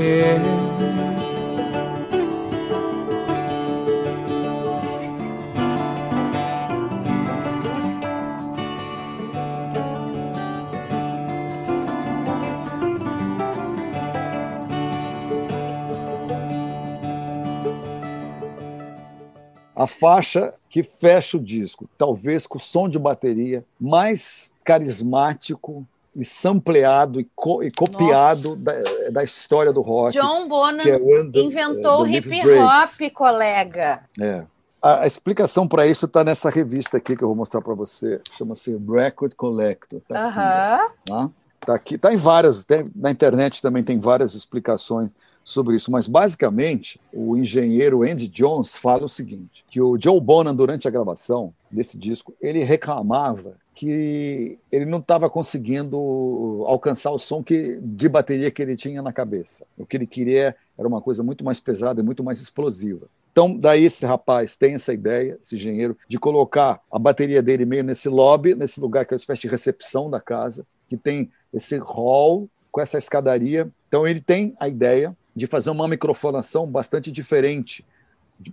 hair. 0.00 0.40
A 19.76 19.86
faixa 19.86 20.52
que 20.68 20.82
fecha 20.82 21.38
o 21.38 21.40
disco, 21.40 21.88
talvez 21.96 22.46
com 22.46 22.58
o 22.58 22.60
som 22.60 22.86
de 22.86 22.98
bateria 22.98 23.64
mais 23.80 24.52
carismático 24.62 25.86
e 26.20 26.24
sampleado 26.24 27.20
e, 27.20 27.28
co- 27.34 27.62
e 27.62 27.70
copiado 27.70 28.56
da, 28.56 28.72
da 29.10 29.24
história 29.24 29.72
do 29.72 29.80
rock. 29.80 30.12
John 30.18 30.48
Bonham 30.48 30.80
é 30.80 30.98
the- 31.30 31.40
inventou 31.40 32.02
o 32.02 32.04
the 32.04 32.10
hip 32.12 32.28
Breaks. 32.28 33.00
hop, 33.00 33.12
colega. 33.14 34.02
É. 34.20 34.42
A, 34.82 35.02
a 35.02 35.06
explicação 35.06 35.66
para 35.68 35.86
isso 35.86 36.06
está 36.06 36.24
nessa 36.24 36.48
revista 36.50 36.96
aqui 36.96 37.16
que 37.16 37.22
eu 37.22 37.28
vou 37.28 37.36
mostrar 37.36 37.60
para 37.60 37.74
você. 37.74 38.20
Chama-se 38.36 38.74
Record 38.88 39.34
Collector. 39.34 40.00
Tá 40.08 40.26
aqui, 40.26 40.38
Aham. 40.38 40.88
tá? 41.04 41.30
Tá 41.66 41.74
aqui, 41.74 41.98
tá 41.98 42.12
em 42.12 42.16
várias, 42.16 42.64
tem- 42.64 42.86
na 42.96 43.10
internet 43.10 43.60
também 43.60 43.84
tem 43.84 43.98
várias 44.00 44.34
explicações 44.34 45.10
sobre 45.50 45.76
isso, 45.76 45.90
mas 45.90 46.06
basicamente 46.06 47.00
o 47.12 47.36
engenheiro 47.36 48.02
Andy 48.02 48.28
Jones 48.28 48.74
fala 48.74 49.04
o 49.04 49.08
seguinte, 49.08 49.64
que 49.68 49.80
o 49.80 49.98
Joe 50.00 50.20
Bonham 50.20 50.54
durante 50.54 50.86
a 50.86 50.90
gravação 50.90 51.52
desse 51.70 51.96
disco, 51.98 52.34
ele 52.40 52.62
reclamava 52.62 53.54
que 53.74 54.58
ele 54.70 54.84
não 54.84 54.98
estava 54.98 55.30
conseguindo 55.30 55.96
alcançar 56.66 57.10
o 57.10 57.18
som 57.18 57.42
que, 57.42 57.78
de 57.80 58.08
bateria 58.08 58.50
que 58.50 58.60
ele 58.60 58.76
tinha 58.76 59.00
na 59.00 59.12
cabeça. 59.12 59.64
O 59.78 59.86
que 59.86 59.96
ele 59.96 60.06
queria 60.06 60.54
era 60.76 60.86
uma 60.86 61.00
coisa 61.00 61.22
muito 61.22 61.44
mais 61.44 61.60
pesada 61.60 62.00
e 62.00 62.04
muito 62.04 62.22
mais 62.22 62.40
explosiva. 62.40 63.06
Então, 63.32 63.56
daí 63.56 63.84
esse 63.84 64.04
rapaz 64.04 64.56
tem 64.56 64.74
essa 64.74 64.92
ideia, 64.92 65.38
esse 65.42 65.54
engenheiro, 65.54 65.96
de 66.08 66.18
colocar 66.18 66.80
a 66.90 66.98
bateria 66.98 67.40
dele 67.40 67.64
meio 67.64 67.84
nesse 67.84 68.08
lobby, 68.08 68.54
nesse 68.54 68.80
lugar 68.80 69.06
que 69.06 69.14
é 69.14 69.16
uma 69.16 69.20
espécie 69.20 69.42
de 69.42 69.48
recepção 69.48 70.10
da 70.10 70.20
casa, 70.20 70.66
que 70.88 70.96
tem 70.96 71.30
esse 71.54 71.78
hall 71.78 72.48
com 72.72 72.80
essa 72.80 72.98
escadaria. 72.98 73.70
Então, 73.88 74.06
ele 74.06 74.20
tem 74.20 74.54
a 74.58 74.68
ideia 74.68 75.16
de 75.34 75.46
fazer 75.46 75.70
uma 75.70 75.88
microfonação 75.88 76.66
bastante 76.66 77.10
diferente 77.10 77.84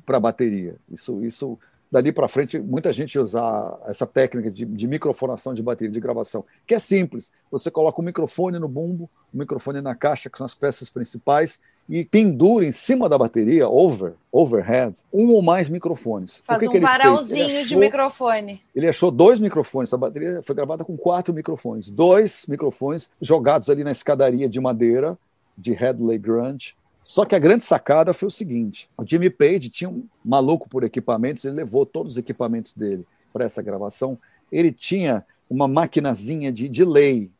para 0.05 0.17
a 0.17 0.19
bateria. 0.19 0.75
Isso, 0.91 1.23
isso 1.23 1.57
dali 1.91 2.11
para 2.11 2.27
frente, 2.27 2.59
muita 2.59 2.91
gente 2.91 3.17
usar 3.17 3.77
essa 3.85 4.05
técnica 4.05 4.51
de, 4.51 4.65
de, 4.65 4.87
microfonação 4.87 5.53
de 5.53 5.63
bateria, 5.63 5.91
de 5.91 5.99
gravação, 5.99 6.43
que 6.65 6.75
é 6.75 6.79
simples. 6.79 7.31
Você 7.49 7.71
coloca 7.71 8.01
o 8.01 8.03
microfone 8.03 8.59
no 8.59 8.67
bumbo, 8.67 9.09
o 9.33 9.37
microfone 9.37 9.81
na 9.81 9.95
caixa, 9.95 10.29
que 10.29 10.37
são 10.37 10.45
as 10.45 10.53
peças 10.53 10.89
principais, 10.89 11.61
e 11.89 12.03
pendura 12.03 12.65
em 12.65 12.71
cima 12.73 13.07
da 13.07 13.17
bateria, 13.17 13.69
over, 13.69 14.13
overhead, 14.29 14.99
um 15.13 15.29
ou 15.29 15.41
mais 15.41 15.69
microfones. 15.69 16.43
Faz 16.45 16.59
que 16.59 16.67
um 16.67 16.71
que 16.71 16.79
varalzinho 16.81 17.45
achou, 17.45 17.63
de 17.63 17.75
microfone. 17.77 18.61
Ele 18.75 18.89
achou 18.89 19.09
dois 19.09 19.39
microfones, 19.39 19.93
a 19.93 19.97
bateria 19.97 20.41
foi 20.43 20.53
gravada 20.53 20.83
com 20.83 20.97
quatro 20.97 21.33
microfones. 21.33 21.89
Dois 21.89 22.45
microfones 22.47 23.09
jogados 23.21 23.69
ali 23.69 23.85
na 23.85 23.93
escadaria 23.93 24.49
de 24.49 24.59
madeira 24.59 25.17
de 25.57 25.73
Headley 25.73 26.17
Grant, 26.17 26.73
só 27.07 27.23
que 27.23 27.33
a 27.33 27.39
grande 27.39 27.63
sacada 27.63 28.13
foi 28.13 28.27
o 28.27 28.31
seguinte: 28.31 28.89
o 28.97 29.03
Jimmy 29.05 29.29
Page 29.29 29.69
tinha 29.69 29.89
um 29.89 30.03
maluco 30.25 30.67
por 30.67 30.83
equipamentos, 30.83 31.45
ele 31.45 31.55
levou 31.55 31.85
todos 31.85 32.13
os 32.13 32.17
equipamentos 32.17 32.73
dele 32.73 33.07
para 33.31 33.45
essa 33.45 33.61
gravação. 33.61 34.17
Ele 34.51 34.73
tinha 34.73 35.25
uma 35.49 35.69
maquinazinha 35.69 36.51
de 36.51 36.67
delay. 36.67 37.31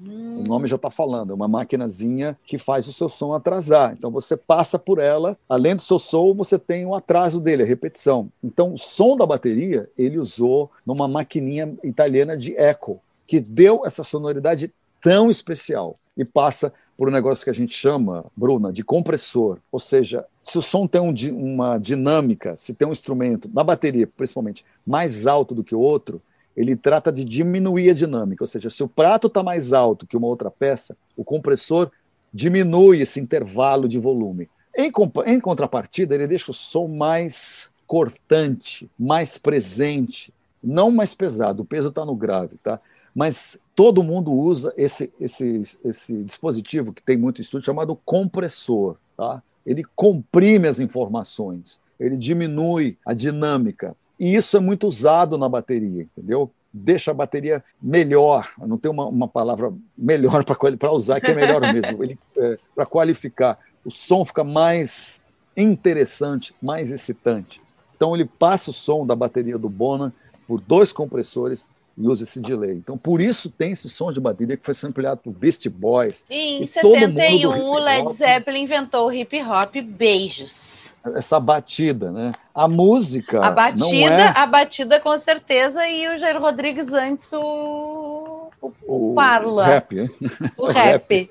Hum. 0.00 0.44
O 0.46 0.48
nome 0.48 0.68
já 0.68 0.76
está 0.76 0.90
falando, 0.90 1.32
é 1.32 1.34
uma 1.34 1.48
maquinazinha 1.48 2.38
que 2.44 2.56
faz 2.56 2.86
o 2.86 2.92
seu 2.92 3.08
som 3.08 3.34
atrasar. 3.34 3.94
Então 3.98 4.12
você 4.12 4.36
passa 4.36 4.78
por 4.78 5.00
ela, 5.00 5.36
além 5.48 5.74
do 5.74 5.82
seu 5.82 5.98
som, 5.98 6.32
você 6.32 6.56
tem 6.56 6.86
o 6.86 6.94
atraso 6.94 7.40
dele, 7.40 7.64
a 7.64 7.66
repetição. 7.66 8.30
Então 8.44 8.74
o 8.74 8.78
som 8.78 9.16
da 9.16 9.26
bateria 9.26 9.90
ele 9.98 10.18
usou 10.18 10.70
numa 10.86 11.08
maquininha 11.08 11.76
italiana 11.82 12.36
de 12.36 12.56
eco, 12.56 13.00
que 13.26 13.40
deu 13.40 13.84
essa 13.84 14.04
sonoridade 14.04 14.72
tão 15.00 15.28
especial 15.28 15.98
e 16.20 16.24
passa 16.24 16.70
por 16.98 17.08
um 17.08 17.12
negócio 17.12 17.42
que 17.42 17.50
a 17.50 17.54
gente 17.54 17.74
chama, 17.74 18.26
Bruna, 18.36 18.70
de 18.70 18.84
compressor. 18.84 19.58
Ou 19.72 19.80
seja, 19.80 20.26
se 20.42 20.58
o 20.58 20.62
som 20.62 20.86
tem 20.86 21.00
um, 21.00 21.14
uma 21.32 21.78
dinâmica, 21.78 22.54
se 22.58 22.74
tem 22.74 22.86
um 22.86 22.92
instrumento, 22.92 23.50
na 23.54 23.64
bateria 23.64 24.06
principalmente, 24.06 24.62
mais 24.86 25.26
alto 25.26 25.54
do 25.54 25.64
que 25.64 25.74
o 25.74 25.80
outro, 25.80 26.20
ele 26.54 26.76
trata 26.76 27.10
de 27.10 27.24
diminuir 27.24 27.90
a 27.90 27.94
dinâmica. 27.94 28.44
Ou 28.44 28.48
seja, 28.48 28.68
se 28.68 28.82
o 28.82 28.88
prato 28.88 29.28
está 29.28 29.42
mais 29.42 29.72
alto 29.72 30.06
que 30.06 30.16
uma 30.16 30.26
outra 30.26 30.50
peça, 30.50 30.94
o 31.16 31.24
compressor 31.24 31.90
diminui 32.34 33.00
esse 33.00 33.18
intervalo 33.18 33.88
de 33.88 33.98
volume. 33.98 34.50
Em, 34.76 34.92
em 35.26 35.40
contrapartida, 35.40 36.14
ele 36.14 36.26
deixa 36.26 36.50
o 36.50 36.54
som 36.54 36.86
mais 36.86 37.72
cortante, 37.86 38.90
mais 38.98 39.38
presente, 39.38 40.34
não 40.62 40.90
mais 40.90 41.14
pesado. 41.14 41.62
O 41.62 41.66
peso 41.66 41.88
está 41.88 42.04
no 42.04 42.14
grave, 42.14 42.58
tá? 42.62 42.78
mas 43.14 43.58
todo 43.80 44.02
mundo 44.02 44.30
usa 44.30 44.74
esse, 44.76 45.10
esse, 45.18 45.62
esse 45.82 46.22
dispositivo 46.22 46.92
que 46.92 47.02
tem 47.02 47.16
muito 47.16 47.40
estudo 47.40 47.64
chamado 47.64 47.98
compressor. 48.04 48.96
Tá? 49.16 49.42
Ele 49.64 49.82
comprime 49.96 50.68
as 50.68 50.80
informações, 50.80 51.80
ele 51.98 52.18
diminui 52.18 52.98
a 53.06 53.14
dinâmica. 53.14 53.96
E 54.18 54.36
isso 54.36 54.54
é 54.54 54.60
muito 54.60 54.86
usado 54.86 55.38
na 55.38 55.48
bateria, 55.48 56.02
entendeu? 56.02 56.50
Deixa 56.70 57.10
a 57.10 57.14
bateria 57.14 57.64
melhor. 57.80 58.50
Não 58.58 58.76
tem 58.76 58.90
uma, 58.90 59.06
uma 59.06 59.26
palavra 59.26 59.72
melhor 59.96 60.44
para 60.78 60.92
usar, 60.92 61.18
que 61.18 61.30
é 61.30 61.34
melhor 61.34 61.62
mesmo, 61.62 62.18
é, 62.36 62.58
para 62.74 62.84
qualificar. 62.84 63.58
O 63.82 63.90
som 63.90 64.26
fica 64.26 64.44
mais 64.44 65.24
interessante, 65.56 66.54
mais 66.60 66.90
excitante. 66.90 67.62
Então, 67.96 68.14
ele 68.14 68.26
passa 68.26 68.68
o 68.68 68.74
som 68.74 69.06
da 69.06 69.16
bateria 69.16 69.56
do 69.56 69.70
Bonan 69.70 70.12
por 70.46 70.60
dois 70.60 70.92
compressores 70.92 71.66
e 72.00 72.08
usa 72.08 72.24
esse 72.24 72.40
delay. 72.40 72.72
Então, 72.72 72.96
por 72.96 73.20
isso 73.20 73.50
tem 73.50 73.72
esse 73.72 73.88
som 73.88 74.10
de 74.10 74.18
bateria 74.18 74.56
que 74.56 74.64
foi 74.64 74.74
sampleado 74.74 75.20
por 75.22 75.32
Beast 75.32 75.68
Boys. 75.68 76.24
Em 76.30 76.66
71, 76.66 77.50
o 77.50 77.78
Led 77.78 78.12
Zeppelin 78.14 78.62
inventou 78.62 79.08
o 79.08 79.12
hip 79.12 79.40
hop 79.42 79.76
Beijos. 79.76 80.92
Essa 81.04 81.38
batida, 81.38 82.10
né? 82.10 82.32
A 82.54 82.66
música. 82.66 83.44
A 83.44 83.50
batida, 83.50 83.84
não 83.84 83.94
é... 83.94 84.32
a 84.34 84.46
batida 84.46 84.98
com 85.00 85.16
certeza, 85.18 85.86
e 85.86 86.08
o 86.08 86.18
Jair 86.18 86.40
Rodrigues 86.40 86.92
antes 86.92 87.32
o. 87.32 88.50
O, 88.60 88.72
o 88.86 89.14
Parla. 89.14 89.64
Rap, 89.66 89.98
hein? 89.98 90.10
O 90.56 90.66
rap. 90.68 91.30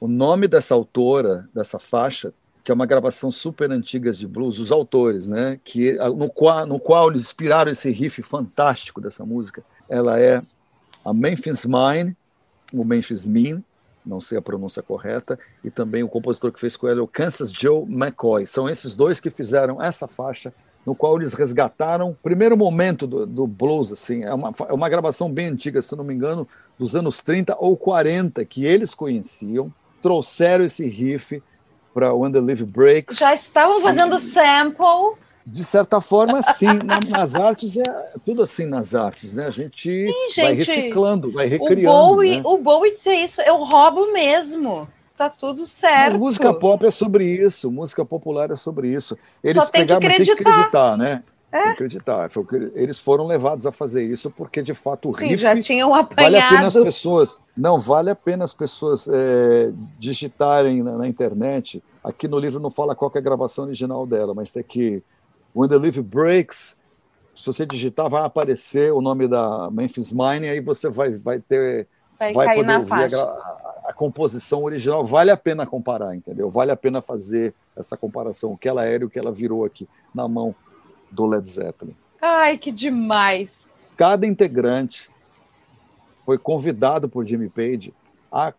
O 0.00 0.06
nome 0.06 0.46
dessa 0.46 0.74
autora, 0.74 1.48
dessa 1.52 1.78
faixa, 1.78 2.32
que 2.62 2.70
é 2.70 2.74
uma 2.74 2.86
gravação 2.86 3.32
super 3.32 3.70
antiga 3.72 4.12
de 4.12 4.26
blues, 4.26 4.58
os 4.58 4.70
autores, 4.70 5.26
né? 5.26 5.58
Que, 5.64 5.92
no, 5.94 6.28
qual, 6.28 6.64
no 6.66 6.78
qual 6.78 7.10
eles 7.10 7.22
inspiraram 7.22 7.72
esse 7.72 7.90
riff 7.90 8.22
fantástico 8.22 9.00
dessa 9.00 9.24
música, 9.24 9.64
ela 9.90 10.18
é 10.18 10.40
a 11.04 11.12
Memphis 11.12 11.66
Mine, 11.66 12.16
o 12.72 12.84
Memphis 12.84 13.26
Min, 13.26 13.62
não 14.06 14.20
sei 14.20 14.38
a 14.38 14.42
pronúncia 14.42 14.82
correta, 14.82 15.38
e 15.62 15.70
também 15.70 16.02
o 16.02 16.08
compositor 16.08 16.52
que 16.52 16.60
fez 16.60 16.76
com 16.76 16.88
ela 16.88 17.00
é 17.00 17.02
o 17.02 17.08
Kansas 17.08 17.52
Joe 17.52 17.82
McCoy. 17.82 18.46
São 18.46 18.68
esses 18.68 18.94
dois 18.94 19.20
que 19.20 19.28
fizeram 19.28 19.82
essa 19.82 20.06
faixa, 20.06 20.54
no 20.86 20.94
qual 20.94 21.16
eles 21.16 21.34
resgataram 21.34 22.10
o 22.10 22.14
primeiro 22.14 22.56
momento 22.56 23.06
do, 23.06 23.26
do 23.26 23.46
blues. 23.46 23.92
Assim, 23.92 24.24
é 24.24 24.32
uma, 24.32 24.54
é 24.68 24.72
uma 24.72 24.88
gravação 24.88 25.30
bem 25.30 25.46
antiga, 25.46 25.82
se 25.82 25.94
não 25.94 26.04
me 26.04 26.14
engano, 26.14 26.48
dos 26.78 26.96
anos 26.96 27.18
30 27.18 27.56
ou 27.58 27.76
40, 27.76 28.44
que 28.46 28.64
eles 28.64 28.94
conheciam, 28.94 29.72
trouxeram 30.00 30.64
esse 30.64 30.86
riff 30.86 31.42
para 31.92 32.14
When 32.14 32.32
the 32.32 32.40
Live 32.40 32.64
Breaks. 32.64 33.18
Já 33.18 33.34
estavam 33.34 33.82
fazendo 33.82 34.18
sample 34.18 35.18
de 35.46 35.64
certa 35.64 36.00
forma, 36.00 36.42
sim. 36.42 36.66
nas 37.08 37.34
artes 37.34 37.76
é 37.76 38.12
tudo 38.24 38.42
assim 38.42 38.66
nas 38.66 38.94
artes, 38.94 39.32
né? 39.32 39.46
A 39.46 39.50
gente, 39.50 40.06
sim, 40.30 40.42
vai 40.42 40.54
reciclando, 40.54 41.32
vai 41.32 41.46
recriando. 41.46 41.88
O 41.88 41.92
Bowie, 41.92 42.36
né? 42.36 42.42
o 42.44 42.58
Bowie 42.58 42.94
é 43.06 43.24
isso, 43.24 43.40
eu 43.40 43.56
roubo 43.56 44.12
mesmo. 44.12 44.88
Tá 45.16 45.28
tudo 45.28 45.66
certo. 45.66 46.12
Mas 46.12 46.16
música 46.16 46.54
pop 46.54 46.86
é 46.86 46.90
sobre 46.90 47.24
isso, 47.24 47.70
música 47.70 48.04
popular 48.04 48.50
é 48.50 48.56
sobre 48.56 48.88
isso. 48.88 49.18
Eles 49.44 49.62
Só 49.62 49.70
tem 49.70 49.82
pegaram, 49.82 50.00
que 50.00 50.06
acreditar. 50.06 50.34
Tem 50.34 50.44
que 50.44 50.50
acreditar, 50.50 50.96
né? 50.96 51.22
É. 51.52 51.70
acreditar. 51.70 52.30
Eles 52.74 52.98
foram 52.98 53.26
levados 53.26 53.66
a 53.66 53.72
fazer 53.72 54.04
isso 54.04 54.30
porque, 54.30 54.62
de 54.62 54.72
fato, 54.72 55.10
o 55.10 55.14
Sim, 55.14 55.26
riff 55.26 55.42
já 55.42 55.60
tinham 55.60 55.92
apanhado. 55.92 56.32
vale 56.32 56.38
a 56.38 56.48
pena 56.48 56.66
as 56.68 56.74
pessoas. 56.74 57.36
Não, 57.56 57.78
vale 57.78 58.08
a 58.08 58.14
pena 58.14 58.44
as 58.44 58.54
pessoas 58.54 59.08
é, 59.08 59.72
digitarem 59.98 60.82
na, 60.82 60.92
na, 60.92 61.08
internet. 61.08 61.82
Aqui 62.04 62.28
no 62.28 62.38
livro 62.38 62.60
não 62.60 62.70
fala 62.70 62.94
qual 62.94 63.10
é 63.14 63.18
a 63.18 63.20
gravação 63.20 63.64
original 63.64 64.06
dela, 64.06 64.32
mas 64.32 64.50
tem 64.50 64.62
que 64.62 65.02
When 65.54 65.68
the 65.68 65.76
Leaf 65.76 66.00
Breaks, 66.00 66.76
se 67.34 67.46
você 67.46 67.66
digitar, 67.66 68.08
vai 68.08 68.22
aparecer 68.22 68.92
o 68.92 69.00
nome 69.00 69.26
da 69.26 69.70
Memphis 69.70 70.12
Mine, 70.12 70.48
aí 70.48 70.60
você 70.60 70.88
vai, 70.88 71.10
vai 71.10 71.40
ter. 71.40 71.86
Vai, 72.18 72.32
vai 72.32 72.54
poder 72.56 72.78
ouvir 72.78 73.14
a, 73.14 73.22
a, 73.22 73.82
a, 73.86 73.92
composição 73.94 74.62
original. 74.62 75.02
Vale 75.02 75.30
a 75.30 75.36
pena 75.36 75.66
comparar, 75.66 76.14
entendeu? 76.14 76.50
Vale 76.50 76.70
a 76.70 76.76
pena 76.76 77.00
fazer 77.00 77.54
essa 77.74 77.96
comparação, 77.96 78.52
o 78.52 78.58
que 78.58 78.68
ela 78.68 78.84
era 78.84 79.02
e 79.02 79.06
o 79.06 79.10
que 79.10 79.18
ela 79.18 79.32
virou 79.32 79.64
aqui 79.64 79.88
na 80.14 80.28
mão 80.28 80.54
do 81.10 81.26
Led 81.26 81.48
Zeppelin. 81.48 81.96
Ai, 82.20 82.58
que 82.58 82.70
demais! 82.70 83.66
Cada 83.96 84.26
integrante 84.26 85.10
foi 86.18 86.36
convidado 86.36 87.08
por 87.08 87.26
Jimmy 87.26 87.48
Page 87.48 87.94
a 88.30 88.52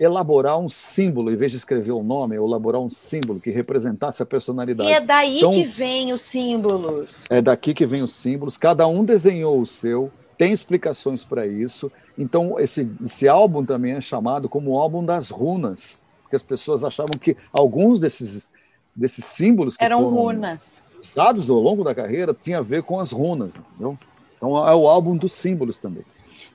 elaborar 0.00 0.58
um 0.58 0.68
símbolo, 0.68 1.30
em 1.30 1.36
vez 1.36 1.52
de 1.52 1.58
escrever 1.58 1.92
o 1.92 2.00
um 2.00 2.02
nome, 2.02 2.34
elaborar 2.34 2.80
um 2.80 2.88
símbolo 2.88 3.38
que 3.38 3.50
representasse 3.50 4.22
a 4.22 4.26
personalidade. 4.26 4.88
E 4.88 4.92
é 4.94 5.00
daí 5.00 5.38
então, 5.38 5.52
que 5.52 5.64
vem 5.64 6.10
os 6.12 6.22
símbolos. 6.22 7.24
É 7.28 7.42
daqui 7.42 7.74
que 7.74 7.84
vem 7.84 8.02
os 8.02 8.14
símbolos. 8.14 8.56
Cada 8.56 8.86
um 8.86 9.04
desenhou 9.04 9.60
o 9.60 9.66
seu, 9.66 10.10
tem 10.38 10.52
explicações 10.52 11.22
para 11.22 11.46
isso. 11.46 11.92
Então, 12.16 12.58
esse, 12.58 12.90
esse 13.04 13.28
álbum 13.28 13.62
também 13.62 13.92
é 13.92 14.00
chamado 14.00 14.48
como 14.48 14.70
o 14.70 14.78
álbum 14.78 15.04
das 15.04 15.28
runas, 15.28 16.00
porque 16.22 16.34
as 16.34 16.42
pessoas 16.42 16.82
achavam 16.82 17.18
que 17.20 17.36
alguns 17.52 18.00
desses, 18.00 18.50
desses 18.96 19.26
símbolos 19.26 19.76
que 19.76 19.84
eram 19.84 19.98
foram 19.98 20.14
runas 20.14 20.82
usados 21.02 21.48
ao 21.48 21.58
longo 21.58 21.82
da 21.82 21.94
carreira 21.94 22.34
tinha 22.34 22.58
a 22.58 22.62
ver 22.62 22.82
com 22.82 23.00
as 23.00 23.10
runas, 23.10 23.56
entendeu? 23.56 23.98
Então 24.36 24.68
é 24.68 24.74
o 24.74 24.86
álbum 24.86 25.16
dos 25.16 25.32
símbolos 25.32 25.78
também. 25.78 26.04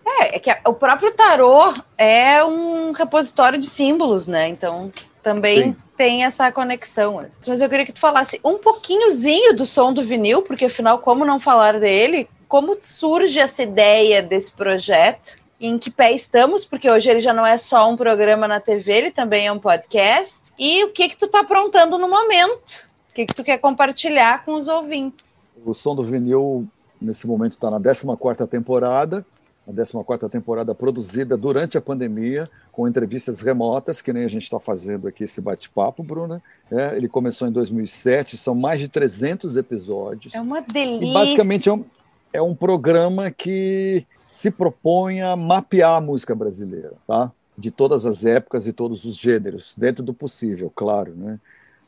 É, 0.06 0.36
é 0.36 0.40
que 0.40 0.56
o 0.66 0.74
próprio 0.74 1.12
tarô 1.12 1.74
é 1.98 2.44
um 2.44 2.92
repositório 2.92 3.60
de 3.60 3.68
símbolos, 3.68 4.28
né? 4.28 4.48
Então 4.48 4.92
também 5.26 5.64
Sim. 5.64 5.76
tem 5.98 6.24
essa 6.24 6.52
conexão. 6.52 7.26
Mas 7.48 7.60
eu 7.60 7.68
queria 7.68 7.86
que 7.86 7.92
tu 7.92 8.00
falasse 8.00 8.40
um 8.44 8.60
pouquinhozinho 8.60 9.56
do 9.56 9.66
som 9.66 9.92
do 9.92 10.06
vinil, 10.06 10.44
porque 10.44 10.66
afinal, 10.66 11.00
como 11.00 11.26
não 11.26 11.40
falar 11.40 11.80
dele? 11.80 12.30
Como 12.48 12.78
surge 12.80 13.40
essa 13.40 13.64
ideia 13.64 14.22
desse 14.22 14.52
projeto? 14.52 15.36
Em 15.60 15.80
que 15.80 15.90
pé 15.90 16.12
estamos? 16.12 16.64
Porque 16.64 16.92
hoje 16.92 17.10
ele 17.10 17.22
já 17.22 17.34
não 17.34 17.46
é 17.46 17.58
só 17.58 17.90
um 17.90 17.98
programa 17.98 18.48
na 18.48 18.60
TV, 18.60 18.92
ele 18.92 19.12
também 19.12 19.48
é 19.48 19.52
um 19.52 19.58
podcast. 19.58 20.40
E 20.60 20.84
o 20.84 20.92
que 20.92 21.10
que 21.10 21.18
tu 21.18 21.28
tá 21.28 21.40
aprontando 21.40 21.98
no 21.98 22.08
momento? 22.08 22.88
O 23.10 23.16
que 23.16 23.26
que 23.26 23.34
tu 23.34 23.44
quer 23.44 23.58
compartilhar 23.58 24.46
com 24.46 24.54
os 24.54 24.68
ouvintes? 24.68 25.26
O 25.66 25.74
som 25.74 25.96
do 25.96 26.04
vinil 26.04 26.68
nesse 27.02 27.26
momento 27.26 27.54
está 27.54 27.72
na 27.72 27.80
14 27.80 28.06
quarta 28.18 28.46
temporada 28.46 29.26
a 29.68 29.74
14 29.74 30.30
temporada 30.30 30.76
produzida 30.76 31.36
durante 31.36 31.78
a 31.78 31.82
pandemia, 31.82 32.50
com 32.72 32.88
entrevistas 32.88 33.40
remotas, 33.40 34.02
que 34.02 34.14
nem 34.14 34.24
a 34.24 34.28
gente 34.28 34.44
está 34.44 34.60
fazendo 34.60 35.08
aqui 35.08 35.24
esse 35.24 35.42
bate-papo, 35.42 36.04
Bruna. 36.04 36.42
É, 36.72 36.96
ele 36.96 37.08
começou 37.08 37.48
em 37.48 37.52
2007, 37.52 38.38
são 38.38 38.54
mais 38.54 38.80
de 38.80 38.88
300 38.88 39.58
episódios. 39.58 40.34
É 40.36 40.42
uma 40.42 40.62
delícia. 40.62 41.06
E 41.06 41.14
basicamente 41.14 41.70
é 41.70 41.74
um, 41.74 41.86
é 42.34 42.42
um 42.42 42.54
programa 42.54 43.32
que 43.32 44.06
se 44.28 44.52
propõe 44.52 45.22
a 45.22 45.36
mapear 45.36 45.96
a 45.96 46.02
música 46.02 46.36
brasileira, 46.36 46.94
tá? 47.08 47.32
de 47.58 47.72
todas 47.72 48.06
as 48.06 48.26
épocas 48.26 48.68
e 48.68 48.74
todos 48.74 49.06
os 49.06 49.16
gêneros, 49.16 49.74
dentro 49.78 50.04
do 50.04 50.14
possível, 50.14 50.72
claro. 50.76 51.14
Né? 51.16 51.40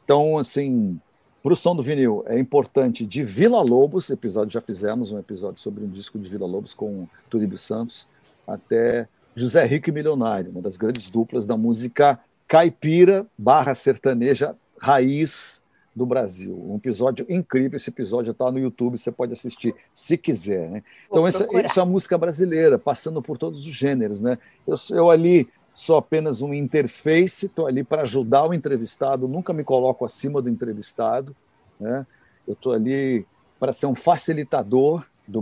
Então, 0.04 0.38
assim, 0.38 1.00
para 1.44 1.54
o 1.54 1.56
som 1.56 1.76
do 1.76 1.84
vinil, 1.84 2.24
é 2.28 2.38
importante 2.40 3.06
de 3.06 3.24
Vila 3.24 3.62
Lobos, 3.62 4.10
episódio 4.10 4.54
já 4.54 4.62
fizemos 4.62 5.12
um 5.12 5.20
episódio 5.20 5.62
sobre 5.62 5.84
um 5.84 5.90
disco 5.90 6.18
de 6.20 6.30
Vila 6.30 6.48
Lobos 6.48 6.74
com 6.74 7.08
Turíbio 7.30 7.58
Santos, 7.58 8.08
até 8.46 9.08
José 9.36 9.64
Rico 9.66 9.90
e 9.90 9.94
Milionário, 9.94 10.52
uma 10.52 10.62
das 10.62 10.78
grandes 10.78 11.10
duplas 11.10 11.46
da 11.46 11.56
música 11.56 12.20
caipira 12.48 13.26
barra 13.38 13.76
sertaneja 13.76 14.56
raiz 14.80 15.62
do 15.96 16.06
Brasil. 16.06 16.56
Um 16.70 16.76
episódio 16.76 17.26
incrível, 17.28 17.76
esse 17.76 17.90
episódio 17.90 18.32
está 18.32 18.52
no 18.52 18.60
YouTube, 18.60 18.98
você 18.98 19.12
pode 19.12 19.34
assistir 19.34 19.74
se 19.94 20.16
quiser. 20.16 20.70
Né? 20.70 20.84
Então, 21.08 21.26
essa, 21.26 21.48
essa 21.54 21.80
é 21.80 21.84
a 21.84 21.86
música 21.86 22.18
brasileira, 22.18 22.78
passando 22.78 23.22
por 23.22 23.38
todos 23.38 23.66
os 23.66 23.74
gêneros. 23.74 24.22
Né? 24.22 24.38
Eu, 24.68 24.76
eu 24.92 25.10
ali 25.10 25.50
sou 25.78 25.96
apenas 25.96 26.42
um 26.42 26.56
interface, 26.56 27.46
estou 27.46 27.68
ali 27.68 27.84
para 27.84 28.02
ajudar 28.02 28.48
o 28.48 28.54
entrevistado, 28.54 29.28
nunca 29.28 29.54
me 29.54 29.64
coloco 29.64 30.04
acima 30.06 30.42
do 30.42 30.50
entrevistado, 30.50 31.36
né? 31.80 32.04
eu 32.48 32.54
estou 32.54 32.74
ali 32.74 33.28
para 33.60 33.72
ser 33.74 33.86
um 33.86 33.94
facilitador 33.94 35.06
do, 35.28 35.40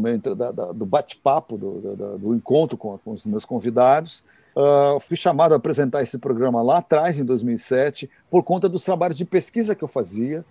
do 0.73 0.85
bate-papo, 0.85 1.57
do, 1.57 1.79
do, 1.79 2.17
do, 2.17 2.35
encontro 2.35 2.75
com, 2.75 2.97
com, 2.97 3.11
os 3.11 3.25
meus 3.25 3.45
convidados. 3.45 4.25
Uh, 4.53 4.99
fui 4.99 5.15
chamado 5.15 5.53
a 5.53 5.55
apresentar 5.55 6.03
esse 6.03 6.19
programa 6.19 6.61
lá 6.61 6.79
atrás, 6.79 7.17
em 7.17 7.23
2007, 7.23 8.09
por 8.29 8.43
conta 8.43 8.67
dos 8.67 8.83
trabalhos 8.83 9.17
de 9.17 9.23
pesquisa 9.23 9.73
que 9.73 9.85
eu 9.85 9.87
fazia, 9.87 10.43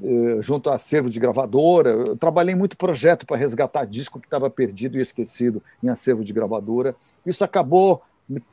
uh, 0.00 0.40
junto 0.42 0.70
a 0.70 0.76
acervo 0.76 1.10
de 1.10 1.18
gravadora. 1.18 1.90
Eu 1.90 2.16
trabalhei 2.16 2.54
muito 2.54 2.76
projeto 2.76 3.26
para 3.26 3.36
resgatar 3.36 3.84
disco 3.84 4.20
que 4.20 4.28
estava 4.28 4.48
perdido 4.48 4.96
e 4.96 5.00
esquecido 5.00 5.60
em 5.82 5.88
acervo 5.88 6.24
de 6.24 6.32
gravadora. 6.32 6.94
Isso 7.26 7.42
acabou 7.42 8.00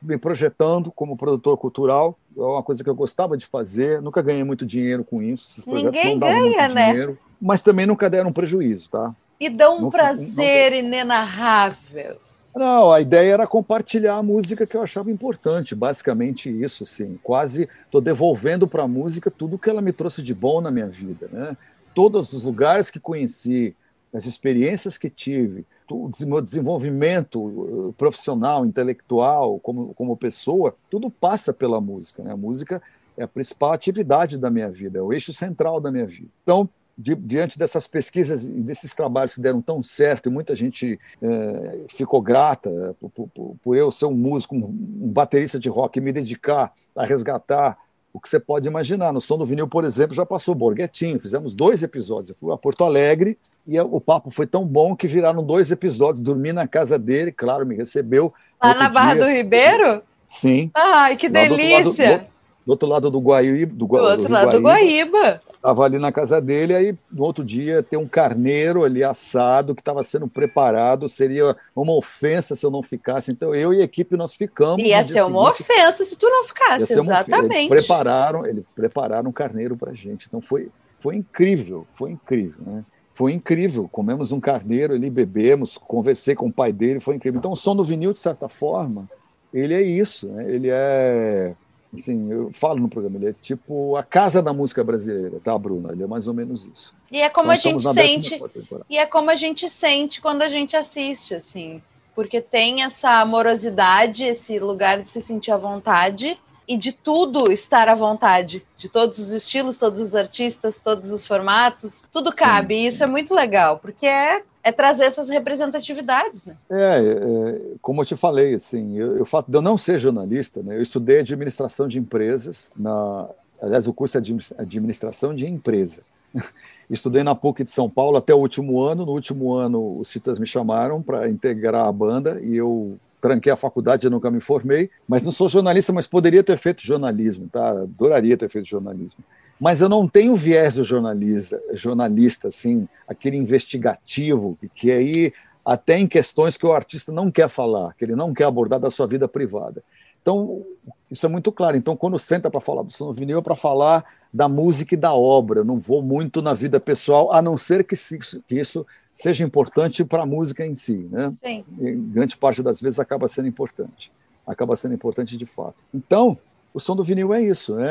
me 0.02 0.18
projetando 0.18 0.92
como 0.92 1.16
produtor 1.16 1.58
cultural, 1.58 2.20
é 2.36 2.42
uma 2.42 2.64
coisa 2.64 2.84
que 2.84 2.90
eu 2.90 2.96
gostava 2.96 3.38
de 3.38 3.46
fazer, 3.46 4.02
nunca 4.02 4.22
ganhei 4.22 4.44
muito 4.44 4.66
dinheiro 4.66 5.04
com 5.04 5.22
isso, 5.22 5.48
esses 5.48 5.66
projetos 5.66 5.98
Ninguém 5.98 6.14
não 6.14 6.20
davam 6.20 6.36
ganha, 6.36 6.68
muito 6.68 6.76
né? 6.76 6.88
dinheiro, 6.90 7.18
mas 7.42 7.62
também 7.62 7.86
nunca 7.86 8.10
deram 8.10 8.34
prejuízo, 8.34 8.90
tá? 8.90 9.16
E 9.40 9.50
dão 9.50 9.78
um 9.78 9.82
Não- 9.84 9.90
prazer 9.90 10.74
inenarrável. 10.74 12.18
Não, 12.54 12.92
a 12.92 13.00
ideia 13.00 13.32
era 13.32 13.48
compartilhar 13.48 14.16
a 14.16 14.24
música 14.24 14.68
que 14.68 14.76
eu 14.76 14.82
achava 14.82 15.10
importante, 15.10 15.74
basicamente 15.74 16.50
isso, 16.50 16.84
assim, 16.84 17.18
quase 17.24 17.70
estou 17.86 18.02
devolvendo 18.02 18.68
para 18.68 18.84
a 18.84 18.88
música 18.88 19.32
tudo 19.32 19.58
que 19.58 19.70
ela 19.70 19.82
me 19.82 19.94
trouxe 19.94 20.22
de 20.22 20.34
bom 20.34 20.60
na 20.60 20.70
minha 20.70 20.88
vida, 20.88 21.30
né? 21.32 21.56
Todos 21.96 22.34
os 22.34 22.44
lugares 22.44 22.92
que 22.92 23.00
conheci, 23.00 23.74
as 24.14 24.26
experiências 24.26 24.98
que 24.98 25.10
tive, 25.10 25.66
o 25.96 26.12
meu 26.26 26.42
desenvolvimento 26.42 27.90
eh, 27.90 27.94
profissional, 27.98 28.66
intelectual, 28.66 29.60
como, 29.60 29.94
como 29.94 30.18
pessoa, 30.18 30.76
tudo 30.90 31.10
passa 31.10 31.54
pela 31.54 31.80
música, 31.82 32.24
né? 32.24 32.32
A 32.32 32.38
música 32.38 32.82
é 33.18 33.24
a 33.24 33.28
principal 33.28 33.74
atividade 33.74 34.38
da 34.38 34.50
minha 34.50 34.70
vida, 34.70 35.00
é 35.00 35.02
o 35.02 35.12
eixo 35.14 35.34
central 35.34 35.80
da 35.80 35.92
minha 35.92 36.06
vida. 36.06 36.30
Então, 36.44 36.70
di- 36.98 37.16
diante 37.16 37.58
dessas 37.58 37.88
pesquisas 37.88 38.46
e 38.46 38.50
desses 38.50 38.94
trabalhos 38.94 39.36
que 39.36 39.42
deram 39.42 39.62
tão 39.62 39.82
certo, 39.84 40.30
e 40.30 40.32
muita 40.32 40.56
gente 40.56 41.00
eh, 41.22 41.80
ficou 41.90 42.22
grata 42.22 42.96
por, 43.00 43.28
por- 43.30 43.56
por 43.62 43.76
eu 43.76 43.92
ser 43.92 44.06
um 44.06 44.14
músico, 44.14 44.56
um, 44.56 44.68
baterista 45.12 45.60
de 45.60 45.70
rock, 45.70 46.00
me 46.00 46.12
dedicar 46.12 46.74
a 46.96 47.06
resgatar 47.06 47.78
o 48.14 48.20
que 48.20 48.28
você 48.30 48.40
pode 48.40 48.68
imaginar. 48.68 49.12
No 49.14 49.22
Som 49.22 49.38
do 49.38 49.46
Vinil, 49.46 49.68
por 49.68 49.84
exemplo, 49.86 50.16
já 50.16 50.26
passou 50.26 50.54
Borghettino, 50.56 51.20
fizemos 51.20 51.54
dois 51.54 51.82
episódios. 51.84 52.30
Eu 52.32 52.36
fui 52.36 52.54
a 52.54 52.58
Porto 52.58 52.84
Alegre 52.84 53.38
e 53.68 53.80
o 53.80 54.02
papo 54.02 54.30
foi 54.32 54.46
tão 54.48 54.66
bom 54.66 54.96
que 54.96 55.08
viraram 55.08 55.44
dois 55.44 55.72
episódios. 55.72 56.24
Dormi 56.24 56.52
na 56.52 56.68
casa 56.68 56.98
dele, 57.00 57.32
claro, 57.32 57.66
me 57.66 57.76
recebeu. 57.76 58.34
Lá 58.62 58.74
na 58.74 58.90
Barra 58.90 59.14
dia- 59.16 59.24
do 59.26 59.30
Ribeiro? 59.32 60.02
Sim. 60.28 60.72
Ai, 60.74 61.18
que 61.18 61.28
delícia! 61.30 62.28
Do, 62.66 62.68
do 62.68 62.72
outro 62.72 62.88
lado 62.88 63.10
do 63.12 63.20
Guaíba. 63.20 63.74
Do, 63.74 63.88
Do 63.88 63.96
outro 63.96 64.32
lado 64.32 64.52
do 64.52 64.62
Guaíba. 64.62 65.42
Estava 65.56 65.84
ali 65.84 66.00
na 66.00 66.12
casa 66.12 66.42
dele, 66.42 66.74
aí 66.74 66.96
no 67.12 67.24
outro 67.24 67.46
dia 67.46 67.84
tem 67.84 68.00
um 68.00 68.06
carneiro 68.06 68.84
ali 68.84 69.04
assado 69.04 69.76
que 69.76 69.82
estava 69.82 70.02
sendo 70.02 70.28
preparado, 70.28 71.08
seria 71.08 71.56
uma 71.76 71.94
ofensa 71.94 72.56
se 72.56 72.66
eu 72.66 72.72
não 72.72 72.82
ficasse. 72.82 73.32
Então 73.32 73.54
eu 73.54 73.72
e 73.72 73.82
a 73.82 73.84
equipe 73.84 74.18
nós 74.18 74.34
ficamos. 74.34 74.82
Ia 74.84 75.04
ser 75.04 75.22
uma 75.22 75.52
seguinte, 75.52 75.62
ofensa 75.62 76.06
se 76.06 76.16
tu 76.16 76.28
não 76.28 76.46
ficasse, 76.46 76.84
ofensa. 76.84 76.94
Eles 76.94 77.06
exatamente. 77.06 77.70
prepararam, 77.70 78.46
eles 78.46 78.66
prepararam 78.76 79.30
um 79.30 79.34
carneiro 79.34 79.78
para 79.78 79.94
gente. 79.94 80.26
Então 80.28 80.42
foi, 80.42 80.70
foi 81.00 81.16
incrível, 81.16 81.86
foi 81.94 82.12
incrível, 82.12 82.60
né? 82.66 82.84
Foi 83.14 83.34
incrível. 83.34 83.88
Comemos 83.92 84.32
um 84.32 84.40
carneiro 84.40 84.96
ali, 84.96 85.10
bebemos, 85.10 85.78
conversei 85.78 86.34
com 86.34 86.48
o 86.48 86.52
pai 86.52 86.72
dele, 86.72 87.00
foi 87.00 87.16
incrível. 87.16 87.38
Então 87.38 87.52
o 87.52 87.56
som 87.56 87.76
do 87.76 87.84
vinil, 87.84 88.14
de 88.14 88.20
certa 88.20 88.50
forma, 88.50 89.08
ele 89.54 89.76
é 89.76 89.82
isso, 89.82 90.28
né? 90.28 90.52
Ele 90.52 90.70
é 90.72 91.54
assim, 91.94 92.32
eu 92.32 92.52
falo 92.54 92.80
no 92.80 92.88
programa, 92.90 93.18
ele 93.18 93.30
é 93.30 93.34
tipo 93.34 93.96
a 93.96 94.04
casa 94.04 94.42
da 94.42 94.54
música 94.54 94.84
brasileira, 94.84 95.40
tá, 95.44 95.58
Bruna? 95.58 95.92
Ele 95.92 96.04
é 96.04 96.08
mais 96.08 96.28
ou 96.28 96.34
menos 96.34 96.66
isso. 96.66 96.94
E 97.12 97.22
é 97.22 97.30
como 97.30 97.48
Nós 97.48 97.60
a 97.66 97.70
gente 97.70 97.84
sente, 97.84 98.36
14ª 98.36 98.50
temporada. 98.50 98.86
e 98.90 98.98
é 98.98 99.06
como 99.06 99.30
a 99.30 99.36
gente 99.36 99.70
sente 99.70 100.22
quando 100.22 100.42
a 100.42 100.50
gente 100.50 100.76
assiste, 100.76 101.36
assim. 101.36 101.82
Porque 102.16 102.42
tem 102.42 102.84
essa 102.84 103.22
amorosidade, 103.22 104.24
esse 104.24 104.60
lugar 104.60 105.02
de 105.02 105.10
se 105.10 105.22
sentir 105.22 105.52
à 105.52 105.58
vontade 105.58 106.38
e 106.68 106.78
de 106.78 106.92
tudo 106.92 107.52
estar 107.52 107.90
à 107.90 107.96
vontade. 107.96 108.64
De 108.78 108.88
todos 108.88 109.20
os 109.20 109.32
estilos, 109.32 109.78
todos 109.78 110.00
os 110.00 110.16
artistas, 110.16 110.80
todos 110.80 111.12
os 111.12 111.26
formatos, 111.26 112.04
tudo 112.12 112.32
cabe. 112.34 112.76
E 112.76 112.88
isso 112.88 113.04
é 113.04 113.08
muito 113.08 113.34
legal, 113.34 113.80
porque 113.80 114.06
é, 114.06 114.44
é 114.64 114.72
trazer 114.72 115.06
essas 115.06 115.30
representatividades, 115.30 116.46
né? 116.46 116.56
É, 116.70 117.00
é, 117.00 117.62
como 117.82 118.02
eu 118.02 118.06
te 118.06 118.16
falei, 118.16 118.56
assim, 118.56 118.98
eu, 118.98 119.22
o 119.22 119.26
fato 119.26 119.50
de 119.50 119.58
eu 119.58 119.62
não 119.62 119.78
ser 119.78 120.00
jornalista, 120.00 120.62
né, 120.62 120.78
eu 120.78 120.82
estudei 120.82 121.20
administração 121.20 121.88
de 121.88 122.00
empresas, 122.00 122.70
na, 122.76 123.28
aliás, 123.62 123.88
o 123.88 123.94
curso 123.94 124.18
é 124.18 124.20
admi- 124.20 124.46
administração 124.58 125.34
de 125.34 125.48
empresa. 125.48 126.02
Estudei 126.90 127.24
na 127.24 127.36
PUC 127.36 127.64
de 127.64 127.72
São 127.72 127.90
Paulo 127.90 128.18
até 128.18 128.34
o 128.34 128.38
último 128.38 128.82
ano. 128.82 129.06
No 129.06 129.12
último 129.12 129.54
ano, 129.54 130.00
os 130.00 130.10
Titas 130.10 130.40
me 130.40 130.46
chamaram 130.46 131.02
para 131.02 131.28
integrar 131.28 131.86
a 131.86 131.92
banda 131.92 132.40
e 132.42 132.56
eu 132.56 132.98
tranquei 133.20 133.52
a 133.52 133.56
faculdade, 133.56 134.06
eu 134.06 134.12
nunca 134.12 134.32
me 134.32 134.40
formei. 134.40 134.90
Mas 135.08 135.24
não 135.24 135.32
sou 135.32 135.48
jornalista, 135.48 135.94
mas 135.94 136.08
poderia 136.08 136.44
ter 136.44 136.58
feito 136.58 136.86
jornalismo, 136.86 137.48
tá? 137.52 137.70
Adoraria 137.70 138.36
ter 138.36 138.50
feito 138.50 138.68
jornalismo. 138.68 139.24
Mas 139.62 139.80
eu 139.80 139.88
não 139.88 140.08
tenho 140.08 140.36
viés 140.36 140.74
do 140.74 140.84
jornalista, 140.84 141.62
jornalista 141.74 142.48
assim, 142.48 142.88
aquele 143.08 143.38
investigativo, 143.38 144.58
que, 144.74 144.92
aí 144.92 145.32
até 145.64 146.00
em 146.00 146.08
questões 146.08 146.58
que 146.58 146.66
o 146.66 146.74
artista 146.74 147.12
não 147.12 147.30
quer 147.30 147.48
falar, 147.48 147.94
que 147.94 148.04
ele 148.04 148.16
não 148.16 148.34
quer 148.34 148.46
abordar 148.46 148.80
da 148.80 148.90
sua 148.90 149.06
vida 149.06 149.28
privada. 149.28 149.84
Então, 150.20 150.66
isso 151.12 151.28
é 151.28 151.30
muito 151.30 151.52
claro. 151.52 151.78
Então, 151.78 151.96
quando 151.96 152.18
senta 152.18 152.50
para 152.50 152.60
falar 152.60 152.82
do 152.82 152.92
som 152.92 153.06
do 153.06 153.14
vinil, 153.14 153.38
é 153.38 153.42
para 153.44 153.56
falar 153.56 154.04
da 154.34 154.50
música 154.50 154.96
e 154.96 154.98
da 154.98 155.14
obra. 155.14 155.60
Eu 155.60 155.66
não 155.66 155.80
vou 155.80 156.02
muito 156.02 156.42
na 156.42 156.56
vida 156.56 156.80
pessoal, 156.80 157.32
a 157.32 157.40
não 157.40 157.56
ser 157.56 157.84
que 157.84 157.94
isso, 157.94 158.88
seja 159.14 159.44
importante 159.44 160.04
para 160.04 160.24
a 160.24 160.26
música 160.26 160.66
em 160.66 160.74
si. 160.74 161.08
Né? 161.12 161.32
Sim. 161.40 161.64
Em 161.80 162.02
grande 162.10 162.36
parte 162.36 162.64
das 162.64 162.82
vezes 162.82 163.00
acaba 163.00 163.28
sendo 163.28 163.48
importante. 163.48 164.12
Acaba 164.48 164.76
sendo 164.76 164.96
importante 164.96 165.38
de 165.38 165.46
fato. 165.46 165.84
Então, 165.94 166.36
o 166.74 166.80
som 166.80 166.96
do 166.96 167.04
vinil 167.04 167.34
é 167.34 167.42
isso. 167.42 167.76
Né? 167.76 167.90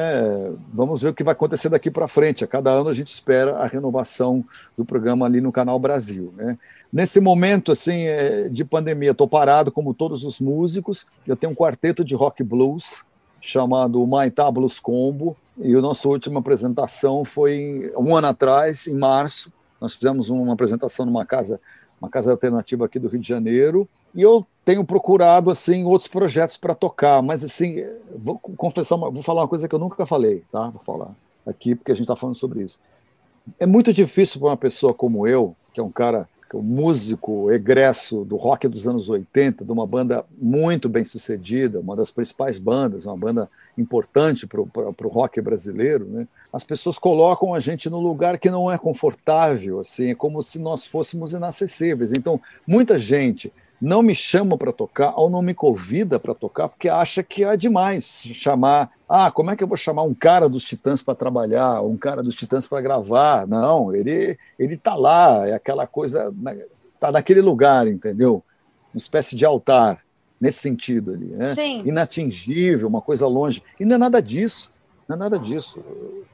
Vamos 0.73 1.02
ver 1.02 1.09
o 1.09 1.15
que 1.15 1.24
vai 1.24 1.32
acontecer 1.32 1.69
daqui 1.69 1.90
para 1.90 2.09
frente. 2.09 2.44
A 2.44 2.47
cada 2.47 2.70
ano 2.70 2.89
a 2.89 2.93
gente 2.93 3.09
espera 3.09 3.59
a 3.59 3.66
renovação 3.66 4.44
do 4.77 4.85
programa 4.85 5.27
ali 5.27 5.40
no 5.40 5.52
Canal 5.52 5.78
Brasil. 5.78 6.32
Né? 6.36 6.59
Nesse 6.93 7.20
momento 7.20 7.73
assim 7.73 8.07
é, 8.07 8.48
de 8.48 8.65
pandemia, 8.65 9.11
estou 9.11 9.28
parado 9.28 9.70
como 9.70 9.94
todos 9.94 10.24
os 10.24 10.40
músicos. 10.40 11.07
Eu 11.27 11.36
tenho 11.36 11.52
um 11.52 11.57
quarteto 11.57 12.05
de 12.05 12.15
rock 12.15 12.43
blues 12.43 13.05
chamado 13.40 14.07
Maitá 14.07 14.51
Blues 14.51 14.81
Combo. 14.81 15.36
E 15.59 15.74
a 15.74 15.81
nossa 15.81 16.09
última 16.09 16.40
apresentação 16.40 17.24
foi 17.24 17.93
um 17.97 18.16
ano 18.16 18.28
atrás, 18.28 18.86
em 18.86 18.94
março. 18.94 19.52
Nós 19.81 19.94
fizemos 19.94 20.31
uma 20.31 20.52
apresentação 20.52 21.05
numa 21.05 21.24
casa, 21.27 21.61
uma 22.01 22.09
casa 22.09 22.31
alternativa 22.31 22.86
aqui 22.86 22.98
do 22.98 23.09
Rio 23.09 23.20
de 23.20 23.28
Janeiro. 23.28 23.89
E 24.15 24.23
eu 24.23 24.47
tenho 24.70 24.84
procurado 24.84 25.51
assim 25.51 25.82
outros 25.82 26.06
projetos 26.06 26.56
para 26.56 26.76
tocar, 26.76 27.20
mas 27.20 27.42
assim, 27.42 27.84
vou 28.16 28.38
confessar, 28.38 28.94
uma, 28.94 29.10
vou 29.10 29.20
falar 29.20 29.42
uma 29.42 29.48
coisa 29.48 29.68
que 29.68 29.74
eu 29.74 29.80
nunca 29.80 30.06
falei, 30.06 30.44
tá? 30.52 30.68
Vou 30.68 30.80
falar 30.80 31.10
aqui 31.44 31.74
porque 31.74 31.90
a 31.90 31.94
gente 31.94 32.05
está 32.05 32.14
falando 32.14 32.36
sobre 32.36 32.62
isso. 32.62 32.78
É 33.59 33.66
muito 33.66 33.92
difícil 33.92 34.38
para 34.38 34.51
uma 34.51 34.56
pessoa 34.56 34.94
como 34.94 35.26
eu, 35.26 35.56
que 35.72 35.80
é 35.80 35.82
um 35.82 35.90
cara 35.90 36.28
que 36.48 36.55
é 36.55 36.59
um 36.59 36.62
músico 36.62 37.51
egresso 37.51 38.24
do 38.24 38.36
rock 38.36 38.68
dos 38.68 38.86
anos 38.86 39.09
80, 39.09 39.64
de 39.64 39.72
uma 39.72 39.86
banda 39.86 40.24
muito 40.36 40.88
bem 40.88 41.05
sucedida, 41.05 41.80
uma 41.80 41.97
das 41.97 42.12
principais 42.12 42.59
bandas, 42.59 43.06
uma 43.06 43.16
banda 43.16 43.48
importante 43.76 44.47
para 44.47 44.60
o 44.60 45.09
rock 45.09 45.40
brasileiro, 45.40 46.05
né? 46.05 46.28
as 46.52 46.62
pessoas 46.62 46.98
colocam 46.98 47.55
a 47.55 47.60
gente 47.60 47.90
no 47.90 48.01
lugar 48.01 48.38
que 48.38 48.51
não 48.51 48.70
é 48.70 48.76
confortável, 48.76 49.80
assim, 49.80 50.10
é 50.10 50.14
como 50.14 50.42
se 50.42 50.59
nós 50.60 50.84
fôssemos 50.84 51.32
inacessíveis. 51.32 52.10
Então, 52.12 52.40
muita 52.66 52.98
gente 52.98 53.52
não 53.81 54.02
me 54.02 54.15
chama 54.15 54.59
para 54.59 54.73
tocar 54.73 55.15
ou 55.16 55.31
não 55.31 55.40
me 55.40 55.55
convida 55.55 56.19
para 56.19 56.35
tocar 56.35 56.69
porque 56.69 56.89
acha 56.89 57.23
que 57.23 57.44
é 57.44 57.57
demais 57.57 58.23
chamar. 58.35 58.90
Ah, 59.09 59.31
como 59.31 59.51
é 59.51 59.57
que 59.57 59.65
eu 59.65 59.69
vou 59.69 59.77
chamar 59.77 60.02
um 60.02 60.15
cara 60.15 60.48
dos 60.48 60.65
Titãs 60.65 61.02
para 61.02 61.15
trabalhar, 61.15 61.81
um 61.81 61.97
cara 61.97 62.23
dos 62.23 62.35
Titãs 62.35 62.66
para 62.66 62.82
gravar? 62.82 63.47
Não, 63.47 63.94
ele 63.94 64.39
ele 64.59 64.77
tá 64.77 64.94
lá, 64.94 65.48
é 65.48 65.55
aquela 65.55 65.86
coisa, 65.86 66.32
tá 66.98 67.11
naquele 67.11 67.40
lugar, 67.40 67.89
entendeu? 67.89 68.43
Uma 68.93 68.98
espécie 68.98 69.35
de 69.35 69.44
altar 69.44 70.05
nesse 70.40 70.59
sentido 70.59 71.12
ali, 71.12 71.27
né? 71.27 71.55
Sim. 71.55 71.82
Inatingível, 71.85 72.89
uma 72.89 73.01
coisa 73.01 73.27
longe. 73.27 73.62
E 73.78 73.85
não 73.85 73.97
é 73.97 73.98
nada 73.98 74.20
disso. 74.20 74.70
Não 75.11 75.16
é 75.16 75.19
nada 75.19 75.41
disso. 75.41 75.82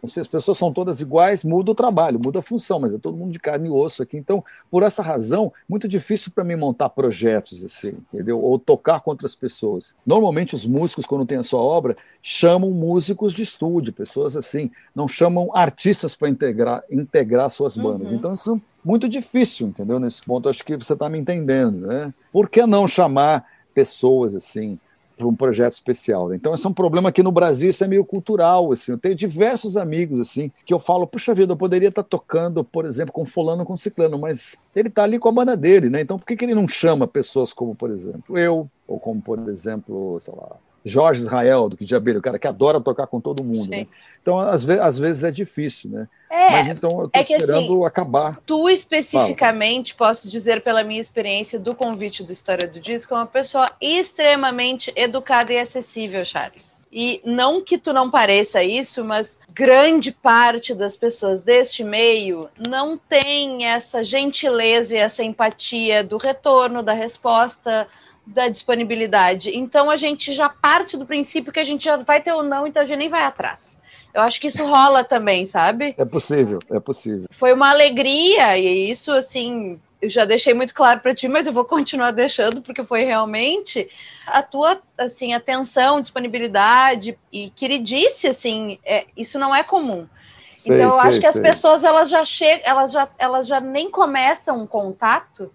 Se 0.07 0.21
as 0.21 0.29
pessoas 0.29 0.59
são 0.59 0.71
todas 0.71 1.01
iguais, 1.01 1.43
muda 1.43 1.71
o 1.71 1.75
trabalho, 1.75 2.21
muda 2.23 2.41
a 2.41 2.43
função, 2.43 2.79
mas 2.79 2.93
é 2.93 2.99
todo 2.99 3.17
mundo 3.17 3.33
de 3.33 3.39
carne 3.39 3.69
e 3.69 3.71
osso 3.71 4.03
aqui. 4.03 4.19
Então, 4.19 4.45
por 4.71 4.83
essa 4.83 5.03
razão, 5.03 5.51
muito 5.67 5.89
difícil 5.89 6.31
para 6.31 6.45
mim 6.45 6.57
montar 6.57 6.91
projetos 6.91 7.65
assim, 7.65 7.95
entendeu? 8.13 8.39
Ou 8.39 8.59
tocar 8.59 9.01
com 9.01 9.11
outras 9.11 9.35
pessoas. 9.35 9.95
Normalmente 10.05 10.55
os 10.55 10.67
músicos, 10.67 11.07
quando 11.07 11.25
têm 11.25 11.39
a 11.39 11.43
sua 11.43 11.61
obra, 11.61 11.97
chamam 12.23 12.71
músicos 12.71 13.33
de 13.33 13.43
estúdio, 13.43 13.95
pessoas 13.95 14.37
assim, 14.37 14.71
não 14.95 15.09
chamam 15.09 15.51
artistas 15.57 16.15
para 16.15 16.29
integrar, 16.29 16.85
integrar 16.91 17.51
suas 17.51 17.79
bandas. 17.79 18.11
Uhum. 18.11 18.19
Então, 18.19 18.35
isso 18.35 18.57
é 18.57 18.61
muito 18.85 19.09
difícil, 19.09 19.69
entendeu? 19.69 19.99
Nesse 19.99 20.21
ponto, 20.21 20.51
acho 20.51 20.63
que 20.63 20.77
você 20.77 20.93
está 20.93 21.09
me 21.09 21.19
entendendo, 21.19 21.87
né? 21.87 22.13
Por 22.31 22.51
que 22.51 22.67
não 22.67 22.87
chamar 22.87 23.47
pessoas 23.73 24.35
assim? 24.35 24.79
Para 25.17 25.27
um 25.27 25.35
projeto 25.35 25.73
especial. 25.73 26.33
Então, 26.35 26.55
esse 26.55 26.67
é 26.67 26.69
um 26.69 26.75
problema 26.75 27.09
aqui 27.09 27.23
no 27.23 27.33
Brasil, 27.33 27.71
isso 27.71 27.83
é 27.83 27.89
meio 27.89 28.05
cultural. 28.05 28.71
Assim. 28.71 28.93
Eu 28.93 28.99
tenho 28.99 29.15
diversos 29.15 29.77
amigos 29.77 30.21
assim 30.21 30.51
que 30.65 30.75
eu 30.75 30.79
falo, 30.79 31.07
puxa 31.07 31.35
vida, 31.35 31.53
eu 31.53 31.57
poderia 31.57 31.89
estar 31.89 32.03
tocando, 32.03 32.63
por 32.63 32.85
exemplo, 32.85 33.13
com 33.13 33.25
fulano, 33.25 33.65
com 33.65 33.75
ciclano, 33.75 34.19
mas 34.19 34.59
ele 34.75 34.89
está 34.89 35.05
ali 35.05 35.19
com 35.19 35.29
a 35.29 35.33
banda 35.33 35.57
dele, 35.57 35.89
né? 35.89 36.03
Então, 36.03 36.19
por 36.19 36.27
que, 36.27 36.37
que 36.37 36.45
ele 36.45 36.55
não 36.55 36.69
chama 36.69 37.07
pessoas 37.07 37.53
como, 37.53 37.75
por 37.75 37.91
exemplo, 37.91 38.39
eu, 38.39 38.69
ou 38.87 39.01
como, 39.01 39.23
por 39.23 39.49
exemplo, 39.49 40.19
sei 40.21 40.35
lá, 40.37 40.57
Jorge 40.89 41.23
Israel, 41.23 41.69
do 41.69 41.77
que 41.77 41.85
de 41.85 41.97
Abelha, 41.97 42.21
o 42.21 42.23
cara 42.23 42.39
que 42.39 42.47
adora 42.47 42.81
tocar 42.81 43.09
com 43.09 43.21
todo 43.21 43.43
mundo. 43.43 43.69
Né? 43.69 43.89
Então, 44.23 44.39
às 44.39 44.63
vezes, 44.63 44.83
às 44.83 44.99
vezes 44.99 45.25
é 45.25 45.33
difícil, 45.33 45.91
né? 45.91 46.09
É, 46.31 46.51
Mas 46.53 46.67
então 46.69 46.91
eu 47.01 47.07
estou 47.07 47.21
é 47.21 47.25
que, 47.25 47.33
esperando 47.35 47.75
assim, 47.75 47.85
acabar. 47.85 48.39
Tu 48.47 48.71
especificamente, 48.71 49.97
posso 49.97 50.31
dizer 50.31 50.63
pela 50.63 50.85
minha 50.85 51.01
experiência 51.01 51.59
do 51.59 51.75
convite 51.75 52.23
do 52.23 52.33
História 52.33 52.69
do 52.69 52.79
Disco, 52.79 53.15
é 53.15 53.17
uma 53.17 53.27
pessoa 53.27 53.67
extremamente 53.81 54.93
educada 54.95 55.53
e 55.53 55.59
acessível, 55.59 56.25
Charles. 56.25 56.77
E 56.93 57.21
não 57.25 57.63
que 57.63 57.77
tu 57.77 57.93
não 57.93 58.09
pareça 58.09 58.63
isso, 58.63 59.05
mas 59.05 59.41
grande 59.53 60.13
parte 60.13 60.73
das 60.73 60.97
pessoas 60.97 61.43
deste 61.43 61.83
meio 61.83 62.49
não 62.69 62.97
tem 62.97 63.67
essa 63.67 64.05
gentileza 64.05 64.95
e 64.95 64.99
essa 64.99 65.25
empatia 65.25 66.05
do 66.05 66.17
retorno, 66.17 66.83
da 66.83 66.93
resposta, 66.93 67.89
da 68.27 68.49
disponibilidade. 68.49 69.57
Então 69.57 69.89
a 69.89 69.97
gente 69.97 70.33
já 70.33 70.49
parte 70.49 70.97
do 70.97 71.07
princípio 71.07 71.53
que 71.53 71.61
a 71.61 71.65
gente 71.65 71.85
já 71.85 71.97
vai 71.97 72.21
ter 72.21 72.33
ou 72.33 72.43
não, 72.43 72.67
então 72.67 72.83
a 72.83 72.85
gente 72.85 72.99
nem 72.99 73.09
vai 73.09 73.23
atrás. 73.23 73.79
Eu 74.13 74.23
acho 74.23 74.41
que 74.41 74.49
isso 74.49 74.65
rola 74.65 75.05
também, 75.05 75.47
sabe? 75.47 75.95
É 75.97 76.05
possível, 76.05 76.59
é 76.71 76.81
possível. 76.81 77.29
Foi 77.31 77.53
uma 77.53 77.71
alegria 77.71 78.59
e 78.59 78.91
isso 78.91 79.13
assim, 79.13 79.79
eu 80.01 80.09
já 80.09 80.25
deixei 80.25 80.55
muito 80.55 80.75
claro 80.75 81.01
para 81.01 81.15
ti, 81.15 81.29
mas 81.29 81.47
eu 81.47 81.53
vou 81.53 81.65
continuar 81.65 82.11
deixando 82.11 82.61
porque 82.61 82.83
foi 82.83 83.05
realmente 83.05 83.89
a 84.27 84.43
tua 84.43 84.81
assim 84.99 85.33
atenção, 85.33 86.01
disponibilidade 86.01 87.17
e 87.31 87.51
queridice 87.51 88.27
assim, 88.27 88.79
é, 88.85 89.07
isso 89.17 89.39
não 89.39 89.55
é 89.55 89.63
comum. 89.63 90.09
Sei, 90.55 90.75
então 90.75 90.89
eu 90.89 91.01
sei, 91.01 91.11
acho 91.11 91.21
que 91.21 91.27
as 91.27 91.33
sei. 91.35 91.43
pessoas 91.43 91.85
elas 91.85 92.09
já 92.09 92.25
chegam, 92.25 92.63
elas 92.65 92.91
já 92.91 93.09
elas 93.19 93.47
já 93.47 93.61
nem 93.61 93.91
começam 93.91 94.61
um 94.63 94.67
contato 94.67 95.53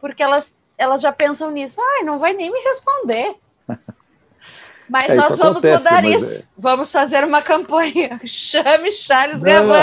porque 0.00 0.22
elas 0.22 0.54
elas 0.78 1.02
já 1.02 1.12
pensam 1.12 1.50
nisso. 1.50 1.80
Ai, 1.80 2.04
não 2.04 2.18
vai 2.18 2.32
nem 2.32 2.50
me 2.50 2.60
responder. 2.60 3.34
Mas 4.88 5.04
É, 5.10 5.14
nós 5.16 5.26
isso 5.26 5.36
vamos 5.36 5.62
acontece, 5.62 5.84
mudar 5.84 6.02
mas 6.02 6.22
isso. 6.22 6.48
Vamos 6.56 6.90
fazer 6.90 7.22
uma 7.22 7.42
campanha. 7.42 8.18
Chame 8.24 8.90
Charles 8.92 9.38
Gavan. 9.42 9.82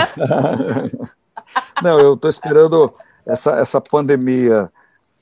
Não, 1.84 2.00
eu 2.00 2.14
estou 2.16 2.28
esperando 2.28 2.92
essa, 3.24 3.52
essa 3.52 3.80
pandemia 3.80 4.72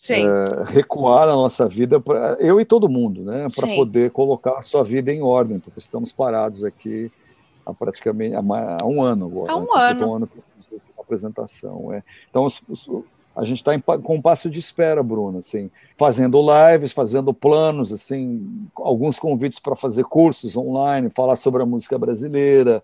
eh, 0.10 0.24
recuar 0.68 1.28
na 1.28 1.34
nossa 1.34 1.68
vida, 1.68 2.00
pra, 2.00 2.38
eu 2.40 2.62
e 2.62 2.66
todo 2.66 2.88
mundo, 2.88 3.24
né, 3.24 3.48
para 3.54 3.68
poder 3.76 4.12
colocar 4.12 4.58
a 4.58 4.62
sua 4.62 4.84
vida 4.84 5.12
em 5.12 5.22
ordem, 5.22 5.60
porque 5.60 5.80
estamos 5.80 6.14
parados 6.14 6.64
aqui 6.64 7.12
há 7.66 7.74
praticamente 7.74 8.36
há, 8.36 8.86
um 8.86 9.02
ano 9.02 9.26
agora. 9.26 9.52
Há 9.52 9.56
um 9.58 9.64
né, 9.64 9.70
ano. 9.76 10.08
um 10.08 10.16
ano 10.16 10.28
que 10.28 10.38
eu 10.38 10.44
fiz 10.70 10.82
a 10.98 11.02
apresentação. 11.02 11.94
É. 11.94 12.02
Então, 12.30 12.46
os- 12.46 12.62
os- 12.70 12.90
a 13.36 13.44
gente 13.44 13.60
está 13.60 13.78
com 14.00 14.16
um 14.16 14.22
passo 14.22 14.50
de 14.50 14.60
espera, 14.60 15.02
Bruno, 15.02 15.40
assim, 15.40 15.70
fazendo 15.98 16.40
lives, 16.42 16.92
fazendo 16.92 17.34
planos, 17.34 17.92
assim, 17.92 18.68
alguns 18.76 19.20
convites 19.20 19.60
para 19.60 19.76
fazer 19.76 20.04
cursos 20.04 20.56
online, 20.56 21.10
falar 21.10 21.36
sobre 21.36 21.64
a 21.64 21.66
música 21.66 21.98
brasileira, 21.98 22.84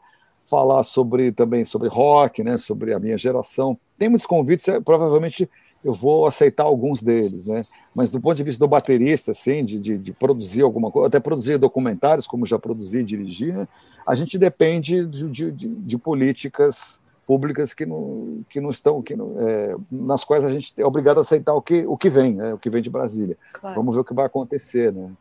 falar 0.50 0.84
sobre 0.84 1.32
também 1.32 1.64
sobre 1.64 1.88
rock, 1.88 2.44
né, 2.44 2.58
sobre 2.58 2.94
a 2.94 3.00
minha 3.00 3.18
geração. 3.18 3.78
Tem 3.98 4.10
muitos 4.10 4.26
convites, 4.26 4.68
é, 4.68 4.80
provavelmente 4.80 5.50
eu 5.84 5.94
vou 5.94 6.26
aceitar 6.26 6.64
alguns 6.64 7.02
deles, 7.02 7.46
né? 7.46 7.64
Mas 7.96 8.12
do 8.12 8.20
ponto 8.20 8.36
de 8.36 8.44
vista 8.44 8.60
do 8.60 8.68
baterista, 8.68 9.32
assim, 9.32 9.64
de, 9.64 9.80
de, 9.80 9.98
de 9.98 10.12
produzir 10.12 10.62
alguma 10.62 10.92
coisa, 10.92 11.08
até 11.08 11.20
produzir 11.20 11.58
documentários, 11.58 12.28
como 12.28 12.46
já 12.46 12.60
produzi 12.60 13.00
e 13.00 13.04
dirigi, 13.04 13.54
né? 13.54 13.66
a 14.10 14.16
gente 14.16 14.40
depende 14.40 15.06
de, 15.06 15.52
de, 15.52 15.98
políticas 15.98 17.00
públicas 17.30 17.76
que 17.76 17.86
não, 17.86 18.44
que 18.50 18.60
não 18.60 18.72
estão, 18.72 19.04
que 19.04 19.16
não, 19.16 19.36
é, 19.40 19.76
nas 19.92 20.24
quais 20.24 20.44
a 20.44 20.50
gente 20.50 20.74
é 20.76 20.84
obrigado 20.84 21.20
a 21.20 21.22
aceitar 21.22 21.54
o 21.54 21.62
que, 21.62 21.86
o 21.86 21.96
que 21.96 22.10
vem, 22.10 22.34
né? 22.34 22.56
o 22.56 22.58
que 22.58 22.72
vem 22.72 22.82
de 22.82 22.90
Brasília. 22.90 23.38
claro. 23.54 23.76
Vamos 23.76 23.94
ver 23.94 24.02
o 24.02 24.04
que 24.04 24.16
vai 24.16 24.26
acontecer, 24.26 24.92
né? 24.92 25.12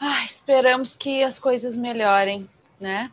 Ai, 0.00 0.26
esperamos 0.26 0.94
que 0.94 1.24
as 1.24 1.40
coisas 1.40 1.76
melhorem, 1.76 2.48
né? 2.80 3.10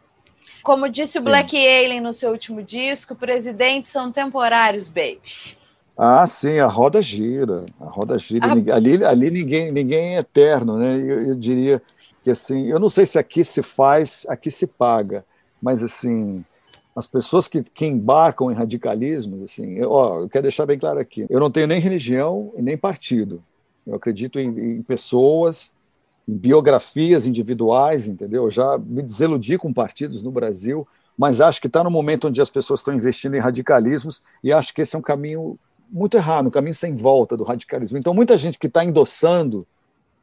Como 0.61 0.87
disse 0.87 1.17
o 1.17 1.21
Sim. 1.21 1.25
Black 1.25 1.57
Alien 1.57 1.99
no 1.99 2.13
seu 2.13 2.29
último 2.29 2.61
disco, 2.61 3.15
presidentes 3.15 3.91
são 3.91 4.11
temporários, 4.11 4.87
baby. 4.87 5.57
Ah, 5.97 6.27
sim, 6.27 6.59
a 6.59 6.67
roda 6.67 7.01
gira, 7.01 7.65
a 7.81 7.85
roda 7.85 8.19
gira. 8.19 8.45
Ah. 8.45 8.53
Ninguém- 8.53 8.71
Ali, 8.71 9.03
ali 9.03 9.31
ninguém, 9.31 9.71
ninguém 9.71 10.15
é 10.15 10.19
eterno, 10.19 10.77
né? 10.77 10.95
Eu, 10.97 11.29
eu 11.29 11.35
diria 11.35 11.81
que 12.21 12.29
assim, 12.29 12.67
eu 12.67 12.79
não 12.79 12.87
sei 12.87 13.07
se 13.07 13.17
aqui 13.17 13.43
se 13.43 13.63
faz, 13.63 14.27
aqui 14.29 14.51
se 14.51 14.67
paga, 14.67 15.25
mas 15.59 15.81
assim, 15.81 16.45
as 16.95 17.07
pessoas 17.07 17.47
que, 17.47 17.63
que 17.63 17.85
embarcam 17.85 18.51
em 18.51 18.53
radicalismos, 18.53 19.43
assim, 19.43 19.73
eu, 19.73 19.91
ó, 19.91 20.21
eu 20.21 20.29
quero 20.29 20.43
deixar 20.43 20.65
bem 20.65 20.77
claro 20.77 20.99
aqui, 20.99 21.25
eu 21.29 21.39
não 21.39 21.49
tenho 21.49 21.67
nem 21.67 21.79
religião 21.79 22.53
e 22.55 22.61
nem 22.61 22.77
partido. 22.77 23.43
Eu 23.85 23.95
acredito 23.95 24.39
em, 24.39 24.77
em 24.77 24.81
pessoas, 24.81 25.73
em 26.27 26.35
biografias 26.35 27.25
individuais, 27.25 28.07
entendeu? 28.07 28.45
Eu 28.45 28.51
já 28.51 28.77
me 28.77 29.01
desiludi 29.01 29.57
com 29.57 29.73
partidos 29.73 30.21
no 30.21 30.31
Brasil, 30.31 30.87
mas 31.17 31.41
acho 31.41 31.59
que 31.59 31.67
está 31.67 31.83
no 31.83 31.91
momento 31.91 32.27
onde 32.27 32.41
as 32.41 32.49
pessoas 32.49 32.79
estão 32.79 32.93
investindo 32.93 33.35
em 33.35 33.39
radicalismos 33.39 34.21
e 34.43 34.53
acho 34.53 34.73
que 34.73 34.81
esse 34.81 34.95
é 34.95 34.99
um 34.99 35.01
caminho 35.01 35.59
muito 35.89 36.17
errado, 36.17 36.47
um 36.47 36.51
caminho 36.51 36.73
sem 36.73 36.95
volta 36.95 37.35
do 37.35 37.43
radicalismo. 37.43 37.97
Então, 37.97 38.13
muita 38.13 38.37
gente 38.37 38.57
que 38.57 38.67
está 38.67 38.83
endossando 38.83 39.67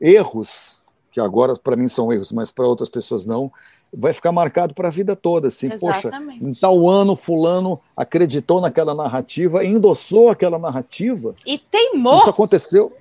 erros, 0.01 0.83
que 1.11 1.21
agora 1.21 1.55
para 1.55 1.77
mim 1.77 1.89
são 1.89 2.13
erros, 2.13 2.33
mas 2.33 2.51
para 2.51 2.67
outras 2.67 2.89
pessoas 2.89 3.27
não, 3.27 3.53
vai 3.93 4.13
ficar 4.13 4.31
marcado 4.33 4.75
para 4.75 4.89
a 4.89 4.91
vida 4.91 5.17
toda. 5.17 5.49
Assim, 5.49 5.69
poxa, 5.79 6.11
em 6.41 6.55
tal 6.55 6.89
ano, 6.89 7.17
Fulano 7.17 7.81
acreditou 7.97 8.61
naquela 8.61 8.95
narrativa, 8.95 9.65
endossou 9.65 10.29
aquela 10.29 10.59
narrativa. 10.59 11.35
E 11.47 11.59
teimou, 11.59 12.19
Isso 12.19 12.31
aconteceu 12.31 12.93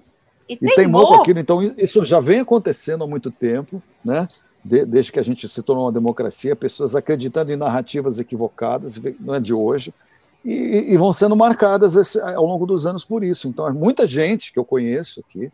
e 0.47 0.53
e 0.53 0.57
teimou. 0.57 0.75
teimou 0.75 1.07
com 1.07 1.13
aquilo. 1.15 1.39
Então, 1.39 1.61
isso 1.77 2.03
já 2.03 2.19
vem 2.19 2.39
acontecendo 2.39 3.03
há 3.03 3.07
muito 3.07 3.29
tempo, 3.29 3.81
né? 4.03 4.27
De- 4.65 4.83
desde 4.85 5.11
que 5.11 5.19
a 5.19 5.23
gente 5.23 5.47
se 5.47 5.61
tornou 5.61 5.85
uma 5.85 5.91
democracia, 5.91 6.55
pessoas 6.55 6.95
acreditando 6.95 7.51
em 7.51 7.55
narrativas 7.55 8.19
equivocadas, 8.19 8.99
não 9.19 9.35
é 9.35 9.39
de 9.39 9.53
hoje, 9.53 9.93
e, 10.43 10.87
e 10.91 10.97
vão 10.97 11.13
sendo 11.13 11.35
marcadas 11.35 11.95
esse- 11.95 12.19
ao 12.19 12.45
longo 12.45 12.65
dos 12.65 12.85
anos 12.87 13.05
por 13.05 13.23
isso. 13.23 13.47
Então, 13.47 13.71
muita 13.73 14.07
gente 14.07 14.51
que 14.51 14.57
eu 14.59 14.65
conheço 14.65 15.19
aqui, 15.21 15.51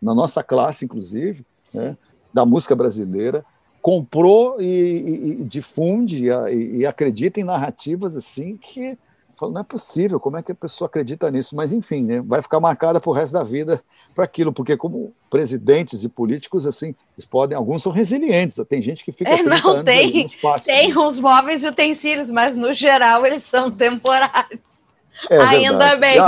na 0.00 0.14
nossa 0.14 0.42
classe, 0.42 0.84
inclusive, 0.84 1.44
né, 1.72 1.96
da 2.32 2.44
música 2.44 2.76
brasileira, 2.76 3.44
comprou 3.84 4.62
e, 4.62 4.64
e- 4.66 5.44
difunde 5.44 6.30
e, 6.50 6.76
e 6.78 6.86
acredita 6.86 7.38
em 7.38 7.44
narrativas 7.44 8.16
assim 8.16 8.56
que 8.56 8.96
não 9.42 9.60
é 9.60 9.64
possível, 9.64 10.18
como 10.18 10.38
é 10.38 10.42
que 10.42 10.52
a 10.52 10.54
pessoa 10.54 10.86
acredita 10.86 11.30
nisso? 11.30 11.54
Mas 11.54 11.70
enfim, 11.70 12.02
né, 12.02 12.22
vai 12.22 12.40
ficar 12.40 12.58
marcada 12.60 12.98
para 12.98 13.10
o 13.10 13.12
resto 13.12 13.34
da 13.34 13.42
vida 13.42 13.82
para 14.14 14.24
aquilo, 14.24 14.54
porque 14.54 14.74
como 14.74 15.12
presidentes 15.28 16.02
e 16.02 16.08
políticos 16.08 16.66
assim, 16.66 16.94
eles 17.18 17.26
podem, 17.26 17.54
alguns 17.54 17.82
são 17.82 17.92
resilientes, 17.92 18.58
tem 18.66 18.80
gente 18.80 19.04
que 19.04 19.12
fica 19.12 19.32
É, 19.32 19.42
30 19.42 19.48
não, 19.50 19.84
tem- 19.84 20.26
passa, 20.40 20.64
Tem 20.64 20.88
né? 20.88 20.98
uns 20.98 21.20
móveis 21.20 21.62
e 21.62 21.68
utensílios, 21.68 22.30
mas 22.30 22.56
no 22.56 22.72
geral 22.72 23.26
eles 23.26 23.42
são 23.42 23.70
temporários. 23.70 24.60
É 25.28 25.38
Ainda 25.42 25.94
verdade. 25.96 26.00
bem. 26.00 26.20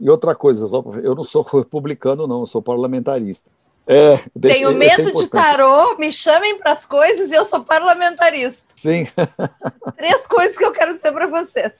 E, 0.00 0.06
e 0.06 0.10
outra 0.10 0.34
coisa, 0.34 0.66
só 0.66 0.82
eu 1.00 1.14
não 1.14 1.22
sou 1.22 1.42
republicano, 1.54 2.26
não, 2.26 2.40
eu 2.40 2.46
sou 2.46 2.60
parlamentarista. 2.60 3.48
É, 3.86 4.18
deixa- 4.34 4.58
Tenho 4.58 4.70
é 4.70 4.74
medo 4.74 5.02
de 5.02 5.10
importante. 5.10 5.30
tarô, 5.30 5.96
me 5.98 6.12
chamem 6.12 6.58
para 6.58 6.72
as 6.72 6.86
coisas 6.86 7.30
e 7.32 7.34
eu 7.34 7.44
sou 7.44 7.64
parlamentarista. 7.64 8.62
Sim, 8.76 9.06
Três 9.96 10.26
coisas 10.26 10.56
que 10.56 10.64
eu 10.64 10.72
quero 10.72 10.94
dizer 10.94 11.12
para 11.12 11.26
vocês. 11.26 11.72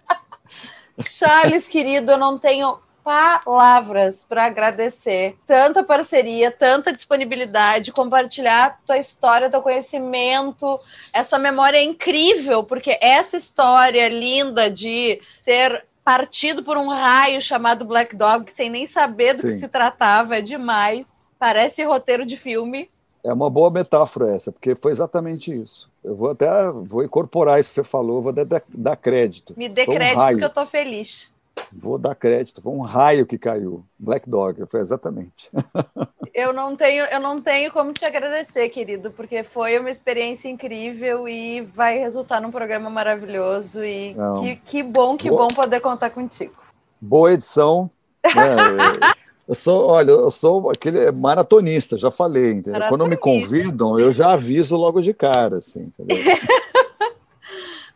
Charles, 1.08 1.66
querido, 1.68 2.12
eu 2.12 2.18
não 2.18 2.38
tenho 2.38 2.78
palavras 3.04 4.24
para 4.28 4.44
agradecer 4.44 5.36
tanta 5.46 5.82
parceria, 5.82 6.50
tanta 6.50 6.92
disponibilidade, 6.92 7.90
compartilhar 7.92 8.78
tua 8.86 8.98
história, 8.98 9.50
teu 9.50 9.60
conhecimento, 9.62 10.78
essa 11.12 11.38
memória 11.38 11.78
é 11.78 11.82
incrível, 11.82 12.62
porque 12.62 12.96
essa 13.00 13.36
história 13.36 14.08
linda 14.08 14.70
de 14.70 15.20
ser 15.40 15.84
partido 16.04 16.62
por 16.62 16.76
um 16.76 16.88
raio 16.88 17.40
chamado 17.40 17.84
Black 17.84 18.14
Dog, 18.14 18.52
sem 18.52 18.68
nem 18.70 18.86
saber 18.86 19.34
do 19.34 19.42
Sim. 19.42 19.48
que 19.48 19.58
se 19.58 19.68
tratava, 19.68 20.36
é 20.36 20.40
demais. 20.40 21.06
Parece 21.42 21.82
roteiro 21.82 22.24
de 22.24 22.36
filme. 22.36 22.88
É 23.24 23.32
uma 23.32 23.50
boa 23.50 23.68
metáfora 23.68 24.32
essa, 24.32 24.52
porque 24.52 24.76
foi 24.76 24.92
exatamente 24.92 25.52
isso. 25.52 25.90
Eu 26.04 26.14
vou 26.14 26.30
até 26.30 26.70
vou 26.70 27.02
incorporar 27.02 27.58
isso 27.58 27.70
que 27.70 27.74
você 27.74 27.82
falou, 27.82 28.22
vou 28.22 28.32
dar, 28.32 28.62
dar 28.68 28.94
crédito. 28.94 29.52
Me 29.56 29.68
dê 29.68 29.84
foi 29.84 29.96
crédito 29.96 30.22
um 30.22 30.38
que 30.38 30.44
eu 30.44 30.50
tô 30.50 30.64
feliz. 30.66 31.32
Vou 31.72 31.98
dar 31.98 32.14
crédito, 32.14 32.62
foi 32.62 32.72
um 32.72 32.80
raio 32.80 33.26
que 33.26 33.36
caiu. 33.36 33.84
Black 33.98 34.30
Dog, 34.30 34.64
foi 34.66 34.78
exatamente. 34.78 35.48
eu 36.32 36.52
não 36.52 36.76
tenho, 36.76 37.06
eu 37.06 37.18
não 37.18 37.42
tenho 37.42 37.72
como 37.72 37.92
te 37.92 38.04
agradecer, 38.04 38.68
querido, 38.68 39.10
porque 39.10 39.42
foi 39.42 39.76
uma 39.80 39.90
experiência 39.90 40.48
incrível 40.48 41.28
e 41.28 41.60
vai 41.60 41.98
resultar 41.98 42.40
num 42.40 42.52
programa 42.52 42.88
maravilhoso 42.88 43.84
e 43.84 44.14
que, 44.38 44.56
que, 44.64 44.82
bom, 44.84 45.16
que 45.16 45.28
Boa. 45.28 45.42
bom 45.42 45.48
poder 45.48 45.80
contar 45.80 46.10
contigo. 46.10 46.54
Boa 47.00 47.32
edição. 47.32 47.90
Né? 48.24 49.12
eu 49.52 49.54
sou, 49.54 49.86
olha, 49.86 50.10
eu 50.10 50.30
sou 50.30 50.70
aquele 50.70 51.10
maratonista, 51.12 51.98
já 51.98 52.10
falei. 52.10 52.54
Maratonista. 52.54 52.88
Quando 52.88 53.06
me 53.06 53.18
convidam, 53.18 54.00
eu 54.00 54.10
já 54.10 54.32
aviso 54.32 54.78
logo 54.78 55.02
de 55.02 55.12
cara, 55.12 55.58
assim, 55.58 55.82
entendeu? 55.82 56.16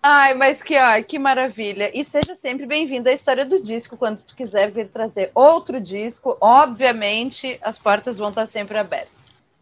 Ai, 0.03 0.35
mas 0.35 0.63
que, 0.63 0.77
ó, 0.79 1.03
que 1.03 1.19
maravilha. 1.19 1.91
E 1.99 2.05
seja 2.05 2.37
sempre 2.37 2.67
bem-vindo 2.67 3.09
à 3.09 3.13
história 3.13 3.43
do 3.43 3.59
disco. 3.59 3.97
Quando 3.97 4.19
tu 4.19 4.37
quiser 4.37 4.71
vir 4.71 4.89
trazer 4.89 5.31
outro 5.35 5.81
disco, 5.81 6.37
obviamente 6.43 7.59
as 7.63 7.79
portas 7.79 8.19
vão 8.19 8.29
estar 8.29 8.47
sempre 8.47 8.77
abertas. 8.77 9.09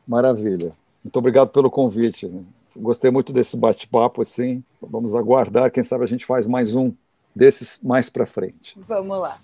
Maravilha. 0.07 0.73
Muito 1.03 1.17
obrigado 1.17 1.51
pelo 1.51 1.71
convite. 1.71 2.29
Gostei 2.77 3.13
muito 3.13 3.33
desse 3.33 3.57
bate-papo, 3.57 4.21
assim. 4.21 4.65
Vamos 4.83 5.15
aguardar, 5.15 5.71
quem 5.71 5.85
sabe 5.85 6.03
a 6.03 6.09
gente 6.09 6.27
faz 6.27 6.45
mais 6.45 6.75
um 6.75 6.93
desses 7.33 7.79
mais 7.81 8.11
para 8.11 8.27
frente. 8.27 8.77
Vamos 8.89 9.17
lá. 9.17 9.39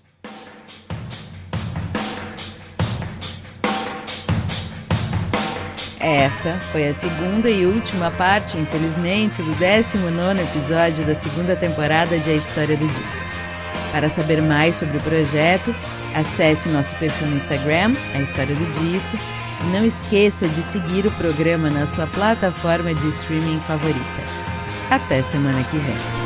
Essa 6.01 6.59
foi 6.71 6.87
a 6.87 6.93
segunda 6.95 7.47
e 7.47 7.63
última 7.63 8.09
parte, 8.09 8.57
infelizmente, 8.57 9.43
do 9.43 9.53
19 9.53 10.41
episódio 10.41 11.05
da 11.05 11.13
segunda 11.13 11.55
temporada 11.55 12.17
de 12.17 12.27
A 12.27 12.33
História 12.33 12.75
do 12.75 12.87
Disco. 12.87 13.21
Para 13.91 14.09
saber 14.09 14.41
mais 14.41 14.75
sobre 14.75 14.97
o 14.97 15.01
projeto, 15.01 15.75
acesse 16.15 16.69
nosso 16.69 16.95
perfil 16.95 17.27
no 17.27 17.35
Instagram, 17.35 17.93
A 18.15 18.21
História 18.21 18.55
do 18.55 18.65
Disco, 18.71 19.15
e 19.63 19.65
não 19.67 19.85
esqueça 19.85 20.47
de 20.47 20.63
seguir 20.63 21.05
o 21.05 21.11
programa 21.11 21.69
na 21.69 21.85
sua 21.85 22.07
plataforma 22.07 22.95
de 22.95 23.07
streaming 23.09 23.59
favorita. 23.59 24.23
Até 24.89 25.21
semana 25.21 25.63
que 25.65 25.77
vem. 25.77 26.20